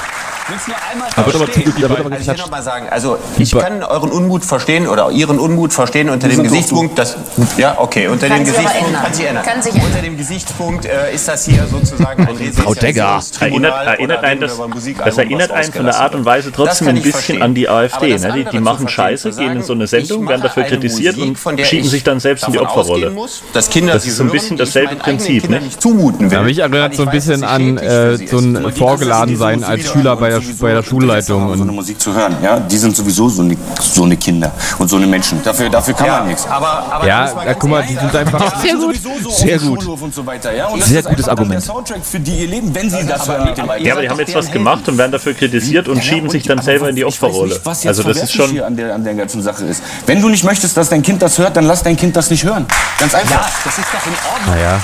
Willst 0.48 0.68
nur 0.68 0.78
einmal 0.92 1.10
aber, 1.16 1.32
verstehen? 1.32 1.74
da 1.82 1.90
wird 1.90 2.00
aber 2.00 2.00
Also 2.00 2.06
ich 2.06 2.12
will 2.12 2.18
geklatscht. 2.20 2.40
noch 2.40 2.52
mal 2.52 2.62
sagen, 2.62 2.88
also 2.90 3.18
ich 3.38 3.52
kann 3.52 3.82
euren 3.82 4.12
Unmut 4.12 4.46
verstehen 4.46 4.88
oder 4.88 5.10
Ihren 5.10 5.40
Unmut 5.40 5.74
verstehen 5.74 6.08
unter 6.10 6.28
dem 6.28 6.44
Gesichtspunkt, 6.44 7.00
dass 7.00 7.18
ja 7.58 7.80
okay 7.80 8.08
unter 8.08 8.28
Kann 8.28 8.38
dem 8.38 8.46
Gesichtspunkt 8.46 8.94
kann 8.94 9.14
sich 9.14 9.26
ändern. 9.26 9.44
Kann 9.44 9.62
sich 9.64 9.74
ändern. 9.74 9.88
unter 9.88 10.02
dem 10.04 10.18
Gesichtspunkt 10.18 10.86
äh, 10.86 11.16
ist 11.16 11.28
das 11.28 11.46
hier 11.46 11.66
sozusagen 11.66 12.28
ein 12.28 12.54
Frau 12.54 12.76
Degger. 12.76 13.20
Erinnert, 13.40 13.88
erinnert 13.88 14.24
einen 14.24 14.42
das, 14.42 14.60
das 15.04 15.18
erinnert 15.18 15.52
einen 15.52 15.74
von 15.74 15.86
der 15.86 16.00
Art 16.00 16.14
und 16.14 16.26
Weise 16.26 16.52
trotzdem 16.52 16.90
ein 16.90 17.02
bisschen 17.02 17.42
an 17.42 17.56
die 17.56 17.68
AfD. 17.68 18.16
Ne? 18.16 18.34
Die, 18.34 18.46
die 18.46 18.60
machen 18.60 18.88
Scheiße, 18.88 19.32
gehen 19.32 19.54
in 19.54 19.64
so 19.64 19.74
eine 19.74 19.88
Sendung, 19.88 20.28
werden 20.28 20.44
dafür 20.44 20.64
kritisiert 20.64 21.18
und 21.18 21.38
schieben 21.64 21.90
sich 21.90 22.04
dann 22.04 22.20
selbst 22.20 22.46
in 22.46 22.54
die 22.54 22.60
Opferrolle. 22.60 23.16
Das, 23.54 23.68
ist 23.68 24.18
so 24.18 24.24
ein 24.24 24.30
bisschen 24.30 24.58
dasselbe 24.58 24.96
Prinzip, 24.96 25.50
ne? 25.50 25.62
nicht 25.62 25.82
zumuten 25.82 26.30
will. 26.30 26.38
Ja, 26.38 26.44
mich 26.44 26.60
erinnert 26.60 26.96
so 26.96 27.04
ein 27.04 27.10
bisschen 27.10 27.44
an 27.44 27.78
äh, 27.78 28.18
so 28.18 28.38
ein 28.38 28.72
vorgeladen 28.74 29.38
sein 29.38 29.64
als 29.64 29.90
Schüler 29.90 30.16
bei 30.16 30.35
der, 30.40 30.54
bei 30.60 30.74
der 30.74 30.84
Schulleitung. 30.84 31.56
so 31.56 31.64
eine 31.64 31.72
Musik 31.72 32.00
zu 32.00 32.14
hören, 32.14 32.36
ja, 32.44 32.60
die 32.60 32.78
sind 32.78 32.96
sowieso 32.96 33.30
so 33.30 33.42
eine, 33.42 33.58
so 33.80 34.04
eine 34.04 34.18
Kinder 34.18 34.52
und 34.78 34.88
so 34.88 34.96
eine 34.98 35.08
Menschen. 35.08 35.42
Dafür, 35.44 35.70
dafür 35.70 35.94
kann 35.94 36.08
man 36.08 36.28
nichts. 36.28 36.46
Aber, 36.50 36.86
aber 36.92 37.08
ja, 37.08 37.26
ja, 37.46 37.54
guck 37.54 37.70
mal, 37.70 37.84
die 37.84 37.96
sind 37.96 38.16
einfach. 38.16 38.60
Sehr 38.62 38.76
gut. 38.76 38.96
Sehr 39.32 39.60
gut. 39.60 39.86
Und 39.86 40.14
so 40.14 40.26
weiter, 40.26 40.54
ja? 40.54 40.68
und 40.68 40.80
das 40.82 40.90
Sehr 40.90 41.00
ist 41.00 41.10
gutes 41.10 41.28
Argument. 41.28 41.54
Der 41.56 41.62
Soundtrack 41.62 42.06
für 42.06 42.20
die 42.20 42.42
ihr 42.42 42.48
Leben, 42.48 42.74
wenn 42.74 42.90
sie 42.90 43.06
das 43.06 43.28
hören. 43.28 43.46
mit 43.46 43.58
dem- 43.58 43.66
Ja, 43.80 43.94
aber 43.94 44.02
die 44.02 44.10
haben 44.10 44.20
jetzt 44.20 44.36
was 44.36 44.52
gemacht 44.52 44.88
und 44.88 44.98
werden 44.98 45.12
dafür 45.12 45.34
kritisiert 45.34 45.88
und 45.88 46.04
schieben 46.04 46.30
sich 46.30 46.44
dann 46.44 46.62
selber 46.62 46.90
in 46.90 46.96
die 46.96 47.06
Opferrolle. 47.06 47.56
nicht, 47.56 47.88
Also 47.88 48.04
das 48.04 48.18
ist 48.18 48.34
schon. 48.34 48.50
hier 48.52 48.66
an 48.66 48.76
der, 48.76 48.94
an 48.96 49.04
der 49.04 49.14
ganzen 49.16 49.42
Sache 49.42 49.66
ist. 49.66 49.82
Wenn 50.06 50.22
du 50.22 50.30
nicht 50.30 50.44
möchtest, 50.44 50.78
dass 50.78 50.90
dein 50.90 51.02
Kind 51.02 51.22
das 51.22 51.38
hört, 51.38 51.56
dann 51.58 51.66
lass 51.66 51.84
dein 51.84 51.96
Kind 51.98 52.16
das 52.16 52.30
nicht 52.30 52.44
hören. 52.44 52.66
Ganz 53.00 53.14
einfach. 53.16 53.32
Ja, 53.32 53.46
das 53.64 53.78
ist 53.78 53.88
doch 53.92 54.06
in 54.06 54.14
Ordnung. 54.34 54.56
Naja. 54.56 54.80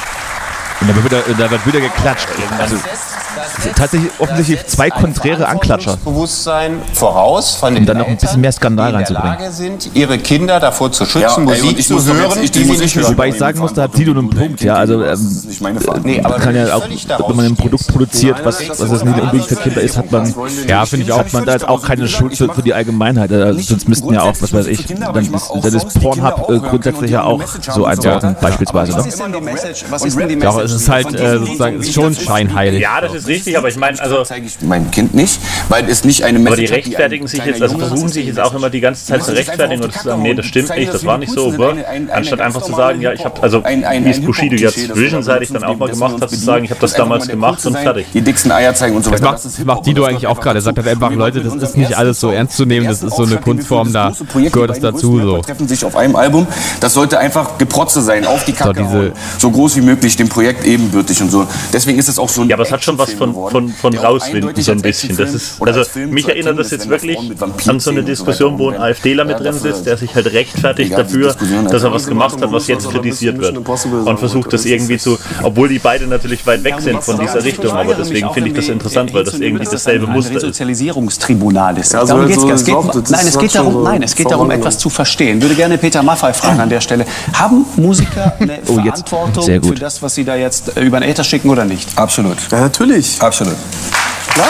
Und 0.81 0.87
da 0.89 0.95
wird 0.95 1.05
wieder, 1.05 1.21
da 1.37 1.51
wird 1.51 1.67
wieder 1.67 1.79
geklatscht. 1.79 2.27
Also, 2.59 2.75
tatsächlich 3.75 4.11
offensichtlich 4.19 4.65
zwei 4.67 4.89
konträre 4.89 5.47
Anklatscher. 5.47 5.97
Bewusstsein 6.03 6.73
voraus 6.93 7.55
von 7.55 7.73
den 7.73 7.83
Um 7.83 7.85
dann 7.87 7.97
noch 7.99 8.07
ein 8.07 8.17
bisschen 8.17 8.41
mehr 8.41 8.51
Skandal 8.51 8.93
reinzubringen. 8.95 9.37
Lage 9.39 9.51
sind, 9.51 9.89
ihre 9.93 10.17
Kinder 10.17 10.59
davor 10.59 10.91
zu 10.91 11.05
schützen, 11.05 11.21
Ja, 11.21 11.53
ey, 11.53 11.61
Musik 11.61 11.79
ich 11.79 11.87
zu 11.87 11.95
jetzt- 11.95 12.07
hören, 12.13 12.39
ich- 12.43 12.51
die 12.51 12.63
sie 12.63 12.71
nicht 12.71 12.81
ich 12.83 12.95
hören. 12.95 13.11
Wobei 13.13 13.27
ich 13.29 13.37
sagen 13.37 13.59
muss, 13.59 13.73
da 13.73 13.83
hat 13.83 13.95
Sido 13.95 14.11
einen 14.11 14.29
Punkt, 14.29 14.61
ja. 14.61 14.75
Also 14.75 14.99
Das 15.01 15.19
ähm. 15.19 16.01
Nee, 16.03 16.21
aber 16.23 16.35
kann 16.35 16.53
wenn 16.55 16.67
ja 16.67 16.75
auch, 16.75 16.87
wenn 17.29 17.35
man 17.35 17.45
ein 17.45 17.55
Produkt 17.55 17.87
produziert, 17.87 18.37
was, 18.43 18.57
das 18.59 18.79
was 18.79 18.91
es 18.91 19.03
nicht 19.03 19.19
unbedingt 19.19 19.45
für 19.45 19.55
Kinder 19.55 19.81
ist, 19.81 19.97
hat 19.97 20.11
man, 20.11 20.33
Ja, 20.67 20.85
finde 20.85 21.05
ich 21.05 21.11
auch. 21.11 21.23
man 21.31 21.45
da 21.45 21.53
jetzt 21.53 21.67
auch 21.67 21.81
keine 21.81 22.07
Schuld 22.07 22.35
für, 22.37 22.53
für 22.53 22.61
die 22.61 22.73
Allgemeinheit. 22.73 23.31
Also, 23.31 23.59
sonst 23.61 23.87
müssten 23.87 24.13
ja 24.13 24.21
auch, 24.23 24.33
was 24.39 24.53
weiß 24.53 24.67
ich, 24.67 24.85
dann 24.85 25.15
ist, 25.33 25.49
dann 25.61 25.73
ist 25.73 25.99
Pornhub 26.01 26.49
äh, 26.49 26.59
grundsätzlich 26.59 27.11
ja 27.11 27.23
auch 27.23 27.41
so 27.73 27.85
einzuordnen, 27.85 28.35
beispielsweise. 28.41 28.93
Was 28.95 30.01
Ne? 30.01 30.37
Ja, 30.43 30.61
es 30.61 30.71
ist 30.73 30.89
halt 30.89 31.13
äh, 31.13 31.37
sozusagen 31.39 31.79
ist 31.79 31.93
schon 31.93 32.13
scheinheilig. 32.15 32.81
Ja, 32.81 33.01
das 33.01 33.13
ist 33.13 33.27
richtig, 33.27 33.50
aber 33.57 33.67
ich 33.69 33.77
meine, 33.77 33.99
also. 33.99 34.23
zeige 34.23 34.45
ich 34.45 34.61
meinem 34.61 34.89
Kind 34.91 35.13
nicht, 35.13 35.39
weil 35.69 35.89
es 35.89 36.03
nicht 36.03 36.23
eine 36.23 36.39
Aber 36.39 36.51
Message 36.51 36.59
die 36.61 36.67
hat, 36.67 36.85
die 36.85 36.89
rechtfertigen 36.89 37.27
sich 37.27 37.45
jetzt, 37.45 37.61
also 37.61 37.77
versuchen 37.77 38.09
sich 38.09 38.25
jetzt 38.25 38.39
auch 38.39 38.53
immer 38.53 38.69
die 38.69 38.81
ganze 38.81 39.05
Zeit 39.05 39.23
zu 39.23 39.31
rechtfertigen 39.33 39.83
und 39.83 39.93
zu 39.93 40.03
sagen, 40.03 40.21
nee, 40.21 40.33
das 40.33 40.45
stimmt 40.45 40.75
nicht, 40.75 40.93
das 40.93 41.05
war 41.05 41.17
nicht 41.17 41.31
so, 41.31 41.51
aber 41.53 41.75
anstatt 42.11 42.41
einfach 42.41 42.61
zu 42.61 42.73
sagen, 42.73 43.01
ja, 43.01 43.13
ich 43.13 43.23
habe, 43.25 43.41
also 43.41 43.63
wie 43.63 44.09
es 44.09 44.21
Bushido 44.21 44.55
jetzt 44.55 44.79
zwischenseitig 44.93 45.51
dann 45.51 45.63
auch 45.63 45.77
mal 45.77 45.89
gemacht 45.89 46.21
hat, 46.21 46.29
zu 46.29 46.35
sagen, 46.35 46.65
ich 46.65 46.71
habe 46.71 46.81
das 46.81 46.93
damals 46.93 47.27
gemacht 47.27 47.65
und 47.65 47.77
fertig. 47.77 48.07
Die 48.13 48.21
dicksten 48.21 48.51
Eier 48.51 48.73
zeigen 48.75 48.95
und 48.95 49.03
so 49.03 49.11
Das 49.11 49.21
weiter. 49.21 49.31
macht, 49.33 49.45
das 49.45 49.59
macht 49.63 49.85
Dido 49.85 50.03
eigentlich 50.05 50.27
auch 50.27 50.39
gerade. 50.39 50.59
Er 50.59 50.61
sagt 50.61 50.77
halt 50.77 50.87
einfach, 50.87 51.11
Leute, 51.11 51.41
das 51.41 51.55
ist 51.55 51.77
nicht 51.77 51.97
alles 51.97 52.19
so 52.19 52.29
ernst 52.31 52.57
zu 52.57 52.65
nehmen, 52.65 52.87
das 52.87 53.03
ist 53.03 53.15
so 53.15 53.23
eine 53.23 53.37
Kunstform, 53.37 53.91
da 53.93 54.13
gehört 54.51 54.71
es 54.71 54.79
dazu. 54.79 55.19
So. 55.21 55.37
treffen 55.39 55.67
sich 55.67 55.83
auf 55.85 55.95
einem 55.95 56.15
Album. 56.15 56.47
Das 56.79 56.93
sollte 56.93 57.19
einfach 57.19 57.57
Geprotze 57.57 58.01
sein, 58.01 58.25
auf 58.25 58.43
die 58.45 58.53
Kacke 58.53 58.81
diese- 58.81 58.89
hauen. 58.97 59.11
So 59.37 59.51
groß 59.51 59.75
wie 59.77 59.81
möglich, 59.81 60.15
dem 60.15 60.29
Projekt 60.29 60.65
ebenbürtig 60.65 61.21
und 61.21 61.29
so. 61.31 61.47
Deswegen 61.73 61.99
ist 61.99 62.09
es 62.09 62.17
auch 62.19 62.29
so 62.29 62.41
ein 62.41 62.49
Ja, 62.49 62.55
aber 62.55 62.63
es 62.63 62.71
hat 62.71 62.83
schon 62.83 62.97
was 62.97 63.13
von, 63.13 63.33
Actionfilm 63.47 63.69
von, 63.73 63.93
von 63.93 64.05
rauswinden, 64.05 64.61
so 64.61 64.71
ein 64.71 64.81
bisschen. 64.81 65.15
Das 65.17 65.33
ist, 65.33 65.61
also 65.61 65.83
Film 65.83 66.11
mich 66.11 66.27
erinnert 66.27 66.57
das 66.59 66.71
jetzt 66.71 66.89
wirklich 66.89 67.17
an 67.67 67.79
so 67.79 67.91
eine 67.91 68.03
Diskussion, 68.03 68.57
wo 68.57 68.69
ein 68.69 68.77
AfDler 68.79 69.25
mit 69.25 69.39
drin 69.39 69.53
sitzt, 69.53 69.85
der 69.85 69.97
sich 69.97 70.13
halt 70.15 70.31
rechtfertigt 70.33 70.97
dafür, 70.97 71.35
dass 71.69 71.83
er 71.83 71.91
was 71.91 72.07
gemacht 72.07 72.41
hat, 72.41 72.51
was 72.51 72.67
jetzt 72.67 72.89
kritisiert 72.89 73.39
wird. 73.39 73.57
Und 73.57 74.19
versucht 74.19 74.53
das 74.53 74.65
irgendwie 74.65 74.97
zu, 74.97 75.17
obwohl 75.43 75.69
die 75.69 75.79
beide 75.79 76.07
natürlich 76.07 76.45
weit 76.45 76.63
weg 76.63 76.75
sind 76.79 77.03
von 77.03 77.19
dieser 77.19 77.43
Richtung, 77.43 77.71
aber 77.71 77.93
deswegen 77.95 78.31
finde 78.33 78.49
ich 78.49 78.55
das 78.55 78.67
interessant, 78.69 79.13
weil 79.13 79.23
das 79.23 79.39
irgendwie 79.39 79.65
dasselbe 79.65 80.07
Muster 80.07 80.35
ist. 80.35 80.43
Resozialisierungstribunal 80.43 81.77
ist. 81.77 81.93
Ja, 81.93 82.01
so 82.01 82.07
darum 82.13 82.27
geht's 82.27 82.41
so- 82.41 82.47
gar 82.47 82.55
nicht. 82.55 82.67
Es 82.67 83.03
geht, 83.03 83.09
nein, 83.11 83.27
es 83.27 83.37
geht 83.37 83.55
darum, 83.55 83.83
nein, 83.83 84.03
es 84.03 84.15
geht 84.15 84.31
darum, 84.31 84.51
etwas 84.51 84.77
zu 84.77 84.89
verstehen. 84.89 85.41
Würde 85.41 85.55
gerne 85.55 85.77
Peter 85.77 86.03
Maffay 86.03 86.33
fragen 86.33 86.59
an 86.59 86.69
der 86.69 86.81
Stelle. 86.81 87.05
Haben 87.33 87.65
Musiker 87.77 88.33
eine 88.39 88.59
Oh, 88.67 88.79
jetzt. 88.79 89.09
Verantwortung 89.09 89.43
Sehr 89.43 89.59
gut. 89.59 89.69
für 89.69 89.75
das, 89.75 90.01
was 90.01 90.15
sie 90.15 90.23
da 90.23 90.35
jetzt 90.35 90.77
über 90.79 90.99
den 90.99 91.09
Äther 91.09 91.23
schicken 91.23 91.49
oder 91.49 91.65
nicht? 91.65 91.89
Absolut. 91.97 92.37
Ja, 92.51 92.61
natürlich. 92.61 93.21
Absolut. 93.31 93.55
Klar. 94.33 94.45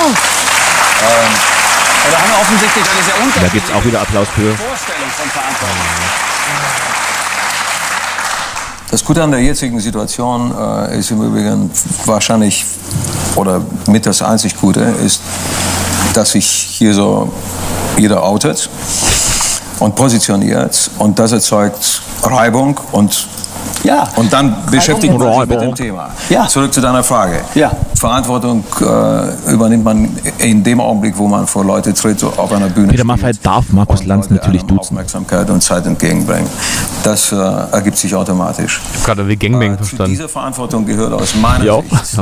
Da 2.10 2.18
haben 2.18 2.30
wir 2.32 2.42
offensichtlich 2.42 2.84
eine 2.90 3.04
sehr 3.04 3.14
Da 3.14 3.22
unterschiedliche 3.22 3.54
gibt 3.54 3.70
es 3.70 3.76
auch 3.76 3.86
wieder 3.86 4.02
Applaus 4.02 4.28
für. 4.30 4.56
Vorstellung 4.56 5.10
von 5.16 5.30
Verantwortung. 5.30 5.78
Das 8.90 9.06
Gute 9.06 9.22
an 9.22 9.30
der 9.30 9.40
jetzigen 9.40 9.80
Situation 9.80 10.52
äh, 10.58 10.98
ist 10.98 11.12
im 11.12 11.22
Übrigen 11.22 11.70
wahrscheinlich, 12.06 12.66
oder 13.36 13.62
mit 13.86 14.08
das 14.08 14.24
einzig 14.24 14.60
Gute, 14.60 14.80
ist, 14.80 15.22
dass 16.16 16.32
sich 16.32 16.48
hier 16.48 16.96
so 16.96 17.32
jeder 17.98 18.24
outet 18.24 18.68
und 19.78 19.96
positioniert 19.96 20.90
und 20.98 21.20
das 21.20 21.34
erzeugt 21.34 22.02
Reibung 22.24 22.80
und 22.94 23.28
Ja. 23.84 24.08
und 24.16 24.32
dann 24.32 24.56
beschäftigt 24.70 25.18
man 25.18 25.34
sich 25.34 25.48
mit 25.48 25.62
dem 25.62 25.76
Thema. 25.76 26.10
Ja. 26.30 26.48
Zurück 26.48 26.72
zu 26.74 26.82
deiner 26.82 27.04
Frage. 27.04 27.42
Ja. 27.56 27.72
Verantwortung 28.00 28.64
äh, 28.80 29.52
übernimmt 29.52 29.84
man 29.84 30.10
in 30.38 30.64
dem 30.64 30.80
Augenblick, 30.80 31.18
wo 31.18 31.28
man 31.28 31.48
vor 31.48 31.64
Leute 31.66 31.94
tritt, 31.94 32.20
so 32.20 32.32
auf 32.38 32.52
einer 32.52 32.70
Bühne. 32.70 32.90
Peter 32.90 33.04
Maffay 33.04 33.32
darf 33.42 33.66
Markus 33.70 34.06
Lanz 34.06 34.30
natürlich 34.30 34.62
duzen. 34.64 34.80
Aufmerksamkeit 34.80 35.50
und 35.50 35.62
Zeit 35.62 35.86
entgegenbringen. 35.86 36.48
Das 37.04 37.32
äh, 37.32 37.36
ergibt 37.36 37.98
sich 37.98 38.14
automatisch. 38.16 38.80
Ich 38.92 38.98
habe 39.02 39.06
gerade 39.16 39.28
wie 39.28 39.36
Gangbang 39.36 39.74
Äh, 39.74 39.78
Zu 39.78 39.84
verstanden. 39.86 40.12
dieser 40.12 40.30
Verantwortung 40.30 40.86
gehört 40.86 41.14
aus 41.14 41.34
meiner 41.36 41.64
Ja, 41.66 41.80
Sicht 42.04 42.22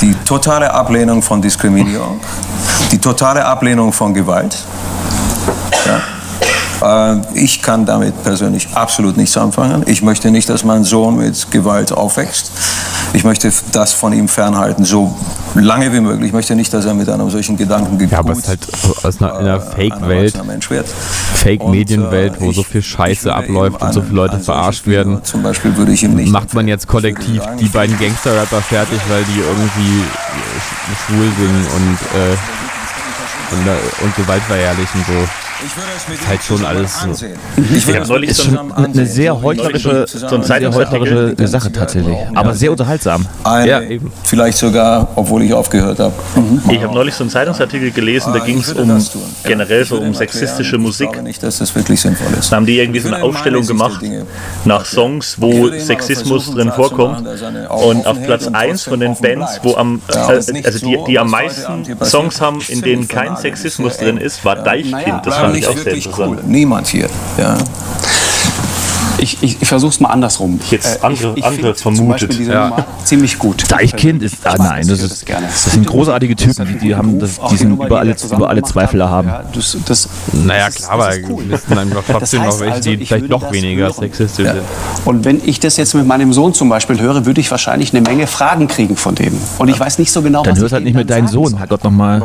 die 0.00 0.14
totale 0.24 0.72
Ablehnung 0.72 1.22
von 1.22 1.40
Diskriminierung, 1.42 2.20
die 2.92 2.98
totale 2.98 3.44
Ablehnung 3.44 3.92
von 3.92 4.14
Gewalt. 4.14 4.56
Ja. 5.86 6.00
Äh, 6.82 7.16
Ich 7.34 7.62
kann 7.62 7.84
damit 7.86 8.22
persönlich 8.22 8.68
absolut 8.74 9.16
nichts 9.16 9.36
anfangen. 9.36 9.82
Ich 9.86 10.02
möchte 10.02 10.30
nicht, 10.30 10.48
dass 10.48 10.64
mein 10.64 10.84
Sohn 10.84 11.16
mit 11.16 11.50
Gewalt 11.50 11.92
aufwächst. 11.92 12.50
Ich 13.14 13.24
möchte 13.24 13.50
das 13.72 13.92
von 13.94 14.12
ihm 14.12 14.28
fernhalten, 14.28 14.84
so 14.84 15.14
lange 15.54 15.90
wie 15.92 16.00
möglich. 16.00 16.26
Ich 16.28 16.32
möchte 16.34 16.54
nicht, 16.54 16.72
dass 16.74 16.84
er 16.84 16.92
mit 16.94 17.08
einem 17.08 17.30
solchen 17.30 17.56
Gedanken 17.56 17.98
Ja, 18.08 18.18
aber 18.18 18.32
es 18.32 18.40
ist 18.40 18.48
halt 18.48 18.68
aus 19.02 19.20
einer, 19.20 19.30
in 19.40 19.46
einer 19.46 19.60
Fake-Welt, 19.60 20.34
Fake-Medienwelt, 21.34 22.34
wo 22.40 22.52
so 22.52 22.62
viel 22.62 22.82
Scheiße 22.82 23.34
abläuft 23.34 23.80
und 23.80 23.92
so 23.94 24.02
viele 24.02 24.14
Leute 24.14 24.38
verarscht 24.40 24.86
werden, 24.86 25.24
zum 25.24 25.42
Beispiel 25.42 25.74
würde 25.76 25.92
ich 25.92 26.02
ihm 26.02 26.14
nicht 26.14 26.30
macht 26.30 26.52
man 26.54 26.68
jetzt 26.68 26.86
kollektiv 26.86 27.42
die 27.58 27.68
beiden 27.68 27.98
Gangster-Rapper 27.98 28.60
fertig, 28.60 29.00
weil 29.08 29.24
die 29.24 29.40
irgendwie 29.40 30.02
sch- 30.02 31.06
schwul 31.06 31.26
singen 31.38 31.66
und, 31.76 31.98
äh, 32.20 32.36
und, 33.54 33.66
äh, 33.66 34.04
und 34.04 34.16
Gewalt 34.16 34.42
verherrlichen. 34.42 35.04
So. 35.06 35.47
Ist 35.64 36.28
halt 36.28 36.42
schon 36.44 36.64
alles 36.64 37.00
so. 37.00 37.08
Ich 37.74 37.86
habe 37.94 38.06
neulich 38.06 38.30
ist 38.30 38.36
so 38.36 38.42
schon 38.44 38.72
ein- 38.72 38.86
eine 38.94 39.06
sehr 39.06 39.40
heuchlerische, 39.42 40.06
so 40.06 40.26
ein 40.36 40.42
sehr 40.44 40.72
heuchlerische 40.72 41.34
Sache 41.48 41.72
tatsächlich. 41.72 42.16
Aber 42.34 42.54
sehr 42.54 42.70
unterhaltsam. 42.70 43.26
Eine, 43.42 43.68
Ja, 43.68 43.80
eben. 43.80 44.12
Vielleicht 44.22 44.58
sogar, 44.58 45.08
obwohl 45.16 45.42
ich 45.42 45.52
aufgehört 45.52 45.98
habe. 45.98 46.12
Ich 46.70 46.80
habe 46.82 46.94
neulich 46.94 47.14
so 47.14 47.24
einen 47.24 47.30
Zeitungsartikel 47.30 47.90
gelesen, 47.90 48.32
da 48.32 48.38
ging 48.38 48.58
es 48.60 48.72
um 48.72 49.04
generell 49.44 49.84
so 49.84 49.98
um 49.98 50.14
sexistische 50.14 50.78
Musik. 50.78 51.20
Nicht, 51.22 51.42
dass 51.42 51.58
das 51.58 51.74
wirklich 51.74 52.00
sinnvoll 52.00 52.32
ist. 52.38 52.52
Da 52.52 52.56
haben 52.56 52.66
die 52.66 52.78
irgendwie 52.78 53.00
so 53.00 53.12
eine 53.12 53.22
Aufstellung 53.24 53.66
gemacht 53.66 54.00
nach 54.64 54.84
Songs, 54.84 55.36
wo 55.40 55.68
Sexismus 55.70 56.52
drin 56.52 56.70
vorkommt. 56.72 57.26
Und 57.82 58.06
auf 58.06 58.22
Platz 58.22 58.46
1 58.46 58.84
von 58.84 59.00
den 59.00 59.16
Bands, 59.16 59.58
wo 59.62 59.74
am, 59.74 60.00
äh, 60.12 60.16
also 60.16 60.52
die, 60.86 60.98
die 61.08 61.18
am 61.18 61.30
meisten 61.30 61.84
Songs 62.04 62.40
haben, 62.40 62.60
in 62.68 62.80
denen 62.82 63.08
kein 63.08 63.36
Sexismus 63.36 63.96
drin 63.96 64.18
ist, 64.18 64.44
war 64.44 64.56
Deichkind. 64.56 65.20
Das 65.24 65.47
fand 65.48 65.56
ich 65.58 65.68
auch 65.68 65.76
sehr 65.76 65.94
interessant. 65.94 66.48
Niemand 66.48 66.86
hier. 66.86 67.08
Ja. 67.38 67.56
Ich, 69.20 69.42
ich, 69.42 69.60
ich 69.60 69.66
versuche 69.66 69.90
es 69.90 69.98
mal 69.98 70.10
andersrum. 70.10 70.60
Jetzt 70.70 71.02
andere- 71.02 71.30
andere 71.30 71.50
finde 71.52 71.74
Zum 71.74 71.96
vermutet. 71.96 72.28
Beispiel 72.28 72.36
diese 72.38 72.52
Ja. 72.52 72.68
Nummer 72.68 72.86
ziemlich 73.02 73.36
gut. 73.36 73.64
Deichkind 73.68 74.22
ist, 74.22 74.36
ah, 74.44 74.54
nein, 74.56 74.86
das, 74.86 75.00
ist, 75.02 75.28
das 75.28 75.64
sind 75.72 75.88
großartige 75.88 76.36
Typen, 76.36 76.68
die, 76.68 76.78
die, 76.78 76.94
haben, 76.94 77.18
das, 77.18 77.32
die 77.50 77.56
sind 77.56 77.72
über 77.72 77.98
alle, 77.98 78.14
über 78.32 78.48
alle 78.48 78.62
Zweifel 78.62 79.00
erhaben. 79.00 79.26
Ja, 79.26 79.42
das, 79.52 79.76
das, 79.86 80.08
Naja, 80.32 80.66
das 80.66 80.76
klar, 80.76 80.90
aber 80.92 81.08
das 81.08 81.18
cool. 81.28 81.42
sind 81.48 81.76
dann 81.76 81.90
doch 81.90 82.04
trotzdem 82.08 82.42
Das 82.44 82.46
heißt 82.46 82.58
noch 82.58 82.60
welche, 82.60 82.74
also, 82.76 82.90
die 82.90 82.94
ich 83.02 83.08
vielleicht 83.08 83.22
würde 83.24 83.34
noch 83.34 83.42
das 83.42 83.52
weniger 83.52 83.82
hören. 83.86 83.94
sexistisch 83.98 84.46
sind. 84.46 84.60
Und 85.04 85.24
wenn 85.24 85.40
ich 85.44 85.58
das 85.58 85.76
jetzt 85.78 85.94
mit 85.96 86.06
meinem 86.06 86.32
Sohn 86.32 86.54
zum 86.54 86.68
Beispiel 86.68 87.00
höre, 87.00 87.26
würde 87.26 87.40
ich 87.40 87.50
wahrscheinlich 87.50 87.92
eine 87.92 88.02
Menge 88.02 88.28
Fragen 88.28 88.68
kriegen 88.68 88.96
von 88.96 89.16
dem. 89.16 89.32
Und 89.58 89.66
ich 89.66 89.80
weiß 89.80 89.98
nicht 89.98 90.12
so 90.12 90.22
genau, 90.22 90.44
Dann 90.44 90.52
was 90.52 90.60
hörst 90.60 90.70
ich 90.70 90.74
halt 90.74 90.84
nicht 90.84 90.94
mit 90.94 91.10
dann 91.10 91.16
deinem 91.24 91.28
Sohn, 91.28 91.48
soll. 91.50 91.58
Herrgott 91.58 91.82
nochmal. 91.82 92.22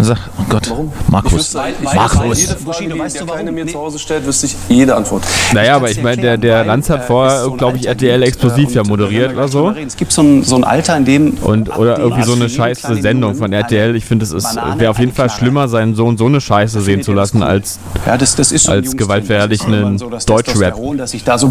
Sag, 0.00 0.18
oh 0.38 0.44
Gott, 0.48 0.72
Markus. 1.10 1.54
Weil- 1.54 1.74
Markus. 1.82 2.40
Jede 2.40 2.56
Frage, 2.56 2.88
die 2.88 2.98
der 2.98 3.26
Kleine 3.26 3.52
mir 3.52 3.66
zu 3.66 3.78
Hause 3.78 3.98
stellt, 3.98 4.24
wüsste 4.26 4.46
ich 4.46 4.56
jede 4.68 4.94
Antwort. 4.94 5.24
Naja, 5.52 5.76
aber 5.76 5.90
ich 5.90 6.00
meine, 6.02 6.22
der, 6.22 6.36
der 6.36 6.64
Lanz 6.64 6.88
hat 6.88 7.04
vorher, 7.04 7.48
glaube 7.56 7.78
ich, 7.78 7.86
RTL 7.86 8.22
explosiv 8.22 8.74
ja 8.74 8.84
moderiert 8.84 9.32
oder 9.32 9.48
so. 9.48 9.70
Es 9.70 9.96
gibt 9.96 10.12
so 10.12 10.22
ein, 10.22 10.44
so 10.44 10.56
ein 10.56 10.64
Alter, 10.64 10.96
in 10.96 11.04
dem. 11.04 11.30
Und, 11.42 11.76
oder 11.76 11.98
irgendwie 11.98 12.22
so 12.22 12.34
eine 12.34 12.48
scheiße 12.48 12.96
Sendung 12.96 13.34
von 13.34 13.52
RTL. 13.52 13.96
Ich 13.96 14.04
finde, 14.04 14.24
es 14.24 14.32
ist 14.32 14.56
wäre 14.76 14.90
auf 14.90 14.98
jeden 14.98 15.12
Fall 15.12 15.30
schlimmer, 15.30 15.68
seinen 15.68 15.94
Sohn 15.94 16.16
so 16.16 16.26
eine 16.26 16.40
Scheiße 16.40 16.80
sehen 16.80 17.02
zu 17.02 17.12
lassen, 17.12 17.42
als, 17.42 17.78
Ja, 18.06 18.16
das, 18.16 18.36
das 18.36 18.52
ist 18.52 18.64
so 18.64 18.72
ein 18.72 18.78
als 18.78 18.96
gewaltverherrlichenden 18.96 19.98
so 19.98 20.10
Deutschrap. 20.26 20.74
Das 20.96 21.12
da 21.24 21.38
so 21.38 21.50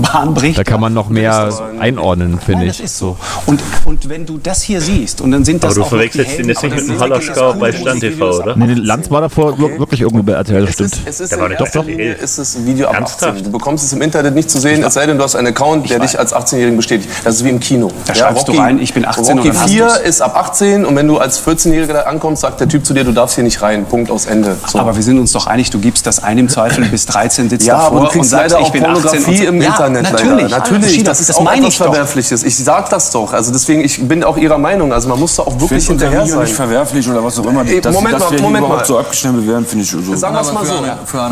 kann 0.64 0.80
man 0.80 0.94
noch 0.94 1.10
mehr 1.10 1.50
einordnen, 1.80 2.40
finde 2.40 2.66
ich. 2.66 2.78
das 2.78 2.80
ist 2.80 2.98
so. 2.98 3.18
Und, 3.46 3.62
und 3.86 4.08
wenn 4.10 4.26
du 4.26 4.38
das 4.38 4.62
hier 4.62 4.82
siehst, 4.82 5.22
und 5.22 5.32
dann 5.32 5.44
sind 5.44 5.64
das 5.64 5.76
Aber 5.76 5.84
du 5.84 5.90
verwechselst 5.90 6.40
ihn 6.40 6.48
jetzt 6.48 6.64
nicht 6.64 6.76
mit 6.76 6.88
dem 6.88 6.96
ist 6.96 7.00
bei 7.00 7.72
Musik, 7.72 8.00
TV, 8.00 8.32
du 8.32 8.37
oder? 8.40 8.56
Nee, 8.56 8.74
Lanz 8.74 9.10
war 9.12 9.22
davor 9.22 9.58
wir- 9.58 9.80
wirklich 9.80 10.02
irgendwo 10.02 10.24
bei 10.24 10.34
RTL, 10.34 10.66
das 10.66 10.74
stimmt. 10.74 10.98
Es 11.06 11.20
ist 11.20 11.32
erster 11.32 11.38
bei 11.82 11.86
Linie 11.86 12.14
RTL. 12.14 12.24
ist 12.24 12.38
es 12.38 12.56
ein 12.56 12.66
Video 12.66 12.88
ab 12.88 12.96
Ernsthaft? 12.96 13.32
18. 13.34 13.44
Du 13.46 13.52
bekommst 13.52 13.84
es 13.86 13.94
im 13.94 14.02
Internet 14.02 14.36
nicht 14.36 14.50
zu 14.50 14.60
sehen, 14.60 14.84
es 14.84 14.94
sei 14.94 15.06
denn, 15.06 15.18
du 15.18 15.24
hast 15.24 15.36
einen 15.36 15.48
Account, 15.48 15.90
der 15.90 16.00
dich 16.00 16.18
als 16.18 16.34
18-Jährigen 16.34 16.78
bestätigt. 16.78 17.10
Das 17.24 17.36
ist 17.36 17.44
wie 17.44 17.50
im 17.50 17.60
Kino. 17.60 17.92
Da 18.06 18.16
schreibst 18.16 18.48
du 18.48 18.54
rein, 18.54 18.80
ich 18.80 18.94
bin 18.94 19.06
18 19.06 19.38
Rocky 19.38 19.50
und 19.50 19.56
dann 19.56 19.64
hast 19.64 19.72
4 19.72 19.86
du's. 19.86 19.98
ist 20.00 20.22
ab 20.22 20.36
18 20.36 20.86
und 20.86 20.96
wenn 20.96 21.08
du 21.08 21.18
als 21.18 21.46
14-Jähriger 21.46 21.94
da 21.94 22.02
ankommst, 22.02 22.42
sagt 22.42 22.60
der 22.60 22.68
Typ 22.68 22.86
zu 22.86 22.94
dir, 22.94 23.04
du 23.04 23.12
darfst 23.12 23.36
hier 23.36 23.44
nicht 23.44 23.62
rein. 23.62 23.86
Punkt 23.86 24.12
aus 24.12 24.26
Ende. 24.26 24.56
So. 24.68 24.80
Aber 24.80 24.96
wir 24.96 25.04
sind 25.04 25.20
uns 25.20 25.32
doch 25.32 25.48
einig, 25.48 25.70
du 25.70 25.80
gibst 25.80 26.06
das 26.06 26.22
ein 26.24 26.38
im 26.38 26.50
Zweifel 26.50 26.86
bis 26.86 27.06
13 27.06 27.50
sitzt 27.50 27.66
ja, 27.66 27.74
davor 27.76 27.88
aber 27.88 28.00
du 28.00 28.06
und 28.06 28.12
kriegst 28.12 28.30
sagst, 28.30 28.52
leider 28.52 28.62
ich 28.62 28.68
auch 28.68 28.72
bin 28.72 28.86
18 28.86 28.94
Pornografie 29.04 29.32
und 29.32 29.38
so. 29.38 29.44
im 29.44 29.62
ja, 29.62 29.68
Internet 29.70 30.04
natürlich, 30.04 30.42
leider. 30.44 30.50
Natürlich, 30.50 31.04
das 31.04 31.20
ist 31.20 31.30
das 31.30 31.38
auch 31.38 31.52
etwas 31.52 31.68
ich 31.70 31.78
doch. 31.78 31.86
Verwerfliches. 31.86 32.44
Ich 32.44 32.58
sag 32.58 32.90
das 32.90 33.12
doch. 33.12 33.34
Also 33.34 33.52
deswegen, 33.52 33.82
ich 33.82 34.08
bin 34.08 34.24
auch 34.24 34.38
Ihrer 34.38 34.58
Meinung. 34.58 34.94
Also 34.94 35.10
man 35.10 35.20
muss 35.20 35.36
da 35.36 35.44
auch 35.44 35.60
wirklich 35.60 35.88
hinterher 35.88 36.26
sein. 36.26 36.40
nicht 36.42 36.54
verwerflich 36.54 37.10
oder 37.10 37.24
was 37.24 37.40
auch 37.40 37.46
immer. 37.46 37.64
Dass, 37.64 37.94
Moment 37.94 38.20
dass 38.32 38.40
wir 38.40 38.42
Moment 38.42 38.66
überhaupt 38.66 38.82
mal. 38.82 38.86
so 38.88 39.00
abgeschnitten 39.00 39.38
bewerten, 39.46 39.66
finde 39.66 39.84
ich 39.84 39.92
so. 39.92 40.16
Sagen 40.16 40.36
wir 40.36 40.42
es 40.42 40.54
mal 40.54 40.66
so. 40.66 40.74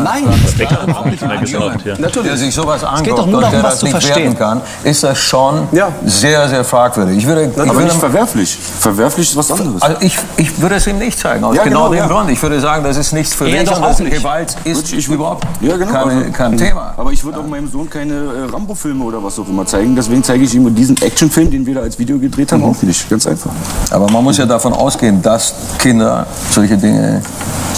Nein, 0.02 0.24
hat 0.70 0.96
auch 0.96 1.04
mehr 1.04 1.38
gesagt, 1.38 1.84
ja. 1.86 1.94
Natürlich. 1.98 2.28
Der 2.28 2.36
sich 2.36 2.54
sowas 2.54 2.80
geht 2.80 2.88
anguckt 2.90 3.18
doch 3.18 3.26
nur 3.26 3.36
und 3.36 3.42
darum, 3.42 3.52
der 3.56 3.62
was 3.62 3.70
das 3.72 3.78
zu 3.80 3.84
nicht 3.86 3.92
verstehen. 3.92 4.36
kann, 4.38 4.60
ist 4.84 5.02
das 5.02 5.18
schon 5.18 5.68
Ja. 5.72 5.88
sehr, 6.04 6.48
sehr 6.48 6.64
fragwürdig. 6.64 7.18
Ich 7.18 7.26
würde, 7.26 7.44
ich 7.52 7.58
Aber 7.60 7.72
würde 7.74 7.84
nicht 7.84 7.96
verwerflich. 7.96 8.56
Verwerflich 8.80 9.30
ist 9.30 9.36
was 9.36 9.50
anderes. 9.50 9.82
Also 9.82 9.96
ich, 10.00 10.18
ich 10.36 10.60
würde 10.60 10.76
es 10.76 10.86
ihm 10.86 10.98
nicht 10.98 11.18
zeigen, 11.18 11.44
aus 11.44 11.54
Ja, 11.56 11.64
genau, 11.64 11.90
genau, 11.90 11.92
dem 11.92 11.98
ja. 11.98 12.06
Grund. 12.06 12.30
Ich 12.30 12.42
würde 12.42 12.60
sagen, 12.60 12.84
das 12.84 12.96
ist 12.96 13.12
nichts 13.12 13.34
für 13.34 13.48
Er 13.48 13.60
dich 13.60 13.68
doch 13.70 13.76
und 13.76 13.82
das 13.82 13.96
auch 13.96 14.00
nicht. 14.00 14.16
Gewalt 14.16 14.56
ist 14.64 14.92
Ich 14.92 15.08
überhaupt 15.08 15.46
Ja, 15.60 15.76
genau. 15.76 15.92
keine, 15.92 16.12
also, 16.20 16.32
kein 16.32 16.56
Thema. 16.56 16.94
Aber 16.96 17.12
ich 17.12 17.24
würde 17.24 17.38
auch 17.40 17.46
meinem 17.46 17.70
Sohn 17.70 17.88
keine 17.90 18.14
äh, 18.14 18.50
Rambo-Filme 18.52 19.04
oder 19.04 19.22
was 19.22 19.38
auch 19.38 19.48
immer 19.48 19.66
zeigen. 19.66 19.94
Deswegen 19.96 20.22
zeige 20.22 20.44
ich 20.44 20.54
ihm 20.54 20.74
diesen 20.74 20.96
Actionfilm, 21.00 21.50
den 21.50 21.66
wir 21.66 21.74
da 21.76 21.80
als 21.82 21.98
Video 21.98 22.18
gedreht 22.18 22.52
haben, 22.52 22.62
auch 22.64 22.80
nicht. 22.82 23.08
Ganz 23.10 23.26
einfach. 23.26 23.50
Aber 23.90 24.10
man 24.10 24.22
muss 24.24 24.38
ja 24.38 24.46
davon 24.46 24.72
ausgehen, 24.72 25.20
dass 25.22 25.54
Kinder 25.78 26.26
solche 26.50 26.76
Dinge 26.76 26.85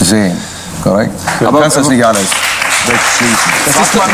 sehen. 0.00 0.36
Korrekt? 0.82 1.12
Aber 1.40 1.52
du 1.52 1.58
kannst 1.60 1.76
das 1.76 1.86
aber- 1.86 1.94
nicht 1.94 2.04
alles 2.06 2.26
wegschließen. 2.86 3.52
fragt 3.74 3.94
man, 3.96 4.10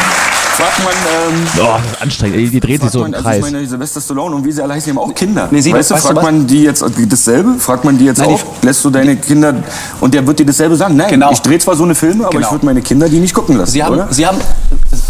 fragt 0.56 0.84
man, 0.84 0.92
ähm, 0.94 1.46
Oh, 1.58 1.78
das 1.82 1.92
ist 1.92 2.02
anstrengend. 2.02 2.36
Die, 2.38 2.50
die 2.50 2.60
dreht 2.60 2.80
sich 2.82 2.90
so 2.90 3.00
man, 3.00 3.08
im 3.08 3.14
also 3.14 3.28
ich 3.28 3.40
Kreis. 3.40 3.52
meine, 3.52 3.66
Sylvester 3.66 4.00
Stallone 4.00 4.36
und 4.36 4.44
wie 4.44 4.52
sie 4.52 4.62
alle 4.62 4.74
heißen, 4.74 4.92
die 4.92 4.98
haben 4.98 5.10
auch 5.10 5.14
Kinder. 5.14 5.48
Nee, 5.50 5.60
sie- 5.60 5.72
weißt 5.72 5.90
du, 5.90 5.94
weißt 5.94 6.04
du 6.04 6.08
fragt 6.08 6.16
was? 6.18 6.24
man 6.24 6.46
die 6.46 6.62
jetzt 6.62 6.84
dasselbe? 7.10 7.54
Fragt 7.58 7.84
man 7.84 7.98
die 7.98 8.04
jetzt 8.06 8.18
Nein, 8.18 8.28
die- 8.30 8.34
auch? 8.34 8.62
Lässt 8.62 8.84
du 8.84 8.90
deine 8.90 9.16
Kinder, 9.16 9.54
und 10.00 10.14
der 10.14 10.26
wird 10.26 10.38
dir 10.38 10.46
dasselbe 10.46 10.76
sagen? 10.76 10.96
Nein, 10.96 11.10
Genau. 11.10 11.30
ich 11.32 11.40
drehe 11.40 11.58
zwar 11.58 11.76
so 11.76 11.84
eine 11.84 11.94
Filme, 11.94 12.24
aber 12.24 12.32
Genau. 12.32 12.46
ich 12.46 12.52
würde 12.52 12.66
meine 12.66 12.82
Kinder 12.82 13.08
die 13.08 13.18
nicht 13.18 13.34
gucken 13.34 13.56
lassen, 13.56 13.72
Sie 13.72 13.82
haben, 13.82 13.94
oder? 13.94 14.08
Sie 14.12 14.26
haben, 14.26 14.38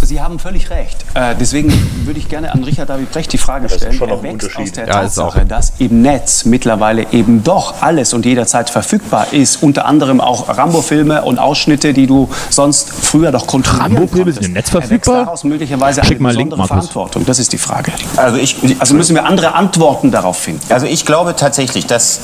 Sie 0.03 0.20
haben 0.20 0.38
völlig 0.38 0.70
recht. 0.70 1.05
Äh, 1.14 1.34
deswegen 1.38 1.72
würde 2.05 2.18
ich 2.18 2.28
gerne 2.28 2.53
an 2.53 2.62
Richard 2.64 2.88
David 2.90 3.11
Brecht 3.12 3.32
die 3.32 3.38
Frage 3.38 3.66
ist 3.66 3.76
stellen. 3.76 3.92
schon 3.95 4.09
noch 4.09 4.22
er 4.22 4.28
ein 4.30 4.34
wächst 4.34 4.49
Unterschied. 4.57 4.68
aus 4.70 4.72
der 4.72 4.86
Ja, 4.86 5.01
ist 5.03 5.14
Tatsache, 5.16 5.45
dass 5.47 5.72
im 5.78 6.03
Netz 6.03 6.45
mittlerweile 6.45 7.07
eben 7.12 7.42
doch 7.45 7.82
alles 7.82 8.12
und 8.14 8.24
jederzeit 8.26 8.70
verfügbar 8.70 9.28
ist. 9.32 9.62
Unter 9.62 9.86
anderem 9.86 10.20
auch 10.20 10.49
Rambo-Filme 10.49 11.22
und 11.22 11.38
Ausschnitte, 11.38 11.92
die 11.92 12.07
du 12.07 12.28
sonst 12.51 12.90
früher 12.90 13.32
doch 13.32 13.47
kontrollieren 13.47 13.97
Rambo-Filme 13.97 14.32
sind 14.32 14.45
im 14.47 14.53
Netz 14.53 14.68
Er 14.68 14.80
verfügbar? 14.82 15.34
Daraus 15.35 15.45
möglicherweise 15.45 16.05
Schick 16.05 16.20
eine 16.20 16.28
Link, 16.28 16.51
besondere 16.51 16.59
Markus. 16.59 16.68
Verantwortung. 16.68 17.26
Das 17.26 17.39
ist 17.39 17.53
die 17.53 17.59
Frage. 17.59 17.93
Also 18.16 18.37
ich, 18.37 18.57
Also 18.78 18.95
müssen 18.95 19.14
wir 19.16 19.26
andere 19.26 19.55
Antworten 19.55 20.11
darauf 20.11 20.39
finden. 20.39 20.61
Also 20.72 20.87
ich 20.87 21.05
glaube 21.05 21.35
tatsächlich, 21.35 21.87
dass 21.87 22.20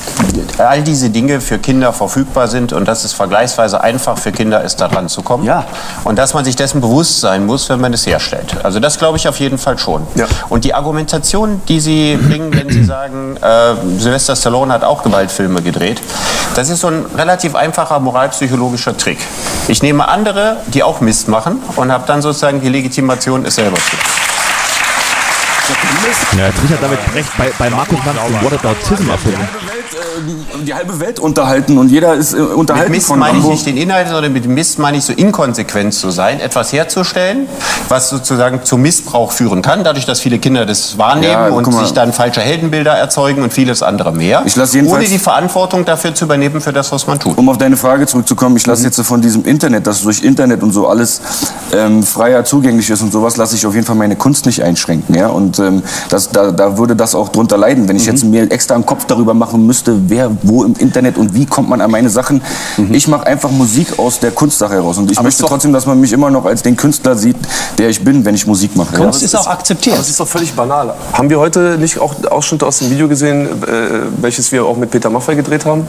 all 0.57 0.81
diese 0.81 1.09
Dinge 1.09 1.41
für 1.41 1.59
Kinder 1.59 1.91
verfügbar 1.91 2.47
sind 2.47 2.71
und 2.73 2.87
dass 2.87 3.03
es 3.03 3.13
vergleichsweise 3.13 3.81
einfach 3.81 4.17
für 4.17 4.31
Kinder 4.31 4.63
ist, 4.63 4.79
daran 4.79 5.09
zu 5.09 5.21
kommen. 5.21 5.43
Ja. 5.43 5.65
Und 6.03 6.17
dass 6.17 6.33
man 6.33 6.45
sich 6.45 6.55
dessen 6.55 6.79
bewusst 6.79 7.19
sein 7.19 7.45
muss, 7.45 7.69
wenn 7.69 7.81
man 7.81 7.93
es 7.93 8.05
herstellt. 8.05 8.55
Also 8.63 8.79
das 8.79 8.97
glaube 8.97 9.17
ich 9.17 9.27
auf 9.27 9.39
jeden 9.39 9.57
Fall 9.57 9.77
schon. 9.77 10.07
Ja. 10.15 10.27
Und 10.49 10.63
die 10.63 10.73
Argumentation, 10.73 11.61
die 11.67 11.79
Sie 11.79 12.15
bringen, 12.15 12.53
wenn 12.53 12.69
Sie 12.69 12.83
sagen, 12.83 13.35
äh, 13.37 13.75
Sylvester 13.99 14.35
Stallone 14.35 14.73
hat 14.73 14.83
auch 14.83 15.03
Gewaltfilme 15.03 15.61
gedreht, 15.61 16.01
das 16.55 16.69
ist 16.69 16.81
so 16.81 16.87
ein 16.87 17.05
relativ 17.17 17.55
einfacher 17.55 17.99
moralpsychologischer 17.99 18.95
Trick. 18.97 19.19
Ich 19.67 19.81
nehme 19.83 20.07
andere, 20.07 20.57
die 20.67 20.83
auch 20.83 21.01
Mist 21.01 21.27
machen 21.27 21.59
und 21.75 21.91
habe 21.91 22.03
dann 22.07 22.21
sozusagen 22.21 22.61
die 22.61 22.69
Legitimation, 22.69 23.00
es 23.45 23.55
selber 23.55 23.77
zu 23.77 23.91
tun. 23.91 23.99
Ja, 26.37 26.45
jetzt 26.47 26.63
Richard 26.63 26.81
David 26.83 26.99
Brecht 27.13 27.37
bei, 27.37 27.51
bei 27.57 27.69
Markus 27.69 27.99
Lanz 28.05 28.17
den 28.27 28.41
Whataboutism 28.51 29.09
erfunden. 29.09 29.39
Äh, 29.41 30.63
die 30.65 30.73
halbe 30.73 30.99
Welt 30.99 31.19
unterhalten 31.19 31.77
und 31.77 31.89
jeder 31.89 32.13
ist 32.13 32.33
äh, 32.33 32.37
Mit 32.39 32.49
unterhalten 32.51 32.91
Mist 32.91 33.07
von 33.07 33.19
meine 33.19 33.37
ich 33.39 33.45
nicht 33.45 33.65
den 33.65 33.77
Inhalt, 33.77 34.07
sondern 34.09 34.31
mit 34.33 34.45
Mist 34.47 34.79
meine 34.79 34.97
ich 34.97 35.03
so 35.03 35.13
inkonsequent 35.13 35.93
zu 35.93 36.09
sein, 36.11 36.39
etwas 36.39 36.71
herzustellen, 36.73 37.47
was 37.89 38.09
sozusagen 38.09 38.63
zu 38.63 38.77
Missbrauch 38.77 39.31
führen 39.31 39.61
kann, 39.61 39.83
dadurch, 39.83 40.05
dass 40.05 40.19
viele 40.19 40.39
Kinder 40.39 40.65
das 40.65 40.97
wahrnehmen 40.97 41.31
Ja, 41.33 41.47
und 41.49 41.63
guck 41.63 41.73
mal. 41.73 41.83
sich 41.83 41.93
dann 41.93 42.13
falsche 42.13 42.41
Heldenbilder 42.41 42.91
erzeugen 42.91 43.41
und 43.43 43.51
vieles 43.53 43.81
andere 43.83 44.11
mehr, 44.11 44.43
Ich 44.45 44.55
lasse 44.55 44.77
jedenfalls- 44.77 45.01
ohne 45.01 45.09
die 45.09 45.19
Verantwortung 45.19 45.85
dafür 45.85 46.13
zu 46.13 46.25
übernehmen 46.25 46.61
für 46.61 46.73
das, 46.73 46.91
was 46.91 47.07
man 47.07 47.19
tut. 47.19 47.37
Um 47.37 47.49
auf 47.49 47.57
deine 47.57 47.77
Frage 47.77 48.05
zurückzukommen, 48.05 48.57
ich 48.57 48.65
lasse 48.67 48.83
jetzt 48.83 49.01
von 49.01 49.21
diesem 49.21 49.45
Internet, 49.45 49.87
dass 49.87 50.03
durch 50.03 50.21
Internet 50.23 50.61
und 50.63 50.71
so 50.71 50.87
alles 50.87 51.21
ähm, 51.73 52.03
freier 52.03 52.43
zugänglich 52.45 52.89
ist 52.89 53.01
und 53.01 53.11
sowas, 53.11 53.37
lasse 53.37 53.55
ich 53.55 53.65
auf 53.65 53.73
jeden 53.73 53.85
Fall 53.85 53.95
meine 53.95 54.15
Kunst 54.15 54.45
nicht 54.45 54.61
einschränken. 54.63 55.15
Ja? 55.15 55.27
Und 55.27 55.57
ähm, 55.61 55.83
das, 56.09 56.29
da, 56.29 56.51
da 56.51 56.77
würde 56.77 56.95
das 56.95 57.15
auch 57.15 57.29
drunter 57.29 57.57
leiden, 57.57 57.87
wenn 57.87 57.95
ich 57.95 58.05
jetzt 58.05 58.23
mir 58.23 58.51
extra 58.51 58.75
einen 58.75 58.85
Kopf 58.85 59.05
darüber 59.05 59.33
machen 59.33 59.65
müsste, 59.65 59.97
wer 60.09 60.31
wo 60.43 60.63
im 60.63 60.73
Internet 60.75 61.17
und 61.17 61.33
wie 61.33 61.45
kommt 61.45 61.69
man 61.69 61.81
an 61.81 61.91
meine 61.91 62.09
Sachen. 62.09 62.41
Ich 62.91 63.07
mache 63.07 63.25
einfach 63.27 63.51
Musik 63.51 63.99
aus 63.99 64.19
der 64.19 64.31
Kunstsache 64.31 64.73
heraus 64.73 64.97
und 64.97 65.11
ich 65.11 65.17
Aber 65.17 65.25
möchte 65.25 65.43
ist 65.43 65.49
trotzdem, 65.49 65.73
dass 65.73 65.85
man 65.85 65.99
mich 65.99 66.11
immer 66.11 66.29
noch 66.29 66.45
als 66.45 66.61
den 66.61 66.75
Künstler 66.75 67.15
sieht, 67.15 67.37
der 67.77 67.89
ich 67.89 68.03
bin, 68.03 68.25
wenn 68.25 68.35
ich 68.35 68.47
Musik 68.47 68.75
mache. 68.75 68.95
Aber 68.95 69.09
es 69.09 69.33
akzeptiert. 69.47 69.95
Aber 69.95 70.01
es 70.01 70.09
ist 70.09 70.19
doch 70.19 70.27
völlig 70.27 70.53
banal. 70.53 70.93
Haben 71.13 71.29
wir 71.29 71.39
heute 71.39 71.77
nicht 71.79 71.99
auch 71.99 72.13
Ausschnitte 72.29 72.65
aus 72.65 72.79
dem 72.79 72.89
Video 72.89 73.07
gesehen, 73.07 73.47
äh, 73.63 74.01
welches 74.21 74.51
wir 74.51 74.65
auch 74.65 74.77
mit 74.77 74.91
Peter 74.91 75.09
Maffay 75.09 75.35
gedreht 75.35 75.65
haben? 75.65 75.87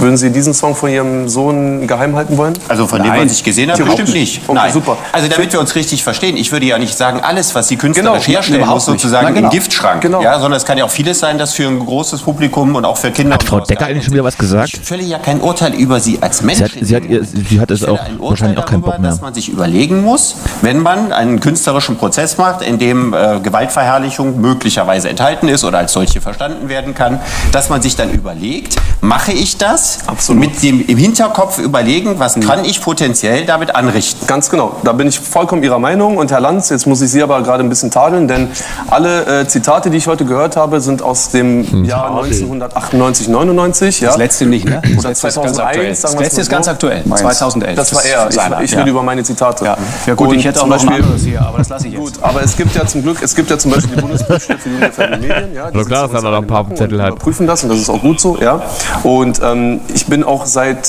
Würden 0.00 0.16
Sie 0.16 0.30
diesen 0.30 0.54
Song 0.54 0.74
von 0.74 0.90
Ihrem 0.90 1.28
Sohn 1.28 1.86
geheim 1.86 2.16
halten 2.16 2.36
wollen? 2.36 2.54
Also 2.68 2.86
von 2.86 3.02
dem, 3.02 3.12
was 3.12 3.32
ich 3.32 3.44
gesehen 3.44 3.70
habe, 3.70 3.84
bestimmt 3.84 4.12
nicht. 4.12 4.42
Okay, 4.46 4.54
Nein. 4.54 4.72
super. 4.72 4.96
Also 5.12 5.28
damit 5.28 5.52
wir 5.52 5.60
uns 5.60 5.74
richtig 5.74 6.02
verstehen, 6.02 6.36
ich 6.36 6.52
würde 6.52 6.66
ja 6.66 6.78
nicht 6.78 6.96
sagen, 6.96 7.20
alles, 7.20 7.54
was 7.54 7.68
Sie 7.68 7.76
künstlerisch 7.76 8.26
Genau, 8.26 8.36
herstellen, 8.36 8.66
muss 8.66 8.88
nicht. 8.88 8.95
Sozusagen 8.96 9.26
Na, 9.28 9.30
genau. 9.32 9.48
im 9.48 9.50
Giftschrank. 9.50 10.00
Genau. 10.02 10.22
Ja, 10.22 10.38
sondern 10.40 10.56
es 10.56 10.64
kann 10.64 10.78
ja 10.78 10.84
auch 10.84 10.90
vieles 10.90 11.18
sein, 11.18 11.38
das 11.38 11.52
für 11.52 11.66
ein 11.66 11.78
großes 11.78 12.22
Publikum 12.22 12.74
und 12.74 12.84
auch 12.84 12.96
für 12.96 13.10
Kinder 13.10 13.34
Hat 13.34 13.44
Frau 13.44 13.60
Decker 13.60 13.86
eigentlich 13.86 14.04
schon 14.04 14.14
wieder 14.14 14.24
was 14.24 14.36
gesagt? 14.36 14.74
Ich 14.74 14.80
fälle 14.80 15.02
ja 15.02 15.18
kein 15.18 15.40
Urteil 15.40 15.74
über 15.74 16.00
Sie 16.00 16.18
als 16.20 16.42
Mensch. 16.42 16.58
Sie 16.58 16.64
hat, 16.64 16.72
sie 16.80 16.96
hat, 16.96 17.04
ihr, 17.04 17.24
sie 17.24 17.60
hat 17.60 17.70
es 17.70 17.84
auch 17.84 17.98
wahrscheinlich 18.18 18.58
auch 18.58 18.66
keinen 18.66 18.82
Bock 18.82 18.98
mehr. 18.98 19.10
dass 19.10 19.20
man 19.20 19.34
sich 19.34 19.48
überlegen 19.48 20.02
muss, 20.02 20.36
wenn 20.62 20.80
man 20.80 21.12
einen 21.12 21.40
künstlerischen 21.40 21.96
Prozess 21.96 22.38
macht, 22.38 22.62
in 22.62 22.78
dem 22.78 23.12
äh, 23.12 23.40
Gewaltverherrlichung 23.40 24.40
möglicherweise 24.40 25.08
enthalten 25.08 25.48
ist 25.48 25.64
oder 25.64 25.78
als 25.78 25.92
solche 25.92 26.20
verstanden 26.20 26.68
werden 26.68 26.94
kann, 26.94 27.20
dass 27.52 27.68
man 27.68 27.82
sich 27.82 27.96
dann 27.96 28.10
überlegt, 28.10 28.76
mache 29.00 29.32
ich 29.32 29.58
das? 29.58 29.98
Mit 30.28 30.62
dem 30.62 30.84
im 30.86 30.98
Hinterkopf 30.98 31.58
überlegen, 31.58 32.18
was 32.18 32.38
kann 32.40 32.64
ich 32.64 32.80
potenziell 32.80 33.44
damit 33.44 33.74
anrichten? 33.74 34.26
Ganz 34.26 34.50
genau, 34.50 34.76
da 34.84 34.92
bin 34.92 35.08
ich 35.08 35.18
vollkommen 35.18 35.62
Ihrer 35.62 35.78
Meinung. 35.78 36.16
Und 36.16 36.30
Herr 36.30 36.40
Lanz, 36.40 36.68
jetzt 36.70 36.86
muss 36.86 37.00
ich 37.02 37.10
Sie 37.10 37.22
aber 37.22 37.42
gerade 37.42 37.62
ein 37.62 37.68
bisschen 37.68 37.90
tadeln, 37.90 38.28
denn 38.28 38.48
alle 38.90 39.40
äh, 39.42 39.46
Zitate, 39.48 39.90
die 39.90 39.96
ich 39.98 40.06
heute 40.06 40.24
gehört 40.24 40.56
habe, 40.56 40.80
sind 40.80 41.02
aus 41.02 41.30
dem 41.30 41.84
Jahr 41.84 42.06
1998, 42.10 43.28
99. 43.28 44.00
Ja? 44.00 44.08
Das 44.08 44.18
letzte 44.18 44.46
nicht, 44.46 44.64
ne? 44.66 44.78
Oder 44.78 44.88
Das 44.94 45.04
letzte 45.04 45.28
ist 45.28 45.34
ganz 45.36 45.56
2001, 45.56 45.58
aktuell. 45.58 45.94
sagen 45.94 46.14
Das 46.14 46.22
letzte 46.22 46.40
ist 46.40 46.50
ganz 46.50 46.66
so. 46.66 46.70
aktuell. 46.72 47.02
Meins. 47.04 47.20
2011. 47.20 47.76
Das 47.76 47.94
war 47.94 48.02
Das 48.02 48.10
er. 48.10 48.28
ist 48.28 48.34
seiner, 48.34 48.58
Ich, 48.58 48.64
ich 48.64 48.72
ja. 48.72 48.78
rede 48.78 48.90
über 48.90 49.02
meine 49.02 49.22
Zitate. 49.22 49.64
Ja. 49.64 49.76
Ja, 50.06 50.14
gut, 50.14 50.28
Und 50.28 50.34
ich 50.36 50.44
hätte 50.44 50.58
auch 50.58 50.62
zum 50.62 50.70
noch 50.70 50.80
ein 50.80 50.86
Beispiel- 50.86 51.02
anderes 51.04 51.22
hier, 51.24 51.40
aber 51.42 51.58
das 51.58 51.68
lasse 51.68 51.86
ich 51.88 51.92
jetzt. 51.94 52.02
Gut, 52.02 52.12
aber 52.22 52.42
es 52.42 52.56
gibt 52.56 52.74
ja 52.74 52.86
zum 52.86 53.02
Glück, 53.02 53.22
es 53.22 53.34
gibt 53.34 53.50
ja 53.50 53.58
zum 53.58 53.70
Beispiel 53.72 53.96
die 53.96 54.00
Bundesprüfstelle 54.02 54.58
für 54.58 54.68
die 54.68 54.74
ungefährlichen 54.76 55.20
Medien. 55.28 55.54
Ja, 55.54 55.70
die 55.70 55.84
klar, 55.84 56.08
dass 56.08 56.22
er 56.22 56.30
noch 56.30 56.38
ein 56.38 56.46
paar 56.46 56.74
Zettel 56.74 57.02
hat. 57.02 57.18
prüfen 57.18 57.46
das 57.46 57.62
und 57.62 57.70
das 57.70 57.78
ist 57.78 57.90
auch 57.90 58.00
gut 58.00 58.20
so, 58.20 58.36
ja. 58.40 58.60
Und 59.02 59.40
ähm, 59.42 59.80
ich 59.94 60.06
bin 60.06 60.24
auch 60.24 60.46
seit 60.46 60.88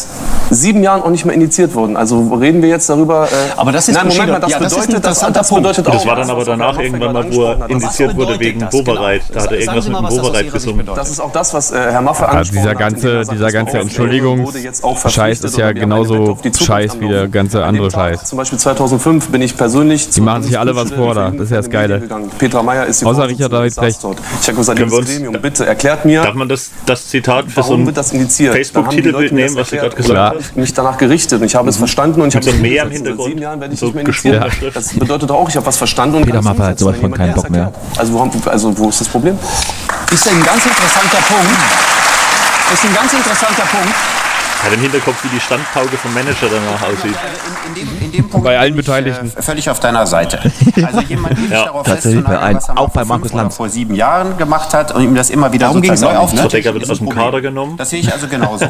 sieben 0.49 0.83
Jahren 0.83 1.01
auch 1.01 1.09
nicht 1.09 1.25
mehr 1.25 1.33
indiziert 1.35 1.73
worden. 1.75 1.97
Also 1.97 2.33
reden 2.39 2.61
wir 2.61 2.69
jetzt 2.69 2.89
darüber. 2.89 3.25
Äh, 3.25 3.29
Aber 3.57 3.71
das 3.71 3.87
ist 3.87 3.95
Nein, 3.95 4.07
Moment 4.07 4.31
mal, 4.31 4.39
das 4.39 4.51
Ja, 4.51 4.59
das 4.59 4.71
ist 4.71 4.77
ein 4.79 4.87
bedeutet, 4.87 5.05
das, 5.05 5.19
das 5.19 5.49
Punkt. 5.49 5.63
bedeutet 5.63 5.87
Das 5.87 5.95
auch. 6.01 6.05
war 6.07 6.15
dann 6.15 6.29
aber 6.29 6.45
danach 6.45 6.79
irgendwann 6.79 7.13
mal, 7.13 7.25
wo 7.33 7.43
er 7.45 7.67
angesprochen 7.87 8.09
indiziert 8.09 8.15
wurde 8.17 8.39
wegen 8.39 8.59
das? 8.59 8.71
Bobereit. 8.71 9.21
Genau. 9.27 9.33
Da 9.33 9.43
hat 9.43 9.51
er 9.51 9.61
Sagen 9.61 9.77
irgendwas 9.77 9.83
Sie 9.85 9.89
mit 9.91 10.01
mal, 10.01 10.31
dem 10.31 10.35
Sicht 10.43 10.53
gesungen. 10.53 10.85
Das 10.95 11.09
ist 11.09 11.19
auch 11.19 11.31
das, 11.31 11.53
was 11.53 11.71
äh, 11.71 11.75
Herr 11.75 12.01
Maffay 12.01 12.23
Also 12.25 12.37
angesprochen 12.37 12.57
dieser 12.57 12.69
hat, 12.71 12.79
ganze, 12.79 13.23
sagt, 13.25 13.37
dieser 13.37 13.51
ganze 13.51 13.73
wurde 13.73 13.81
Entschuldigungs 13.81 14.63
jetzt 14.63 14.83
auch 14.83 14.97
Scheiß 14.97 15.11
verpflichtet 15.13 15.45
ist 15.51 15.57
ja 15.57 15.71
genauso 15.71 16.37
Scheiß 16.57 16.99
wie 16.99 17.07
der 17.07 17.27
ganze 17.27 17.63
andere 17.63 17.91
Scheiß. 17.91 18.25
Zum 18.25 18.37
Beispiel 18.37 18.59
2005 18.59 19.29
bin 19.29 19.41
ich 19.41 19.55
persönlich 19.57 20.09
Die 20.09 20.21
machen 20.21 20.43
sich 20.43 20.57
alle 20.57 20.75
was 20.75 20.91
vor 20.91 21.13
da. 21.13 21.31
Das 21.31 21.41
ist 21.41 21.51
ja 21.51 21.57
das 21.57 21.69
Geile. 21.69 22.01
Petra 22.37 22.63
Meyer 22.63 22.85
ist 22.85 23.01
die 23.01 23.05
Außer 23.05 23.27
Richard 23.27 23.51
David. 23.51 23.73
Dort. 24.01 24.17
Ich 24.41 24.47
habe 24.47 24.57
gesagt, 24.57 24.79
liebes 24.79 25.05
Gremium, 25.05 25.41
bitte 25.41 25.65
erklärt 25.65 26.05
mir, 26.05 26.21
Darf 26.23 26.35
man 26.35 26.49
das, 26.49 26.71
das 26.85 27.07
Zitat 27.07 27.45
für 27.45 27.51
so 27.51 27.57
warum 27.61 27.81
ein 27.81 27.85
wird 27.87 27.97
das 27.97 28.11
indiziert? 28.11 28.53
Facebook-Titelbild 28.53 29.31
nehmen, 29.31 29.55
das 29.55 29.63
was 29.63 29.69
Sie 29.69 29.77
gerade 29.77 29.95
gesagt 29.95 30.39
Ich 30.39 30.49
habe 30.49 30.59
mich 30.59 30.73
danach 30.73 30.97
gerichtet 30.97 31.39
und 31.39 31.45
ich 31.45 31.55
habe 31.55 31.69
es 31.69 31.77
verstanden 31.77 32.21
und 32.21 32.29
ich 32.29 32.35
habe 32.35 32.45
so 32.45 32.51
Meer 32.53 32.83
im 32.83 32.91
Hintergrund. 32.91 33.29
sieben 33.29 33.41
Jahren 33.41 33.59
werde 33.59 33.73
ich 33.73 33.79
So 33.79 33.87
nicht 33.87 33.95
mehr 33.95 34.03
geschwungener 34.03 34.45
indiziert. 34.45 34.73
Schrift. 34.73 34.75
Das 34.77 34.93
bedeutet 34.93 35.31
auch, 35.31 35.49
ich 35.49 35.55
habe 35.55 35.65
was 35.65 35.77
verstanden 35.77 36.17
und 36.17 36.25
Peter 36.25 36.41
Maffay 36.41 36.63
hat 36.63 36.79
sowas 36.79 36.97
von 36.97 37.11
keinen 37.11 37.33
Bock 37.33 37.49
mehr. 37.49 37.71
Also 37.97 38.13
wo, 38.13 38.19
haben, 38.19 38.31
also 38.45 38.77
wo 38.77 38.89
ist 38.89 39.01
das 39.01 39.07
Problem? 39.07 39.37
Ist 40.11 40.27
ein 40.27 40.43
ganz 40.43 40.65
interessanter 40.65 41.17
Punkt. 41.27 41.59
Ist 42.73 42.85
ein 42.85 42.93
ganz 42.93 43.13
interessanter 43.13 43.63
Punkt. 43.63 43.95
Hat 44.63 44.73
im 44.73 44.79
Hinterkopf, 44.81 45.23
wie 45.23 45.29
die 45.29 45.39
Standpauke 45.39 45.95
vom 45.97 46.13
Manager 46.13 46.47
danach 46.51 46.81
aussieht. 46.89 47.15
In 48.01 48.11
dem 48.11 48.27
Punkt 48.29 48.43
Bei 48.45 48.57
allen 48.57 48.71
bin 48.73 48.79
ich, 48.81 48.85
Beteiligten. 48.85 49.31
Äh, 49.35 49.41
völlig 49.41 49.69
auf 49.69 49.79
deiner 49.79 50.05
Seite. 50.07 50.39
Also 50.87 51.01
jemand 51.01 51.37
ewig 51.37 51.49
Ja, 51.49 51.65
darauf 51.65 51.85
tatsächlich 51.85 52.23
bei 52.23 52.37
allen. 52.37 52.57
er 52.57 52.77
Auch 52.77 52.89
bei 52.89 53.03
vor 53.03 53.17
Markus 53.17 53.33
Lanz. 53.33 53.55
vor 53.55 53.67
sieben 53.69 53.95
Jahren 53.95 54.37
gemacht 54.37 54.73
hat 54.73 54.93
und 54.93 55.03
ihm 55.03 55.15
das 55.15 55.29
immer 55.29 55.51
wieder 55.51 55.67
Darum 55.67 55.83
sozusagen 55.83 56.13
neu 56.13 56.21
nicht, 56.21 56.53
ne? 56.53 56.73
wird 56.73 56.83
ist 56.83 56.91
aus 56.91 56.97
dem 56.99 57.07
Problem. 57.07 57.23
Kader 57.25 57.41
genommen. 57.41 57.77
Das 57.77 57.89
sehe 57.89 57.99
ich 57.99 58.11
also 58.13 58.27
genauso. 58.27 58.67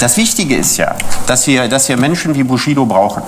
Das 0.00 0.16
Wichtige 0.16 0.56
ist 0.56 0.76
ja, 0.76 0.94
dass 1.26 1.46
wir, 1.46 1.68
dass 1.68 1.88
wir 1.88 1.96
Menschen 1.96 2.34
wie 2.34 2.44
Bushido 2.44 2.86
brauchen. 2.86 3.22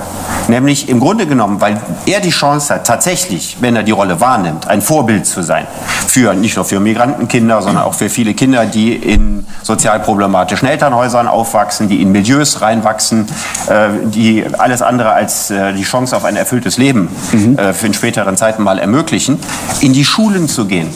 Nämlich 0.49 0.89
im 0.89 1.01
Grunde 1.01 1.27
genommen, 1.27 1.61
weil 1.61 1.81
er 2.07 2.21
die 2.21 2.31
Chance 2.31 2.75
hat, 2.75 2.87
tatsächlich, 2.87 3.57
wenn 3.61 3.77
er 3.77 3.83
die 3.83 3.93
Rolle 3.93 4.21
wahrnimmt, 4.21 4.67
ein 4.69 4.81
Vorbild 4.83 5.27
zu 5.27 5.43
sein. 5.43 5.67
Für, 6.07 6.35
nicht 6.35 6.57
nur 6.57 6.65
für 6.65 6.81
Migrantenkinder, 6.81 7.63
sondern 7.63 7.85
auch 7.85 7.95
für 7.95 8.09
viele 8.09 8.35
Kinder, 8.35 8.67
die 8.67 8.95
in 8.95 9.47
sozial 9.63 10.01
problematischen 10.01 10.69
Elternhäusern 10.69 11.27
aufwachsen, 11.29 11.84
die 11.89 12.03
in 12.03 12.13
Milieus 12.13 12.61
reinwachsen, 12.61 13.27
äh, 13.69 13.89
die 14.05 14.45
alles 14.59 14.83
andere 14.83 15.11
als 15.13 15.51
äh, 15.51 15.73
die 15.73 15.83
Chance 15.83 16.17
auf 16.17 16.25
ein 16.25 16.37
erfülltes 16.37 16.79
Leben 16.79 17.09
äh, 17.57 17.73
für 17.73 17.87
in 17.87 17.95
späteren 17.95 18.37
Zeiten 18.37 18.63
mal 18.63 18.79
ermöglichen, 18.79 19.39
in 19.81 19.93
die 19.93 20.05
Schulen 20.05 20.49
zu 20.49 20.67
gehen. 20.67 20.89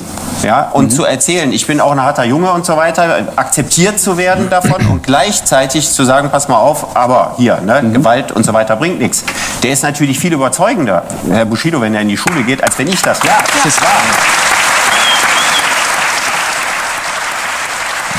Ja, 0.42 0.70
und 0.72 0.90
zu 0.90 1.04
erzählen, 1.04 1.52
ich 1.52 1.66
bin 1.66 1.80
auch 1.80 1.90
ein 1.90 2.00
harter 2.00 2.24
Junge 2.24 2.52
und 2.52 2.64
so 2.64 2.76
weiter, 2.76 3.26
akzeptiert 3.34 3.98
zu 3.98 4.16
werden 4.16 4.48
davon 4.50 4.86
und 4.86 5.02
gleichzeitig 5.02 5.90
zu 5.90 6.04
sagen, 6.04 6.30
pass 6.30 6.48
mal 6.48 6.58
auf, 6.58 6.96
aber 6.96 7.34
hier, 7.38 7.60
ne, 7.60 7.82
Gewalt 7.92 8.30
und 8.30 8.46
so 8.46 8.52
weiter 8.52 8.76
bringt 8.76 9.00
nichts. 9.00 9.24
Der 9.64 9.72
ist 9.72 9.82
natürlich 9.82 10.18
viel 10.18 10.32
überzeugender, 10.32 11.02
Herr 11.28 11.44
Bushido, 11.44 11.80
wenn 11.80 11.94
er 11.94 12.02
in 12.02 12.08
die 12.08 12.16
Schule 12.16 12.44
geht, 12.44 12.62
als 12.62 12.78
wenn 12.78 12.86
ich 12.86 13.02
das 13.02 13.20
Ja, 13.24 13.38
Das 13.56 13.66
ist 13.66 13.82
wahr. 13.82 14.57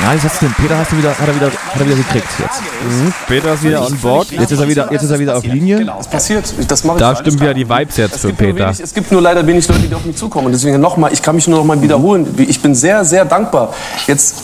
Ja, 0.01 0.13
jetzt 0.13 0.23
hast 0.23 0.41
du 0.41 0.45
den 0.45 0.53
Peter 0.53 0.77
hast 0.77 0.91
du 0.93 0.97
wieder, 0.97 1.09
hat 1.09 1.27
er 1.27 1.35
wieder, 1.35 1.47
hat 1.47 1.79
er 1.79 1.85
wieder 1.85 1.95
gekriegt 1.97 2.27
jetzt. 2.39 2.61
Mhm. 2.61 3.13
Peter 3.27 3.53
ist 3.53 3.63
wieder 3.63 3.85
on 3.85 3.97
board. 3.97 4.31
Jetzt 4.31 4.51
ist 4.51 4.59
er 4.59 4.67
wieder, 4.67 4.91
jetzt 4.91 5.03
ist 5.03 5.11
er 5.11 5.19
wieder 5.19 5.37
auf 5.37 5.43
Linie. 5.43 5.85
Das 5.85 6.07
passiert. 6.07 6.53
Das 6.67 6.83
mache 6.85 6.97
ich 6.97 7.01
Da 7.01 7.15
stimmen 7.17 7.39
wieder 7.39 7.53
die 7.53 7.67
Vibes 7.67 7.97
jetzt 7.97 8.15
Es 8.15 8.21
für 8.21 8.33
Peter. 8.33 8.67
wenig, 8.67 8.79
es 8.79 8.93
gibt 8.93 9.11
nur 9.11 9.21
leider 9.21 9.45
wenig 9.45 9.67
Leute, 9.67 9.81
die 9.81 9.93
auf 9.93 10.05
mich 10.05 10.15
zukommen. 10.15 10.47
Und 10.47 10.51
deswegen 10.53 10.79
nochmal, 10.79 11.11
ich 11.11 11.21
kann 11.21 11.35
mich 11.35 11.47
nur 11.47 11.59
noch 11.59 11.65
mal 11.65 11.81
wiederholen. 11.81 12.33
Ich 12.37 12.61
bin 12.61 12.75
sehr, 12.75 13.03
sehr 13.03 13.25
dankbar. 13.25 13.73
Jetzt 14.07 14.35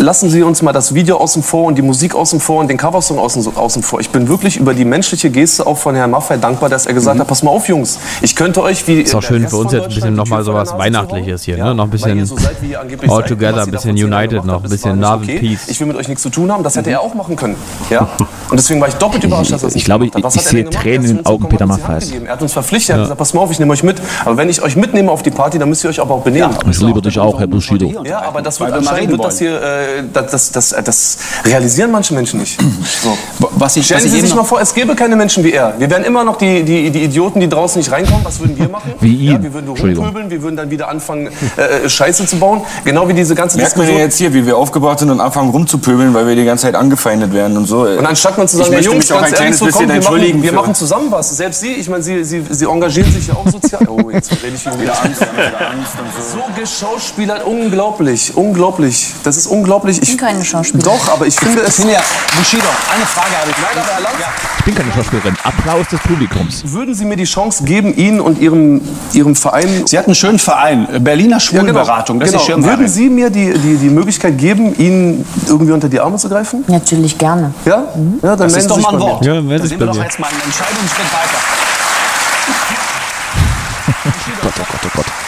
lassen 0.00 0.30
Sie 0.30 0.42
uns 0.42 0.62
mal 0.62 0.72
das 0.72 0.94
Video 0.94 1.16
außen 1.16 1.42
vor 1.42 1.64
und 1.64 1.76
die 1.76 1.82
Musik 1.82 2.14
außen 2.14 2.38
vor 2.38 2.60
und 2.60 2.68
den 2.68 2.76
Coversong 2.76 3.18
außen, 3.18 3.56
außen 3.56 3.82
vor. 3.82 4.00
Ich 4.00 4.10
bin 4.10 4.28
wirklich 4.28 4.56
über 4.56 4.74
die 4.74 4.84
menschliche 4.84 5.30
Geste 5.30 5.66
auch 5.66 5.78
von 5.78 5.96
Herrn 5.96 6.10
Maffay 6.10 6.38
dankbar, 6.38 6.68
dass 6.68 6.86
er 6.86 6.94
gesagt 6.94 7.18
hat, 7.18 7.26
pass 7.26 7.42
mal 7.42 7.50
auf, 7.50 7.68
Jungs, 7.68 7.98
ich 8.22 8.36
könnte 8.36 8.62
euch 8.62 8.86
wie... 8.86 9.00
Ist 9.00 9.14
auch 9.14 9.22
schön 9.22 9.48
für 9.48 9.56
uns 9.56 9.72
jetzt 9.72 9.84
ein 9.84 9.94
bisschen 9.94 10.14
nochmal 10.14 10.44
sowas 10.44 10.72
Weihnachtliches 10.76 11.42
hier, 11.42 11.56
ne? 11.56 11.74
Noch 11.74 11.84
ein 11.84 11.90
bisschen 11.90 12.30
all 13.08 13.24
together, 13.24 13.62
ein 13.62 13.70
bisschen 13.70 13.92
united 13.92 14.44
noch, 14.44 14.62
ein 14.62 14.70
bisschen 14.70 14.83
Love 14.90 15.14
and 15.14 15.40
Peace. 15.40 15.68
Ich 15.68 15.80
will 15.80 15.86
mit 15.86 15.96
euch 15.96 16.08
nichts 16.08 16.22
zu 16.22 16.30
tun 16.30 16.50
haben. 16.52 16.62
Das 16.62 16.76
hätte 16.76 16.90
er 16.90 17.00
auch 17.00 17.14
machen 17.14 17.36
können. 17.36 17.56
Ja? 17.90 18.08
Und 18.50 18.58
deswegen 18.58 18.80
war 18.80 18.88
ich 18.88 18.94
doppelt 18.94 19.24
überrascht, 19.24 19.52
dass 19.52 19.62
er 19.62 19.68
es 19.68 19.74
Ich 19.74 19.76
nicht 19.76 19.84
glaube, 19.86 20.08
gemacht 20.08 20.16
hat. 20.16 20.24
Was 20.24 20.36
ich 20.36 20.44
er 20.44 20.50
sehe? 20.50 20.70
Tränen 20.70 20.98
hat 20.98 21.04
in 21.04 21.08
den 21.08 21.18
uns 21.18 21.26
Augen 21.26 21.48
Peter 21.48 21.66
Maffeis. 21.66 22.10
Er 22.10 22.32
hat 22.32 22.42
uns 22.42 22.52
verpflichtet, 22.52 22.90
er 22.90 22.94
hat 22.96 23.04
gesagt, 23.04 23.18
pass 23.18 23.34
mal 23.34 23.40
auf, 23.40 23.50
ich 23.50 23.58
nehme 23.58 23.72
euch 23.72 23.82
mit. 23.82 24.00
Aber 24.24 24.36
wenn 24.36 24.48
ich 24.48 24.62
euch 24.62 24.76
mitnehme 24.76 25.10
auf 25.10 25.22
die 25.22 25.30
Party, 25.30 25.58
dann 25.58 25.68
müsst 25.68 25.84
ihr 25.84 25.90
euch 25.90 26.00
aber 26.00 26.14
auch 26.14 26.22
benehmen. 26.22 26.54
Ich 26.70 26.80
liebe 26.80 27.00
dich 27.02 27.18
auch, 27.18 27.38
Herr 27.38 27.46
Bushido. 27.46 28.02
Ja, 28.04 28.22
aber 28.22 28.42
das 28.42 28.60
wird 28.60 28.72
anscheinend 28.72 29.10
wird 29.12 29.24
das 29.24 29.38
hier, 29.38 29.62
äh, 29.62 30.02
das, 30.12 30.30
das, 30.30 30.50
das, 30.52 30.84
das 30.84 31.18
realisieren 31.44 31.90
manche 31.90 32.14
Menschen 32.14 32.40
nicht. 32.40 32.60
So. 33.02 33.16
Was 33.56 33.76
ich, 33.76 33.84
Stellen 33.84 34.00
was 34.00 34.06
ich 34.06 34.12
Sie 34.12 34.20
sich 34.20 34.34
mal 34.34 34.44
vor, 34.44 34.60
es 34.60 34.74
gäbe 34.74 34.94
keine 34.94 35.16
Menschen 35.16 35.44
wie 35.44 35.52
er. 35.52 35.74
Wir 35.78 35.90
wären 35.90 36.04
immer 36.04 36.24
noch 36.24 36.36
die, 36.36 36.62
die, 36.62 36.90
die 36.90 37.04
Idioten, 37.04 37.40
die 37.40 37.48
draußen 37.48 37.78
nicht 37.78 37.90
reinkommen. 37.90 38.24
Was 38.24 38.40
würden 38.40 38.58
wir 38.58 38.68
machen? 38.68 38.92
Wie 39.00 39.14
ihn. 39.16 39.32
Ja, 39.32 39.42
wir 39.42 39.52
würden 39.52 39.68
rumpöbeln, 39.68 40.30
wir 40.30 40.42
würden 40.42 40.56
dann 40.56 40.70
wieder 40.70 40.88
anfangen, 40.88 41.28
äh, 41.56 41.84
äh, 41.84 41.88
Scheiße 41.88 42.26
zu 42.26 42.36
bauen. 42.36 42.62
Genau 42.84 43.08
wie 43.08 43.14
diese 43.14 43.34
ganze 43.34 43.56
Merkt 43.56 43.76
man 43.76 43.86
ja 43.86 43.92
Diskussion. 43.92 44.08
jetzt 44.08 44.18
hier, 44.18 44.34
wie 44.34 44.46
wir 44.46 44.56
aufgebracht 44.74 44.98
sind 44.98 45.10
und 45.10 45.20
anfangen 45.20 45.50
rumzupöbeln, 45.50 46.12
weil 46.14 46.26
wir 46.26 46.34
die 46.34 46.44
ganze 46.44 46.62
Zeit 46.62 46.74
angefeindet 46.74 47.32
werden 47.32 47.56
und 47.56 47.66
so. 47.66 47.82
Und 47.82 48.04
anstatt 48.04 48.36
man 48.36 48.48
zu 48.48 48.56
sagen, 48.56 48.72
ich 48.72 48.84
ja, 48.84 48.90
möchte 48.90 48.90
Jungs, 48.92 49.08
mich 49.10 49.18
auch 49.18 49.40
ehrlich, 49.40 49.56
so, 49.56 49.64
komm, 49.66 49.72
bisschen 49.72 49.88
wir, 49.88 49.94
entschuldigen. 49.94 50.38
machen, 50.38 50.42
wir 50.42 50.52
machen 50.52 50.74
zusammen 50.74 51.06
was. 51.10 51.36
Selbst 51.36 51.60
Sie, 51.60 51.74
ich 51.74 51.88
meine, 51.88 52.02
Sie, 52.02 52.24
Sie, 52.24 52.42
Sie 52.50 52.64
engagieren 52.64 53.10
sich 53.12 53.28
ja 53.28 53.34
auch 53.34 53.48
sozial. 53.48 53.82
Oh, 53.94 54.10
jetzt 54.10 54.32
rede 54.42 54.56
ich 54.56 54.62
schon 54.62 54.80
wieder 54.80 55.00
Angst. 55.00 55.22
So 56.32 56.38
geschauspielert, 56.58 57.44
unglaublich, 57.46 58.36
unglaublich. 58.36 59.12
Das 59.22 59.36
ist 59.36 59.46
unglaublich. 59.46 60.02
Ich 60.02 60.08
bin 60.08 60.16
keine 60.16 60.44
Schauspielerin. 60.44 60.92
Doch, 60.92 61.12
aber 61.12 61.26
ich 61.26 61.36
finde 61.36 61.60
Ich 61.60 61.68
es... 61.68 61.76
bin 61.76 61.90
ja, 61.90 62.00
Bushido, 62.36 62.64
eine 62.92 63.04
Frage 63.04 63.30
habe 63.40 63.50
ich. 63.50 63.56
Nein, 63.56 63.84
aber 63.84 64.02
Lanz, 64.02 64.16
Ich 64.58 64.64
bin 64.64 64.74
keine 64.74 64.92
Schauspielerin. 64.92 65.36
Applaus 65.44 65.86
des 65.88 66.00
Publikums. 66.00 66.62
würden 66.72 66.94
Sie 66.94 67.04
mir 67.04 67.16
die 67.16 67.24
Chance 67.24 67.64
geben, 67.64 67.94
Ihnen 67.94 68.20
und 68.20 68.40
Ihrem, 68.40 68.80
Ihrem 69.12 69.36
Verein... 69.36 69.86
Sie 69.86 69.98
hat 69.98 70.06
einen 70.06 70.14
schönen 70.14 70.38
Verein, 70.38 70.88
Berliner 71.00 71.38
Schwulenberatung, 71.38 72.18
das 72.18 72.30
genau. 72.30 72.42
ist 72.42 72.64
Würden. 72.64 72.88
Sie 72.88 73.08
mir 73.08 73.30
die, 73.30 73.52
die, 73.52 73.76
die 73.76 73.90
Möglichkeit 73.90 74.38
geben, 74.38 74.63
Ihnen 74.74 75.26
irgendwie 75.48 75.72
unter 75.72 75.88
die 75.88 76.00
Arme 76.00 76.16
zu 76.16 76.28
greifen? 76.28 76.64
Natürlich 76.68 77.18
gerne. 77.18 77.52
Ja? 77.64 77.84
Ja, 78.22 78.36
dann 78.36 78.48
Das 78.48 78.56
ist 78.56 78.70
doch 78.70 78.76
Sie 78.76 78.82
sich 78.82 78.90
mal 78.90 78.96
ein. 78.96 79.00
Wort. 79.00 79.24
Ja, 79.24 79.40
melde 79.42 79.62
da 79.64 79.68
sind 79.68 79.80
wir 79.80 79.86
doch 79.86 80.02
jetzt 80.02 80.18
mal 80.20 80.28
einen 80.28 80.40
Entscheidungsschritt 80.40 81.12
weiter. 81.12 81.38
Gott, 84.42 84.52
oh 84.58 84.64
Gott, 84.70 84.80
oh 84.84 84.90
Gott. 84.96 85.23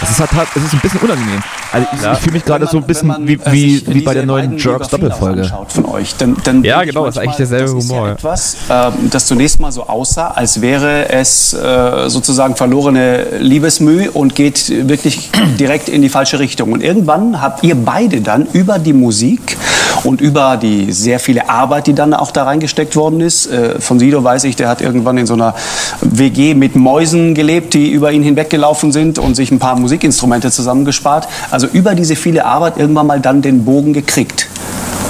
Das 0.00 0.10
ist, 0.10 0.20
halt, 0.20 0.48
es 0.54 0.64
ist 0.64 0.72
ein 0.72 0.80
bisschen 0.80 1.00
unangenehm. 1.00 1.42
Also 1.72 1.86
ich, 1.92 2.12
ich 2.12 2.18
fühle 2.18 2.32
mich 2.32 2.44
gerade 2.44 2.66
so 2.66 2.78
ein 2.78 2.84
bisschen 2.84 3.14
wie, 3.26 3.34
äh, 3.34 3.52
wie, 3.52 3.86
wie 3.86 4.00
bei 4.00 4.14
der 4.14 4.26
neuen 4.26 4.50
beiden 4.50 4.58
Jerks 4.58 4.88
Biografien 4.88 5.00
Doppelfolge. 5.10 5.42
anschaut 5.42 5.72
Von 5.72 5.84
euch, 5.86 6.14
dann, 6.16 6.36
dann 6.42 6.64
Ja, 6.64 6.82
genau, 6.84 7.06
ist 7.06 7.16
manchmal, 7.16 7.24
eigentlich 7.24 7.36
derselbe 7.36 7.74
das 7.74 7.84
ist 7.84 7.90
Humor. 7.90 8.06
Ja 8.08 8.12
etwas, 8.14 8.56
ähm, 8.70 8.92
das 9.10 9.26
zunächst 9.26 9.60
mal 9.60 9.70
so 9.70 9.86
aussah, 9.86 10.28
als 10.28 10.60
wäre 10.60 11.08
es 11.10 11.52
äh, 11.52 12.08
sozusagen 12.08 12.56
verlorene 12.56 13.38
Liebesmüh 13.38 14.08
und 14.08 14.34
geht 14.34 14.88
wirklich 14.88 15.30
direkt 15.60 15.88
in 15.88 16.02
die 16.02 16.08
falsche 16.08 16.38
Richtung. 16.38 16.72
Und 16.72 16.82
irgendwann 16.82 17.40
habt 17.40 17.62
ihr 17.62 17.74
beide 17.74 18.20
dann 18.20 18.46
über 18.52 18.78
die 18.78 18.92
Musik 18.92 19.56
und 20.04 20.20
über 20.20 20.56
die 20.56 20.92
sehr 20.92 21.20
viele 21.20 21.48
Arbeit, 21.48 21.86
die 21.86 21.94
dann 21.94 22.14
auch 22.14 22.30
da 22.30 22.44
reingesteckt 22.44 22.96
worden 22.96 23.20
ist. 23.20 23.46
Äh, 23.46 23.80
von 23.80 23.98
Sido 23.98 24.22
weiß 24.24 24.44
ich, 24.44 24.56
der 24.56 24.68
hat 24.68 24.80
irgendwann 24.80 25.18
in 25.18 25.26
so 25.26 25.34
einer 25.34 25.54
WG 26.00 26.54
mit 26.54 26.74
Mäusen 26.76 27.34
gelebt, 27.34 27.74
die 27.74 27.90
über 27.90 28.12
ihn 28.12 28.22
hinweggelaufen 28.22 28.92
sind 28.92 29.18
und 29.18 29.34
sich 29.34 29.50
ein 29.50 29.58
paar 29.58 29.76
Musikinstrumente 29.90 30.52
zusammengespart. 30.52 31.26
Also 31.50 31.66
über 31.66 31.96
diese 31.96 32.14
viele 32.14 32.44
Arbeit 32.44 32.76
irgendwann 32.78 33.08
mal 33.08 33.20
dann 33.20 33.42
den 33.42 33.64
Bogen 33.64 33.92
gekriegt. 33.92 34.46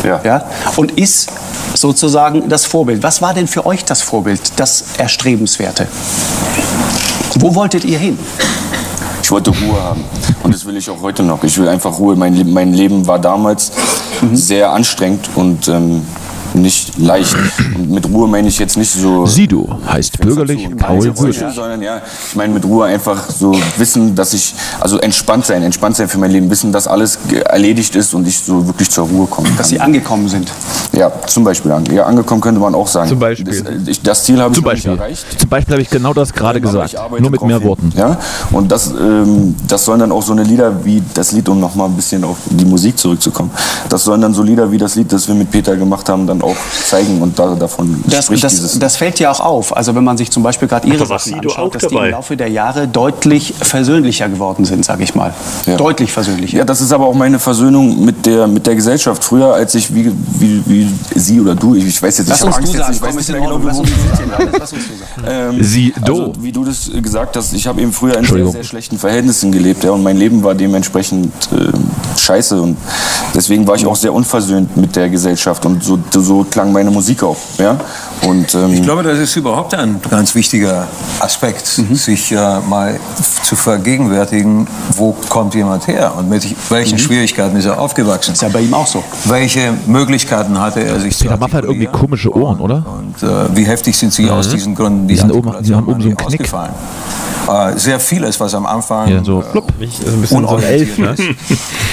Ja. 0.02 0.20
Ja? 0.24 0.44
Und 0.76 0.92
ist 0.92 1.30
sozusagen 1.74 2.48
das 2.48 2.64
Vorbild. 2.64 3.02
Was 3.02 3.20
war 3.20 3.34
denn 3.34 3.46
für 3.46 3.66
euch 3.66 3.84
das 3.84 4.00
Vorbild, 4.00 4.40
das 4.56 4.84
Erstrebenswerte? 4.96 5.86
Wo 7.38 7.54
wolltet 7.54 7.84
ihr 7.84 7.98
hin? 7.98 8.18
Ich 9.22 9.30
wollte 9.30 9.50
Ruhe 9.50 9.80
haben. 9.82 10.02
Und 10.42 10.54
das 10.54 10.64
will 10.64 10.76
ich 10.76 10.88
auch 10.88 11.02
heute 11.02 11.22
noch. 11.22 11.44
Ich 11.44 11.56
will 11.58 11.68
einfach 11.68 11.98
Ruhe. 11.98 12.16
Mein, 12.16 12.50
mein 12.50 12.72
Leben 12.72 13.06
war 13.06 13.18
damals 13.18 13.72
sehr 14.32 14.72
anstrengend 14.72 15.28
und 15.34 15.68
ähm, 15.68 16.06
nicht 16.54 16.98
leicht. 16.98 17.34
Und 17.76 17.90
mit 17.90 18.06
Ruhe 18.08 18.28
meine 18.28 18.48
ich 18.48 18.58
jetzt 18.58 18.76
nicht 18.76 18.90
so. 18.92 19.26
Sido 19.26 19.68
heißt 19.88 20.18
bürgerlich 20.20 20.68
Paul 20.76 21.04
Würth. 21.18 21.54
Sondern 21.54 21.82
ja, 21.82 22.00
ich 22.28 22.36
meine 22.36 22.52
mit 22.54 22.64
Ruhe 22.64 22.86
einfach 22.86 23.28
so 23.30 23.54
wissen, 23.76 24.14
dass 24.14 24.34
ich, 24.34 24.54
also 24.80 24.98
entspannt 24.98 25.46
sein, 25.46 25.62
entspannt 25.62 25.96
sein 25.96 26.08
für 26.08 26.18
mein 26.18 26.30
Leben, 26.30 26.50
wissen, 26.50 26.72
dass 26.72 26.86
alles 26.86 27.18
erledigt 27.46 27.94
ist 27.96 28.14
und 28.14 28.26
ich 28.26 28.38
so 28.38 28.66
wirklich 28.66 28.90
zur 28.90 29.06
Ruhe 29.08 29.26
kommen 29.26 29.48
kann. 29.48 29.56
Dass 29.58 29.68
sie 29.68 29.80
angekommen 29.80 30.28
sind. 30.28 30.50
Ja, 30.92 31.10
zum 31.26 31.44
Beispiel. 31.44 31.72
an- 31.72 31.86
Ja, 31.86 32.04
angekommen 32.04 32.40
könnte 32.40 32.60
man 32.60 32.74
auch 32.74 32.86
sagen. 32.88 33.08
Zum 33.08 33.18
Beispiel. 33.18 33.46
Das, 33.46 33.60
äh, 33.60 33.78
ich, 33.86 34.02
das 34.02 34.24
Ziel 34.24 34.40
habe 34.40 34.52
ich 34.52 34.56
Zum 34.56 34.64
noch 34.64 34.72
nicht 34.72 34.84
Beispiel. 34.84 34.98
erreicht. 34.98 35.26
Zum 35.40 35.48
Beispiel 35.48 35.72
habe 35.74 35.82
ich 35.82 35.90
genau 35.90 36.12
das 36.14 36.32
gerade 36.32 36.60
gesagt. 36.60 36.92
ich 36.92 36.98
arbeite 36.98 37.22
Nur 37.22 37.30
mit 37.30 37.42
mehr 37.42 37.58
hin. 37.58 37.68
Worten. 37.68 37.92
Ja? 37.96 38.18
Und 38.52 38.70
das, 38.72 38.90
ähm, 38.90 39.54
das 39.68 39.84
sollen 39.84 40.00
dann 40.00 40.12
auch 40.12 40.22
so 40.22 40.32
eine 40.32 40.42
Lieder 40.42 40.84
wie 40.84 41.02
das 41.14 41.32
Lied, 41.32 41.48
um 41.48 41.60
nochmal 41.60 41.88
ein 41.88 41.94
bisschen 41.96 42.24
auf 42.24 42.36
die 42.50 42.64
Musik 42.64 42.98
zurückzukommen, 42.98 43.50
das 43.88 44.04
sollen 44.04 44.20
dann 44.20 44.34
so 44.34 44.42
Lieder 44.42 44.70
wie 44.72 44.78
das 44.78 44.94
Lied, 44.96 45.12
das 45.12 45.28
wir 45.28 45.34
mit 45.34 45.50
Peter 45.50 45.76
gemacht 45.76 46.08
haben, 46.08 46.26
dann 46.26 46.39
auch 46.42 46.56
zeigen 46.84 47.20
und 47.22 47.38
da, 47.38 47.54
davon 47.54 48.02
Das, 48.06 48.26
spricht 48.26 48.44
das, 48.44 48.52
dieses. 48.54 48.78
das 48.78 48.96
fällt 48.96 49.18
ja 49.18 49.30
auch 49.30 49.40
auf. 49.40 49.76
Also 49.76 49.94
wenn 49.94 50.04
man 50.04 50.16
sich 50.16 50.30
zum 50.30 50.42
Beispiel 50.42 50.68
gerade 50.68 50.86
Ihre 50.88 51.06
Sachen 51.06 51.34
anschaut, 51.34 51.58
auch 51.58 51.70
dass 51.70 51.82
die 51.82 51.94
dabei. 51.94 52.06
im 52.06 52.12
Laufe 52.12 52.36
der 52.36 52.48
Jahre 52.48 52.88
deutlich 52.88 53.54
versöhnlicher 53.60 54.28
geworden 54.28 54.64
sind, 54.64 54.84
sage 54.84 55.04
ich 55.04 55.14
mal. 55.14 55.34
Deutlich 55.76 56.12
versöhnlicher. 56.12 56.58
Ja, 56.58 56.64
das 56.64 56.80
ist 56.80 56.92
aber 56.92 57.06
auch 57.06 57.14
meine 57.14 57.38
Versöhnung 57.38 58.04
mit 58.04 58.26
der, 58.26 58.46
mit 58.46 58.66
der 58.66 58.74
Gesellschaft. 58.74 59.22
Früher, 59.24 59.54
als 59.54 59.74
ich 59.74 59.94
wie, 59.94 60.12
wie, 60.38 60.62
wie 60.66 60.88
Sie 61.14 61.40
oder 61.40 61.54
du, 61.54 61.74
ich, 61.74 61.86
ich 61.86 62.02
weiß 62.02 62.18
jetzt 62.18 62.28
Lass 62.28 62.40
ich 62.40 62.46
hab 62.46 62.58
uns 62.58 62.72
du 62.72 62.78
Angst 62.78 62.78
sagen, 62.78 62.92
jetzt, 62.92 62.96
ich 62.96 63.08
weiß 63.08 63.14
nicht 63.16 63.28
mehr 63.30 63.40
genau, 63.40 63.60
wo 63.60 63.64
wir 63.64 63.72
du 63.72 63.82
du. 63.82 65.30
Ähm, 65.30 65.62
Sie, 65.62 65.92
also, 66.00 66.32
wie 66.40 66.52
du 66.52 66.64
das 66.64 66.90
gesagt 67.02 67.36
hast, 67.36 67.52
ich 67.52 67.66
habe 67.66 67.80
eben 67.80 67.92
früher 67.92 68.16
in 68.16 68.24
sehr, 68.24 68.46
sehr 68.48 68.64
schlechten 68.64 68.98
Verhältnissen 68.98 69.52
gelebt 69.52 69.84
ja, 69.84 69.90
und 69.90 70.02
mein 70.02 70.16
Leben 70.16 70.42
war 70.42 70.54
dementsprechend 70.54 71.32
äh, 71.52 72.18
scheiße 72.18 72.60
und 72.60 72.76
deswegen 73.34 73.66
war 73.66 73.76
ich 73.76 73.86
auch 73.86 73.96
sehr 73.96 74.12
unversöhnt 74.12 74.76
mit 74.76 74.96
der 74.96 75.08
Gesellschaft 75.08 75.64
und 75.66 75.82
so, 75.82 75.98
so 76.12 76.20
klang 76.50 76.72
meine 76.72 76.90
Musik 76.90 77.22
auch. 77.22 77.36
Ja? 77.58 77.76
Und, 78.26 78.54
ähm, 78.54 78.72
Ich 78.74 78.82
glaube, 78.82 79.02
das 79.02 79.18
ist 79.18 79.36
überhaupt 79.36 79.74
ein 79.74 80.00
ganz 80.10 80.34
wichtiger 80.34 80.86
Aspekt, 81.20 81.66
sich 81.66 82.32
äh, 82.32 82.60
mal 82.68 82.98
zu 83.42 83.56
vergegenwärtigen, 83.56 84.66
wo 84.96 85.12
kommt 85.28 85.54
jemand 85.54 85.86
her 85.86 86.12
und 86.16 86.28
mit 86.28 86.44
welchen 86.70 86.98
Schwierigkeiten 86.98 87.56
ist 87.56 87.66
er 87.66 87.78
aufgewachsen. 87.80 88.32
Ist 88.32 88.42
ja 88.42 88.48
bei 88.48 88.60
ihm 88.60 88.74
auch 88.74 88.86
so. 88.86 89.02
Welche 89.24 89.72
Möglichkeiten 89.86 90.58
hatte 90.60 90.80
er 90.84 91.00
sich 91.00 91.16
zu 91.16 91.24
Peter 91.24 91.36
Maffay 91.36 91.56
hat 91.58 91.64
irgendwie 91.64 91.86
komische 91.86 92.34
Ohren, 92.34 92.60
oder? 92.60 92.84
und 92.98 93.22
äh, 93.22 93.56
wie 93.56 93.64
heftig 93.64 93.96
sind 93.96 94.12
sie 94.12 94.30
aus 94.30 94.48
diesen 94.48 94.74
Gründen 94.74 95.08
Die 95.08 95.16
sind 95.16 95.32
oben, 95.32 95.52
die 95.62 95.74
haben 95.74 95.86
oben 95.88 96.00
so 96.00 96.08
einen 96.08 96.16
die 96.16 96.24
Knick. 96.24 96.40
ausgefallen? 96.40 96.72
Äh, 97.48 97.76
sehr 97.78 97.98
vieles, 98.00 98.38
was 98.38 98.54
am 98.54 98.66
Anfang 98.66 99.08
Ja, 99.08 99.24
so 99.24 99.40
äh. 99.40 99.84
Ist 99.84 100.04
bisschen 100.20 100.46
so 100.46 100.58
elf, 100.58 100.98
ne? 100.98 101.14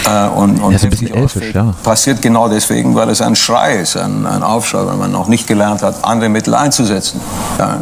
äh, 0.06 0.28
und, 0.36 0.60
und 0.60 0.72
Ja, 0.72 0.78
so 0.80 0.86
ein 0.88 0.90
bisschen 0.90 1.14
elfisch, 1.14 1.54
ja. 1.54 1.74
passiert 1.84 2.22
genau 2.22 2.48
deswegen, 2.50 2.96
weil 2.96 3.10
es 3.10 3.22
ein 3.22 3.36
Schrei 3.36 3.78
ist, 3.78 3.96
ein, 3.98 4.26
ein 4.26 4.44
Aufschrei, 4.44 4.86
weil 4.86 4.96
man 4.98 5.12
noch 5.12 5.28
nicht 5.28 5.48
gelernt 5.48 5.82
hat, 5.84 6.04
andere 6.04 6.30
Mittel 6.30 6.54
einzusetzen. 6.54 7.20
Ja. 7.58 7.78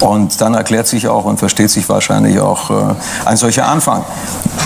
Und 0.00 0.40
dann 0.40 0.54
erklärt 0.54 0.86
sich 0.88 1.08
auch 1.08 1.24
und 1.24 1.38
versteht 1.38 1.70
sich 1.70 1.88
wahrscheinlich 1.88 2.38
auch 2.40 2.70
äh, 2.70 2.94
ein 3.24 3.36
solcher 3.36 3.66
Anfang. 3.68 4.04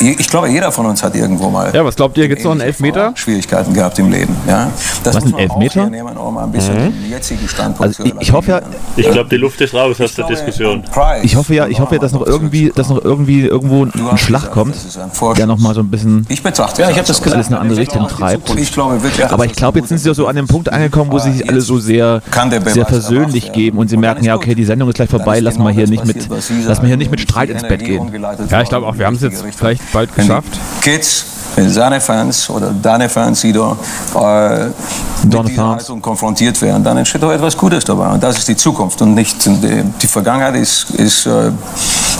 Ich 0.00 0.28
glaube, 0.28 0.48
jeder 0.48 0.72
von 0.72 0.86
uns 0.86 1.02
hat 1.02 1.14
irgendwo 1.14 1.50
mal 1.50 1.70
Ja, 1.74 1.84
was 1.84 1.94
glaubt 1.96 2.16
ihr, 2.16 2.26
gibt's 2.28 2.44
noch 2.44 2.52
einen 2.52 2.60
Elfmeter? 2.62 3.12
Schwierigkeiten 3.16 3.74
gehabt 3.74 3.98
im 3.98 4.10
Leben. 4.10 4.34
Ja. 4.48 4.68
Das 5.04 5.16
Was, 5.16 5.24
muss 5.24 5.34
ein 5.34 5.48
man 5.48 5.60
Elfmeter? 5.60 5.80
hier 5.82 5.90
nehmen, 5.90 6.16
um 6.16 6.38
ein 6.38 6.50
bisschen 6.50 6.70
Mhm. 6.74 7.02
den 7.02 7.10
jetzigen 7.10 7.46
Standpunkt 7.48 7.98
Also 7.98 8.02
zu 8.04 8.08
ich, 8.08 8.14
ich 8.20 8.32
hoffe 8.32 8.50
ja, 8.50 8.60
Ich 8.96 9.10
glaube, 9.10 9.28
die 9.28 9.36
Luft 9.36 9.60
ist 9.60 9.74
raus 9.74 10.00
aus 10.00 10.14
der 10.14 10.26
Diskussion. 10.26 10.82
ich 11.22 11.36
hoffe 11.36 11.54
ja, 11.54 11.66
ich 11.66 11.78
hoffe 11.80 11.94
ja, 11.96 12.00
dass 12.00 12.12
noch 12.12 12.22
irgendwie, 12.30 12.72
dass 12.74 12.88
noch 12.88 13.04
irgendwie 13.04 13.42
irgendwo 13.42 13.84
ein 13.84 14.18
Schlag 14.18 14.50
kommt, 14.50 14.74
der 15.36 15.46
noch 15.46 15.58
mal 15.58 15.74
so 15.74 15.80
ein 15.80 15.90
bisschen 15.90 16.26
Ich 16.28 16.42
betrachte 16.42 16.82
Ja, 16.82 16.90
ich 16.90 16.96
habe 16.96 17.06
das 17.06 17.22
alles 17.22 17.48
in 17.48 17.54
eine 17.54 17.60
andere 17.60 17.80
Richtung 17.80 18.06
treibt. 18.08 18.50
Ich 18.58 18.72
glaube 18.72 19.02
wirklich, 19.02 19.26
Aber 19.30 19.44
ich 19.44 19.52
glaube, 19.52 19.80
jetzt 19.80 19.88
sind 19.88 19.98
sie 19.98 20.08
ja 20.08 20.14
so 20.14 20.26
an 20.26 20.36
dem 20.36 20.46
Punkt 20.46 20.72
angekommen, 20.72 21.10
wo 21.12 21.18
sie 21.18 21.32
sich 21.32 21.48
alle 21.48 21.60
so 21.60 21.78
sehr, 21.78 22.22
Kann 22.30 22.50
der 22.50 22.60
Beweis 22.60 22.74
sehr 22.74 22.86
versöhnlich 22.86 23.44
erbracht 23.44 23.56
geben 23.56 23.78
und 23.78 23.88
sie 23.90 23.96
merken, 23.96 24.24
ja, 24.24 24.36
okay, 24.36 24.54
die 24.54 24.64
Sendung 24.64 24.88
ist 24.88 24.94
gleich 24.94 25.10
vorbei, 25.10 25.40
lass 25.40 25.58
mal 25.58 25.72
hier 25.72 25.88
nicht 25.88 26.04
mit, 26.06 26.28
lass 26.28 26.80
mal 26.80 26.86
hier 26.86 26.96
nicht 26.96 27.10
mit 27.10 27.20
Streit 27.20 27.50
ins 27.50 27.62
Bett 27.62 27.84
gehen. 27.84 28.10
Ja, 28.48 28.62
ich 28.62 28.68
glaube 28.68 28.86
auch, 28.86 28.96
wir 28.96 29.06
haben 29.06 29.16
es 29.16 29.22
jetzt 29.22 29.44
vielleicht 29.56 29.92
bald 29.92 30.14
geschafft. 30.14 30.58
Kids, 30.80 31.24
wenn 31.56 31.68
seine 31.70 32.00
Fans 32.00 32.48
oder 32.50 32.70
deine 32.70 33.08
Fans, 33.08 33.40
Sido, 33.40 33.76
äh, 34.14 34.66
mit 35.24 35.48
dieser. 35.48 35.68
Haltung 35.68 36.00
konfrontiert 36.00 36.60
werden, 36.62 36.82
dann 36.84 36.96
entsteht 36.96 37.22
auch 37.22 37.32
etwas 37.32 37.56
Gutes 37.56 37.84
dabei. 37.84 38.08
Und 38.08 38.22
das 38.22 38.38
ist 38.38 38.48
die 38.48 38.56
Zukunft 38.56 39.00
und 39.02 39.14
nicht 39.14 39.44
die, 39.44 39.84
die 40.00 40.06
Vergangenheit 40.06 40.56
ist, 40.56 40.90
ist 40.90 41.26
äh, 41.26 41.50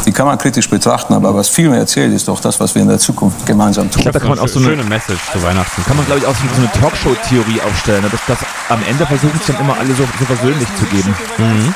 die 0.05 0.13
kann 0.13 0.27
man 0.27 0.39
kritisch 0.39 0.69
betrachten, 0.69 1.15
aber 1.15 1.35
was 1.35 1.49
viel 1.49 1.69
mehr 1.69 1.79
erzählt, 1.81 2.13
ist 2.13 2.29
doch 2.29 2.41
das, 2.41 2.61
was 2.61 2.75
wir 2.75 2.83
in 2.83 2.89
der 2.89 2.99
Zukunft 2.99 3.47
gemeinsam 3.47 3.91
tun. 3.91 4.01
Ich 4.01 4.03
glaube, 4.03 4.19
da 4.19 4.21
kann 4.21 4.29
man 4.31 4.39
auch 4.39 4.49
so 4.49 4.59
eine, 4.59 4.69
Schöne 4.69 4.85
Message 4.85 5.21
zu 5.33 5.43
Weihnachten. 5.43 5.85
kann 5.85 5.97
man 5.97 6.07
glaube 6.07 6.21
ich 6.21 6.27
auch 6.27 6.35
so 6.35 6.43
eine 6.57 6.71
Talkshow-Theorie 6.73 7.61
aufstellen, 7.61 8.03
ne? 8.03 8.11
dass 8.11 8.21
das 8.27 8.39
am 8.69 8.83
Ende 8.89 9.07
versuchen 9.07 9.39
es 9.41 9.47
dann 9.47 9.61
immer 9.61 9.77
alle 9.79 9.95
so, 9.95 10.05
so 10.19 10.25
versöhnlich 10.25 10.69
zu 10.77 10.85
geben. 10.87 11.15
Mhm. 11.39 11.75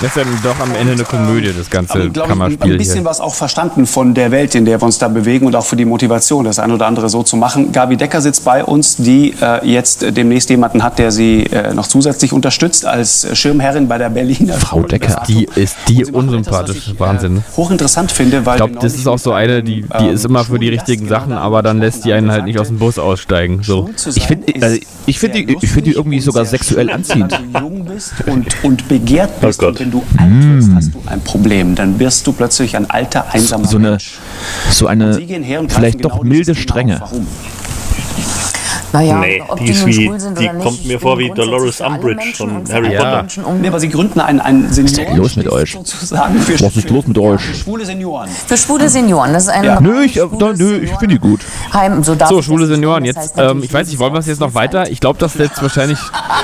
Das 0.00 0.10
ist 0.10 0.16
ja 0.16 0.24
doch 0.42 0.58
am 0.60 0.74
Ende 0.74 0.94
eine 0.94 1.04
Komödie, 1.04 1.52
das 1.56 1.70
ganze 1.70 1.94
Aber, 1.94 2.08
glaub 2.08 2.26
ich, 2.26 2.30
Kammerspiel 2.30 2.72
ein 2.72 2.78
bisschen 2.78 2.94
hier. 2.94 3.04
was 3.04 3.20
auch 3.20 3.34
verstanden 3.34 3.86
von 3.86 4.14
der 4.14 4.30
Welt, 4.30 4.54
in 4.54 4.64
der 4.64 4.80
wir 4.80 4.84
uns 4.86 4.98
da 4.98 5.08
bewegen 5.08 5.46
und 5.46 5.54
auch 5.54 5.64
für 5.64 5.76
die 5.76 5.84
Motivation, 5.84 6.44
das 6.44 6.58
ein 6.58 6.72
oder 6.72 6.86
andere 6.86 7.08
so 7.08 7.22
zu 7.22 7.36
machen. 7.36 7.72
Gabi 7.72 7.96
Decker 7.96 8.20
sitzt 8.20 8.44
bei 8.44 8.64
uns, 8.64 8.96
die 8.96 9.34
äh, 9.40 9.66
jetzt 9.66 10.02
äh, 10.02 10.12
demnächst 10.12 10.50
jemanden 10.50 10.82
hat, 10.82 10.98
der 10.98 11.10
sie 11.10 11.44
äh, 11.44 11.74
noch 11.74 11.86
zusätzlich 11.86 12.32
unterstützt 12.32 12.86
als 12.86 13.26
Schirmherrin 13.38 13.88
bei 13.88 13.98
der 13.98 14.10
Berliner 14.10 14.54
Frau 14.54 14.82
Decker. 14.82 15.22
Die 15.28 15.48
ist 15.54 15.76
die 15.88 16.04
unsympathisch. 16.04 16.94
Wahnsinn. 16.98 17.34
ne? 17.34 17.42
hochinteressant 17.56 18.12
finde, 18.12 18.44
weil 18.46 18.54
Ich 18.54 18.64
glaube, 18.64 18.78
das 18.80 18.94
ist 18.94 19.06
auch 19.06 19.18
so 19.18 19.32
eine, 19.32 19.62
die, 19.62 19.82
die 19.82 19.88
ähm, 20.06 20.14
ist 20.14 20.24
immer 20.24 20.44
für 20.44 20.58
die 20.58 20.68
richtigen 20.68 21.08
Sachen, 21.08 21.32
aber 21.32 21.62
dann 21.62 21.78
lässt 21.78 22.04
die 22.04 22.12
einen 22.12 22.30
halt 22.30 22.44
nicht 22.44 22.58
aus 22.58 22.68
dem 22.68 22.78
Bus 22.78 22.98
aussteigen. 22.98 23.62
So. 23.62 23.90
Ich 24.14 24.26
finde 24.26 24.52
also 24.62 24.78
ich 25.06 25.18
find 25.18 25.34
die, 25.34 25.56
ich 25.60 25.70
find 25.70 25.86
die 25.86 25.92
irgendwie 25.92 26.20
sogar 26.20 26.44
sexuell 26.44 26.90
anziehend. 26.90 27.32
Wenn 27.32 27.52
du 27.52 27.58
jung 27.58 27.84
bist 27.84 28.12
und, 28.26 28.46
und 28.64 28.88
begehrt 28.88 29.40
bist 29.48 29.60
Oh 29.62 29.66
Gott. 29.66 29.74
und 29.74 29.80
wenn 29.80 29.90
du 29.90 30.02
alt 30.18 30.30
wirst, 30.56 30.70
hast 30.74 30.94
du 30.94 31.02
ein 31.06 31.20
Problem. 31.22 31.74
Dann 31.74 31.98
wirst 31.98 32.26
du 32.26 32.32
plötzlich 32.32 32.76
ein 32.76 32.88
alter, 32.90 33.26
einsamer 33.32 33.66
So 33.66 33.76
eine, 33.78 33.90
Mensch. 33.90 34.18
so 34.70 34.86
eine 34.86 35.06
und 35.60 35.68
greifen 35.68 35.70
vielleicht 35.70 35.98
genau 35.98 36.08
doch 36.16 36.24
milde 36.24 36.54
Strenge. 36.54 36.94
auf. 37.02 37.10
Warum? 37.12 37.26
Naja, 38.92 39.18
Nee, 39.18 39.42
ob 39.48 39.58
die 39.58 39.64
die, 39.66 39.70
ist 39.72 39.86
wie- 39.86 39.92
schwul 40.06 40.20
sind 40.20 40.38
die 40.38 40.44
oder 40.44 40.52
nicht. 40.54 40.64
kommt 40.64 40.84
mir 40.86 40.94
ich 40.96 41.00
vor 41.00 41.18
wie 41.18 41.30
Dolores 41.30 41.80
Umbridge 41.80 42.34
von 42.36 42.62
Harry 42.70 42.96
alle 42.96 43.24
Potter. 43.24 43.48
Um- 43.48 43.60
Nee, 43.60 43.68
aber 43.68 43.80
Sie 43.80 43.88
gründen 43.88 44.20
einen, 44.20 44.40
einen 44.40 44.68
Was 44.70 44.78
ist 44.78 44.96
denn 44.96 45.16
los 45.16 45.36
mit 45.36 45.48
euch? 45.48 45.72
sozusagen 45.72 46.38
für, 46.40 46.60
Was 46.60 46.76
ist 46.76 46.90
los 46.90 47.06
mit 47.06 47.18
euch? 47.18 47.40
für 47.40 47.54
schwule 47.54 47.84
Senioren. 47.84 48.28
Für 48.46 48.56
schwule 48.56 48.88
Senioren. 48.88 49.32
Das 49.32 49.44
ist 49.44 49.48
ein 49.48 49.64
Ja. 49.64 49.80
Nö, 49.80 50.02
ich, 50.04 50.16
äh, 50.18 50.26
da, 50.38 50.52
nö, 50.52 50.78
ich 50.78 50.90
finde 50.90 51.14
die 51.14 51.18
gut. 51.20 51.40
Heim, 51.72 52.02
so, 52.02 52.14
So, 52.28 52.38
ich 52.40 52.44
schwule 52.44 52.66
das 52.66 52.74
Senioren, 52.74 53.04
jetzt, 53.04 53.16
Das 53.36 53.44
heißt 53.44 53.50
ähm, 53.52 53.62
ich 53.62 53.72
weiß 53.72 53.86
nicht, 53.88 53.98
wollen 53.98 54.12
wir 54.12 54.18
es 54.20 54.26
jetzt 54.26 54.40
noch 54.40 54.54
weiter? 54.54 54.90
Ich 54.90 55.00
glaube, 55.00 55.18
dass 55.18 55.34
jetzt 55.34 55.62
wahrscheinlich 55.62 55.98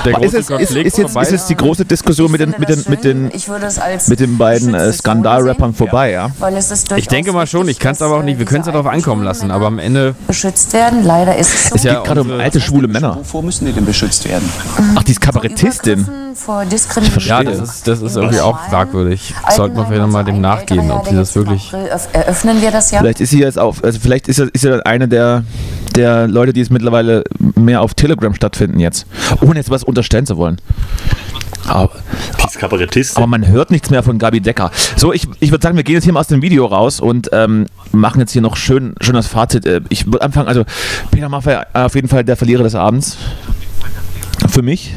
der 0.05 0.13
große 0.13 0.25
Ist, 0.25 0.33
es, 0.33 0.39
ist, 0.39 0.47
Konflikt 0.47 0.87
ist, 0.87 0.97
jetzt, 0.97 1.11
vorbei 1.13 1.25
ist 1.27 1.31
jetzt 1.31 1.49
die 1.49 1.55
große 1.55 1.85
Diskussion 1.85 2.31
mit 2.31 2.41
den, 2.41 2.55
mit 2.57 2.69
den, 2.69 2.83
mit 2.87 3.03
den, 3.03 3.29
Ich 3.33 3.47
es 3.65 4.07
mit 4.07 4.19
den 4.19 4.37
beiden 4.37 4.73
äh, 4.73 4.91
Skandalrappern 4.91 5.73
vorbei, 5.73 6.11
ja? 6.11 6.29
Weil 6.39 6.55
es 6.57 6.71
ist 6.71 6.91
Ich 6.93 7.07
denke 7.07 7.31
mal 7.33 7.47
schon, 7.47 7.67
ich 7.67 7.79
kann 7.79 7.91
es 7.93 8.01
aber 8.01 8.17
auch 8.17 8.23
nicht, 8.23 8.35
äh, 8.35 8.39
wir 8.39 8.45
können 8.45 8.61
es 8.61 8.67
ja 8.67 8.73
darauf 8.73 8.87
ankommen 8.91 9.23
lassen, 9.23 9.51
aber 9.51 9.67
am 9.67 9.79
Ende 9.79 10.15
beschützt 10.27 10.73
werden. 10.73 11.03
Leider 11.03 11.35
ist 11.35 11.53
es 11.53 11.69
so. 11.69 11.75
ist 11.75 11.83
ja 11.85 12.01
Gerade 12.01 12.21
um 12.21 12.38
alte 12.39 12.61
schwule 12.61 12.87
Männer. 12.87 13.15
Wovor 13.17 13.43
müssen 13.43 13.65
die 13.65 13.73
denn 13.73 13.85
beschützt 13.85 14.27
werden? 14.27 14.47
Ach, 14.95 15.03
die 15.03 15.11
ist 15.11 15.21
Kabarettistin. 15.21 16.28
Übergriffen, 16.39 16.45
Vor 16.45 16.65
Diskriminierung. 16.65 17.23
Ja, 17.23 17.43
das 17.43 17.59
ist, 17.59 17.87
das 17.87 18.01
ist 18.01 18.15
irgendwie 18.15 18.39
auch 18.39 18.59
fragwürdig. 18.69 19.33
Sollte 19.55 19.75
man 19.75 19.87
vielleicht 19.87 20.01
nochmal 20.01 20.23
dem 20.23 20.41
nachgehen, 20.41 20.91
ob 20.91 21.07
sie 21.07 21.15
das 21.15 21.35
wirklich. 21.35 21.71
Eröffnen 22.13 22.61
wir 22.61 22.71
das 22.71 22.91
ja. 22.91 22.99
Vielleicht 22.99 23.21
ist 23.21 23.29
sie 23.31 23.39
jetzt 23.39 23.59
auf, 23.59 23.83
also 23.83 23.99
vielleicht 23.99 24.27
ist 24.27 24.37
sie, 24.37 24.49
ist 24.51 24.61
sie 24.61 24.85
eine 24.85 25.07
der, 25.07 25.43
der 25.95 26.27
Leute, 26.27 26.53
die 26.53 26.61
es 26.61 26.69
mittlerweile 26.69 27.23
mehr 27.55 27.81
auf 27.81 27.93
Telegram 27.93 28.33
stattfinden 28.33 28.79
jetzt. 28.79 29.05
Ohne 29.41 29.55
jetzt 29.55 29.69
was 29.69 29.83
unterstellen 29.83 30.25
zu 30.25 30.37
wollen. 30.37 30.57
Aber, 31.67 31.91
Die 32.41 32.47
ist 32.47 32.57
Kabarettistin. 32.57 33.17
aber 33.17 33.27
man 33.27 33.45
hört 33.47 33.69
nichts 33.69 33.91
mehr 33.91 34.01
von 34.01 34.17
Gabi 34.17 34.41
Decker. 34.41 34.71
So, 34.95 35.13
ich, 35.13 35.27
ich 35.39 35.51
würde 35.51 35.61
sagen, 35.61 35.75
wir 35.75 35.83
gehen 35.83 35.95
jetzt 35.95 36.05
hier 36.05 36.13
mal 36.13 36.21
aus 36.21 36.27
dem 36.27 36.41
Video 36.41 36.65
raus 36.65 36.99
und 36.99 37.29
ähm, 37.31 37.67
machen 37.91 38.19
jetzt 38.21 38.31
hier 38.31 38.41
noch 38.41 38.55
schön, 38.55 38.95
schön 39.01 39.13
das 39.13 39.27
Fazit. 39.27 39.65
Äh, 39.67 39.81
Ich 39.89 40.07
würde 40.07 40.21
anfangen, 40.23 40.47
also 40.47 40.63
Peter 41.11 41.29
Maffay 41.29 41.59
auf 41.73 41.93
jeden 41.93 42.07
Fall 42.07 42.23
der 42.23 42.37
Verlierer 42.37 42.63
des 42.63 42.73
Abends. 42.73 43.17
Für 44.59 44.63
mich, 44.63 44.93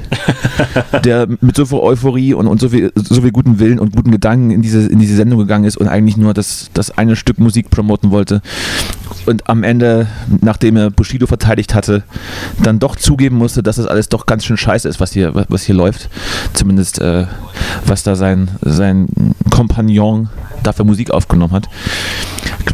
der 1.04 1.28
mit 1.40 1.54
so 1.54 1.64
viel 1.66 1.78
Euphorie 1.78 2.34
und, 2.34 2.48
und 2.48 2.60
so, 2.60 2.70
viel, 2.70 2.90
so 2.96 3.22
viel 3.22 3.30
guten 3.30 3.60
Willen 3.60 3.78
und 3.78 3.94
guten 3.94 4.10
Gedanken 4.10 4.50
in 4.50 4.60
diese, 4.60 4.88
in 4.88 4.98
diese 4.98 5.14
Sendung 5.14 5.38
gegangen 5.38 5.66
ist 5.66 5.76
und 5.76 5.86
eigentlich 5.86 6.16
nur 6.16 6.34
das, 6.34 6.70
das 6.74 6.90
eine 6.98 7.14
Stück 7.14 7.38
Musik 7.38 7.70
promoten 7.70 8.10
wollte. 8.10 8.42
Und 9.24 9.48
am 9.48 9.62
Ende, 9.62 10.08
nachdem 10.40 10.76
er 10.76 10.90
Bushido 10.90 11.28
verteidigt 11.28 11.76
hatte, 11.76 12.02
dann 12.60 12.80
doch 12.80 12.96
zugeben 12.96 13.36
musste, 13.36 13.62
dass 13.62 13.76
das 13.76 13.86
alles 13.86 14.08
doch 14.08 14.26
ganz 14.26 14.44
schön 14.44 14.56
scheiße 14.56 14.88
ist, 14.88 14.98
was 14.98 15.12
hier, 15.12 15.46
was 15.48 15.62
hier 15.62 15.76
läuft. 15.76 16.10
Zumindest 16.54 17.00
äh, 17.00 17.26
was 17.86 18.02
da 18.02 18.16
sein, 18.16 18.50
sein 18.62 19.06
Kompagnon 19.50 20.28
dafür 20.64 20.84
Musik 20.84 21.12
aufgenommen 21.12 21.52
hat. 21.52 21.68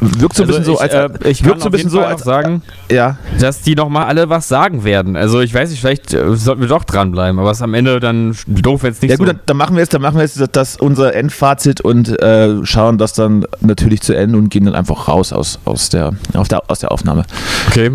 Wirkt 0.00 0.36
so 0.36 0.44
ein 0.44 0.48
Also 0.48 0.60
bisschen 0.60 0.64
so, 0.64 0.74
ich, 0.74 0.80
als 0.80 0.94
äh, 0.94 1.28
ich 1.28 1.44
wirkt 1.44 1.60
so 1.60 1.68
ein 1.68 1.72
bisschen 1.72 1.90
so, 1.90 2.00
als 2.00 2.22
sagen, 2.22 2.62
ja. 2.90 3.18
dass 3.40 3.62
die 3.62 3.74
noch 3.74 3.88
mal 3.88 4.04
alle 4.04 4.28
was 4.28 4.48
sagen 4.48 4.84
werden. 4.84 5.16
Also 5.16 5.40
ich 5.40 5.52
weiß 5.52 5.70
nicht, 5.70 5.80
vielleicht 5.80 6.12
äh, 6.14 6.36
sollten 6.36 6.60
wir 6.60 6.68
doch 6.68 6.77
dranbleiben, 6.84 7.38
aber 7.38 7.50
es 7.50 7.58
ist 7.58 7.62
am 7.62 7.74
Ende 7.74 8.00
dann 8.00 8.36
doof, 8.46 8.82
wenn 8.82 8.92
es 8.92 9.02
nicht 9.02 9.10
Ja 9.10 9.16
gut, 9.16 9.28
so... 9.28 9.34
dann, 9.46 9.56
machen 9.56 9.76
wir 9.76 9.80
jetzt, 9.80 9.94
dann 9.94 10.02
machen 10.02 10.16
wir 10.16 10.22
jetzt 10.22 10.40
das, 10.40 10.50
das 10.50 10.76
unser 10.76 11.14
Endfazit 11.14 11.80
und 11.80 12.20
äh, 12.20 12.64
schauen 12.64 12.98
das 12.98 13.12
dann 13.12 13.44
natürlich 13.60 14.00
zu 14.00 14.14
Ende 14.14 14.38
und 14.38 14.48
gehen 14.48 14.64
dann 14.64 14.74
einfach 14.74 15.08
raus 15.08 15.32
aus, 15.32 15.58
aus, 15.64 15.88
der, 15.88 16.12
auf 16.34 16.48
der, 16.48 16.62
aus 16.70 16.80
der 16.80 16.92
Aufnahme. 16.92 17.24
Okay. 17.68 17.92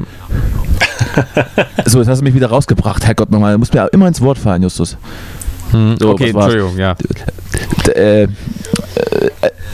So, 1.85 1.99
jetzt 1.99 2.07
hast 2.07 2.19
du 2.19 2.23
mich 2.23 2.33
wieder 2.33 2.47
rausgebracht, 2.47 3.05
Herrgott 3.05 3.31
nochmal. 3.31 3.53
Du 3.53 3.59
musst 3.59 3.73
mir 3.73 3.87
immer 3.91 4.07
ins 4.07 4.21
Wort 4.21 4.37
fallen, 4.37 4.63
Justus. 4.63 4.97
So, 5.99 6.09
okay? 6.11 6.29
Entschuldigung, 6.29 6.77
ja. 6.77 6.95
Äh, 7.95 8.23
äh, 8.23 8.27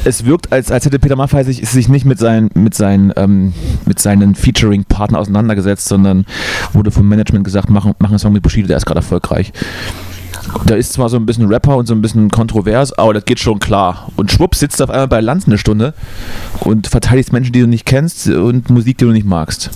es 0.06 0.26
wirkt, 0.26 0.52
als, 0.52 0.72
als 0.72 0.86
hätte 0.86 1.00
Peter 1.00 1.16
Maffay 1.16 1.44
sich, 1.44 1.68
sich 1.70 1.90
nicht 1.90 2.06
mit 2.06 2.20
seinen, 2.20 2.50
mit 2.54 2.74
seinen, 2.74 3.12
ähm, 3.16 3.54
mit 3.86 4.00
seinen 4.00 4.36
Featuring-Partner 4.36 5.20
auseinandergesetzt, 5.20 5.88
sondern 5.88 6.26
wurde 6.74 6.92
vom 6.92 7.08
Management 7.08 7.44
gesagt, 7.44 7.70
mach, 7.70 7.86
mach 8.00 8.10
einen 8.10 8.20
Song 8.20 8.34
mit 8.34 8.42
Bushido, 8.42 8.68
der 8.68 8.78
ist 8.78 8.86
gerade 8.86 9.00
erfolgreich. 9.00 9.52
Da 10.66 10.76
ist 10.76 10.94
zwar 10.94 11.10
so 11.10 11.18
ein 11.18 11.26
bisschen 11.26 11.48
Rapper 11.48 11.76
und 11.78 11.86
so 11.86 11.94
ein 11.94 12.02
bisschen 12.02 12.30
kontrovers, 12.30 12.94
aber 12.94 13.14
das 13.14 13.26
geht 13.26 13.40
schon 13.40 13.60
klar. 13.60 14.10
Und 14.16 14.32
schwupps 14.32 14.60
sitzt 14.60 14.82
auf 14.82 14.90
einmal 14.90 15.08
bei 15.08 15.22
Lanz 15.22 15.46
eine 15.46 15.58
Stunde 15.58 15.94
und 16.62 16.88
verteidigst 16.88 17.34
Menschen, 17.34 17.52
die 17.52 17.60
du 17.60 17.68
nicht 17.68 17.86
kennst 17.86 18.28
und 18.28 18.70
Musik, 18.70 18.98
die 18.98 19.06
du 19.06 19.12
nicht 19.12 19.28
magst. 19.28 19.70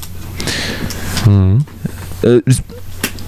Äh, 2.24 2.42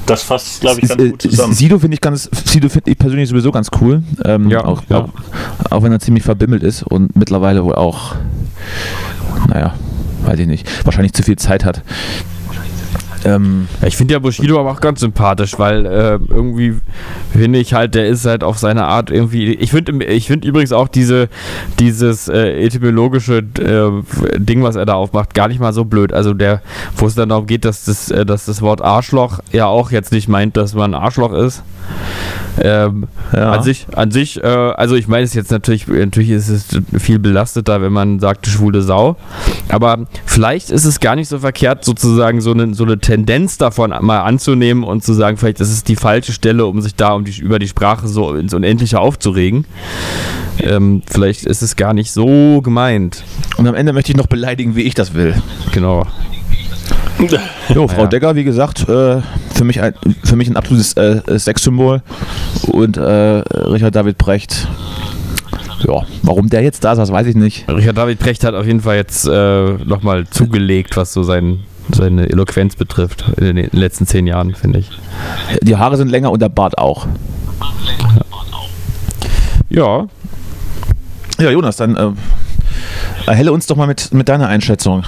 Das 0.05 0.23
fasst, 0.23 0.61
glaube 0.61 0.79
ich, 0.81 0.87
ganz 0.87 1.01
gut 1.01 1.21
zusammen. 1.21 1.53
Sido 1.53 1.79
finde 1.79 1.95
ich 1.95 2.01
ganz, 2.01 2.29
Sido 2.45 2.69
finde 2.69 2.91
ich 2.91 2.97
persönlich 2.97 3.29
sowieso 3.29 3.51
ganz 3.51 3.69
cool. 3.81 4.03
Ähm, 4.23 4.49
Ja, 4.49 4.63
auch, 4.63 4.83
ja. 4.89 4.99
Auch, 4.99 5.09
auch 5.71 5.83
wenn 5.83 5.91
er 5.91 5.99
ziemlich 5.99 6.23
verbimmelt 6.23 6.63
ist 6.63 6.83
und 6.83 7.15
mittlerweile 7.15 7.63
wohl 7.63 7.75
auch, 7.75 8.15
naja, 9.49 9.73
weiß 10.25 10.39
ich 10.39 10.47
nicht, 10.47 10.67
wahrscheinlich 10.85 11.13
zu 11.13 11.23
viel 11.23 11.37
Zeit 11.37 11.65
hat. 11.65 11.81
Ähm, 13.25 13.67
ich 13.85 13.97
finde 13.97 14.13
ja 14.13 14.19
Bushido 14.19 14.59
aber 14.59 14.71
auch 14.71 14.79
ganz 14.79 14.99
sympathisch, 14.99 15.57
weil 15.57 15.85
äh, 15.85 16.19
irgendwie 16.29 16.75
finde 17.31 17.59
ich 17.59 17.73
halt, 17.73 17.95
der 17.95 18.07
ist 18.07 18.25
halt 18.25 18.43
auf 18.43 18.57
seine 18.59 18.85
Art 18.85 19.09
irgendwie. 19.09 19.53
Ich 19.55 19.71
finde 19.71 20.05
ich 20.05 20.27
find 20.27 20.45
übrigens 20.45 20.71
auch 20.71 20.87
diese, 20.87 21.27
dieses 21.79 22.27
äh, 22.27 22.63
etymologische 22.63 23.37
äh, 23.39 24.39
Ding, 24.39 24.61
was 24.63 24.75
er 24.75 24.85
da 24.85 24.93
aufmacht, 24.93 25.33
gar 25.33 25.47
nicht 25.47 25.59
mal 25.59 25.73
so 25.73 25.85
blöd. 25.85 26.13
Also 26.13 26.33
der, 26.33 26.61
wo 26.95 27.07
es 27.07 27.15
dann 27.15 27.29
darum 27.29 27.47
geht, 27.47 27.65
dass 27.65 27.85
das, 27.85 28.11
äh, 28.11 28.25
dass 28.25 28.45
das 28.45 28.61
Wort 28.61 28.81
Arschloch 28.81 29.39
ja 29.51 29.65
auch 29.65 29.91
jetzt 29.91 30.11
nicht 30.11 30.29
meint, 30.29 30.55
dass 30.55 30.75
man 30.75 30.93
Arschloch 30.93 31.33
ist. 31.33 31.63
Ähm, 32.61 33.07
Ja. 33.33 33.51
An 33.51 33.63
sich, 33.63 33.87
an 33.95 34.11
sich, 34.11 34.41
äh, 34.43 34.47
also 34.47 34.95
ich 34.95 35.07
meine 35.07 35.23
es 35.23 35.33
jetzt 35.33 35.51
natürlich, 35.51 35.87
natürlich 35.87 36.29
ist 36.29 36.49
es 36.49 36.65
viel 36.97 37.19
belasteter, 37.19 37.81
wenn 37.81 37.91
man 37.91 38.19
sagt, 38.19 38.47
schwule 38.47 38.81
Sau. 38.81 39.17
Aber 39.67 40.05
vielleicht 40.25 40.69
ist 40.69 40.85
es 40.85 40.99
gar 40.99 41.15
nicht 41.15 41.27
so 41.27 41.39
verkehrt, 41.39 41.83
sozusagen 41.83 42.39
so 42.39 42.51
eine, 42.51 42.73
so 42.73 42.83
eine 42.83 42.99
Tendenz 42.99 43.14
davon 43.23 43.93
mal 44.01 44.21
anzunehmen 44.21 44.83
und 44.83 45.03
zu 45.03 45.13
sagen, 45.13 45.37
vielleicht 45.37 45.59
ist 45.61 45.71
es 45.71 45.83
die 45.83 45.95
falsche 45.95 46.33
Stelle, 46.33 46.65
um 46.65 46.81
sich 46.81 46.95
da 46.95 47.13
um 47.13 47.23
die, 47.25 47.39
über 47.39 47.59
die 47.59 47.67
Sprache 47.67 48.07
so 48.07 48.33
ins 48.35 48.53
Unendliche 48.53 48.99
aufzuregen. 48.99 49.65
Ähm, 50.59 51.01
vielleicht 51.05 51.45
ist 51.45 51.61
es 51.61 51.75
gar 51.75 51.93
nicht 51.93 52.11
so 52.11 52.61
gemeint. 52.61 53.23
und 53.57 53.67
am 53.67 53.75
Ende 53.75 53.93
möchte 53.93 54.11
ich 54.11 54.17
noch 54.17 54.27
beleidigen, 54.27 54.75
wie 54.75 54.81
ich 54.83 54.93
das 54.95 55.13
will. 55.13 55.35
Genau. 55.71 56.05
Jo, 57.73 57.87
Frau 57.87 58.01
Ja. 58.01 58.07
Decker, 58.07 58.35
wie 58.35 58.43
gesagt, 58.43 58.87
äh, 58.89 59.21
für, 59.53 59.63
mich 59.63 59.81
ein, 59.81 59.93
für 60.23 60.35
mich 60.35 60.49
ein 60.49 60.57
absolutes 60.57 60.93
äh, 60.93 61.39
Sexsymbol. 61.39 62.01
Und 62.67 62.97
äh, 62.97 63.01
Richard 63.01 63.95
David 63.95 64.17
Brecht, 64.17 64.67
ja, 65.87 66.01
warum 66.23 66.49
der 66.49 66.61
jetzt 66.61 66.83
da 66.83 66.91
ist, 66.91 66.97
das 66.97 67.11
weiß 67.11 67.27
ich 67.27 67.35
nicht. 67.35 67.65
Richard 67.69 67.97
David 67.97 68.19
Precht 68.19 68.43
hat 68.43 68.53
auf 68.53 68.65
jeden 68.65 68.81
Fall 68.81 68.97
jetzt 68.97 69.27
äh, 69.27 69.73
nochmal 69.85 70.25
zugelegt, 70.27 70.97
was 70.97 71.13
so 71.13 71.23
sein, 71.23 71.59
seine 71.93 72.29
Eloquenz 72.29 72.75
betrifft 72.75 73.25
in 73.37 73.55
den 73.55 73.69
letzten 73.71 74.05
zehn 74.07 74.27
Jahren, 74.27 74.55
finde 74.55 74.79
ich. 74.79 74.91
Die 75.61 75.75
Haare 75.75 75.97
sind 75.97 76.09
länger 76.09 76.31
und 76.31 76.41
der 76.41 76.49
Bart 76.49 76.77
auch. 76.77 77.07
Ja, 79.69 80.07
Ja, 81.39 81.51
Jonas, 81.51 81.75
dann 81.77 81.95
äh, 81.95 82.11
erhelle 83.27 83.51
uns 83.51 83.67
doch 83.67 83.75
mal 83.75 83.87
mit, 83.87 84.13
mit 84.13 84.29
deiner 84.29 84.47
Einschätzung. 84.47 85.03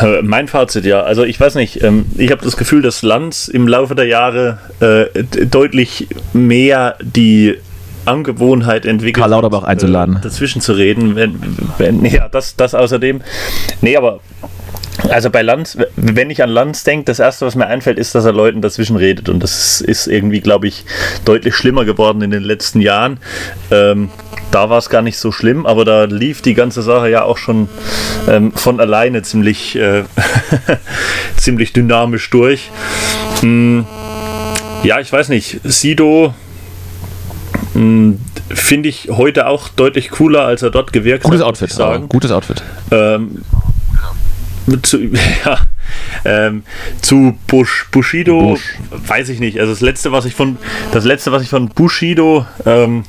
Äh, 0.00 0.22
Mein 0.22 0.48
Fazit, 0.48 0.84
ja. 0.84 1.02
Also 1.02 1.24
ich 1.24 1.38
weiß 1.40 1.54
nicht, 1.54 1.82
ähm, 1.82 2.06
ich 2.16 2.30
habe 2.30 2.44
das 2.44 2.56
Gefühl, 2.56 2.82
dass 2.82 3.02
Lanz 3.02 3.48
im 3.48 3.66
Laufe 3.66 3.94
der 3.94 4.06
Jahre 4.06 4.58
äh, 4.80 5.24
deutlich 5.46 6.08
mehr 6.32 6.96
die 7.00 7.56
Angewohnheit 8.04 8.86
entwickelt, 8.86 9.22
Karl 9.22 9.30
Lauterbach 9.30 9.64
einzuladen. 9.64 10.16
Äh, 10.16 10.20
dazwischen 10.20 10.60
zu 10.60 10.72
reden. 10.72 11.16
Wenn, 11.16 11.38
wenn, 11.78 12.04
ja, 12.04 12.28
das, 12.28 12.56
das 12.56 12.74
außerdem. 12.74 13.22
Nee, 13.80 13.96
aber 13.96 14.20
also 15.08 15.30
bei 15.30 15.42
Lanz, 15.42 15.78
wenn 15.96 16.30
ich 16.30 16.42
an 16.42 16.50
Lanz 16.50 16.84
denke, 16.84 17.06
das 17.06 17.18
erste, 17.18 17.46
was 17.46 17.54
mir 17.54 17.66
einfällt, 17.66 17.98
ist, 17.98 18.14
dass 18.14 18.24
er 18.24 18.32
Leuten 18.32 18.60
dazwischen 18.60 18.96
redet. 18.96 19.28
Und 19.28 19.42
das 19.42 19.80
ist 19.80 20.06
irgendwie, 20.06 20.40
glaube 20.40 20.68
ich, 20.68 20.84
deutlich 21.24 21.54
schlimmer 21.54 21.84
geworden 21.84 22.22
in 22.22 22.30
den 22.30 22.42
letzten 22.42 22.80
Jahren. 22.80 23.18
Ähm, 23.70 24.10
da 24.50 24.68
war 24.68 24.78
es 24.78 24.90
gar 24.90 25.02
nicht 25.02 25.18
so 25.18 25.32
schlimm, 25.32 25.64
aber 25.66 25.84
da 25.84 26.04
lief 26.04 26.42
die 26.42 26.54
ganze 26.54 26.82
Sache 26.82 27.08
ja 27.08 27.24
auch 27.24 27.38
schon 27.38 27.68
ähm, 28.28 28.52
von 28.52 28.80
alleine 28.80 29.22
ziemlich, 29.22 29.76
äh, 29.76 30.04
ziemlich 31.36 31.72
dynamisch 31.72 32.28
durch. 32.30 32.70
Hm, 33.40 33.86
ja, 34.84 35.00
ich 35.00 35.12
weiß 35.12 35.30
nicht. 35.30 35.60
Sido 35.64 36.34
finde 37.74 38.88
ich 38.88 39.08
heute 39.10 39.46
auch 39.46 39.68
deutlich 39.68 40.10
cooler, 40.10 40.44
als 40.44 40.62
er 40.62 40.70
dort 40.70 40.92
gewirkt 40.92 41.24
Gutes 41.24 41.40
hat. 41.40 41.46
Outfit, 41.46 41.70
sagen. 41.70 42.08
gutes 42.08 42.30
Outfit. 42.30 42.62
Ähm, 42.90 43.42
zu, 44.82 44.98
ja, 45.44 45.58
ähm, 46.24 46.62
zu 47.00 47.38
Bush, 47.46 47.88
Bushido 47.90 48.40
Bush. 48.40 48.78
weiß 49.06 49.28
ich 49.30 49.40
nicht. 49.40 49.58
Also 49.58 49.72
das 49.72 49.80
letzte, 49.80 50.12
was 50.12 50.24
ich 50.24 50.34
von 50.34 50.56
das 50.92 51.04
letzte, 51.04 51.32
was 51.32 51.42
ich 51.42 51.48
von 51.48 51.68
Bushido 51.68 52.46
ähm, 52.66 53.04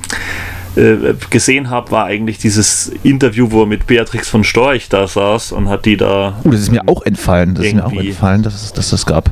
äh, 0.76 1.14
gesehen 1.30 1.70
habe, 1.70 1.90
war 1.90 2.06
eigentlich 2.06 2.38
dieses 2.38 2.90
Interview, 3.02 3.50
wo 3.50 3.62
er 3.62 3.66
mit 3.66 3.86
Beatrix 3.86 4.28
von 4.28 4.44
Storch 4.44 4.88
da 4.88 5.06
saß 5.06 5.52
und 5.52 5.68
hat 5.68 5.84
die 5.84 5.96
da 5.96 6.40
Oh, 6.42 6.50
das 6.50 6.60
ist 6.60 6.72
mir 6.72 6.82
auch 6.88 7.02
entfallen. 7.02 7.54
Das 7.54 7.66
ist 7.66 7.74
mir 7.74 7.86
auch 7.86 7.92
entfallen, 7.92 8.42
dass 8.42 8.54
es 8.54 8.72
dass 8.72 8.90
das 8.90 9.06
gab. 9.06 9.30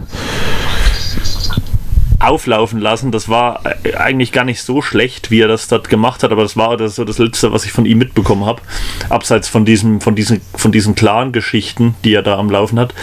Auflaufen 2.22 2.80
lassen. 2.80 3.10
Das 3.12 3.28
war 3.28 3.60
äh, 3.84 3.94
eigentlich 3.96 4.32
gar 4.32 4.44
nicht 4.44 4.62
so 4.62 4.80
schlecht, 4.82 5.30
wie 5.30 5.40
er 5.40 5.48
das 5.48 5.68
dort 5.68 5.88
gemacht 5.88 6.22
hat, 6.22 6.32
aber 6.32 6.42
das 6.42 6.56
war 6.56 6.76
das 6.76 6.96
so 6.96 7.04
das 7.04 7.18
Letzte, 7.18 7.52
was 7.52 7.64
ich 7.64 7.72
von 7.72 7.84
ihm 7.86 7.98
mitbekommen 7.98 8.46
habe. 8.46 8.62
Abseits 9.08 9.48
von 9.48 9.64
diesem, 9.64 10.00
von 10.00 10.14
diesen, 10.14 10.40
von 10.54 10.72
diesen 10.72 10.94
klaren 10.94 11.32
Geschichten, 11.32 11.94
die 12.04 12.14
er 12.14 12.22
da 12.22 12.38
am 12.38 12.50
Laufen 12.50 12.78
hat. 12.78 12.94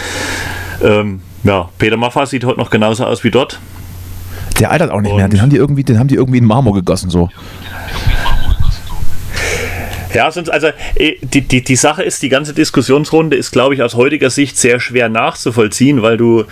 Ähm, 0.82 1.20
ja, 1.44 1.68
Peter 1.78 1.96
Maffay 1.96 2.26
sieht 2.26 2.44
heute 2.44 2.58
noch 2.58 2.70
genauso 2.70 3.04
aus 3.04 3.22
wie 3.24 3.30
dort. 3.30 3.60
Der 4.58 4.70
altert 4.70 4.90
auch 4.90 5.00
nicht 5.00 5.14
mehr. 5.14 5.24
Und- 5.24 5.32
Den 5.32 5.40
haben 5.42 5.50
die 5.50 5.56
irgendwie, 5.56 5.84
den 5.84 5.98
haben 5.98 6.08
die 6.08 6.14
irgendwie 6.16 6.38
in 6.38 6.44
Marmor 6.44 6.74
gegossen 6.74 7.10
so. 7.10 7.28
Ja, 10.14 10.30
sonst, 10.30 10.48
also 10.48 10.68
eh, 10.96 11.16
die, 11.22 11.42
die, 11.42 11.62
die 11.62 11.76
Sache 11.76 12.02
ist, 12.02 12.22
die 12.22 12.28
ganze 12.28 12.52
Diskussionsrunde 12.52 13.36
ist, 13.36 13.52
glaube 13.52 13.74
ich, 13.74 13.82
aus 13.82 13.94
heutiger 13.94 14.30
Sicht 14.30 14.58
sehr 14.58 14.80
schwer 14.80 15.08
nachzuvollziehen, 15.08 16.02
weil 16.02 16.16
du, 16.16 16.44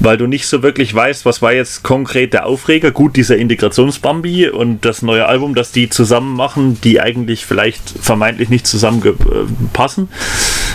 weil 0.00 0.16
du 0.16 0.26
nicht 0.26 0.46
so 0.46 0.62
wirklich 0.62 0.92
weißt, 0.92 1.24
was 1.24 1.40
war 1.40 1.52
jetzt 1.52 1.82
konkret 1.82 2.32
der 2.32 2.46
Aufreger. 2.46 2.90
Gut, 2.90 3.16
dieser 3.16 3.36
Integrationsbambi 3.36 4.48
und 4.48 4.84
das 4.84 5.02
neue 5.02 5.26
Album, 5.26 5.54
das 5.54 5.70
die 5.70 5.88
zusammen 5.88 6.34
machen, 6.34 6.80
die 6.82 7.00
eigentlich 7.00 7.46
vielleicht 7.46 7.88
vermeintlich 8.00 8.48
nicht 8.48 8.66
zusammenpassen. 8.66 10.08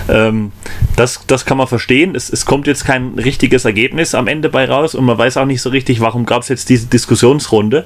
Ähm, 0.08 0.52
das, 0.96 1.22
das 1.28 1.46
kann 1.46 1.58
man 1.58 1.68
verstehen. 1.68 2.16
Es, 2.16 2.30
es 2.30 2.46
kommt 2.46 2.68
jetzt 2.68 2.86
kein 2.86 3.14
richtiges 3.16 3.66
Ergebnis 3.66 4.16
am 4.16 4.28
Ende 4.28 4.50
bei 4.50 4.66
raus 4.66 4.96
und 4.96 5.06
man 5.06 5.18
weiß 5.18 5.38
auch 5.38 5.46
nicht 5.46 5.62
so 5.62 5.70
richtig, 5.70 6.00
warum 6.00 6.26
gab 6.26 6.44
es 6.44 6.48
jetzt 6.48 6.70
diese 6.70 6.88
Diskussionsrunde. 6.88 7.86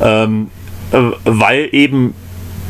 Ähm, 0.00 0.50
äh, 0.92 0.98
weil 1.24 1.68
eben 1.72 2.14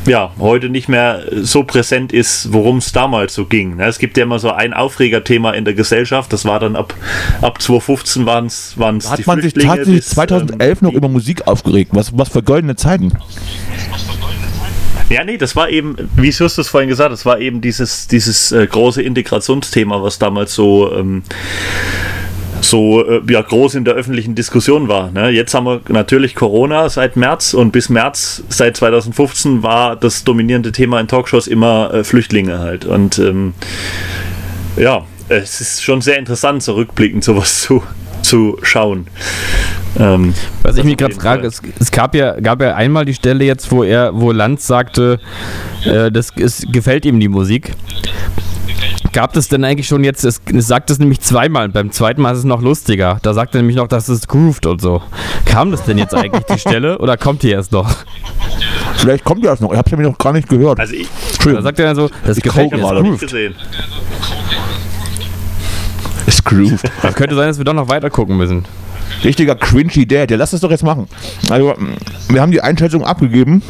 ja, 0.07 0.33
heute 0.39 0.69
nicht 0.69 0.89
mehr 0.89 1.25
so 1.31 1.65
präsent 1.65 2.13
ist, 2.13 2.53
worum 2.53 2.79
es 2.79 2.93
damals 2.93 3.35
so 3.35 3.45
ging. 3.45 3.77
Ne, 3.77 3.87
Es 3.87 3.99
gibt 3.99 4.17
ja 4.17 4.25
immer 4.25 4.39
so 4.39 4.51
ein 4.51 4.73
Aufregerthema 4.73 5.53
in 5.53 5.65
der 5.65 5.75
Gesellschaft, 5.75 6.33
das 6.33 6.45
war 6.45 6.61
dann 6.61 6.77
ab, 6.77 6.95
ab 7.43 7.61
2015 7.61 8.27
waren 8.27 8.47
es 8.47 8.75
die 8.77 8.83
hat 8.83 9.27
man 9.27 9.43
sich 9.43 9.55
tatsächlich 9.55 10.01
das, 10.01 10.11
2011 10.11 10.83
noch 10.83 10.93
über 10.93 11.09
Musik 11.09 11.47
aufgeregt. 11.47 11.91
Was, 11.95 12.17
was 12.17 12.31
für 12.31 12.43
goldene 12.43 12.77
Zeiten. 12.77 13.13
Ja, 15.11 15.25
nee, 15.25 15.39
das 15.39 15.57
war 15.57 15.69
eben, 15.69 15.97
wie 16.15 16.31
Justus 16.31 16.69
vorhin 16.69 16.89
gesagt 16.89 17.13
das 17.13 17.27
war 17.27 17.41
eben 17.41 17.61
dieses, 17.61 18.07
dieses 18.07 18.53
äh, 18.53 18.67
große 18.67 19.03
Integrationsthema, 19.03 20.01
was 20.03 20.21
damals 20.21 20.55
so, 20.55 20.95
ähm, 20.95 21.25
so 22.61 23.05
äh, 23.07 23.21
ja, 23.29 23.43
groß 23.43 23.75
in 23.75 23.85
der 23.85 23.95
öffentlichen 23.95 24.35
Diskussion 24.35 24.89
war. 24.89 25.11
Ne? 25.11 25.31
Jetzt 25.31 25.55
haben 25.55 25.65
wir 25.65 25.81
natürlich 25.89 26.35
Corona 26.35 26.89
seit 26.89 27.17
März 27.17 27.55
und 27.55 27.73
bis 27.73 27.89
März 27.89 28.43
seit 28.49 28.77
2015 28.77 29.63
war 29.63 29.97
das 29.97 30.25
dominierende 30.25 30.73
Thema 30.73 31.01
in 31.01 31.09
Talkshows 31.09 31.47
immer 31.47 31.93
äh, 31.93 32.05
Flüchtlinge 32.05 32.59
halt. 32.59 32.85
Und 32.85 33.19
ähm, 33.19 33.55
ja, 34.77 35.05
es 35.29 35.61
ist 35.61 35.83
schon 35.83 36.01
sehr 36.01 36.19
interessant, 36.19 36.63
zurückblickend 36.63 37.25
sowas 37.25 37.63
zu, 37.63 37.83
zu 38.23 38.59
schauen. 38.63 39.07
Ähm, 39.99 40.35
Was 40.63 40.77
ich 40.77 40.85
mich 40.85 40.97
gerade 40.97 41.15
frage, 41.15 41.47
es, 41.47 41.61
es, 41.81 41.91
gab 41.91 42.15
ja, 42.15 42.39
gab 42.41 42.63
ja 42.63 42.75
einmal 42.75 43.05
die 43.05 43.15
Stelle 43.15 43.45
jetzt, 43.45 43.73
wo 43.73 43.83
er, 43.83 44.13
wo 44.15 44.31
Lanz 44.33 44.67
sagte, 44.67 45.19
äh, 45.85 46.13
das 46.13 46.31
ist, 46.37 46.73
gefällt 46.73 47.05
ihm 47.05 47.19
die 47.19 47.29
Musik. 47.29 47.73
Gab 49.13 49.37
es 49.37 49.49
denn 49.49 49.65
eigentlich 49.65 49.89
schon 49.89 50.05
jetzt, 50.05 50.25
es, 50.25 50.41
es 50.55 50.69
sagt 50.69 50.89
es 50.91 51.01
nämlich 51.01 51.21
zweimal, 51.21 51.69
beim 51.69 51.91
zweiten 51.91 52.23
Mal 52.23 52.33
ist 52.33 52.39
es 52.39 52.45
noch 52.45 52.63
lustiger. 52.63 53.19
Da 53.23 53.35
sagt 53.35 53.55
er 53.57 53.61
nämlich 53.61 53.77
noch, 53.77 53.89
dass 53.89 54.09
es 54.09 54.29
grooved 54.29 54.67
und 54.67 54.81
so. 54.81 55.03
Kam 55.47 55.73
das 55.73 55.83
denn 55.83 55.99
jetzt 55.99 56.15
eigentlich 56.15 56.45
die 56.45 56.59
Stelle 56.59 56.99
oder 57.01 57.17
kommt 57.17 57.43
die 57.43 57.51
erst 57.51 57.73
noch? 57.73 57.93
Vielleicht 58.97 59.25
kommt 59.25 59.43
die 59.43 59.49
erst 59.49 59.63
noch, 59.63 59.73
ich 59.73 59.79
hab's 59.79 59.91
ja 59.91 59.97
noch 59.97 60.17
gar 60.17 60.33
nicht 60.33 60.49
gehört. 60.49 60.79
Also 60.79 60.95
ich, 60.95 61.09
da 61.45 61.61
sagt 61.61 61.81
er 61.81 61.87
dann 61.87 61.97
so, 61.97 62.09
das 62.25 62.37
ich 62.37 62.43
gefällt 62.45 62.71
mir 62.71 62.79
grooved. 62.79 63.35
Ist 66.27 66.45
grooved. 66.45 66.93
Das 67.03 67.15
könnte 67.15 67.35
sein, 67.35 67.49
dass 67.49 67.59
wir 67.59 67.65
doch 67.65 67.75
noch 67.75 67.89
weiter 67.89 68.11
gucken 68.11 68.37
müssen. 68.37 68.65
Richtiger 69.25 69.57
cringy 69.57 70.07
Dad. 70.07 70.31
Ja, 70.31 70.37
lass 70.37 70.53
das 70.53 70.61
doch 70.61 70.71
jetzt 70.71 70.85
machen. 70.85 71.09
Also, 71.49 71.75
wir 72.29 72.41
haben 72.41 72.53
die 72.53 72.61
Einschätzung 72.61 73.05
abgegeben. 73.05 73.63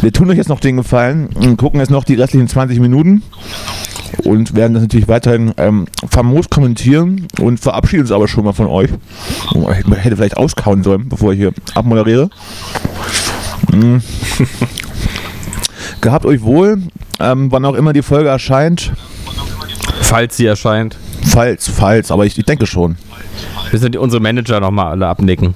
Wir 0.00 0.12
tun 0.12 0.30
euch 0.30 0.38
jetzt 0.38 0.48
noch 0.48 0.60
den 0.60 0.78
Gefallen 0.78 1.28
und 1.34 1.58
gucken 1.58 1.80
jetzt 1.80 1.90
noch 1.90 2.04
die 2.04 2.14
restlichen 2.14 2.48
20 2.48 2.80
Minuten 2.80 3.22
und 4.24 4.54
werden 4.54 4.74
das 4.74 4.82
natürlich 4.82 5.08
weiterhin 5.08 5.52
ähm, 5.56 5.86
famos 6.08 6.50
kommentieren 6.50 7.26
und 7.40 7.60
verabschieden 7.60 8.02
uns 8.02 8.12
aber 8.12 8.28
schon 8.28 8.44
mal 8.44 8.52
von 8.52 8.66
euch. 8.66 8.90
Ich 9.54 10.04
hätte 10.04 10.16
vielleicht 10.16 10.36
auskauen 10.36 10.82
sollen, 10.82 11.08
bevor 11.08 11.32
ich 11.32 11.38
hier 11.38 11.52
abmoderiere. 11.74 12.30
Mhm. 13.72 14.02
Gehabt 16.00 16.26
euch 16.26 16.42
wohl, 16.42 16.82
ähm, 17.20 17.50
wann 17.50 17.64
auch 17.64 17.74
immer 17.74 17.92
die 17.92 18.02
Folge 18.02 18.28
erscheint. 18.28 18.92
Falls 20.00 20.36
sie 20.36 20.46
erscheint. 20.46 20.96
Falls, 21.24 21.68
falls, 21.68 22.10
aber 22.10 22.26
ich, 22.26 22.38
ich 22.38 22.44
denke 22.44 22.66
schon. 22.66 22.96
Wir 23.70 23.78
sind 23.78 23.96
unsere 23.96 24.22
Manager 24.22 24.60
nochmal 24.60 24.92
alle 24.92 25.06
abnicken. 25.06 25.54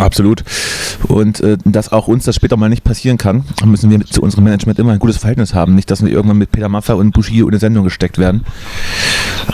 Absolut. 0.00 0.44
Und 1.08 1.40
äh, 1.40 1.58
dass 1.64 1.92
auch 1.92 2.08
uns 2.08 2.24
das 2.24 2.36
später 2.36 2.56
mal 2.56 2.68
nicht 2.68 2.84
passieren 2.84 3.18
kann, 3.18 3.44
müssen 3.64 3.90
wir 3.90 4.00
zu 4.04 4.22
unserem 4.22 4.44
Management 4.44 4.78
immer 4.78 4.92
ein 4.92 4.98
gutes 4.98 5.18
Verhältnis 5.18 5.54
haben. 5.54 5.74
Nicht, 5.74 5.90
dass 5.90 6.04
wir 6.04 6.10
irgendwann 6.10 6.38
mit 6.38 6.52
Peter 6.52 6.68
Maffay 6.68 6.94
und 6.94 7.12
Bushido 7.12 7.46
in 7.46 7.52
eine 7.52 7.60
Sendung 7.60 7.84
gesteckt 7.84 8.18
werden. 8.18 8.44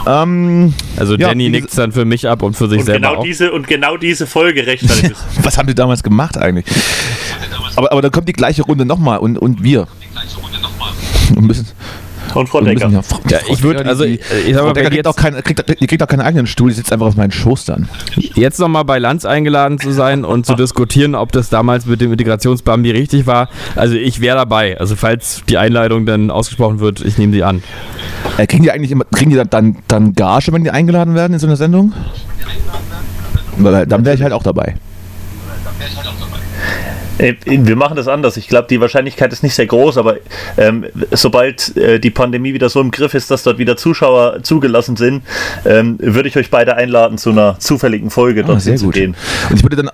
Ähm, 0.07 0.75
also 0.97 1.15
ja, 1.15 1.29
Danny 1.29 1.49
nickt 1.49 1.77
dann 1.77 1.93
für 1.93 2.05
mich 2.05 2.29
ab 2.29 2.43
und 2.43 2.57
für 2.57 2.69
sich 2.69 2.81
und 2.81 2.87
selber 2.87 3.09
genau 3.09 3.21
auch. 3.21 3.25
Diese, 3.25 3.53
und 3.53 3.67
genau 3.67 3.97
diese 3.97 4.27
Folge 4.27 4.67
rechtfertigt 4.67 5.17
Was 5.43 5.59
haben 5.59 5.67
die 5.67 5.75
damals 5.75 6.03
gemacht 6.03 6.39
eigentlich? 6.39 6.67
Aber, 7.77 7.93
aber 7.93 8.03
dann 8.03 8.11
kommt 8.11 8.29
die 8.29 8.33
gleiche 8.33 8.63
Runde 8.63 8.85
nochmal 8.85 9.19
und, 9.19 9.39
und 9.39 9.63
wir. 9.63 9.87
Und 11.35 11.45
müssen, 11.45 11.67
und 12.41 12.49
Frau 12.49 12.61
Decker. 12.61 12.89
Ja, 12.89 13.01
ja, 13.29 13.39
ich 13.49 13.63
würde, 13.63 13.85
also, 13.87 14.05
ich, 14.05 14.21
ich 14.47 14.55
sag 14.55 14.65
mal, 14.65 14.73
Decker 14.73 14.91
kriegt 14.91 15.07
auch, 15.07 15.17
kein, 15.17 15.35
kriegt, 15.43 15.81
die 15.81 15.87
kriegt 15.87 16.03
auch 16.03 16.07
keinen 16.07 16.21
eigenen 16.21 16.47
Stuhl, 16.47 16.71
die 16.71 16.77
sitzt 16.77 16.93
einfach 16.93 17.07
auf 17.07 17.17
meinen 17.17 17.33
Schoß 17.33 17.65
dann. 17.65 17.89
Jetzt 18.35 18.59
nochmal 18.59 18.85
bei 18.85 18.99
Lanz 18.99 19.25
eingeladen 19.25 19.79
zu 19.79 19.93
sein 19.93 20.25
und 20.25 20.47
zu 20.47 20.55
diskutieren, 20.57 21.15
ob 21.15 21.33
das 21.33 21.49
damals 21.49 21.87
mit 21.87 22.01
dem 22.01 22.13
Integrationsbambi 22.13 22.91
richtig 22.91 23.27
war. 23.27 23.49
Also, 23.75 23.95
ich 23.95 24.21
wäre 24.21 24.37
dabei. 24.37 24.79
Also, 24.79 24.97
falls 24.97 25.43
die 25.49 25.59
Einladung 25.59 26.07
dann 26.07 26.31
ausgesprochen 26.31 26.81
wird, 26.81 27.05
ich 27.05 27.19
nehme 27.19 27.33
sie 27.33 27.43
an. 27.43 27.63
Äh, 28.39 28.47
kriegen 28.47 28.63
die 28.63 28.71
eigentlich 28.71 28.91
immer, 28.91 29.05
kriegen 29.05 29.31
die 29.31 29.43
dann, 29.49 29.77
dann 29.89 30.15
Gage, 30.15 30.53
wenn 30.53 30.65
die 30.65 30.71
eingeladen 30.71 31.15
werden 31.15 31.33
in 31.33 31.39
so 31.39 31.47
einer 31.47 31.57
Sendung? 31.57 31.93
Weil, 33.59 33.87
dann 33.87 34.05
wäre 34.05 34.15
ich 34.15 34.23
halt 34.23 34.33
auch 34.33 34.43
dabei. 34.43 34.75
Dann 35.65 35.79
wäre 35.79 35.91
ich 35.91 35.97
halt 35.97 36.06
auch 36.06 36.06
dabei. 36.06 36.06
Äh, 36.06 36.06
wir 37.19 37.77
machen 37.77 37.97
das 37.97 38.09
anders. 38.09 38.37
Ich 38.37 38.49
glaube, 38.49 38.69
die 38.69 38.81
Wahrscheinlichkeit 38.81 39.33
ist 39.33 39.43
nicht 39.43 39.55
sehr 39.55 39.67
groß, 39.67 39.99
aber 39.99 40.17
ähm, 40.57 40.87
sobald 41.13 41.77
äh, 41.77 41.99
die 41.99 42.11
Pandemie 42.11 42.55
wieder 42.55 42.69
so 42.69 42.81
im 42.81 42.91
Griff 42.91 43.15
ist, 43.15 43.31
dass 43.31 43.43
dort 43.43 43.59
wieder 43.59 43.77
Zuschauer 43.77 44.43
zugelassen 44.43 44.97
sind, 44.97 45.23
ähm, 45.65 45.99
würde 46.01 46.29
ich 46.29 46.37
euch 46.37 46.51
beide 46.51 46.77
einladen, 46.77 47.19
zu 47.19 47.31
einer 47.31 47.59
zufälligen 47.59 48.11
Folge 48.11 48.43
ah, 48.45 48.49
dort 48.49 48.63
zu 48.63 48.89
gehen. 48.91 49.15
Und 49.51 49.57
ich 49.57 49.63
würde 49.63 49.77
dann 49.77 49.91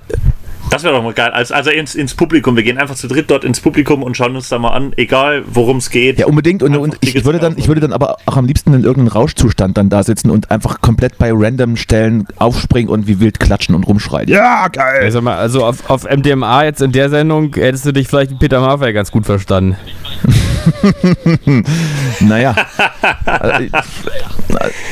das 0.72 0.84
wäre 0.84 0.94
doch 0.94 1.02
mal 1.02 1.12
geil. 1.12 1.30
Also, 1.32 1.54
also 1.54 1.70
ins, 1.70 1.94
ins, 1.94 2.14
Publikum. 2.14 2.56
Wir 2.56 2.62
gehen 2.62 2.78
einfach 2.78 2.94
zu 2.94 3.06
dritt 3.06 3.30
dort 3.30 3.44
ins 3.44 3.60
Publikum 3.60 4.02
und 4.02 4.16
schauen 4.16 4.34
uns 4.34 4.48
da 4.48 4.58
mal 4.58 4.70
an, 4.70 4.92
egal 4.96 5.44
worum 5.46 5.76
es 5.76 5.90
geht. 5.90 6.18
Ja, 6.18 6.26
unbedingt. 6.26 6.62
Und, 6.62 6.76
und 6.76 6.96
ich, 7.00 7.24
würde 7.24 7.38
dann, 7.38 7.58
ich 7.58 7.68
würde 7.68 7.82
dann 7.82 7.92
aber 7.92 8.16
auch 8.24 8.36
am 8.36 8.46
liebsten 8.46 8.72
in 8.72 8.82
irgendeinem 8.82 9.12
Rauschzustand 9.12 9.76
dann 9.76 9.90
da 9.90 10.02
sitzen 10.02 10.30
und 10.30 10.50
einfach 10.50 10.80
komplett 10.80 11.18
bei 11.18 11.30
random 11.32 11.76
Stellen 11.76 12.26
aufspringen 12.36 12.90
und 12.90 13.06
wie 13.06 13.20
wild 13.20 13.38
klatschen 13.38 13.74
und 13.74 13.86
rumschreien. 13.86 14.28
Ja, 14.28 14.68
geil. 14.68 15.00
Also, 15.02 15.20
mal, 15.20 15.36
also 15.36 15.64
auf, 15.64 15.90
auf 15.90 16.04
MDMA 16.04 16.64
jetzt 16.64 16.80
in 16.80 16.92
der 16.92 17.10
Sendung 17.10 17.54
hättest 17.54 17.84
du 17.84 17.92
dich 17.92 18.08
vielleicht 18.08 18.30
mit 18.30 18.40
Peter 18.40 18.60
Maffay 18.60 18.92
ganz 18.92 19.10
gut 19.10 19.26
verstanden. 19.26 19.76
naja. 22.20 22.54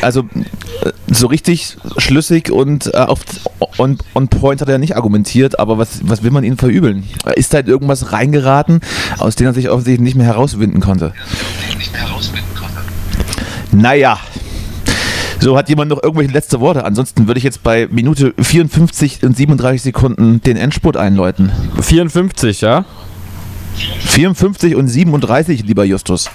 also 0.02 0.24
so 1.10 1.26
richtig 1.26 1.76
schlüssig 1.98 2.50
und 2.50 2.92
äh, 2.94 2.98
auf 2.98 3.20
on, 3.78 3.98
on 4.14 4.28
point 4.28 4.60
hat 4.60 4.68
er 4.68 4.78
nicht 4.78 4.96
argumentiert, 4.96 5.58
aber 5.58 5.78
was, 5.78 6.00
was 6.02 6.22
will 6.22 6.30
man 6.30 6.44
ihm 6.44 6.58
verübeln? 6.58 7.04
Ist 7.34 7.52
da 7.52 7.56
halt 7.56 7.68
irgendwas 7.68 8.12
reingeraten, 8.12 8.80
aus 9.18 9.36
dem 9.36 9.46
er 9.46 9.54
sich 9.54 9.68
offensichtlich 9.68 10.00
nicht 10.00 10.16
mehr 10.16 10.26
herauswinden 10.26 10.80
konnte? 10.80 11.12
Naja. 13.72 14.18
So, 15.40 15.56
hat 15.56 15.70
jemand 15.70 15.90
noch 15.90 16.02
irgendwelche 16.02 16.32
letzte 16.32 16.60
Worte? 16.60 16.84
Ansonsten 16.84 17.26
würde 17.26 17.38
ich 17.38 17.44
jetzt 17.44 17.62
bei 17.62 17.88
Minute 17.90 18.34
54 18.38 19.22
und 19.22 19.36
37 19.36 19.80
Sekunden 19.80 20.42
den 20.42 20.58
Endspurt 20.58 20.98
einläuten. 20.98 21.50
54, 21.80 22.60
ja? 22.60 22.84
54 23.74 24.74
und 24.74 24.88
37, 24.88 25.64
lieber 25.64 25.84
Justus. 25.84 26.30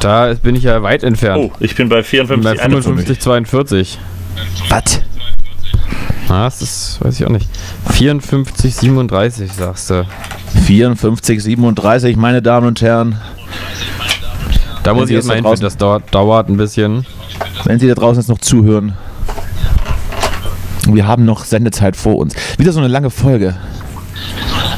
Da 0.00 0.34
bin 0.34 0.56
ich 0.56 0.64
ja 0.64 0.82
weit 0.82 1.02
entfernt. 1.02 1.52
Oh, 1.52 1.52
ich 1.60 1.74
bin 1.74 1.88
bei 1.88 2.02
54, 2.02 2.42
bei 2.42 2.56
55, 2.56 3.20
42. 3.20 3.98
Was? 4.68 5.00
Ah, 6.28 6.44
das 6.44 6.62
ist, 6.62 6.98
weiß 7.02 7.20
ich 7.20 7.26
auch 7.26 7.30
nicht. 7.30 7.48
54, 7.90 8.74
37, 8.74 9.52
sagst 9.52 9.90
du. 9.90 10.06
54, 10.66 11.42
37, 11.42 12.16
meine 12.16 12.40
Damen 12.40 12.68
und 12.68 12.80
Herren. 12.80 13.18
Da 14.82 14.94
muss 14.94 15.10
ich 15.10 15.16
erstmal 15.16 15.36
hin, 15.36 15.60
das 15.60 15.76
dauert, 15.76 16.14
dauert 16.14 16.48
ein 16.48 16.56
bisschen. 16.56 17.06
Wenn 17.64 17.78
Sie 17.78 17.86
da 17.86 17.94
draußen 17.94 18.20
jetzt 18.20 18.28
noch 18.28 18.38
zuhören. 18.38 18.94
Wir 20.88 21.06
haben 21.06 21.24
noch 21.24 21.44
Sendezeit 21.44 21.96
vor 21.96 22.16
uns. 22.16 22.34
Wieder 22.58 22.72
so 22.72 22.80
eine 22.80 22.88
lange 22.88 23.10
Folge. 23.10 23.56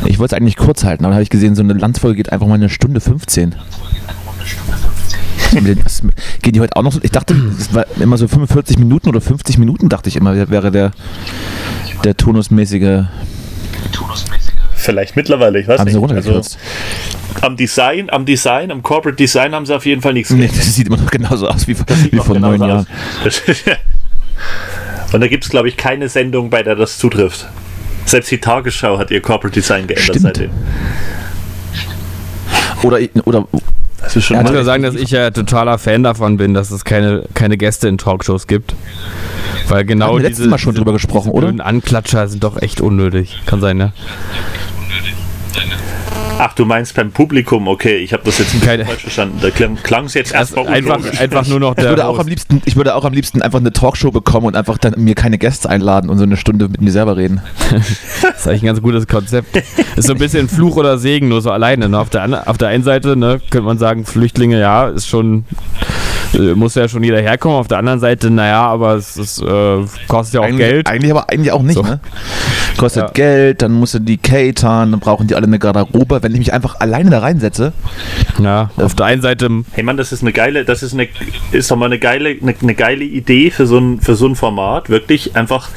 Ich 0.04 0.18
wollte 0.18 0.34
es 0.34 0.40
eigentlich 0.40 0.56
kurz 0.56 0.84
halten, 0.84 1.04
aber 1.04 1.10
dann 1.10 1.14
habe 1.14 1.22
ich 1.22 1.30
gesehen, 1.30 1.54
so 1.54 1.62
eine 1.62 1.72
Landsfolge 1.72 2.16
geht 2.16 2.32
einfach 2.32 2.46
mal 2.46 2.54
eine 2.54 2.68
Stunde 2.68 3.00
15. 3.00 3.54
Das 5.84 6.02
geht 6.42 6.56
die 6.56 6.60
heute 6.60 6.74
auch 6.76 6.82
noch 6.82 6.92
so? 6.92 7.00
Ich 7.02 7.12
dachte, 7.12 7.34
es 7.58 7.72
war 7.72 7.86
immer 8.00 8.16
so 8.18 8.26
45 8.26 8.78
Minuten 8.78 9.08
oder 9.08 9.20
50 9.20 9.58
Minuten, 9.58 9.88
dachte 9.88 10.08
ich 10.08 10.16
immer, 10.16 10.50
wäre 10.50 10.70
der, 10.72 10.90
der 12.02 12.16
tonusmäßige. 12.16 13.04
Vielleicht 14.74 15.16
mittlerweile, 15.16 15.60
ich 15.60 15.68
weiß 15.68 15.78
haben 15.80 15.86
nicht. 15.86 16.12
Also, 16.12 16.42
am 17.40 17.56
Design, 17.56 18.10
am 18.10 18.26
Design, 18.26 18.70
am 18.70 18.82
Corporate 18.82 19.16
Design 19.16 19.54
haben 19.54 19.64
sie 19.64 19.74
auf 19.74 19.86
jeden 19.86 20.02
Fall 20.02 20.12
nichts 20.12 20.30
nee, 20.30 20.48
Das 20.48 20.74
sieht 20.74 20.88
immer 20.88 20.96
noch 20.96 21.10
genauso 21.10 21.48
aus 21.48 21.66
wie, 21.68 21.76
wie 21.78 22.18
vor 22.18 22.38
neun 22.38 22.60
Jahren. 22.60 22.86
Und 25.12 25.20
da 25.20 25.28
gibt 25.28 25.44
es, 25.44 25.50
glaube 25.50 25.68
ich, 25.68 25.76
keine 25.76 26.08
Sendung, 26.08 26.50
bei 26.50 26.62
der 26.62 26.74
das 26.74 26.98
zutrifft. 26.98 27.46
Selbst 28.04 28.30
die 28.30 28.38
Tagesschau 28.38 28.98
hat 28.98 29.10
ihr 29.10 29.20
Corporate 29.20 29.54
Design 29.54 29.86
geändert 29.86 30.04
Stimmt. 30.04 30.22
seitdem. 30.22 30.50
Oder, 32.82 32.98
oder 33.24 33.46
das 34.02 34.16
ist 34.16 34.24
schon 34.24 34.36
ich 34.40 34.44
würde 34.44 34.64
sagen, 34.64 34.82
dass 34.82 34.94
ich 34.94 35.10
ja 35.10 35.30
totaler 35.30 35.78
Fan 35.78 36.02
davon 36.02 36.36
bin, 36.36 36.52
dass 36.52 36.70
es 36.70 36.84
keine, 36.84 37.24
keine 37.32 37.56
Gäste 37.56 37.88
in 37.88 37.96
Talkshows 37.96 38.46
gibt. 38.46 38.74
Weil 39.68 39.84
genau 39.84 40.08
Haben 40.08 40.22
wir 40.22 40.28
diese, 40.28 40.46
Mal 40.46 40.58
schon 40.58 40.74
drüber 40.74 40.92
gesprochen, 40.92 41.30
oder? 41.30 41.52
Anklatscher 41.64 42.28
sind 42.28 42.44
doch 42.44 42.60
echt 42.60 42.82
unnötig. 42.82 43.40
Kann 43.46 43.60
sein, 43.62 43.78
ne? 43.78 43.92
Ach, 46.36 46.52
du 46.52 46.64
meinst 46.64 46.94
beim 46.94 47.12
Publikum, 47.12 47.68
okay, 47.68 47.96
ich 47.98 48.12
habe 48.12 48.24
das 48.24 48.38
jetzt 48.38 48.54
nicht 48.54 48.64
falsch 48.64 49.02
verstanden. 49.02 49.38
Da 49.40 49.50
klang 49.50 50.06
es 50.06 50.14
jetzt 50.14 50.34
also 50.34 50.64
einfach, 50.66 50.98
einfach 51.20 51.46
nur 51.46 51.60
noch 51.60 51.74
der 51.74 51.84
ich 51.84 51.90
würde, 51.90 52.06
auch 52.06 52.18
am 52.18 52.26
liebsten, 52.26 52.60
ich 52.64 52.74
würde 52.74 52.96
auch 52.96 53.04
am 53.04 53.12
liebsten 53.12 53.40
einfach 53.40 53.60
eine 53.60 53.72
Talkshow 53.72 54.10
bekommen 54.10 54.48
und 54.48 54.56
einfach 54.56 54.76
dann 54.78 54.94
mir 54.96 55.14
keine 55.14 55.38
Gäste 55.38 55.68
einladen 55.68 56.10
und 56.10 56.18
so 56.18 56.24
eine 56.24 56.36
Stunde 56.36 56.68
mit 56.68 56.80
mir 56.80 56.90
selber 56.90 57.16
reden. 57.16 57.40
das 57.70 58.40
ist 58.40 58.48
eigentlich 58.48 58.62
ein 58.62 58.66
ganz 58.66 58.82
gutes 58.82 59.06
Konzept. 59.06 59.56
Ist 59.96 60.06
so 60.06 60.12
ein 60.12 60.18
bisschen 60.18 60.48
Fluch 60.48 60.76
oder 60.76 60.98
Segen, 60.98 61.28
nur 61.28 61.40
so 61.40 61.52
alleine. 61.52 61.88
Ne? 61.88 61.98
Auf, 61.98 62.10
der, 62.10 62.48
auf 62.48 62.58
der 62.58 62.68
einen 62.68 62.82
Seite 62.82 63.16
ne, 63.16 63.40
könnte 63.50 63.66
man 63.66 63.78
sagen, 63.78 64.04
Flüchtlinge, 64.04 64.58
ja, 64.58 64.88
ist 64.88 65.06
schon 65.06 65.44
muss 66.54 66.74
ja 66.74 66.88
schon 66.88 67.02
jeder 67.04 67.20
herkommen. 67.20 67.56
Auf 67.58 67.68
der 67.68 67.78
anderen 67.78 68.00
Seite, 68.00 68.30
naja, 68.30 68.62
aber 68.66 68.94
es 68.94 69.16
ist, 69.16 69.40
äh, 69.42 69.78
kostet 70.08 70.34
ja 70.34 70.40
auch 70.40 70.44
eigentlich, 70.44 70.58
Geld. 70.68 70.88
Eigentlich 70.88 71.10
aber 71.10 71.30
eigentlich 71.30 71.52
auch 71.52 71.62
nicht, 71.62 71.76
So. 71.76 71.82
ne? 71.82 72.00
Kostet 72.76 73.02
Ja. 73.04 73.10
Geld, 73.10 73.62
dann 73.62 73.72
musst 73.72 73.94
du 73.94 73.98
die 74.00 74.16
catern, 74.16 74.90
dann 74.90 75.00
brauchen 75.00 75.26
die 75.26 75.34
alle 75.34 75.46
eine 75.46 75.58
Garderobe. 75.58 76.22
Wenn 76.22 76.32
ich 76.32 76.38
mich 76.38 76.52
einfach 76.52 76.80
alleine 76.80 77.10
da 77.10 77.20
reinsetze, 77.20 77.72
Ja, 78.42 78.70
auf 78.76 78.94
der 78.94 79.06
einen 79.06 79.22
Seite, 79.22 79.48
Hey 79.72 79.84
Mann, 79.84 79.96
das 79.96 80.12
ist 80.12 80.22
eine 80.22 80.32
geile, 80.32 80.64
das 80.64 80.82
ist 80.82 80.92
eine, 80.94 81.08
ist 81.52 81.70
doch 81.70 81.76
mal 81.76 81.86
eine 81.86 81.98
geile, 81.98 82.30
eine, 82.30 82.54
eine 82.60 82.74
geile 82.74 83.04
Idee 83.04 83.50
für 83.50 83.66
so 83.66 83.78
ein, 83.78 84.00
für 84.00 84.16
so 84.16 84.26
ein 84.26 84.34
Format. 84.36 84.90
Wirklich 84.90 85.36
einfach, 85.36 85.68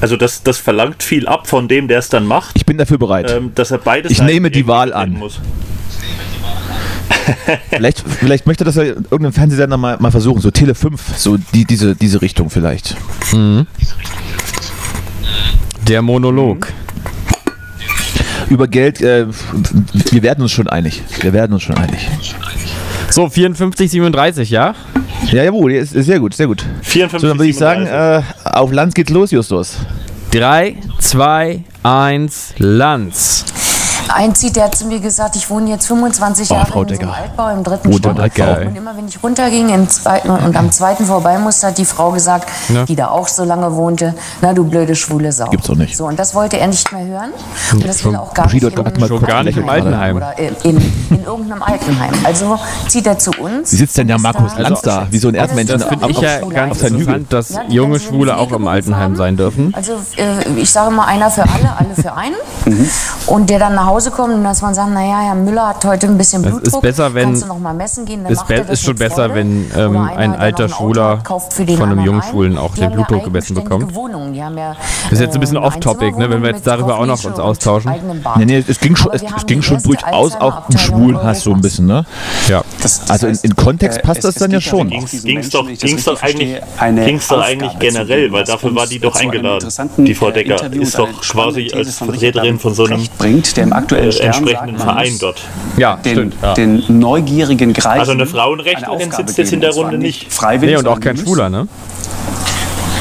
also 0.00 0.16
das, 0.16 0.42
das 0.42 0.58
verlangt 0.58 1.02
viel 1.02 1.26
ab 1.26 1.46
von 1.46 1.68
dem, 1.68 1.88
der 1.88 1.98
es 1.98 2.08
dann 2.08 2.26
macht. 2.26 2.52
ich 2.54 2.66
bin 2.66 2.76
dafür 2.78 2.98
bereit. 2.98 3.30
Ähm, 3.30 3.52
dass 3.54 3.70
er 3.70 3.78
beides 3.78 4.12
Ich 4.12 4.22
nehme 4.22 4.50
die 4.50 4.66
Wahl 4.66 4.92
an. 4.92 5.12
Muss. 5.12 5.40
vielleicht, 7.70 8.00
vielleicht 8.00 8.46
möchte 8.46 8.64
das 8.64 8.76
ja 8.76 8.82
irgendein 8.82 9.32
Fernsehsender 9.32 9.76
mal, 9.76 9.96
mal 9.98 10.10
versuchen, 10.10 10.40
so 10.40 10.50
Tele 10.50 10.74
5, 10.74 11.00
so 11.16 11.36
die, 11.54 11.64
diese, 11.64 11.94
diese 11.94 12.22
Richtung 12.22 12.50
vielleicht. 12.50 12.96
der 15.88 16.02
Monolog. 16.02 16.68
Über 18.48 18.68
Geld, 18.68 19.00
äh, 19.00 19.26
wir 20.10 20.22
werden 20.22 20.42
uns 20.42 20.52
schon 20.52 20.68
einig. 20.68 21.02
Wir 21.20 21.32
werden 21.32 21.54
uns 21.54 21.62
schon 21.62 21.76
einig. 21.76 22.08
So, 23.08 23.28
54, 23.28 23.90
37, 23.90 24.50
ja? 24.50 24.74
Ja, 25.30 25.44
jawohl, 25.44 25.72
ist, 25.72 25.94
ist 25.94 26.06
sehr 26.06 26.18
gut, 26.18 26.34
sehr 26.34 26.46
gut. 26.46 26.64
54, 26.82 27.20
So, 27.20 27.28
dann 27.28 27.38
würde 27.38 27.50
ich 27.50 27.56
sagen, 27.56 27.86
äh, 27.86 28.22
auf 28.44 28.72
Land 28.72 28.94
geht's 28.94 29.10
los, 29.10 29.30
Justus. 29.30 29.78
3, 30.32 30.76
2, 30.98 31.60
1, 31.82 32.54
Lanz. 32.58 33.44
Ein 34.14 34.34
Zieht, 34.34 34.56
der 34.56 34.64
hat 34.64 34.74
zu 34.76 34.86
mir 34.86 35.00
gesagt, 35.00 35.36
ich 35.36 35.48
wohne 35.50 35.70
jetzt 35.70 35.86
25 35.86 36.50
Oh, 36.50 36.54
Jahre 36.54 36.66
Frau 36.66 36.82
in 36.82 36.88
so 36.94 37.00
einem. 37.00 37.10
Altbau 37.10 37.48
im 37.50 37.62
dritten 37.64 37.88
Oh, 37.92 37.96
Stock. 37.96 38.16
Und 38.16 38.76
immer 38.76 38.96
wenn 38.96 39.08
ich 39.08 39.22
runterging 39.22 39.68
im 39.70 39.88
zweiten 39.88 40.30
und 40.30 40.56
am 40.56 40.70
zweiten 40.70 41.06
vorbei 41.06 41.38
musste, 41.38 41.68
hat 41.68 41.78
die 41.78 41.84
Frau 41.84 42.10
gesagt, 42.10 42.48
Ja. 42.68 42.84
die 42.84 42.96
da 42.96 43.08
auch 43.08 43.28
so 43.28 43.44
lange 43.44 43.74
wohnte, 43.74 44.14
na 44.40 44.52
du 44.52 44.64
blöde 44.64 44.94
schwule 44.94 45.32
Sau. 45.32 45.46
Gibt's 45.50 45.66
doch 45.66 45.76
nicht. 45.76 45.96
So, 45.96 46.06
und 46.06 46.18
das 46.18 46.34
wollte 46.34 46.58
er 46.58 46.66
nicht 46.66 46.90
mehr 46.92 47.04
hören. 47.06 47.30
Und 47.72 47.86
das 47.86 48.04
will 48.04 48.14
er 48.14 48.22
auch 48.22 48.34
gar 48.34 48.44
Bushido 48.46 48.68
nicht 48.68 48.98
mal 49.00 49.08
Schon 49.08 49.22
gar 49.22 49.42
nicht 49.42 49.56
im 49.58 49.68
Altenheim. 49.68 50.16
oder 50.16 50.38
in, 50.38 50.54
in, 50.62 50.92
in 51.10 51.24
irgendeinem 51.24 51.62
Altenheim. 51.62 52.12
Also 52.24 52.58
zieht 52.88 53.06
er 53.06 53.18
zu 53.18 53.30
uns. 53.32 53.72
Wie 53.72 53.76
sitzt 53.76 53.96
denn 53.98 54.08
der 54.08 54.18
Markus 54.18 54.56
Lanz 54.58 54.80
da? 54.82 55.06
Wie 55.10 55.18
so 55.18 55.28
ein 55.28 55.34
Erdmännchen 55.34 55.78
Das 55.78 55.88
finde 55.88 56.10
ich 56.10 56.20
ja 56.20 56.40
ganz 56.40 56.82
interessant, 56.82 57.32
dass 57.32 57.50
Ja, 57.50 57.62
junge 57.68 58.00
Schwule 58.00 58.36
auch 58.36 58.52
im 58.52 58.66
Altenheim 58.66 59.02
haben. 59.02 59.16
sein 59.16 59.36
dürfen. 59.36 59.72
Also 59.76 59.92
äh, 60.16 60.48
ich 60.56 60.70
sage 60.70 60.90
mal 60.94 61.04
einer 61.06 61.30
für 61.30 61.42
alle, 61.42 61.76
alle 61.78 61.94
für 61.94 62.14
einen. 62.14 62.34
Mhm. 62.66 62.88
Und 63.26 63.50
der 63.50 63.58
dann 63.58 63.74
nach 63.74 63.86
Hause 63.86 64.01
kommt 64.10 64.34
und 64.34 64.44
dass 64.44 64.60
man 64.62 64.74
sagt, 64.74 64.90
naja, 64.92 65.20
Herr 65.20 65.34
Müller 65.34 65.68
hat 65.68 65.84
heute 65.84 66.06
ein 66.06 66.18
bisschen 66.18 66.42
Es 66.44 66.50
Blutdruck. 66.50 66.74
ist 66.74 66.80
besser, 66.82 67.14
wenn- 67.14 67.24
Kannst 67.24 67.42
du 67.44 67.46
noch 67.46 67.58
mal 67.58 67.72
messen 67.74 68.04
gehen? 68.04 68.24
Dann 68.24 68.32
Es 68.32 68.38
macht 68.40 68.50
er 68.50 68.60
be- 68.60 68.64
das 68.66 68.78
ist 68.80 68.84
schon 68.86 68.96
besser, 68.96 69.14
Freude. 69.28 69.34
wenn 69.34 69.70
ähm, 69.76 69.96
einer, 69.96 70.16
ein 70.16 70.34
alter 70.36 70.64
ein 70.64 70.70
Schwuler 70.70 71.08
hat, 71.18 71.24
kauft 71.24 71.52
für 71.52 71.64
den 71.64 71.76
von 71.78 71.90
einem 71.90 72.04
jungen 72.04 72.20
ein. 72.20 72.28
Schwulen 72.28 72.58
auch 72.58 72.74
den 72.74 72.90
Blutdruck 72.92 73.24
gemessen 73.24 73.54
bekommt. 73.54 73.94
Wohnungen. 73.94 74.32
Die 74.32 74.42
haben 74.42 74.56
ja, 74.58 74.74
Das 75.04 75.12
ist 75.12 75.20
jetzt 75.20 75.34
ein 75.34 75.40
bisschen 75.40 75.56
äh, 75.56 75.60
off-topic, 75.60 76.16
ne, 76.18 76.28
wenn 76.30 76.42
wir 76.42 76.50
jetzt 76.50 76.66
darüber 76.66 76.98
auch 76.98 77.06
noch 77.06 77.22
uns 77.24 77.38
austauschen. 77.38 77.92
Nee, 78.36 78.44
nee, 78.44 78.64
es 78.66 78.78
ging 78.80 78.96
schon, 78.96 79.12
es, 79.12 79.22
es 79.22 79.46
ging 79.46 79.62
schon 79.62 79.82
durchaus 79.82 80.34
auch 80.36 80.68
um 80.68 80.76
Schwulenhass 80.78 81.42
so 81.42 81.52
ein 81.52 81.60
bisschen, 81.60 81.86
ne? 81.86 82.04
Ja. 82.48 82.62
Das, 82.80 83.08
Also 83.10 83.26
in- 83.28 83.38
in 83.42 83.56
Kontext 83.56 83.98
äh, 83.98 84.02
passt 84.02 84.24
das 84.24 84.34
dann 84.36 84.50
ja 84.50 84.60
schon. 84.60 84.88
ging's 84.88 85.22
Menschen, 85.24 85.50
doch- 85.50 85.68
das 85.68 85.78
ging's 85.80 86.08
eigentlich- 86.22 86.60
ging's 87.04 87.28
doch 87.28 87.38
Aufgabe 87.38 87.44
eigentlich 87.44 87.78
generell, 87.78 88.32
weil 88.32 88.44
dafür 88.44 88.74
war 88.74 88.86
die 88.86 88.98
doch 88.98 89.14
eingeladen. 89.14 89.68
Die 89.98 90.14
Frau 90.14 90.30
Decker 90.30 90.72
ist 90.72 90.98
doch 90.98 91.08
quasi 91.20 91.70
als 91.74 91.96
Vertreterin 91.98 92.58
von 92.58 92.74
so 92.74 92.84
einem 92.84 93.06
bringt, 93.18 93.56
der 93.56 93.64
im 93.64 93.72
aktuellen 93.82 94.08
äh, 94.08 94.12
Stern 94.12 94.26
entsprechenden 94.34 94.78
Verein 94.78 95.18
dort. 95.20 95.40
Ja, 95.76 95.96
den, 95.96 96.12
stimmt. 96.12 96.36
Ja. 96.42 96.54
den 96.54 96.84
neugierigen 96.88 97.72
Greifen 97.72 98.00
Also 98.00 98.12
eine 98.12 98.26
Frauenrechtlerin 98.26 98.84
eine 98.84 99.04
Aufgabe 99.04 99.28
sitzt 99.28 99.38
jetzt 99.38 99.52
in 99.52 99.60
der 99.60 99.72
Runde 99.72 99.98
nicht. 99.98 100.32
Freiwillig, 100.32 100.74
Nee, 100.74 100.78
und 100.80 100.88
auch 100.88 101.00
kein 101.00 101.16
Schwuler, 101.16 101.48
ne? 101.50 101.66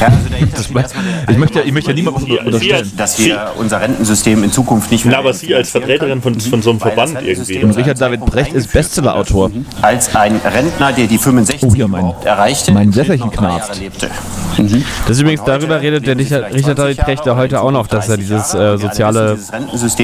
Ja, 0.02 0.08
also 0.08 0.30
der 0.30 0.38
Hintergrund 0.40 0.78
erstmal 0.82 1.04
der 1.06 1.30
Ich 1.30 1.38
möchte, 1.38 1.60
ja- 1.60 1.66
ich 1.66 1.72
möchte 1.72 1.92
ja 1.92 1.96
niemandem 1.96 2.38
unterstellen. 2.46 2.92
Dass 2.98 3.20
wir 3.20 3.52
unser 3.58 3.80
Rentensystem 3.82 4.44
in 4.44 4.52
Zukunft 4.52 4.92
nicht 4.92 5.06
mehr 5.06 5.14
Na, 5.14 5.20
aber 5.20 5.34
Sie 5.34 5.54
als 5.56 5.70
Vertreterin 5.70 6.22
von, 6.22 6.40
von 6.40 6.62
so 6.62 6.72
einem 6.72 6.80
Verband 6.80 7.18
irgendwie. 7.24 7.64
Und 7.64 7.72
Richard 7.78 8.02
David 8.02 8.26
Brecht 8.26 8.54
ist 8.54 8.72
Bestsellerautor. 8.74 9.52
als 9.82 10.16
ein 10.16 10.36
Rentner, 10.44 10.92
der 10.92 11.08
die 11.08 11.18
65 11.18 11.70
Oh, 11.70 11.76
hier 11.76 11.88
mein- 11.88 12.14
erreichte, 12.26 12.72
mein 12.72 12.92
Säfferchen 12.92 13.30
knarzt. 13.32 13.80
lebte. 13.80 14.10
Das 15.08 15.16
ist 15.16 15.22
übrigens, 15.22 15.44
darüber 15.46 15.82
redet 15.82 16.06
der 16.06 16.18
Richard, 16.18 16.54
Richard 16.54 16.78
David 16.78 16.98
Precht 16.98 17.26
ja 17.26 17.36
heute 17.36 17.62
auch 17.62 17.72
noch, 17.72 17.88
dass 17.88 18.10
er 18.10 18.18
dieses 18.18 18.54
äh, 18.54 18.78
soziale 18.78 19.38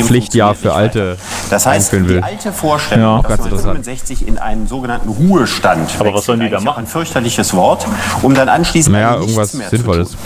Pflichtjahr 0.03 0.55
für 0.55 0.73
Alte 0.73 1.17
Das 1.49 1.65
heißt, 1.65 1.93
einführen 1.93 2.09
will. 2.09 2.17
die 2.17 2.23
alte 2.23 2.51
Vorstellung, 2.53 3.03
Ja, 3.03 3.21
dass 3.21 3.39
man 3.39 3.47
interessant. 3.47 3.85
65 3.85 4.27
in 4.27 4.37
einen 4.37 4.67
sogenannten 4.67 5.09
Ruhestand 5.09 5.89
Aber 5.99 6.13
was 6.13 6.25
sollen 6.25 6.39
die 6.39 6.49
da 6.49 6.59
machen? 6.61 6.83
Ein 6.83 6.87
fürchterliches 6.87 7.53
Wort, 7.53 7.85
um 8.21 8.33
dann 8.33 8.47
anschließend 8.49 8.93
Naja, 8.93 9.11
nichts 9.17 9.23
irgendwas 9.25 9.53
mehr 9.53 9.69
zu 9.69 9.75
Sinnvolles. 9.87 10.17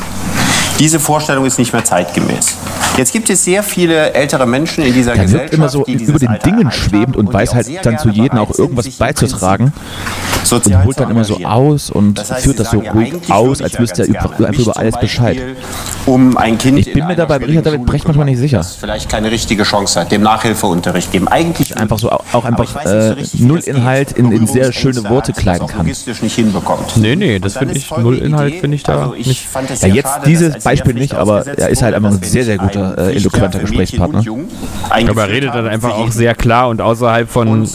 Diese 0.80 1.00
Vorstellung 1.00 1.46
ist 1.46 1.60
nicht 1.60 1.72
mehr 1.74 1.86
zeitgemäß. 1.86 2.58
Jetzt 2.98 3.14
gibt 3.14 3.30
es 3.30 3.44
sehr 3.44 3.62
viele 3.62 4.14
ältere 4.14 4.48
Menschen 4.48 4.84
in 4.84 4.94
dieser 4.94 5.14
Der 5.14 5.24
Gesellschaft, 5.24 5.52
wirkt 5.52 5.54
immer 5.54 5.70
so 5.70 5.84
die 5.84 5.94
über 5.94 6.20
den 6.20 6.40
Dingen 6.44 6.72
schwebend 6.72 7.16
und 7.16 7.28
die 7.28 7.34
weiß 7.34 7.54
halt 7.54 7.68
dann 7.86 8.00
zu 8.00 8.10
jedem 8.10 8.40
auch 8.40 8.52
sind, 8.52 8.64
irgendwas 8.64 8.88
im 8.88 8.94
beizutragen 8.98 9.74
und 10.52 10.84
holt 10.86 11.00
dann 11.00 11.12
immer 11.12 11.24
so 11.24 11.38
aus 11.44 11.90
und 11.90 12.18
Das 12.18 12.32
heißt, 12.32 12.44
führt 12.44 12.60
das 12.60 12.72
so 12.72 12.82
ja, 12.82 12.92
ruhig 12.92 13.14
aus, 13.30 13.62
als 13.62 13.80
wüsste 13.80 14.04
er 14.04 14.08
über, 14.10 14.48
einfach 14.48 14.62
über 14.62 14.78
alles 14.78 15.00
Bescheid. 15.00 15.38
Um 16.06 16.38
ein 16.38 16.58
Kind 16.58 16.80
Ich 16.80 16.94
bin 16.94 17.04
in 17.04 17.08
mir 17.08 17.16
da 17.16 17.26
bei 17.26 17.36
einer 17.36 17.48
Richard 17.48 17.66
David 17.66 17.86
Brecht 17.86 18.06
manchmal 18.06 18.26
nicht 18.26 18.40
sicher. 18.40 18.64
vielleicht 18.64 19.10
keine 19.10 19.32
richtige 19.32 19.64
Chance 19.64 20.00
hat, 20.00 20.12
dem 20.12 20.22
Nachhilfeunterricht 20.22 21.12
geben. 21.12 21.28
Eigentlich 21.28 21.78
Einfach 21.78 22.00
so 22.00 22.10
auch 22.10 22.46
einfach 22.46 22.84
so 22.84 22.90
äh, 22.90 23.16
wie 23.34 23.44
null. 23.44 23.60
Inhalt 23.60 24.12
in, 24.14 24.32
in 24.32 24.48
sehr 24.48 24.72
schöne 24.74 25.08
Worte 25.10 25.34
kleiden 25.34 25.68
kann. 25.68 25.86
nicht 25.86 26.36
hinbekommt. 26.36 26.98
Nee, 26.98 27.16
nee, 27.16 27.40
das 27.40 27.58
finde 27.58 27.76
ich, 27.76 27.90
Null-Inhalt 27.92 28.50
Idee, 28.50 28.60
finde 28.60 28.76
ich 28.76 28.84
da 28.84 29.02
also 29.02 29.16
ich 29.16 29.28
nicht. 29.28 29.48
Ja, 29.82 29.88
jetzt 29.88 30.08
schade, 30.08 30.26
dieses 30.26 30.64
Beispiel 30.64 30.94
nicht, 30.94 31.14
aber 31.14 31.46
er 31.46 31.70
ist 31.70 31.82
halt 31.82 31.96
einfach 31.96 32.12
ein 32.12 32.24
sehr, 32.24 32.44
sehr 32.44 32.58
guter, 32.58 32.98
äh, 32.98 33.16
eloquenter 33.16 33.60
Mädchen 33.60 33.62
Gesprächspartner. 33.62 34.24
Aber 34.90 35.22
er 35.22 35.30
redet 35.30 35.56
dann 35.56 35.68
einfach 35.68 35.92
auch 35.92 36.12
sehr 36.12 36.36
klar 36.36 36.70
und 36.70 36.82
außerhalb 36.82 37.30
von, 37.30 37.68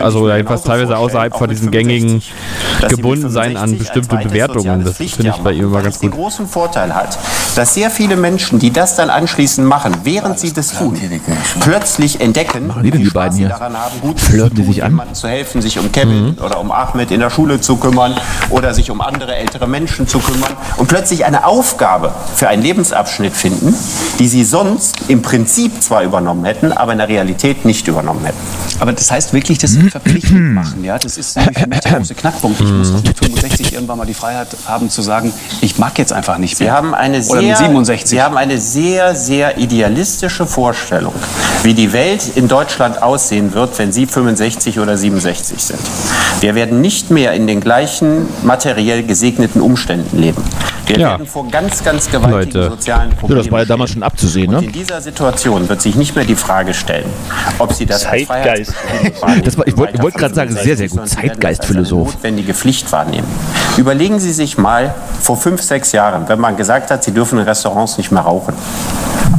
also 0.00 0.30
jedenfalls 0.30 0.62
teilweise 0.62 0.96
außerhalb 0.96 1.36
von 1.36 1.48
mit 1.48 1.58
diesen 1.58 1.70
gängigen 1.88 2.20
65, 2.20 2.80
dass 2.80 2.90
sie 2.90 2.96
mit 2.96 2.96
Gebundensein 2.96 3.56
an 3.56 3.68
65 3.70 3.72
ein 3.72 3.78
bestimmte 3.78 4.28
Bewertungen. 4.28 4.84
Das 4.84 4.96
finde 4.96 5.28
ich 5.28 5.36
bei 5.42 5.52
ihm 5.52 5.64
immer 5.64 5.82
ganz 5.82 5.94
was 5.96 6.00
den 6.00 6.10
gut. 6.10 6.20
großen 6.20 6.48
Vorteil 6.48 6.94
hat, 6.94 7.18
dass 7.56 7.74
sehr 7.74 7.90
viele 7.90 8.16
Menschen, 8.16 8.58
die 8.58 8.72
das 8.72 8.96
dann 8.96 9.10
anschließend 9.10 9.66
machen, 9.66 9.94
während 10.04 10.38
sie 10.38 10.52
das 10.52 10.72
tun, 10.78 10.98
plötzlich 11.60 12.20
entdecken, 12.20 12.66
machen 12.66 12.82
die 12.82 12.90
denn, 12.90 13.00
die 13.00 13.06
Spaß 13.06 13.14
beiden 13.14 13.32
sie 13.34 13.38
hier? 13.40 13.48
daran 13.50 13.76
haben, 13.76 14.00
gut 14.00 14.20
Flirten 14.20 14.56
die 14.56 14.64
sich 14.64 14.82
an? 14.82 14.90
jemandem 14.92 15.14
zu 15.14 15.28
helfen, 15.28 15.62
sich 15.62 15.78
um 15.78 15.90
Kevin 15.92 16.10
Mhm. 16.10 16.36
oder 16.44 16.60
um 16.60 16.70
Ahmed 16.72 17.10
in 17.10 17.20
der 17.20 17.30
Schule 17.30 17.60
zu 17.60 17.76
kümmern 17.76 18.14
oder 18.50 18.74
sich 18.74 18.90
um 18.90 19.00
andere 19.00 19.34
ältere 19.36 19.66
Menschen 19.66 20.08
zu 20.08 20.18
kümmern 20.18 20.52
und 20.76 20.86
plötzlich 20.88 21.24
eine 21.24 21.46
Aufgabe 21.46 22.12
für 22.34 22.48
einen 22.48 22.62
Lebensabschnitt 22.62 23.32
finden, 23.34 23.74
die 24.18 24.28
sie 24.28 24.44
sonst 24.44 24.96
im 25.08 25.22
Prinzip 25.22 25.82
zwar 25.82 26.02
übernommen 26.02 26.44
hätten, 26.44 26.72
aber 26.72 26.92
in 26.92 26.98
der 26.98 27.08
Realität 27.08 27.64
nicht 27.64 27.86
übernommen 27.88 28.24
hätten. 28.24 28.38
Aber 28.80 28.92
das 28.92 29.10
heißt 29.10 29.32
wirklich, 29.32 29.58
das 29.58 29.76
verpflichtend 29.90 30.54
machen. 30.54 30.82
Ja? 30.84 30.98
Das 30.98 31.16
ist 31.16 31.36
nämlich 31.70 31.80
der 31.80 31.98
große 31.98 32.14
Knackpunkt. 32.14 32.60
Ich 32.60 32.70
muss 32.70 32.92
mit 32.92 33.18
65 33.18 33.72
irgendwann 33.72 33.98
mal 33.98 34.04
die 34.04 34.14
Freiheit 34.14 34.48
haben 34.66 34.90
zu 34.90 35.02
sagen, 35.02 35.32
ich 35.60 35.78
mag 35.78 35.98
jetzt 35.98 36.12
einfach 36.12 36.38
nicht 36.38 36.58
mehr. 36.58 36.68
Sie 36.68 36.72
haben 36.72 36.94
eine 36.94 37.18
Oder 37.18 37.42
mit 37.42 37.56
sehr, 37.56 37.68
67. 37.68 38.10
Sie 38.10 38.22
haben 38.22 38.36
eine 38.36 38.58
sehr, 38.58 39.14
sehr 39.14 39.58
idealistische 39.58 40.46
Vorstellung, 40.46 41.14
wie 41.62 41.74
die 41.74 41.92
Welt 41.92 42.36
in 42.36 42.48
Deutschland 42.48 43.02
aussehen 43.02 43.54
wird, 43.54 43.78
wenn 43.78 43.92
Sie 43.92 44.06
65 44.06 44.78
oder 44.80 44.96
67 44.96 45.62
sind. 45.62 45.80
Wir 46.40 46.54
werden 46.54 46.80
nicht 46.80 47.10
mehr 47.10 47.32
in 47.32 47.46
den 47.46 47.60
gleichen 47.60 48.26
materiell 48.42 49.02
gesegneten 49.02 49.60
Umständen 49.60 50.18
leben. 50.18 50.42
Wir 50.90 50.98
Ja. 50.98 51.10
werden 51.10 51.26
vor 51.26 51.46
ganz, 51.48 51.84
ganz 51.84 52.10
gewaltigen 52.10 52.58
Leute. 52.58 52.70
sozialen 52.70 53.10
Ja, 53.10 53.16
Problemen 53.16 53.42
das 53.42 53.52
war 53.52 53.58
ja 53.60 53.64
damals 53.64 53.90
schon 53.92 54.02
abzusehen, 54.02 54.52
Und 54.54 54.60
ne? 54.62 54.66
in 54.66 54.72
dieser 54.72 55.00
Situation 55.00 55.68
wird 55.68 55.80
sich 55.80 55.94
nicht 55.94 56.16
mehr 56.16 56.24
die 56.24 56.34
Frage 56.34 56.74
stellen, 56.74 57.06
ob 57.58 57.72
Sie 57.72 57.86
das 57.86 58.04
als 58.06 58.26
Zeitgeist. 58.26 58.74
Das 59.44 59.56
war- 59.56 59.66
ich 59.68 59.76
wollte- 59.76 59.94
im 59.96 60.02
wollte 60.02 60.18
gerade 60.18 60.34
sagen, 60.34 60.50
sehr, 60.52 60.76
sehr 60.76 60.88
gut. 60.88 60.98
65, 60.98 60.98
sondern 60.98 61.08
Sie 61.08 61.16
werden 61.16 61.28
das 61.40 61.48
als 61.48 61.58
Zeitgeistphilosoph. 61.58 62.08
eine 62.08 62.14
notwendige 62.16 62.54
Pflicht 62.54 62.90
wahrnehmen. 62.90 63.28
Überlegen 63.76 64.18
Sie 64.18 64.32
sich 64.32 64.58
mal 64.58 64.92
vor 65.20 65.36
fünf, 65.36 65.62
sechs 65.62 65.92
Jahren, 65.92 66.28
wenn 66.28 66.40
man 66.40 66.56
gesagt 66.56 66.90
hat, 66.90 67.04
Sie 67.04 67.12
dürfen 67.12 67.38
in 67.38 67.44
Restaurants 67.44 67.96
nicht 67.96 68.10
mehr 68.10 68.22
rauchen. 68.22 68.54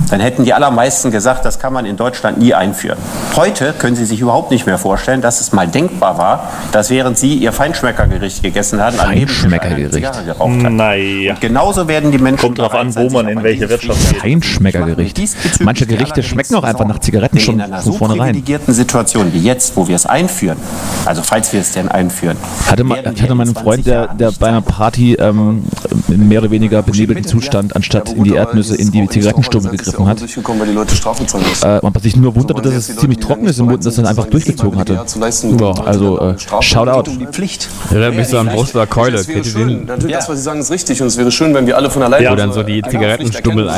Dann 0.09 0.19
hätten 0.19 0.43
die 0.43 0.53
allermeisten 0.53 1.09
gesagt, 1.09 1.45
das 1.45 1.57
kann 1.57 1.71
man 1.71 1.85
in 1.85 1.95
Deutschland 1.95 2.37
nie 2.37 2.53
einführen. 2.53 2.97
Heute 3.37 3.71
können 3.71 3.95
Sie 3.95 4.03
sich 4.03 4.19
überhaupt 4.19 4.51
nicht 4.51 4.65
mehr 4.65 4.77
vorstellen, 4.77 5.21
dass 5.21 5.39
es 5.39 5.53
mal 5.53 5.67
denkbar 5.69 6.17
war, 6.17 6.49
dass 6.73 6.89
während 6.89 7.17
Sie 7.17 7.35
Ihr 7.35 7.53
Feinschmeckergericht 7.53 8.43
gegessen 8.43 8.77
Nebentisch 8.77 8.99
einer 8.99 9.09
Feinschmeckergericht. 9.13 9.93
Zigarre 9.93 10.23
geraucht 10.25 10.63
hat. 10.65 10.71
Naja. 10.73 11.35
Genauso 11.41 11.87
werden 11.87 12.11
die 12.11 12.19
Menschen 12.19 12.41
Kommt 12.41 12.59
drauf 12.59 12.73
an, 12.73 12.95
wo 12.95 13.01
sich 13.03 13.11
man 13.11 13.27
in 13.27 13.43
welche 13.43 13.67
Wirtschaft 13.67 14.09
geht. 14.09 14.19
Feinschmeckergericht. 14.19 15.17
Diesbezüglich 15.17 15.65
Manche 15.65 15.85
Gerichte 15.87 16.23
schmecken 16.23 16.55
auch 16.55 16.63
einfach 16.63 16.85
nach. 16.85 16.99
Zigaretten 17.01 17.39
schon 17.39 17.55
in 17.55 17.61
einer 17.61 17.81
von 17.81 17.91
so 17.93 17.97
vornherein. 17.97 18.33
privilegierten 18.33 18.73
Situation 18.73 19.33
wie 19.33 19.39
jetzt, 19.39 19.75
wo 19.75 19.87
wir 19.87 19.95
es 19.95 20.05
einführen, 20.05 20.57
also 21.05 21.21
falls 21.23 21.51
wir 21.51 21.61
es 21.61 21.71
denn 21.71 21.89
einführen, 21.89 22.37
Hatte, 22.67 22.83
mal, 22.83 22.95
werden 22.95 23.13
ich 23.15 23.21
hatte 23.23 23.33
mal 23.33 23.43
einen 23.43 23.55
in 23.55 23.61
Freund, 23.61 23.83
20 23.85 23.85
der, 23.85 24.07
der 24.13 24.31
bei 24.39 24.47
einer 24.47 24.61
Party 24.61 25.15
ähm, 25.15 25.63
in 26.09 26.27
mehr 26.27 26.41
oder 26.41 26.51
weniger 26.51 26.83
benebelten 26.83 27.25
Zustand, 27.25 27.75
anstatt 27.75 28.13
in 28.13 28.23
die 28.23 28.35
Erdnüsse, 28.35 28.75
in 28.75 28.91
die 28.91 29.07
Zigarettenstummel 29.07 29.71
gegriffen 29.71 30.05
hat. 30.05 30.21
Äh, 30.21 31.79
und 31.79 31.95
was 31.95 32.05
ich 32.05 32.15
nur 32.15 32.35
wunderte, 32.35 32.61
dass 32.61 32.73
es 32.73 32.95
ziemlich 32.95 33.19
trocken 33.19 33.45
ist 33.47 33.59
im 33.59 33.65
Mund 33.65 33.77
und 33.77 33.85
das 33.85 33.95
dann 33.95 34.05
einfach 34.05 34.27
durchgezogen 34.27 34.79
hatte. 34.79 34.93
Ja, 34.93 35.71
also 35.83 36.19
äh, 36.19 36.35
Shoutout. 36.61 37.11
die 37.11 37.25
Pflicht. 37.27 37.69
Erinnert 37.89 38.15
mich 38.15 38.27
so 38.27 38.37
an 38.37 38.47
Brustler 38.47 38.85
Keule. 38.85 39.23
Schön. 39.23 39.85
Natürlich, 39.85 40.15
das, 40.15 40.29
was 40.29 40.37
Sie 40.37 40.43
sagen, 40.43 40.59
ist 40.59 40.71
richtig. 40.71 41.01
Und 41.01 41.07
es 41.07 41.17
wäre 41.17 41.30
schön, 41.31 41.53
wenn 41.53 41.65
wir 41.67 41.75
alle 41.77 41.89
von 41.89 42.03
alleine. 42.03 42.29
Wo 42.29 42.35
dann 42.35 42.53
so 42.53 42.63
die 42.63 42.81
Zigarettenstummel 42.81 43.69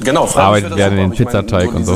Genau, 0.00 0.24
eingearbeitet 0.24 0.76
werden 0.76 0.98
in 0.98 1.10
den 1.10 1.16
Pizzateig 1.16 1.74
und 1.74 1.84
so. 1.86 1.94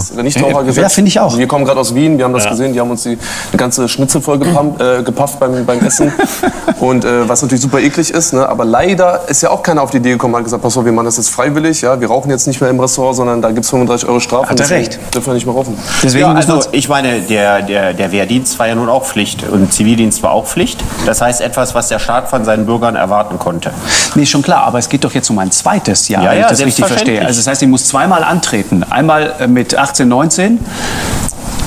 Ja, 0.81 0.89
finde 0.89 1.09
ich 1.09 1.20
auch. 1.20 1.36
Wir 1.36 1.47
kommen 1.47 1.64
gerade 1.64 1.81
aus 1.81 1.94
Wien, 1.94 2.18
wir 2.18 2.24
haben 2.24 2.32
das 2.32 2.44
Ja. 2.44 2.51
gesehen, 2.51 2.72
die 2.72 2.81
haben 2.81 2.90
uns 2.90 3.02
die 3.02 3.10
eine 3.51 3.56
ganze 3.56 3.89
Schnitzel 3.89 4.20
voll 4.20 4.39
gepumpt, 4.39 4.81
äh, 4.81 5.02
gepafft 5.02 5.39
beim, 5.40 5.64
beim 5.64 5.81
Essen. 5.81 6.12
Und 6.81 7.05
äh, 7.05 7.28
was 7.28 7.43
natürlich 7.43 7.62
super 7.62 7.78
eklig 7.81 8.10
ist, 8.10 8.32
ne? 8.32 8.48
aber 8.48 8.64
leider 8.64 9.28
ist 9.28 9.43
ja 9.43 9.51
auch 9.51 9.62
keiner 9.62 9.82
auf 9.82 9.90
die 9.90 9.98
Idee 9.98 10.12
gekommen, 10.12 10.35
hat 10.36 10.44
gesagt, 10.44 10.62
pass 10.62 10.77
auf, 10.77 10.85
wir 10.85 10.93
machen 10.93 11.05
das 11.06 11.16
jetzt 11.18 11.31
freiwillig, 11.31 11.82
ja? 11.82 12.01
wir 12.01 12.09
rauchen 12.09 12.31
jetzt 12.31 12.47
nicht 12.47 12.60
mehr 12.60 12.70
im 12.70 12.81
Restaurant, 12.81 13.16
sondern 13.16 13.43
da 13.43 13.48
gibt 13.48 13.64
es 13.64 13.70
35 13.70 14.09
Euro 14.09 14.20
Strafe. 14.20 14.44
Hat 14.44 14.51
er 14.51 14.56
Deswegen 14.56 14.81
recht. 14.86 15.14
Dürfen 15.14 15.27
wir 15.27 15.35
nicht 15.35 15.47
mehr 15.47 15.55
rauchen. 15.55 15.77
ja, 16.02 16.32
also 16.32 16.60
ich 16.72 16.89
meine, 16.89 17.20
der, 17.20 17.62
der, 17.62 17.93
der 17.94 18.12
Wehrdienst 18.12 18.59
war 18.59 18.66
ja 18.68 18.74
nun 18.74 18.89
auch 18.89 19.05
Pflicht 19.05 19.44
und 19.48 19.72
Zivildienst 19.72 20.22
war 20.22 20.32
auch 20.32 20.47
Pflicht. 20.47 20.82
Das 21.06 21.20
heißt 21.20 21.40
etwas, 21.40 21.74
was 21.74 21.89
der 21.89 21.98
Staat 21.98 22.28
von 22.28 22.44
seinen 22.44 22.66
Bürgern 22.66 22.97
erwarten 22.97 23.39
konnte. 23.39 23.72
Nee, 24.14 24.27
schon 24.27 24.43
klar, 24.43 24.64
aber 24.64 24.78
es 24.81 24.89
geht 24.89 25.05
doch 25.05 25.15
jetzt 25.15 25.31
um 25.31 25.39
ein 25.39 25.51
zweites 25.52 26.09
Jahr, 26.09 26.24
Ja, 26.24 26.31
wenn 26.31 26.39
ja, 26.39 26.44
ich 26.44 26.51
das 26.51 26.65
richtig 26.65 26.86
verstehe. 26.86 27.24
Also 27.24 27.39
das 27.39 27.47
heißt, 27.47 27.62
ich 27.62 27.69
muss 27.69 27.86
zweimal 27.86 28.24
antreten. 28.24 28.82
Einmal 28.82 29.35
äh, 29.39 29.47
mit 29.47 29.77
18, 29.77 30.09
19. 30.09 30.59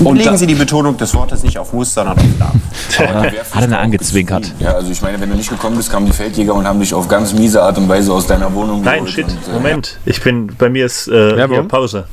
Und 0.04 0.18
legen 0.18 0.38
Sie 0.38 0.48
die 0.48 0.56
Betonung 0.56 0.98
des 0.98 1.14
Wortes 1.14 1.44
nicht 1.44 1.58
auf 1.58 1.72
muss, 1.72 1.94
sondern 1.94 2.18
auf 2.18 2.24
darf. 2.40 2.54
Hat 3.54 3.70
er 3.70 3.80
angezwinkert. 3.80 4.52
Ja, 4.60 4.74
also 4.74 4.92
ich 4.92 5.02
meine, 5.02 5.20
wenn 5.22 5.30
du 5.30 5.36
nicht 5.36 5.50
gekommen 5.50 5.78
bist, 5.78 5.92
kamen 5.92 6.06
die 6.08 6.12
Feldjäger 6.12 6.54
und 6.54 6.68
haben 6.68 6.80
dich 6.80 6.94
auf 6.94 7.08
ganz 7.08 7.34
miese 7.34 7.62
Art 7.62 7.78
und 7.78 7.88
Weise 7.88 8.12
aus 8.12 8.28
deiner 8.28 8.54
Wohnung 8.54 8.82
Nein, 8.82 9.00
geholt 9.00 9.12
shit, 9.12 9.26
und, 9.26 9.48
äh, 9.48 9.54
Moment. 9.54 9.98
Ich 10.06 10.22
bin, 10.22 10.48
bei 10.58 10.70
mir 10.70 10.86
ist 10.86 11.08
äh, 11.08 11.64
Pause. 11.64 12.06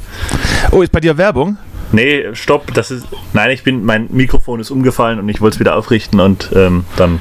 Oh, 0.71 0.83
ist 0.83 0.93
bei 0.93 1.01
dir 1.01 1.17
Werbung? 1.17 1.57
Nee, 1.93 2.27
stopp, 2.35 2.73
das 2.75 2.91
ist. 2.91 3.07
Nein, 3.33 3.51
ich 3.51 3.65
bin, 3.65 3.85
mein 3.85 4.07
Mikrofon 4.11 4.61
ist 4.61 4.71
umgefallen 4.71 5.19
und 5.19 5.29
ich 5.29 5.41
wollte 5.41 5.55
es 5.57 5.61
wieder 5.61 5.77
aufrichten 5.77 6.21
und 6.21 6.51
ähm, 6.55 6.85
dann. 6.97 7.21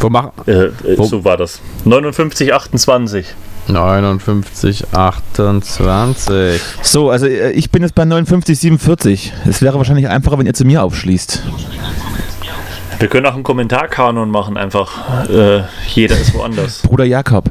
Wo 0.00 0.10
mach, 0.10 0.30
äh, 0.46 0.66
äh, 0.66 0.72
so 1.02 1.24
war 1.24 1.36
das. 1.36 1.60
59, 1.84 2.52
28. 2.52 3.26
59, 3.68 4.84
28. 4.92 6.60
So, 6.82 7.10
also 7.10 7.26
äh, 7.26 7.50
ich 7.52 7.70
bin 7.70 7.82
jetzt 7.82 7.94
bei 7.94 8.04
59, 8.04 8.58
47. 8.58 9.32
Es 9.48 9.62
wäre 9.62 9.76
wahrscheinlich 9.78 10.08
einfacher, 10.08 10.38
wenn 10.38 10.46
ihr 10.46 10.54
zu 10.54 10.64
mir 10.64 10.82
aufschließt. 10.82 11.42
Wir 12.98 13.08
können 13.08 13.26
auch 13.26 13.34
einen 13.34 13.42
Kommentarkanon 13.42 14.30
machen, 14.30 14.56
einfach. 14.56 15.28
Äh, 15.28 15.62
jeder 15.94 16.18
ist 16.18 16.34
woanders. 16.34 16.78
Bruder 16.82 17.04
Jakob. 17.04 17.50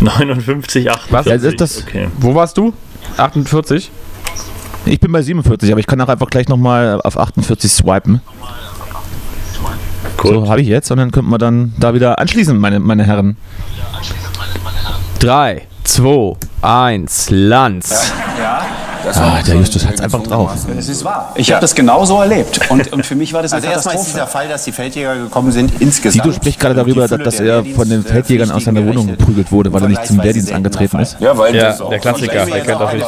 59, 0.00 0.90
48. 0.90 1.12
Was? 1.12 1.26
Ja, 1.26 1.34
ist 1.34 1.60
das- 1.60 1.82
okay. 1.82 2.08
Wo 2.18 2.34
warst 2.34 2.56
du? 2.56 2.72
48? 3.16 3.90
Ich 4.84 5.00
bin 5.00 5.12
bei 5.12 5.22
47, 5.22 5.70
aber 5.70 5.80
ich 5.80 5.86
kann 5.86 6.00
auch 6.00 6.08
einfach 6.08 6.28
gleich 6.28 6.48
nochmal 6.48 7.00
auf 7.02 7.18
48 7.18 7.70
swipen. 7.70 8.20
So 10.22 10.48
habe 10.48 10.60
ich 10.60 10.68
jetzt 10.68 10.90
und 10.90 10.98
dann 10.98 11.10
könnten 11.10 11.30
wir 11.30 11.38
dann 11.38 11.74
da 11.78 11.94
wieder 11.94 12.18
anschließen, 12.18 12.56
meine, 12.58 12.80
meine 12.80 13.04
Herren. 13.04 13.36
3, 15.20 15.62
2, 15.84 16.36
1, 16.62 17.30
Lanz. 17.30 18.12
Ah, 19.16 19.42
der 19.46 19.54
Justus 19.56 19.86
hat's 19.86 20.00
einfach 20.00 20.22
drauf. 20.22 20.50
Das 20.74 20.88
ist 20.88 21.04
wahr. 21.04 21.32
Ich 21.36 21.50
habe 21.52 21.60
das 21.60 21.74
genauso 21.74 22.20
erlebt. 22.20 22.60
Und, 22.70 22.92
und 22.92 23.06
für 23.06 23.14
mich 23.14 23.32
war 23.32 23.42
das 23.42 23.52
eine 23.52 23.62
Also 23.66 23.72
erstmal 23.72 23.94
ist 23.94 24.00
Katastrophe. 24.00 24.18
dieser 24.18 24.26
Fall, 24.26 24.48
dass 24.48 24.64
die 24.64 24.72
Feldjäger 24.72 25.14
gekommen 25.16 25.52
sind, 25.52 25.72
insgesamt. 25.80 26.22
Sido 26.24 26.34
spricht 26.34 26.60
gerade 26.60 26.74
darüber, 26.74 27.06
dass 27.08 27.36
der 27.36 27.46
er 27.46 27.64
von 27.64 27.88
den 27.88 28.02
Feldjägern 28.04 28.50
aus 28.50 28.64
seiner 28.64 28.84
Wohnung 28.86 29.06
geprügelt 29.06 29.50
wurde, 29.52 29.72
weil 29.72 29.82
er 29.82 29.88
nicht 29.88 30.06
zum 30.06 30.22
Wehrdienst 30.22 30.52
angetreten 30.52 30.98
ist. 31.00 31.16
Ja, 31.20 31.36
weil 31.36 31.54
Ja, 31.54 31.72
der 31.72 31.98
Klassiker. 31.98 32.44
Der 32.46 32.60
kennt 32.60 32.80
auch 32.80 32.92
nicht. 32.92 33.06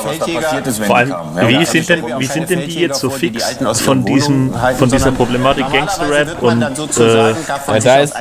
Vor 0.87 0.97
allem. 0.97 1.11
Ja, 1.37 1.49
wie, 1.49 1.65
sind 1.67 1.89
denn, 1.89 2.05
wie 2.19 2.27
sind 2.27 2.51
denn 2.51 2.61
die 2.67 2.81
jetzt 2.81 3.01
so 3.01 3.11
fix 3.11 3.57
von, 3.75 4.05
diesem, 4.05 4.53
von 4.79 4.91
dieser 4.91 5.13
Problematik 5.13 5.71
Gangster-Rap 5.73 6.43
und 6.43 6.63
äh, 6.99 7.31
ja, 7.31 7.35
da 7.83 7.99
ist- 8.01 8.15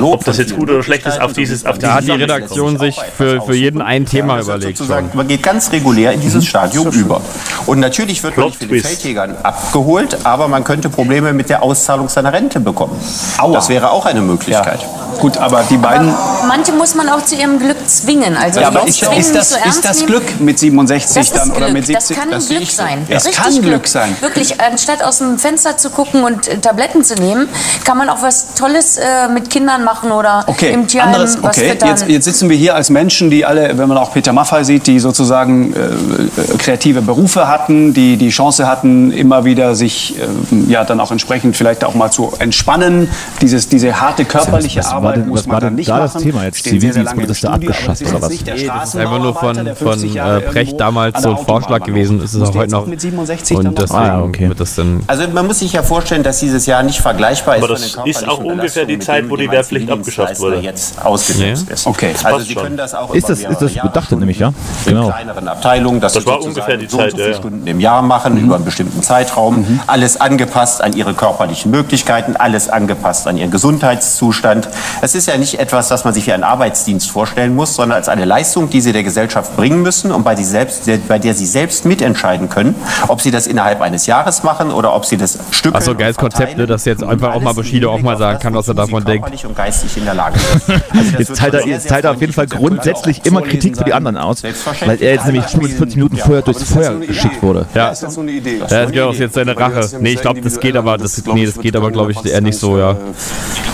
ob 0.00 0.24
das 0.24 0.38
jetzt 0.38 0.56
gut 0.56 0.70
oder 0.70 0.82
schlecht 0.82 1.06
ist, 1.06 1.20
auf 1.20 1.32
dieses, 1.32 1.64
auf 1.66 1.78
Da 1.78 1.94
hat 1.94 2.04
die 2.04 2.10
Redaktion 2.10 2.78
sich 2.78 2.96
für, 3.16 3.40
für 3.42 3.54
jeden 3.54 3.82
ein 3.82 4.06
Thema 4.06 4.40
überlegt. 4.40 4.80
man 5.14 5.28
geht 5.28 5.42
ganz 5.42 5.70
regulär 5.72 6.12
in 6.12 6.20
dieses 6.20 6.46
Stadium 6.46 6.88
über. 6.90 7.20
Und 7.66 7.80
natürlich 7.80 8.22
wird 8.22 8.36
man 8.36 8.46
nicht 8.46 8.58
für 8.58 8.66
die 8.66 8.74
Plot-Twist. 8.74 8.86
Feldjägern 8.86 9.36
abgeholt, 9.42 10.18
aber 10.24 10.48
man 10.48 10.64
könnte 10.64 10.88
Probleme 10.88 11.32
mit 11.32 11.48
der 11.48 11.62
Auszahlung 11.62 12.08
seiner 12.08 12.32
Rente 12.32 12.60
bekommen. 12.60 12.98
Aua. 13.38 13.54
Das 13.54 13.68
wäre 13.68 13.90
auch 13.90 14.06
eine 14.06 14.20
Möglichkeit. 14.20 14.80
Gut, 15.18 15.38
aber 15.38 15.62
die 15.68 15.78
beiden. 15.78 16.12
Manche 16.46 16.72
muss 16.72 16.94
man 16.94 17.08
auch 17.08 17.24
zu 17.24 17.36
ihrem 17.36 17.58
Glück 17.58 17.76
zwingen. 17.86 18.36
Also 18.36 18.60
Ja, 18.60 18.68
aber 18.68 18.86
ist, 18.86 18.98
zwingen, 18.98 19.18
ist, 19.18 19.34
das, 19.34 19.50
so 19.50 19.56
ist 19.66 19.84
das. 19.84 20.06
Glück 20.06 20.40
mit 20.40 20.58
67 20.58 21.14
Das 21.14 21.32
dann 21.32 21.50
oder 21.52 21.70
mit 21.70 21.86
70? 21.86 22.16
Das 22.16 22.28
kann 22.28 22.40
sehe 22.40 22.58
Glück 22.58 22.70
sein. 22.70 23.06
Es 23.08 23.26
Richtig 23.26 23.42
kann 23.42 23.62
Glück 23.62 23.88
sein. 23.88 24.16
Wirklich, 24.20 24.60
anstatt 24.60 25.02
aus 25.02 25.18
dem 25.18 25.38
Fenster 25.38 25.76
zu 25.76 25.90
gucken 25.90 26.22
und 26.24 26.48
äh, 26.48 26.58
Tabletten 26.58 27.02
zu 27.02 27.14
nehmen, 27.14 27.48
kann 27.84 27.96
man 27.98 28.08
auch 28.08 28.22
was 28.22 28.54
Tolles 28.54 28.98
äh, 28.98 29.28
mit 29.28 29.50
Kindern 29.50 29.84
machen 29.84 30.12
oder 30.12 30.44
Okay, 30.46 30.72
im 30.72 30.86
Tierheim 30.86 31.14
anderes, 31.14 31.42
was 31.42 31.56
okay. 31.56 31.78
Jetzt, 31.84 32.08
jetzt 32.08 32.24
sitzen 32.24 32.48
wir 32.48 32.56
hier 32.56 32.74
als 32.74 32.90
Menschen, 32.90 33.30
die 33.30 33.44
alle, 33.44 33.76
wenn 33.78 33.88
man 33.88 33.98
auch 33.98 34.12
Peter 34.12 34.32
Maffay 34.32 34.64
sieht, 34.64 34.86
die 34.86 34.98
sozusagen 35.00 35.72
äh, 35.74 35.78
äh, 35.78 36.56
kreative 36.58 37.02
Berufe 37.06 37.48
hatten, 37.48 37.94
die 37.94 38.16
die 38.16 38.30
Chance 38.30 38.66
hatten, 38.66 39.10
immer 39.12 39.44
wieder 39.44 39.74
sich 39.74 40.16
ähm, 40.20 40.68
ja 40.68 40.84
dann 40.84 41.00
auch 41.00 41.10
entsprechend 41.12 41.56
vielleicht 41.56 41.84
auch 41.84 41.94
mal 41.94 42.10
zu 42.10 42.32
entspannen. 42.38 43.08
Dieses, 43.40 43.68
diese 43.68 44.00
harte 44.00 44.24
körperliche 44.24 44.80
Was 44.80 44.86
war 44.90 44.94
Arbeit 44.96 45.16
denn- 45.16 45.28
muss 45.28 45.40
was 45.40 45.46
man 45.46 45.54
war 45.54 45.60
dann 45.60 45.74
nicht 45.76 45.88
da 45.88 45.98
das 46.00 46.14
machen. 46.14 46.24
Thema 46.24 46.44
jetzt? 46.44 46.58
Stehen 46.58 46.80
sehr, 46.80 46.92
sehr 46.92 47.04
Zivildienst, 47.04 47.06
lange 47.06 47.16
wurde 47.16 47.22
im 47.24 47.28
das 47.28 47.40
da 47.40 47.50
abgeschafft 47.52 48.02
oder 48.02 48.22
was? 48.22 48.28
nicht 48.30 48.46
der 48.46 48.54
Nee, 48.56 48.66
das 48.66 48.88
ist 48.94 48.96
einfach 48.96 49.18
nur 49.18 49.34
von, 49.34 49.54
von 49.56 49.76
50 49.76 50.14
Jahre 50.14 50.38
äh, 50.38 50.40
Precht 50.50 50.80
damals 50.80 51.22
so 51.22 51.30
ein 51.30 51.38
Vorschlag 51.38 51.84
gewesen. 51.84 52.22
Ist 52.22 52.34
es 52.34 52.42
auch 52.42 52.54
heute 52.54 52.72
noch. 52.72 52.86
mit 52.86 53.00
67 53.00 53.56
dann 53.56 53.66
Und 53.68 53.78
deswegen 53.78 54.00
Ah, 54.00 54.22
okay. 54.22 54.48
wird 54.48 54.60
das 54.60 54.74
dann. 54.74 55.00
Also 55.06 55.24
man 55.32 55.46
muss 55.46 55.60
sich 55.60 55.72
ja 55.72 55.82
vorstellen, 55.82 56.22
dass 56.22 56.40
dieses 56.40 56.66
Jahr 56.66 56.82
nicht 56.82 57.00
vergleichbar 57.00 57.56
ist 57.56 57.64
Aber 57.64 57.76
von 57.76 57.82
das 57.82 57.96
ist 58.04 58.28
auch 58.28 58.38
ungefähr 58.42 58.84
die 58.84 58.98
Zeit, 58.98 59.28
wo 59.30 59.36
die 59.36 59.50
Wehrpflicht 59.50 59.90
abgeschafft 59.90 60.38
wurde. 60.40 60.56
jetzt 60.58 61.04
ausgesetzt 61.04 61.70
ist. 61.70 61.86
Okay. 61.86 62.10
Also 62.14 62.24
passt 62.36 62.46
Sie 62.48 62.52
schon. 62.54 62.62
können 62.62 62.76
das 62.76 62.94
auch 62.94 63.14
Ist 63.14 63.28
das- 63.28 63.40
ist 63.40 63.60
das 63.62 63.74
Jahre 63.74 63.88
bedachte 63.88 64.16
nämlich, 64.16 64.38
ja? 64.38 64.48
in 64.48 64.54
Genau. 64.94 65.08
kleineren 65.08 65.48
Abteilungen, 65.48 66.00
dass 66.00 66.14
Das 66.14 66.26
war 66.26 66.42
ungefähr 66.42 66.76
die 66.76 66.86
so 66.96 67.02
und 67.02 67.10
so 67.10 67.16
viele 67.16 67.30
ja. 67.30 67.36
Stunden 67.36 67.66
im 67.66 67.80
Jahr 67.80 68.02
machen, 68.02 68.36
über 68.38 68.56
einen 68.56 68.64
bestimmten 68.64 69.02
Zeitraum. 69.02 69.80
Alles 69.86 70.20
angepasst 70.20 70.82
an 70.82 70.92
Ihre 70.94 71.14
körperlichen 71.14 71.70
Möglichkeiten, 71.70 72.36
alles 72.36 72.68
angepasst 72.68 73.26
an 73.26 73.36
Ihren 73.36 73.50
Gesundheitszustand. 73.50 74.68
Es 75.02 75.14
ist 75.14 75.26
ja 75.26 75.36
nicht 75.36 75.58
etwas, 75.58 75.88
das 75.88 76.04
man 76.04 76.14
sich 76.14 76.26
wie 76.26 76.32
einen 76.32 76.44
Arbeitsdienst 76.44 77.10
vorstellen 77.10 77.54
muss, 77.54 77.74
sondern 77.74 77.96
als 77.96 78.08
eine 78.08 78.24
Leistung, 78.24 78.70
die 78.70 78.80
Sie 78.80 78.92
der 78.92 79.02
Gesellschaft 79.02 79.56
bringen 79.56 79.82
müssen 79.82 80.12
und 80.12 80.24
bei, 80.24 80.36
Sie 80.36 80.44
selbst, 80.44 80.88
bei 81.08 81.18
der 81.18 81.34
Sie 81.34 81.46
selbst 81.46 81.84
mitentscheiden 81.84 82.48
können, 82.48 82.74
ob 83.08 83.20
Sie 83.20 83.30
das 83.30 83.46
innerhalb 83.46 83.80
eines 83.80 84.06
Jahres 84.06 84.42
machen 84.42 84.70
oder 84.70 84.94
ob 84.94 85.04
Sie 85.04 85.16
das 85.16 85.38
Stück 85.50 85.74
Achso, 85.74 85.94
geiles 85.94 86.16
Konzept, 86.16 86.56
ne, 86.56 86.66
dass 86.66 86.84
jetzt 86.84 87.02
einfach 87.02 87.34
auch 87.34 87.40
mal 87.40 87.54
Bushido 87.54 87.92
auch 87.92 88.00
mal 88.00 88.16
sagen 88.16 88.38
kann, 88.38 88.54
was 88.54 88.68
er 88.68 88.74
davon 88.74 89.04
denkt. 89.04 89.44
und 89.44 89.56
geistig 89.56 89.96
in 89.96 90.04
der 90.04 90.14
Lage. 90.14 90.38
Also 90.96 91.18
Jetzt 91.18 91.36
teilt 91.36 91.54
er, 91.54 91.66
jetzt 91.66 91.88
teilt 91.88 92.04
er 92.04 92.12
auf 92.12 92.20
jeden 92.20 92.32
Fall 92.32 92.46
grundsätzlich 92.46 93.24
immer 93.24 93.42
Kritik 93.42 93.76
für 93.76 93.84
die 93.84 93.92
anderen 93.92 94.16
aus, 94.16 94.42
weil 94.42 95.02
er 95.02 95.14
jetzt 95.14 95.26
nämlich 95.26 95.44
45 95.44 95.96
Minuten 95.96 96.16
Ja, 96.16 96.24
vorher 96.24 96.42
durchs 96.42 96.62
Feuer 96.62 96.85
so 96.90 96.96
eine 96.96 97.06
geschickt 97.06 97.42
wurde. 97.42 97.66
Ja. 97.74 97.90
Das 97.90 98.02
ist 98.02 98.14
so 98.14 98.20
eine 98.20 98.32
Idee. 98.32 98.58
Ja, 98.58 98.66
das 98.66 98.92
geht 98.92 99.02
auch 99.02 99.14
jetzt 99.14 99.34
seine 99.34 99.56
Rache. 99.56 99.88
Nee, 100.00 100.12
ich 100.12 100.20
glaube, 100.20 100.40
das 100.40 100.60
geht 100.60 100.76
aber, 100.76 100.98
das, 100.98 101.22
nee, 101.26 101.46
das 101.46 101.58
geht 101.58 101.76
aber, 101.76 101.90
glaube 101.90 102.12
ich, 102.12 102.24
eher 102.24 102.40
nicht 102.40 102.58
so, 102.58 102.78
ja. 102.78 102.96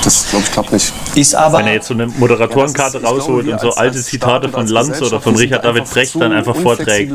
Das, 0.05 0.31
glaube 0.31 0.45
ich, 0.45 0.53
klappt 0.53 0.73
nicht. 0.73 0.93
Ist 1.15 1.35
aber 1.35 1.59
Wenn 1.59 1.67
er 1.69 1.75
jetzt 1.75 1.87
so 1.87 1.95
eine 1.95 2.07
Moderatorenkarte 2.07 3.03
rausholt 3.03 3.47
und 3.47 3.61
so 3.61 3.71
alte 3.71 4.01
Zitate 4.01 4.49
von 4.49 4.67
Lanz 4.67 5.01
oder 5.01 5.21
von 5.21 5.37
Richard 5.37 5.65
David 5.65 5.89
Brecht 5.89 6.21
dann 6.21 6.33
einfach 6.33 6.57
vorträgt. 6.57 7.13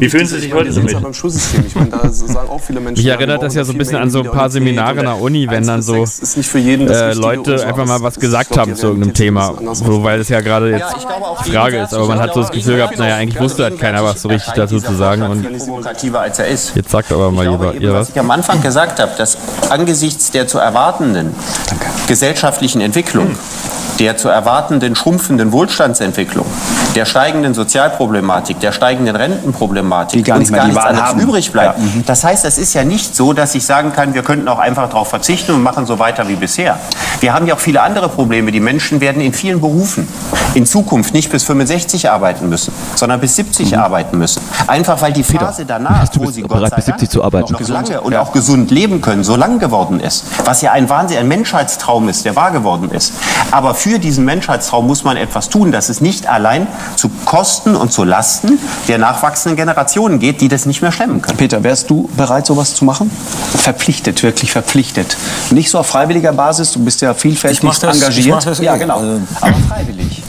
Wie 0.00 0.08
fühlen 0.08 0.26
Sie 0.26 0.38
sich 0.38 0.52
heute 0.52 0.70
damit? 0.72 0.96
Viele 2.66 2.80
Menschen. 2.80 3.02
Mich 3.02 3.06
erinnert 3.06 3.42
das 3.42 3.54
ja 3.54 3.64
so 3.64 3.72
ein 3.72 3.78
bisschen 3.78 3.98
an 3.98 4.10
so 4.10 4.22
ein 4.22 4.30
paar 4.30 4.50
Seminare 4.50 5.00
der 5.00 5.20
Uni, 5.20 5.48
wenn 5.48 5.66
dann 5.66 5.82
so 5.82 6.04
das 6.04 6.36
äh, 6.54 7.12
Leute 7.14 7.58
so, 7.58 7.64
einfach 7.64 7.86
mal 7.86 8.00
was 8.02 8.18
gesagt 8.18 8.56
haben 8.56 8.74
zu 8.74 8.88
irgendeinem 8.88 9.14
Thema, 9.14 9.54
so, 9.72 10.02
weil 10.02 10.20
es 10.20 10.28
ja 10.28 10.40
gerade 10.40 10.70
jetzt 10.70 11.06
Frage 11.50 11.78
ist. 11.78 11.94
Aber 11.94 12.06
man 12.06 12.20
hat 12.20 12.34
so 12.34 12.40
das 12.40 12.50
Gefühl 12.50 12.76
gehabt, 12.76 12.98
naja, 12.98 13.16
eigentlich 13.16 13.40
wusste 13.40 13.64
halt 13.64 13.78
keiner 13.78 14.04
was 14.04 14.22
so 14.22 14.28
richtig 14.28 14.52
dazu 14.54 14.78
zu 14.80 14.94
sagen. 14.94 15.22
Und 15.32 15.58
provokativer 15.58 16.20
als 16.20 16.38
er 16.38 16.48
ist. 16.48 16.74
jetzt 16.74 16.90
sagt 16.90 17.12
aber 17.12 17.30
mal 17.30 17.44
glaube, 17.44 17.66
jeder, 17.72 17.74
eben, 17.74 17.92
was 17.92 18.00
was. 18.08 18.10
ich 18.10 18.18
am 18.18 18.30
Anfang 18.30 18.62
gesagt 18.62 19.00
habe, 19.00 19.12
dass 19.16 19.38
angesichts 19.70 20.30
der 20.30 20.46
zu 20.46 20.58
erwartenden 20.58 21.34
gesellschaftlichen 22.06 22.80
Entwicklung, 22.80 23.36
der 23.98 24.16
zu 24.16 24.28
erwartenden 24.28 24.94
schrumpfenden 24.96 25.52
Wohlstandsentwicklung, 25.52 26.46
der 26.94 27.04
steigenden 27.04 27.54
Sozialproblematik, 27.54 28.60
der 28.60 28.72
steigenden 28.72 29.16
Rentenproblematik, 29.16 30.24
Die 30.24 30.30
gar 30.30 30.38
uns 30.38 30.52
gar 30.52 30.66
nichts 30.66 30.82
anderes 30.82 31.08
haben. 31.10 31.20
übrig 31.20 31.52
bleibt. 31.52 31.78
Ja, 31.78 31.84
mhm. 31.84 32.04
Das 32.06 32.24
heißt, 32.24 32.44
es 32.44 32.58
ist 32.58 32.74
ja 32.74 32.84
nicht 32.84 33.14
so, 33.14 33.32
dass 33.32 33.54
ich 33.54 33.64
sagen 33.64 33.92
kann, 33.92 34.14
wir 34.14 34.22
könnten 34.22 34.48
auch 34.48 34.58
einfach 34.58 34.88
darauf 34.88 35.08
verzichten 35.08 35.52
und 35.52 35.62
machen 35.62 35.86
so 35.86 35.98
weiter 35.98 36.28
wie 36.28 36.36
bisher. 36.36 36.78
Wir 37.20 37.32
haben 37.32 37.46
ja 37.46 37.54
auch 37.54 37.60
viele 37.60 37.82
andere 37.82 38.08
Probleme. 38.08 38.52
Die 38.52 38.60
Menschen 38.60 39.00
werden 39.00 39.22
in 39.22 39.32
vielen 39.32 39.60
Berufen 39.60 40.08
in 40.54 40.66
Zukunft 40.66 41.14
nicht 41.14 41.30
bis 41.30 41.44
65 41.44 42.10
arbeiten 42.10 42.48
müssen, 42.48 42.72
sondern 42.94 43.20
bis 43.20 43.36
70 43.36 43.78
arbeiten 43.78 44.18
müssen. 44.18 44.42
Einfach 44.66 45.00
weil 45.00 45.12
die 45.12 45.22
Phase 45.22 45.64
danach, 45.64 46.06
wo 46.16 46.30
sie 46.30 46.42
Gott 46.42 46.58
bereit, 46.58 46.76
bis 46.76 46.86
70 46.86 47.10
zu 47.10 47.24
arbeiten? 47.24 47.52
noch 47.52 47.68
lange 47.68 48.00
und 48.00 48.14
auch 48.16 48.32
gesund 48.32 48.70
leben 48.70 49.00
können, 49.00 49.24
so 49.24 49.36
lang 49.36 49.58
geworden 49.58 50.00
ist. 50.00 50.24
Was 50.44 50.62
ja 50.62 50.72
ein 50.72 50.88
Wahnsinn, 50.88 51.18
ein 51.18 51.28
Menschheitstraum 51.28 52.08
ist, 52.08 52.24
der 52.24 52.36
wahr 52.36 52.50
geworden 52.50 52.90
ist. 52.90 53.12
Aber 53.50 53.74
für 53.82 53.98
diesen 53.98 54.24
Menschheitstraum 54.24 54.86
muss 54.86 55.02
man 55.02 55.16
etwas 55.16 55.48
tun, 55.48 55.72
dass 55.72 55.88
es 55.88 56.00
nicht 56.00 56.28
allein 56.28 56.68
zu 56.94 57.10
Kosten 57.24 57.74
und 57.74 57.92
zu 57.92 58.04
Lasten 58.04 58.60
der 58.86 58.98
nachwachsenden 58.98 59.56
Generationen 59.56 60.20
geht, 60.20 60.40
die 60.40 60.46
das 60.48 60.66
nicht 60.66 60.82
mehr 60.82 60.92
stemmen 60.92 61.20
können. 61.20 61.36
Peter, 61.36 61.64
wärst 61.64 61.90
du 61.90 62.08
bereit, 62.16 62.46
sowas 62.46 62.74
zu 62.76 62.84
machen? 62.84 63.10
Verpflichtet, 63.56 64.22
wirklich 64.22 64.52
verpflichtet. 64.52 65.16
Nicht 65.50 65.68
so 65.68 65.80
auf 65.80 65.88
freiwilliger 65.88 66.32
Basis, 66.32 66.70
du 66.70 66.78
bist 66.84 67.00
ja 67.00 67.12
vielfältig 67.12 67.58
Ich 67.58 67.64
mach 67.64 67.76
das- 67.76 67.96
ich 67.96 68.02
engagiert. 68.02 68.36
mach 68.36 68.44
das 68.44 68.58
ja, 68.60 68.76
eh. 68.76 68.78
genau. 68.78 68.98
Also- 68.98 69.20
Aber 69.40 69.54
freiwillig. 69.68 70.22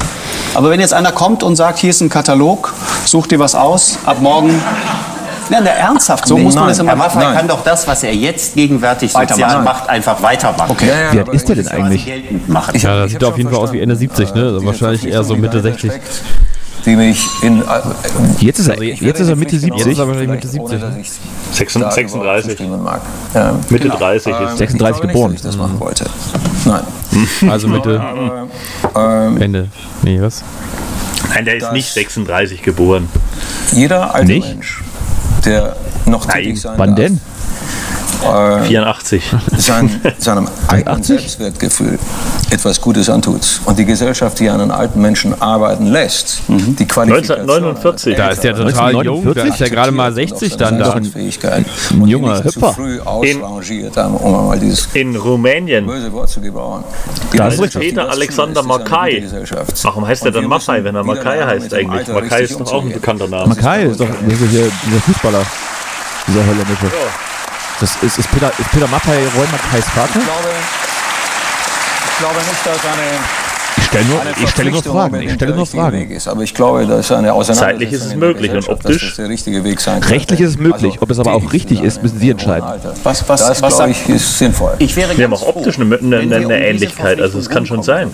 Aber 0.55 0.69
wenn 0.71 0.79
jetzt 0.79 0.93
einer 0.93 1.11
kommt 1.11 1.43
und 1.43 1.55
sagt, 1.55 1.77
hier 1.79 1.89
ist 1.91 2.01
ein 2.01 2.09
Katalog, 2.09 2.73
such 3.05 3.27
dir 3.27 3.37
was 3.39 3.53
aus, 3.55 3.97
ab 4.05 4.19
morgen. 4.21 4.59
Ja, 5.49 5.59
na, 5.61 5.69
ernsthaft, 5.69 6.27
so 6.27 6.37
muss 6.37 6.55
man 6.55 6.69
es 6.69 6.79
immer 6.79 6.89
Herr 6.91 6.97
Maffay 6.97 7.33
kann 7.33 7.47
doch 7.47 7.63
das, 7.63 7.87
was 7.87 8.03
er 8.03 8.13
jetzt 8.15 8.55
gegenwärtig 8.55 9.11
sozial 9.11 9.27
Weitermachen. 9.39 9.63
macht, 9.63 9.89
einfach 9.89 10.21
weitermachen. 10.21 10.71
Okay. 10.71 10.87
Ja, 10.87 10.95
ja, 11.01 11.13
Wie 11.13 11.19
alt 11.19 11.29
ist 11.33 11.47
der 11.49 11.55
denn 11.55 11.67
eigentlich? 11.67 12.07
Machen. 12.47 12.77
Ja, 12.79 13.01
das 13.01 13.11
sieht 13.11 13.23
auf 13.23 13.37
jeden 13.37 13.49
Fall 13.49 13.59
aus 13.59 13.71
wie 13.71 13.79
Ende 13.81 13.95
70, 13.95 14.33
ne? 14.33 14.43
Also 14.43 14.65
wahrscheinlich 14.65 15.05
eher 15.07 15.23
so 15.23 15.35
Mitte 15.35 15.61
60. 15.61 15.91
Die 16.85 16.97
mich 16.97 17.25
in, 17.41 17.61
äh, 17.61 17.63
Jetzt 18.39 18.59
ist 18.59 18.67
er, 18.67 18.83
jetzt 18.83 19.19
ist 19.21 19.29
er 19.29 19.37
Mitte 19.37 19.57
70. 19.57 19.77
Jetzt 19.79 19.87
ist 19.93 19.99
er 19.99 20.05
wahrscheinlich 20.07 20.29
Mitte 20.31 20.47
70. 20.49 20.81
36. 21.53 22.59
mag. 22.83 23.01
Ja. 23.33 23.53
Mitte 23.69 23.87
30 23.89 24.33
ist. 24.49 24.57
36 24.57 25.01
geboren. 25.01 25.31
Dass 25.31 25.39
ich 25.39 25.45
das 25.45 25.57
machen 25.57 25.79
wollte. 25.79 26.05
Nein. 26.65 26.81
Also 27.49 27.67
Mitte, 27.67 28.01
Ähm, 28.95 29.41
Ende. 29.41 29.67
Nee, 30.01 30.21
was? 30.21 30.43
Nein, 31.33 31.45
der 31.45 31.55
ist 31.57 31.71
nicht 31.71 31.91
36 31.93 32.61
geboren. 32.63 33.07
jeder 33.71 34.13
alte 34.13 34.31
Nicht? 34.33 34.47
Mensch, 34.49 34.81
der 35.45 35.75
noch 36.05 36.25
tätig 36.25 36.59
sein 36.59 36.77
Wann 36.77 36.95
darf, 36.95 37.05
denn? 37.05 37.21
Äh, 38.23 38.63
84. 38.63 39.23
sein, 39.57 40.01
seinem 40.17 40.47
eigenen 40.67 40.95
80? 40.95 41.05
Selbstwertgefühl 41.19 41.99
etwas 42.49 42.79
Gutes 42.79 43.09
antut 43.09 43.41
und 43.65 43.79
die 43.79 43.85
Gesellschaft, 43.85 44.39
die 44.39 44.49
einen 44.49 44.71
alten 44.71 45.01
Menschen 45.01 45.39
arbeiten 45.41 45.87
lässt, 45.87 46.41
die 46.47 46.85
Qualifikation 46.85 47.49
1949. 47.49 48.15
Da 48.15 48.29
ist 48.29 48.43
der 48.43 48.55
total 48.55 49.03
jung, 49.03 49.33
da 49.33 49.43
ist 49.43 49.59
der 49.59 49.69
gerade 49.69 49.91
mal 49.91 50.13
60 50.13 50.55
dann 50.57 50.79
da. 50.79 50.93
Ein 50.93 51.65
junger 52.05 52.43
Hüpfer. 52.43 52.75
um 52.77 54.47
mal 54.47 54.59
dieses 54.59 54.87
In 54.93 55.15
Rumänien. 55.15 55.85
böse 55.85 56.11
Wort 56.13 56.29
zu 56.29 56.41
gebrauchen. 56.41 56.83
Das 57.35 57.59
ist 57.59 57.79
Peter 57.79 58.09
Alexander 58.09 58.63
Mackay. 58.63 59.27
Warum 59.83 60.07
heißt 60.07 60.25
er 60.25 60.31
dann 60.31 60.45
Maffei, 60.45 60.83
wenn 60.83 60.95
er 60.95 61.03
Mackay 61.03 61.39
heißt 61.43 61.73
eigentlich? 61.73 62.07
Mackay 62.07 62.43
ist 62.43 62.59
doch 62.59 62.71
auch 62.71 62.83
ein 62.83 62.93
bekannter 62.93 63.27
Name. 63.27 63.47
Makai 63.49 63.83
ist 63.85 63.99
doch 63.99 64.07
dieser 64.27 65.01
Fußballer. 65.01 65.45
Dieser 66.27 66.39
holländische. 66.45 66.87
Das 67.79 67.95
ist, 68.01 68.17
ist 68.17 68.31
Peter, 68.31 68.51
ist 68.57 68.71
Peter 68.71 68.87
Maffay 68.87 69.25
Roy 69.35 69.47
Mackais 69.51 69.89
Vater? 69.89 70.19
Ich 70.19 70.25
glaube, 70.25 70.49
ich 72.11 72.17
glaube 72.19 72.39
nicht, 72.39 72.65
dass 72.65 72.85
eine 72.85 73.42
stelle 73.93 74.05
nur, 74.05 74.21
ich 74.43 74.49
stelle 74.49 74.71
nur 74.71 74.83
Fragen. 74.83 75.21
Ich 75.21 75.33
stelle 75.33 75.55
nur 75.55 75.65
Fragen. 75.65 76.11
Ist. 76.11 76.27
Aber 76.27 76.41
ich 76.41 76.53
glaube, 76.53 76.85
dass 76.85 77.11
eine 77.11 77.33
Auseinandersetzung 77.33 77.79
Zeitlich 77.79 77.91
ist 77.93 78.05
es 78.05 78.15
möglich 78.15 78.51
und 78.51 78.69
optisch? 78.69 79.01
dass 79.01 79.09
das 79.09 79.15
der 79.17 79.29
richtige 79.29 79.63
Weg 79.63 79.79
sein. 79.79 80.01
Rechtlich 80.03 80.41
ist 80.41 80.49
es 80.51 80.57
möglich. 80.57 81.01
Ob 81.01 81.09
es 81.09 81.19
aber 81.19 81.33
auch 81.33 81.53
richtig 81.53 81.81
ist, 81.81 82.01
müssen 82.01 82.19
Sie 82.19 82.29
entscheiden. 82.29 82.67
Was, 83.03 83.27
was, 83.27 83.47
Das, 83.47 83.61
was 83.61 83.79
ich, 83.87 84.09
ist 84.09 84.37
sinnvoll. 84.37 84.73
Ich 84.79 84.95
wäre 84.95 85.15
Wir 85.17 85.25
haben 85.25 85.33
auch 85.33 85.47
optisch 85.47 85.79
eine, 85.79 85.97
eine, 85.97 86.17
eine 86.17 86.67
Ähnlichkeit, 86.67 87.21
also 87.21 87.39
es 87.39 87.49
kann 87.49 87.65
schon 87.65 87.83
sein. 87.83 88.09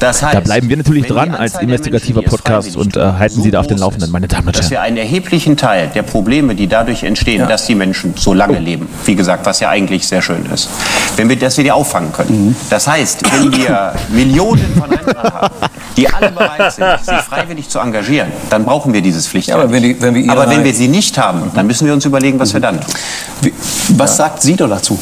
Das 0.00 0.22
heißt, 0.22 0.34
Da 0.34 0.40
bleiben 0.40 0.68
wir 0.68 0.76
natürlich 0.76 1.06
dran 1.06 1.34
als 1.34 1.60
investigativer 1.60 2.22
Podcast 2.22 2.76
und 2.76 2.96
äh, 2.96 3.00
halten 3.00 3.42
Sie 3.42 3.50
da 3.50 3.60
auf 3.60 3.66
den 3.66 3.78
Laufenden, 3.78 4.08
ist, 4.08 4.12
meine 4.12 4.28
Damen 4.28 4.46
und 4.46 4.56
dass 4.56 4.66
Herren. 4.66 4.70
wir 4.70 4.82
einen 4.82 4.96
erheblichen 4.98 5.56
Teil 5.56 5.90
der 5.94 6.02
Probleme, 6.02 6.54
die 6.54 6.66
dadurch 6.66 7.02
entstehen, 7.02 7.48
dass 7.48 7.66
die 7.66 7.74
Menschen 7.74 8.14
so 8.16 8.34
lange 8.34 8.58
leben, 8.58 8.88
wie 9.04 9.14
gesagt, 9.14 9.46
was 9.46 9.60
ja 9.60 9.70
eigentlich 9.70 10.06
sehr 10.06 10.22
schön 10.22 10.46
ist, 10.52 10.68
wenn 11.16 11.28
wir, 11.28 11.36
dass 11.36 11.56
wir 11.56 11.64
die 11.64 11.72
auffangen 11.72 12.12
können. 12.12 12.56
Das 12.70 12.86
heißt, 12.86 13.22
wenn 13.32 13.52
wir 13.52 13.92
Millionen 14.10 14.74
von 14.78 14.97
Haben, 15.06 15.54
die 15.96 16.08
alle 16.12 16.30
bereit 16.30 16.72
sind, 16.72 16.86
sich 17.04 17.16
freiwillig 17.18 17.68
zu 17.68 17.78
engagieren, 17.78 18.32
dann 18.50 18.64
brauchen 18.64 18.92
wir 18.92 19.00
dieses 19.02 19.26
Pflichtrecht. 19.26 19.56
Ja, 19.56 19.62
aber 19.62 19.72
wenn 19.72 19.82
die- 19.82 20.00
wenn 20.00 20.14
wir 20.14 20.30
aber 20.30 20.48
wenn 20.50 20.64
wir 20.64 20.74
sie 20.74 20.88
nicht 20.88 21.16
haben, 21.18 21.50
dann 21.54 21.66
müssen 21.66 21.86
wir 21.86 21.94
uns 21.94 22.04
überlegen, 22.04 22.38
was 22.38 22.52
wir 22.52 22.60
dann 22.60 22.80
tun. 22.80 22.92
wie- 23.42 23.54
was 23.96 24.16
sagt 24.16 24.42
Sido 24.42 24.66
dazu? 24.66 24.98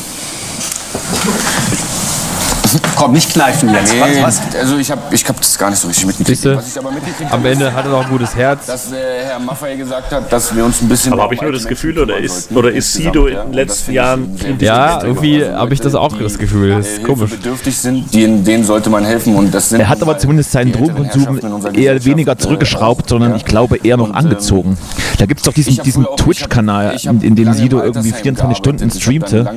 Komm, 2.96 3.12
nicht 3.12 3.30
kneifen 3.32 3.72
jetzt. 3.74 3.92
Nee, 3.92 4.00
Was, 4.22 4.40
was, 4.40 4.56
also 4.56 4.76
ich 4.78 4.90
habe 4.90 5.02
ich 5.10 5.28
hab 5.28 5.36
das 5.38 5.58
gar 5.58 5.68
nicht 5.70 5.78
so 5.78 5.88
richtig 5.88 6.06
mitgekriegt. 6.06 6.44
Was 6.46 6.68
ich 6.72 6.78
aber 6.78 6.90
mitgekriegt 6.90 7.30
am 7.30 7.44
Ende 7.44 7.66
ist, 7.66 7.74
hat 7.74 7.84
er 7.84 7.90
noch 7.90 8.04
ein 8.04 8.10
gutes 8.10 8.34
Herz. 8.34 8.66
dass 8.66 8.90
äh, 8.90 8.96
Herr 9.24 9.38
Maffei 9.38 9.76
gesagt 9.76 10.10
hat, 10.10 10.32
dass 10.32 10.54
wir 10.56 10.64
uns 10.64 10.80
ein 10.80 10.88
bisschen... 10.88 11.12
Aber 11.12 11.24
habe 11.24 11.34
ich 11.34 11.42
nur 11.42 11.52
das 11.52 11.66
Gefühl, 11.66 11.98
oder 11.98 12.16
ist, 12.16 12.50
oder 12.52 12.70
ist 12.72 12.92
Sido 12.94 13.26
in 13.26 13.36
den 13.36 13.52
letzten 13.52 13.92
Jahren 13.92 14.36
Ja, 14.58 15.02
irgendwie 15.04 15.44
habe 15.44 15.74
ich 15.74 15.80
das 15.80 15.94
auch 15.94 16.16
die, 16.16 16.22
das 16.22 16.38
Gefühl. 16.38 16.70
Das 16.70 16.86
äh, 16.86 16.90
ist 16.94 17.04
komisch. 17.04 17.30
hilfebedürftig 17.30 17.76
sind, 17.76 18.14
denen, 18.14 18.44
denen 18.44 18.64
sollte 18.64 18.88
man 18.88 19.04
helfen. 19.04 19.34
Und 19.36 19.54
das 19.54 19.68
sind 19.68 19.80
Er 19.80 19.88
hat 19.90 20.00
aber 20.00 20.16
zumindest 20.18 20.52
seinen 20.52 20.72
Drogenkonsum 20.72 21.38
eher 21.74 22.02
weniger 22.04 22.32
äh, 22.32 22.38
zurückgeschraubt, 22.38 23.10
sondern 23.10 23.32
ja. 23.32 23.36
ich 23.36 23.44
glaube 23.44 23.76
eher 23.76 23.98
noch 23.98 24.04
Und, 24.04 24.10
ähm, 24.10 24.16
angezogen. 24.16 24.78
Da 25.18 25.26
gibt 25.26 25.40
es 25.40 25.44
doch 25.44 25.52
diesen, 25.52 25.82
diesen 25.82 26.06
auch- 26.06 26.16
Twitch-Kanal, 26.16 26.96
in, 27.02 27.20
in 27.20 27.34
dem 27.34 27.52
Sido 27.52 27.82
irgendwie 27.82 28.12
Altersheim 28.12 28.36
24 28.36 28.56
Stunden 28.56 28.90
streamte 28.90 29.50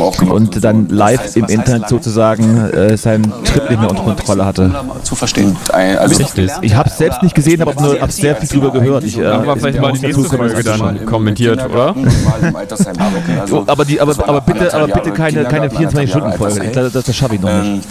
auch 0.00 0.22
und 0.22 0.64
dann 0.64 0.88
live 0.88 1.36
im 1.36 1.44
Internet 1.46 1.88
sozusagen 1.88 2.69
äh, 2.72 2.96
seinen 2.96 3.30
Trip 3.44 3.68
nicht 3.70 3.80
mehr 3.80 3.90
unter 3.90 4.02
Kontrolle 4.02 4.44
hatte. 4.44 4.70
zu 5.02 5.14
verstehen. 5.14 5.56
Also 5.72 6.16
Richtig. 6.16 6.50
Ich 6.62 6.74
habe 6.74 6.88
es 6.88 6.98
selbst 6.98 7.22
nicht 7.22 7.34
gesehen, 7.34 7.62
aber 7.62 7.80
nur 7.80 8.00
hab 8.00 8.10
sehr 8.12 8.36
viel 8.36 8.48
drüber 8.48 8.72
gehört. 8.72 9.04
Ich, 9.04 9.18
äh, 9.18 9.24
war 9.24 9.56
vielleicht 9.56 9.80
mal 9.80 9.92
die 9.92 10.06
nächste 10.06 10.24
Folge 10.24 10.62
dann 10.62 11.04
kommentiert, 11.06 11.64
oder? 11.64 11.94
Aber, 13.66 13.84
die, 13.84 14.00
aber, 14.00 14.28
aber 14.28 14.40
bitte, 14.40 14.72
aber 14.72 14.86
bitte 14.88 15.10
keine, 15.12 15.44
keine 15.44 15.68
Kindergarten, 15.68 15.98
24-Stunden-Folge. 15.98 16.60
anderthalb 16.60 16.76
Jahre 16.76 16.90
Das, 16.90 17.04
das 17.04 17.16
schaffe 17.16 17.34
ich 17.34 17.40
noch 17.40 17.62
nicht. 17.62 17.88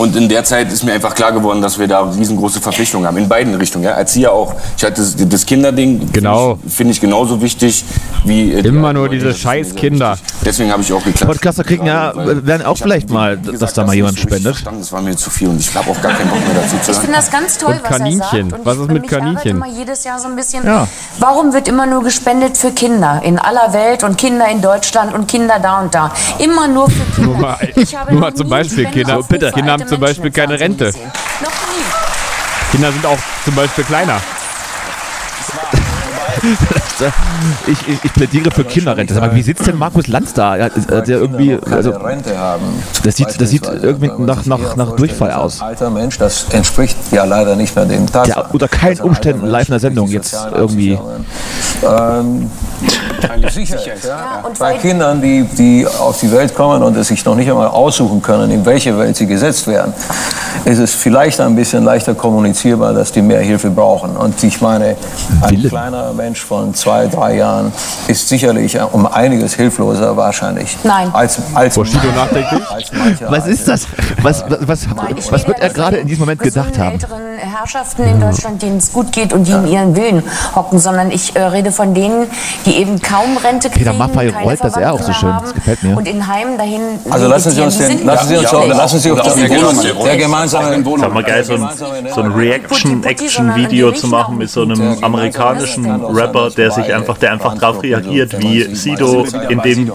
Und 0.00 0.16
in 0.16 0.30
der 0.30 0.42
Zeit 0.44 0.72
ist 0.72 0.82
mir 0.82 0.94
einfach 0.94 1.14
klar 1.14 1.30
geworden, 1.30 1.60
dass 1.60 1.78
wir 1.78 1.86
da 1.86 2.00
riesengroße 2.00 2.58
Verpflichtungen 2.60 3.06
haben. 3.06 3.18
In 3.18 3.28
beiden 3.28 3.54
Richtungen. 3.54 3.84
Ja. 3.84 3.90
Erzieher 3.90 4.32
auch. 4.32 4.54
Ich 4.76 4.82
hatte 4.82 4.94
das, 5.02 5.14
das 5.14 5.44
Kinderding. 5.44 6.10
Genau. 6.10 6.54
Finde 6.54 6.66
ich, 6.68 6.72
find 6.74 6.90
ich 6.92 7.00
genauso 7.02 7.42
wichtig 7.42 7.84
wie. 8.24 8.54
äh, 8.54 8.62
die 8.62 8.68
Immer 8.68 8.94
nur 8.94 9.10
diese 9.10 9.34
scheiß 9.34 9.74
Kinder. 9.74 10.12
wichtig. 10.12 10.26
Deswegen 10.42 10.72
habe 10.72 10.80
ich 10.82 10.90
auch 10.90 11.04
geklatscht. 11.04 11.26
Podcaster 11.26 11.64
kriegen 11.64 11.84
ja, 11.84 12.12
werden 12.16 12.64
auch 12.64 12.78
vielleicht 12.78 13.10
mal, 13.10 13.36
gesagt, 13.36 13.60
dass 13.62 13.74
da 13.74 13.82
mal 13.82 13.88
das 13.88 13.94
jemand 13.96 14.18
spendet. 14.18 14.42
verstanden. 14.54 14.80
Das 14.80 14.90
war 14.92 15.02
mir 15.02 15.14
zu 15.16 15.28
viel 15.28 15.48
und 15.48 15.60
ich 15.60 15.74
habe 15.74 15.90
auch 15.90 16.00
gar 16.00 16.12
keinen 16.12 16.30
Bock 16.30 16.38
mehr 16.40 16.62
dazu 16.62 16.76
zu 16.82 16.92
Ich 16.92 16.96
finde 16.98 17.16
das 17.16 17.30
ganz 17.30 17.58
toll, 17.58 17.74
Und 17.74 17.82
was 17.82 17.90
er 17.90 17.98
Kaninchen. 17.98 18.50
sagt. 18.50 18.52
Und 18.60 18.66
Was 18.66 18.76
ist 18.78 18.88
mit 18.90 19.06
Kaninchen? 19.06 19.50
immer 19.56 19.66
jedes 19.66 20.04
Jahr 20.04 20.18
so 20.18 20.28
ein 20.28 20.36
bisschen, 20.36 20.64
Ja. 20.64 20.88
warum 21.18 21.52
wird 21.52 21.68
immer 21.68 21.84
nur 21.84 22.02
gespendet 22.02 22.56
für 22.56 22.70
Kinder 22.70 23.20
in 23.22 23.38
aller 23.38 23.74
Welt 23.74 24.02
und 24.02 24.16
Kinder 24.16 24.48
in 24.48 24.62
Deutschland 24.62 25.12
und 25.12 25.28
Kinder 25.28 25.58
da 25.62 25.80
und 25.82 25.94
da? 25.94 26.10
Immer 26.38 26.68
nur 26.68 26.88
für 26.88 27.04
Kinder. 27.14 27.30
Nur 27.32 27.36
mal, 27.38 27.58
Ich 27.76 27.94
habe 27.94 28.12
nur 28.12 28.20
mal 28.22 28.32
zum 28.34 28.48
Beispiel 28.48 28.86
Kinder. 28.86 29.20
Bitte, 29.28 29.52
Kinder 29.52 29.72
haben 29.72 29.86
zum 29.90 30.00
Beispiel 30.00 30.30
keine 30.30 30.58
Rente. 30.58 30.86
gesehen. 30.86 31.12
Noch 31.42 31.50
nie. 31.50 32.70
Kinder 32.70 32.92
sind 32.92 33.04
auch 33.04 33.18
zum 33.44 33.54
Beispiel 33.54 33.84
kleiner. 33.84 34.20
Ich, 37.66 37.88
ich, 37.88 38.04
ich 38.04 38.12
plädiere 38.12 38.50
für 38.50 38.64
Kinderrente. 38.64 39.14
Mal, 39.14 39.34
wie 39.34 39.42
sitzt 39.42 39.66
denn 39.66 39.76
Markus 39.76 40.06
Lanz 40.06 40.32
da? 40.32 40.52
Hat, 40.52 40.72
hat 40.74 41.08
der 41.08 41.18
irgendwie, 41.18 41.58
also, 41.70 41.92
das 43.02 43.16
sieht, 43.16 43.40
das 43.40 43.50
sieht 43.50 43.66
irgendwie 43.66 44.10
nach, 44.18 44.46
nach, 44.46 44.76
nach 44.76 44.96
Durchfall 44.96 45.32
aus. 45.32 45.60
Alter 45.60 45.90
Mensch, 45.90 46.18
das 46.18 46.46
entspricht 46.50 46.96
ja 47.10 47.24
leider 47.24 47.56
nicht 47.56 47.74
mehr 47.76 47.84
dem 47.84 48.06
Tatsachen. 48.06 48.42
Ja, 48.42 48.48
unter 48.50 48.68
keinen 48.68 49.00
Umständen 49.00 49.46
live 49.46 49.68
in 49.68 49.72
der 49.72 49.80
Sendung 49.80 50.08
jetzt 50.08 50.36
irgendwie. 50.54 50.98
Ähm, 53.22 53.48
Sicherheit, 53.50 54.04
ja. 54.04 54.10
Ja, 54.10 54.42
Bei 54.58 54.74
Kindern, 54.74 55.20
die, 55.20 55.44
die 55.44 55.86
auf 55.86 56.18
die 56.20 56.30
Welt 56.32 56.54
kommen 56.54 56.82
und 56.82 56.96
es 56.96 57.08
sich 57.08 57.24
noch 57.24 57.34
nicht 57.34 57.50
einmal 57.50 57.68
aussuchen 57.68 58.22
können, 58.22 58.50
in 58.50 58.64
welche 58.64 58.96
Welt 58.98 59.16
sie 59.16 59.26
gesetzt 59.26 59.66
werden, 59.66 59.92
ist 60.64 60.78
es 60.78 60.94
vielleicht 60.94 61.40
ein 61.40 61.54
bisschen 61.54 61.84
leichter 61.84 62.14
kommunizierbar, 62.14 62.92
dass 62.92 63.12
die 63.12 63.22
mehr 63.22 63.40
Hilfe 63.40 63.70
brauchen. 63.70 64.16
Und 64.16 64.42
ich 64.42 64.60
meine, 64.60 64.96
ein 65.42 65.50
Wille. 65.50 65.68
kleiner 65.68 66.12
Mensch 66.12 66.40
von 66.40 66.74
zwei, 66.74 67.06
drei 67.06 67.36
Jahren 67.36 67.72
ist 68.08 68.28
sicherlich 68.28 68.78
um 68.92 69.06
einiges 69.06 69.54
hilfloser 69.54 70.16
wahrscheinlich. 70.16 70.76
Nein. 70.82 71.10
Als, 71.12 71.38
als, 71.54 71.74
Bushido 71.74 72.08
nachdenklich? 72.14 72.62
als 72.70 72.90
Was 73.28 73.46
ist 73.46 73.68
das? 73.68 73.86
Was, 74.22 74.44
was, 74.48 74.86
was, 74.88 75.32
was 75.32 75.46
wird 75.46 75.58
er 75.58 75.68
ja 75.68 75.72
gerade 75.72 75.96
in 75.98 76.06
diesem 76.06 76.20
Moment 76.20 76.40
gedacht 76.40 76.78
haben? 76.78 76.92
älteren 76.92 77.29
Herrschaften 77.40 78.04
in 78.04 78.20
Deutschland, 78.20 78.62
denen 78.62 78.76
es 78.78 78.92
gut 78.92 79.12
geht 79.12 79.32
und 79.32 79.44
die 79.46 79.52
in 79.52 79.66
ihren 79.66 79.94
Villen 79.94 80.22
hocken, 80.54 80.78
sondern 80.78 81.10
ich 81.10 81.34
äh, 81.36 81.40
rede 81.42 81.72
von 81.72 81.94
denen, 81.94 82.26
die 82.66 82.76
eben 82.76 83.00
kaum 83.00 83.36
Rente 83.36 83.70
kriegen, 83.70 83.84
Peter 83.84 83.92
Maffay 83.96 84.28
rollt 84.42 84.62
das 84.62 84.76
eher 84.76 84.92
auch 84.92 85.02
so 85.02 85.12
schön. 85.12 85.32
Das 85.40 85.54
gefällt 85.54 85.82
mir. 85.82 85.96
und 85.96 86.06
in 86.06 86.26
Heimen 86.26 86.56
dahin 86.58 86.80
Also 87.10 87.26
lassen 87.28 87.50
Sie 87.50 87.60
uns 87.62 87.78
den, 87.78 88.04
lassen 88.04 88.28
Sie 88.28 88.36
uns, 88.36 88.48
schlecht. 88.48 88.68
lassen 88.68 88.98
Sie 88.98 89.10
uns 89.10 89.22
Die 89.22 89.28
doch 89.28 89.34
sind 89.36 89.48
der, 89.50 89.50
nicht 89.50 89.60
gemeinsame, 89.60 89.88
schlecht. 89.90 90.06
der 90.06 90.16
gemeinsame 90.16 91.00
Sag 91.00 91.14
mal 91.14 91.22
geil, 91.22 91.44
so 91.44 91.54
ein, 91.54 91.68
so 92.14 92.20
ein 92.22 92.32
Reaction-Action-Video 92.32 93.92
zu 93.92 94.06
machen 94.08 94.38
mit 94.38 94.50
so 94.50 94.62
einem 94.62 95.02
amerikanischen 95.02 95.86
Rapper, 96.04 96.50
der 96.50 96.70
sich 96.70 96.92
einfach, 96.92 97.18
der 97.18 97.32
einfach 97.32 97.56
drauf 97.56 97.82
reagiert, 97.82 98.38
wie 98.40 98.74
Sido 98.74 99.24
in 99.48 99.60
dem 99.60 99.92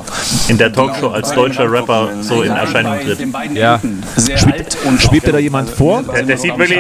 in 0.48 0.58
der 0.58 0.72
Talkshow 0.72 1.10
als 1.10 1.32
deutscher 1.32 1.72
Rapper 1.72 2.10
so 2.22 2.42
in 2.42 2.52
Erscheinung 2.52 2.96
tritt. 3.00 3.20
Ja. 3.54 3.80
Schwebt, 4.36 4.78
schwebt 5.00 5.28
dir 5.28 5.32
da 5.34 5.38
jemand 5.40 5.70
vor? 5.70 6.04
Der, 6.04 6.24
der 6.24 6.38
sieht 6.38 6.58
wirklich, 6.58 6.80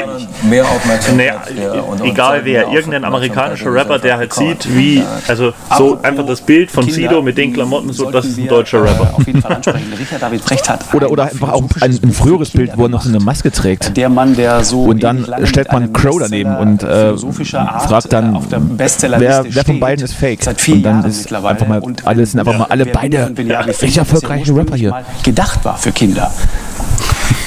mehr 0.55 0.65
Aufmerksamkeit. 0.69 1.53
nee, 1.55 2.09
egal 2.09 2.41
wer, 2.43 2.67
irgendein 2.69 3.03
amerikanischer 3.03 3.73
Rapper, 3.73 3.99
der 3.99 4.17
halt 4.17 4.33
sieht, 4.33 4.75
wie, 4.75 5.03
also 5.27 5.53
so 5.77 5.99
einfach 6.01 6.25
das 6.25 6.41
Bild 6.41 6.71
von 6.71 6.89
Sido 6.89 7.21
mit 7.21 7.37
den 7.37 7.53
Klamotten, 7.53 7.91
so 7.93 8.11
das 8.11 8.25
ist 8.25 8.37
ein 8.37 8.47
deutscher 8.47 8.83
Rapper. 8.83 9.13
Auf 9.15 9.27
jeden 9.27 9.41
Fall 9.41 9.53
ansprechen. 9.53 9.93
Richard 9.97 10.21
David 10.21 10.45
Brecht 10.45 10.69
hat 10.69 10.93
Oder, 10.93 11.11
oder 11.11 11.23
einfach 11.23 11.53
auch 11.53 11.63
ein, 11.81 11.99
ein 12.03 12.11
früheres 12.11 12.51
Bild, 12.51 12.71
wo 12.75 12.83
er 12.83 12.89
noch 12.89 13.01
so 13.01 13.09
eine 13.09 13.19
Maske 13.19 13.51
trägt. 13.51 13.95
der 13.95 14.09
Mann, 14.09 14.35
der 14.35 14.63
so 14.63 14.83
Und 14.83 15.03
dann 15.03 15.25
stellt 15.43 15.71
man 15.71 15.91
Crow 15.93 16.19
daneben 16.19 16.55
und 16.55 16.83
äh, 16.83 17.13
fragt 17.17 18.13
dann, 18.13 18.35
auf 18.35 18.47
der 18.47 18.59
Bestsellerliste 18.59 19.43
wer, 19.45 19.55
wer 19.55 19.65
von 19.65 19.79
beiden 19.79 20.03
ist 20.03 20.13
fake. 20.13 20.39
Und 20.67 20.83
dann 20.83 21.05
ist 21.05 21.31
einfach 21.33 21.67
mal, 21.67 21.79
Und 21.79 22.05
alle 22.07 22.25
sind 22.25 22.39
einfach 22.39 22.57
mal 22.57 22.67
alle 22.69 22.85
beide 22.85 23.25
bin 23.27 23.31
ich, 23.31 23.37
wenn 23.37 23.47
ja, 23.47 23.59
richtig 23.61 23.97
erfolgreiche 23.97 24.55
Rapper 24.55 24.75
hier. 24.75 25.03
gedacht 25.23 25.63
war 25.63 25.77
für 25.77 25.91
Kinder. 25.91 26.31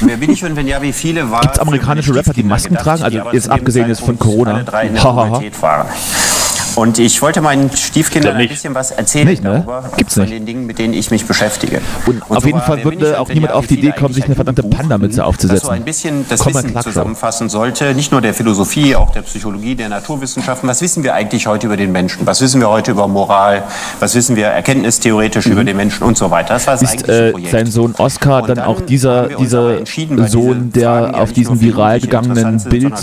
Wer 0.00 0.16
bin 0.16 0.30
ich 0.30 0.44
und 0.44 0.56
wenn 0.56 0.66
ja, 0.66 0.80
wie 0.82 0.92
viele 0.92 1.30
waren? 1.30 1.42
Gibt's 1.42 1.58
amerikanische 1.58 2.14
Rapper, 2.14 2.32
die 2.32 2.42
Masken 2.42 2.76
tragen? 2.76 3.02
Also 3.02 3.18
jetzt 3.32 3.50
abgesehen 3.50 3.88
jetzt 3.88 4.00
von 4.00 4.18
Corona. 4.18 4.64
Hahaha. 4.72 5.40
Und 6.78 6.96
ich 7.00 7.20
wollte 7.22 7.40
meinen 7.40 7.76
Stiefkindern 7.76 8.36
ein 8.36 8.46
bisschen 8.46 8.72
was 8.72 8.92
erzählen 8.92 9.26
Nicht, 9.26 9.42
ne? 9.42 9.64
darüber, 9.66 9.90
Gibt's 9.96 10.14
von 10.14 10.22
nicht. 10.22 10.34
den 10.34 10.46
Dingen, 10.46 10.64
mit 10.64 10.78
denen 10.78 10.94
ich 10.94 11.10
mich 11.10 11.26
beschäftige. 11.26 11.80
Und 12.06 12.22
auf 12.30 12.42
so 12.42 12.46
jeden 12.46 12.60
Fall 12.60 12.84
würde 12.84 13.14
und 13.14 13.14
auch 13.16 13.28
niemand 13.28 13.52
auf 13.52 13.66
die 13.66 13.78
Idee 13.80 13.90
kommen, 13.90 14.14
sich 14.14 14.24
eine 14.24 14.36
verdammte 14.36 14.62
Panda-Mütze 14.62 15.16
das 15.16 15.26
aufzusetzen. 15.26 15.66
so 15.66 15.72
ein 15.72 15.82
bisschen 15.82 16.24
das 16.28 16.38
Komm 16.38 16.54
Wissen 16.54 16.80
zusammenfassen 16.80 17.48
sollte, 17.48 17.94
nicht 17.94 18.12
nur 18.12 18.20
der 18.20 18.32
Philosophie, 18.32 18.94
auch 18.94 19.10
der 19.10 19.22
Psychologie, 19.22 19.74
der 19.74 19.88
Naturwissenschaften. 19.88 20.68
Was 20.68 20.80
wissen 20.80 21.02
wir 21.02 21.14
eigentlich 21.14 21.48
heute 21.48 21.66
über 21.66 21.76
den 21.76 21.90
Menschen? 21.90 22.24
Was 22.24 22.40
wissen 22.40 22.60
wir 22.60 22.68
heute 22.68 22.92
über 22.92 23.08
Moral? 23.08 23.64
Was 23.98 24.14
wissen 24.14 24.36
wir 24.36 24.46
erkenntnistheoretisch 24.46 25.46
über 25.46 25.64
den 25.64 25.76
Menschen 25.76 26.04
und 26.04 26.16
so 26.16 26.30
weiter? 26.30 26.54
Das 26.54 26.68
war 26.68 26.76
das 26.76 26.94
Ist 26.94 27.08
äh, 27.08 27.32
Projekt. 27.32 27.50
sein 27.50 27.66
Sohn 27.66 27.96
Oscar 27.98 28.42
dann 28.42 28.60
auch 28.60 28.80
dieser, 28.82 29.26
dieser 29.26 29.84
Sohn, 30.28 30.70
der 30.72 31.10
auf 31.14 31.32
diesem 31.32 31.60
viral 31.60 31.98
gegangenen 31.98 32.62
Bild 32.62 32.94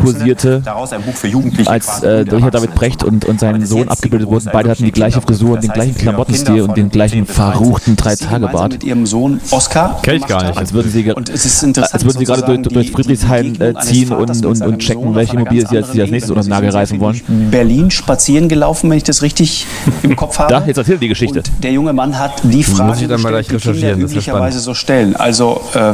kursierte, 0.00 0.60
Daraus 0.64 0.92
ein 0.92 1.02
Buch 1.02 1.14
für 1.14 1.26
Jugendliche 1.26 1.68
als 1.68 2.04
äh, 2.04 2.20
und 2.20 2.32
Richard 2.34 2.54
David 2.54 2.74
Brecht 2.76 2.99
und, 3.04 3.24
und 3.24 3.40
sein 3.40 3.64
Sohn 3.66 3.88
abgebildet 3.88 4.28
wurden? 4.28 4.48
Beide 4.52 4.70
hatten 4.70 4.84
die 4.84 4.92
gleiche 4.92 5.20
Frisur 5.20 5.54
und 5.54 5.62
den 5.62 5.70
gleichen 5.72 5.94
Klamottenstil 5.96 6.62
und 6.62 6.76
den 6.76 6.90
gleichen 6.90 7.26
verruchten 7.26 7.96
Drei-Tage-Bart. 7.96 8.72
mit 8.72 8.84
ihrem 8.84 9.06
Sohn 9.06 9.40
Oscar. 9.50 9.98
Kenn 10.02 10.16
ich 10.16 10.26
gar 10.26 10.44
nicht. 10.44 10.56
Als 10.56 10.72
würden 10.72 10.90
sie, 10.90 11.02
ge- 11.04 11.14
Und 11.14 11.28
es 11.28 11.44
ist 11.44 11.62
interessant, 11.62 11.94
als 11.94 12.04
würden 12.04 12.18
sie 12.18 12.24
gerade 12.24 12.42
durch, 12.42 12.68
durch 12.68 12.90
Friedrichshain 12.92 13.60
äh, 13.60 13.74
ziehen 13.80 14.12
und, 14.12 14.44
und, 14.46 14.62
und 14.62 14.78
checken, 14.78 15.14
welche 15.14 15.36
Immobilie 15.36 15.66
sie 15.66 15.76
als, 15.76 15.92
sie 15.92 16.00
als 16.00 16.10
nächstes 16.10 16.30
unter 16.30 16.42
den 16.42 16.50
Nagel 16.50 16.70
reißen 16.70 16.98
wollen. 17.00 17.20
Berlin 17.50 17.90
spazieren 17.90 18.48
gelaufen, 18.48 18.90
wenn 18.90 18.96
ich 18.96 19.04
das 19.04 19.22
richtig 19.22 19.66
im 20.02 20.16
Kopf 20.16 20.38
habe. 20.38 20.52
Da, 20.52 20.64
jetzt 20.66 20.76
erzähl 20.78 20.98
die 20.98 21.08
Geschichte. 21.08 21.38
Und 21.40 21.50
der 21.64 21.72
junge 21.72 21.92
Mann 21.92 22.18
hat 22.18 22.32
die 22.42 22.62
Frage 22.64 22.88
Muss 22.90 23.00
ich 23.00 23.08
dann 23.08 23.20
mal 23.22 23.30
gleich 23.30 23.50
recherchieren, 23.52 24.00
üblicherweise 24.00 24.60
so 24.60 24.74
stellen. 24.74 25.16
Also 25.16 25.60
äh, 25.74 25.92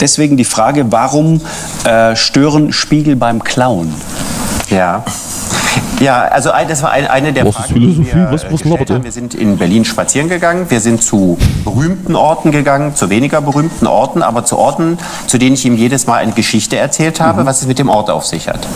deswegen 0.00 0.36
die 0.36 0.44
Frage, 0.44 0.90
warum 0.90 1.40
äh, 1.84 2.14
stören 2.16 2.72
Spiegel 2.72 3.16
beim 3.16 3.42
Klauen? 3.42 3.92
Ja. 4.70 5.04
Ja, 6.00 6.22
also 6.22 6.50
das 6.68 6.82
war 6.82 6.90
ein, 6.92 7.06
eine 7.08 7.32
der 7.32 7.44
Was 7.46 7.56
Fragen, 7.56 7.74
die 7.74 7.80
Philosophie? 7.80 8.14
wir 8.14 8.28
Was- 8.32 8.44
was 8.52 8.60
gestellt 8.62 8.90
haben. 8.90 9.04
Wir 9.04 9.12
sind 9.12 9.34
in 9.34 9.58
Berlin 9.58 9.84
spazieren 9.84 10.28
gegangen. 10.28 10.66
Wir 10.68 10.80
sind 10.80 11.02
zu 11.02 11.36
berühmten 11.64 12.14
Orten 12.14 12.52
gegangen, 12.52 12.94
zu 12.94 13.10
weniger 13.10 13.40
berühmten 13.40 13.86
Orten, 13.86 14.22
aber 14.22 14.44
zu 14.44 14.58
Orten, 14.58 14.98
zu 15.26 15.38
denen 15.38 15.54
ich 15.54 15.64
ihm 15.64 15.76
jedes 15.76 16.06
Mal 16.06 16.16
eine 16.18 16.32
Geschichte 16.32 16.76
erzählt 16.76 17.20
habe, 17.20 17.46
was 17.46 17.62
es 17.62 17.66
mit 17.66 17.78
dem 17.78 17.88
Ort 17.88 18.10
auf 18.10 18.24
sich 18.26 18.48
hat. 18.48 18.66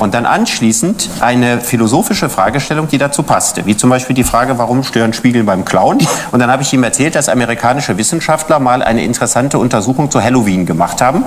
Und 0.00 0.14
dann 0.14 0.26
anschließend 0.26 1.08
eine 1.20 1.60
philosophische 1.60 2.28
Fragestellung, 2.28 2.88
die 2.88 2.98
dazu 2.98 3.22
passte, 3.22 3.66
wie 3.66 3.76
zum 3.76 3.88
Beispiel 3.90 4.14
die 4.14 4.24
Frage, 4.24 4.58
warum 4.58 4.82
stören 4.82 5.12
Spiegel 5.12 5.44
beim 5.44 5.64
Klauen? 5.64 5.98
Und 6.32 6.40
dann 6.40 6.50
habe 6.50 6.62
ich 6.62 6.72
ihm 6.72 6.82
erzählt, 6.82 7.14
dass 7.14 7.28
amerikanische 7.28 7.96
Wissenschaftler 7.98 8.58
mal 8.58 8.82
eine 8.82 9.04
interessante 9.04 9.58
Untersuchung 9.58 10.10
zu 10.10 10.20
Halloween 10.20 10.66
gemacht 10.66 11.00
haben, 11.00 11.24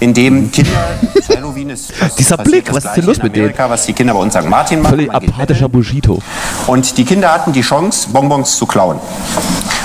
in 0.00 0.14
dem 0.14 0.50
Kinder 0.50 0.70
zu 1.24 1.36
Halloween 1.36 1.70
ist 1.70 1.92
Dieser 2.18 2.38
Blick, 2.38 2.74
was 2.74 2.84
ist 2.84 2.96
denn 2.96 3.04
Gleiche 3.04 3.17
los 3.18 3.24
mit 3.24 3.36
denen? 3.36 3.54
Was 3.70 3.86
die 3.86 3.92
Kinder 3.92 4.14
bei 4.14 4.20
uns 4.20 4.34
St. 4.34 4.44
Martin 4.44 4.82
machen. 4.82 4.96
Völlig 4.96 5.12
apathischer 5.12 5.68
Bullshito. 5.68 6.18
und 6.66 6.96
die 6.96 7.04
Kinder 7.04 7.32
hatten 7.32 7.52
die 7.52 7.62
Chance, 7.62 8.08
Bonbons 8.10 8.56
zu 8.56 8.66
klauen. 8.66 8.98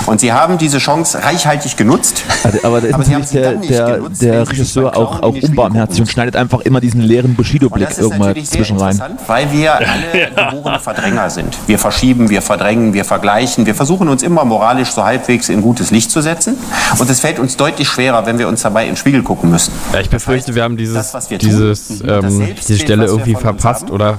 Und 0.06 0.20
sie 0.20 0.32
haben 0.32 0.58
diese 0.58 0.78
Chance 0.78 1.22
reichhaltig 1.22 1.76
genutzt. 1.76 2.22
Also, 2.42 2.58
aber 2.62 2.80
da 2.80 2.88
ist 2.88 2.94
Aber 2.94 3.04
sie 3.04 3.14
haben 3.14 3.24
sie 3.24 3.34
der, 3.38 3.52
der, 3.54 3.96
genutzt, 3.96 4.22
der 4.22 4.48
Regisseur 4.48 4.96
auch, 4.96 5.22
auch 5.22 5.34
unbarmherzig 5.34 6.00
und 6.00 6.06
schneidet 6.08 6.36
einfach 6.36 6.60
immer 6.60 6.80
diesen 6.80 7.00
leeren 7.00 7.34
Bushido-Blick 7.34 7.88
das 7.88 7.98
irgendwann 7.98 8.34
zwischen 8.44 8.76
rein. 8.76 8.92
interessant, 8.92 9.20
weil 9.26 9.50
wir 9.52 9.74
alle 9.78 10.30
geborene 10.52 10.78
Verdränger 10.80 11.30
sind. 11.30 11.56
Wir 11.66 11.78
verschieben, 11.78 12.28
wir 12.30 12.42
verdrängen, 12.42 12.92
wir 12.92 13.04
vergleichen. 13.04 13.66
Wir 13.66 13.74
versuchen 13.74 14.08
uns 14.08 14.22
immer 14.22 14.44
moralisch 14.44 14.90
so 14.90 15.04
halbwegs 15.04 15.48
in 15.48 15.62
gutes 15.62 15.90
Licht 15.90 16.10
zu 16.10 16.20
setzen. 16.20 16.56
Und 16.98 17.08
es 17.08 17.20
fällt 17.20 17.38
uns 17.38 17.56
deutlich 17.56 17.88
schwerer, 17.88 18.26
wenn 18.26 18.38
wir 18.38 18.48
uns 18.48 18.62
dabei 18.62 18.84
in 18.84 18.90
den 18.90 18.96
Spiegel 18.96 19.22
gucken 19.22 19.50
müssen. 19.50 19.72
Ja, 19.92 20.00
ich 20.00 20.10
befürchte, 20.10 20.54
wir 20.54 20.62
haben 20.64 20.76
dieses, 20.76 21.12
das, 21.12 21.30
wir 21.30 21.38
tun, 21.38 21.48
dieses, 21.48 22.00
das 22.00 22.24
ähm, 22.24 22.48
diese 22.56 22.78
Stelle 22.78 23.06
irgendwie 23.06 23.34
verpasst 23.34 23.84
haben, 23.84 23.92
oder 23.92 24.18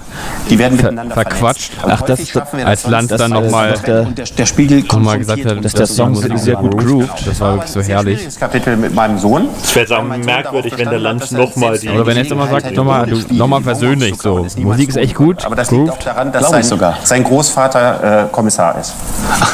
Die 0.49 0.57
werden 0.57 0.77
ver 0.79 0.85
miteinander 0.91 1.13
verquatscht. 1.13 1.71
Ach, 1.87 2.01
das- 2.01 2.33
wir 2.33 2.67
als 2.67 2.81
das 2.83 2.91
Land 2.91 3.11
dann 3.11 3.19
das- 3.19 3.29
nochmal 3.29 3.71
das- 3.71 3.81
der- 3.83 4.01
Und 4.07 4.39
der, 4.39 4.45
Spiegel 4.45 4.83
nochmal 4.83 5.19
gesagt 5.19 5.45
hat, 5.45 5.74
der 5.77 5.87
Song 5.87 6.15
sehr 6.15 6.55
gut 6.55 6.77
groovt. 6.77 7.27
Das 7.27 7.39
war 7.39 7.53
wirklich 7.53 7.71
so 7.71 7.81
herrlich. 7.81 8.39
Kapitel 8.39 8.77
mit 8.77 8.93
meinem 8.93 9.17
Sohn. 9.17 9.47
Es 9.61 9.75
wäre 9.75 10.03
merkwürdig, 10.03 10.73
wenn 10.77 10.89
der 10.89 11.01
er 11.01 11.13
nochmal 11.13 11.77
die. 11.77 11.89
Oder 11.89 12.05
wenn 12.05 12.17
er 12.17 12.23
jetzt 12.23 12.31
immer 12.31 12.47
sagt, 12.47 12.75
nochmal 12.75 13.07
nochmal 13.29 13.61
versöhnlich 13.61 14.15
so. 14.21 14.45
Musik 14.57 14.89
ist 14.89 14.97
echt 14.97 15.15
gut, 15.15 15.45
Aber 15.45 15.55
das 15.55 15.71
liegt 15.71 15.89
auch 15.89 15.93
grooved. 15.95 16.05
daran, 16.07 16.31
dass 16.31 16.49
sein, 16.49 16.63
sogar. 16.63 16.97
sein 17.03 17.23
Großvater 17.23 18.25
äh, 18.25 18.27
Kommissar 18.31 18.79
ist. 18.79 18.93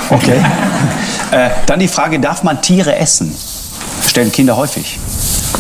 Okay. 0.10 0.44
äh, 1.32 1.50
dann 1.66 1.80
die 1.80 1.88
Frage, 1.88 2.20
darf 2.20 2.44
man 2.44 2.62
Tiere 2.62 2.96
essen? 2.96 3.36
Stellen 4.06 4.32
Kinder 4.32 4.58
häufig. 4.58 5.00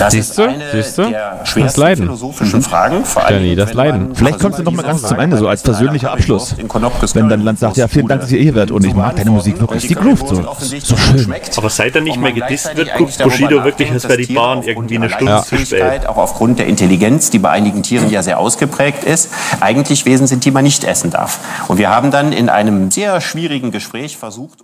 Das 0.01 0.13
Siehst 0.13 0.29
ist 0.31 0.39
du? 0.39 0.43
eine 0.43 0.71
Siehst 0.71 0.97
du? 0.97 1.03
der 1.03 1.43
Das 1.55 1.77
Leiden. 1.77 2.05
philosophischen 2.05 2.61
Fragen. 2.63 3.05
Vor 3.05 3.23
allem, 3.23 3.35
Danny, 3.43 3.55
das 3.55 3.73
Leiden. 3.73 4.15
Vielleicht 4.15 4.39
kommst 4.39 4.57
du 4.57 4.63
noch 4.63 4.71
mal 4.71 4.81
ganz 4.81 5.03
zum 5.03 5.19
Ende, 5.19 5.37
so 5.37 5.47
als 5.47 5.61
persönlicher 5.61 6.11
Abschluss. 6.11 6.55
Wenn 7.13 7.29
dein 7.29 7.41
Land 7.41 7.59
sagt, 7.59 7.77
ja, 7.77 7.87
vielen 7.87 8.07
Dank, 8.07 8.21
dass 8.21 8.31
ihr 8.31 8.41
hier 8.41 8.55
wart 8.55 8.71
und 8.71 8.83
ich 8.83 8.95
mag 8.95 9.15
deine 9.15 9.29
Musik 9.29 9.59
wirklich, 9.59 9.87
die 9.87 9.93
groovt 9.93 10.27
so. 10.27 10.35
So 10.35 10.97
schön. 10.97 11.31
Aber 11.57 11.69
seit 11.69 11.95
er 11.95 12.01
nicht 12.01 12.19
mehr 12.19 12.31
gedisst 12.31 12.71
gleichzeitig 12.73 12.87
wird, 12.87 12.97
guckt 12.97 13.23
Bushido 13.23 13.63
wirklich, 13.63 13.91
als 13.91 14.07
wäre 14.07 14.17
die 14.17 14.33
Bahn 14.33 14.63
irgendwie 14.63 14.95
eine 14.95 15.09
Stunde 15.09 15.43
zu 15.45 15.57
spät. 15.57 16.07
Auch 16.07 16.17
aufgrund 16.17 16.57
der 16.57 16.65
Intelligenz, 16.65 17.29
die 17.29 17.39
bei 17.39 17.49
einigen 17.51 17.83
Tieren 17.83 18.09
ja 18.09 18.23
sehr 18.23 18.39
ausgeprägt 18.39 19.03
ist, 19.03 19.29
eigentlich 19.59 20.05
Wesen 20.05 20.25
sind, 20.25 20.45
die 20.45 20.51
man 20.51 20.63
nicht 20.63 20.83
essen 20.83 21.11
darf. 21.11 21.39
Und 21.67 21.77
wir 21.77 21.89
haben 21.89 22.09
dann 22.09 22.31
in 22.31 22.49
einem 22.49 22.89
sehr 22.89 23.21
schwierigen 23.21 23.71
Gespräch 23.71 24.17
versucht, 24.17 24.63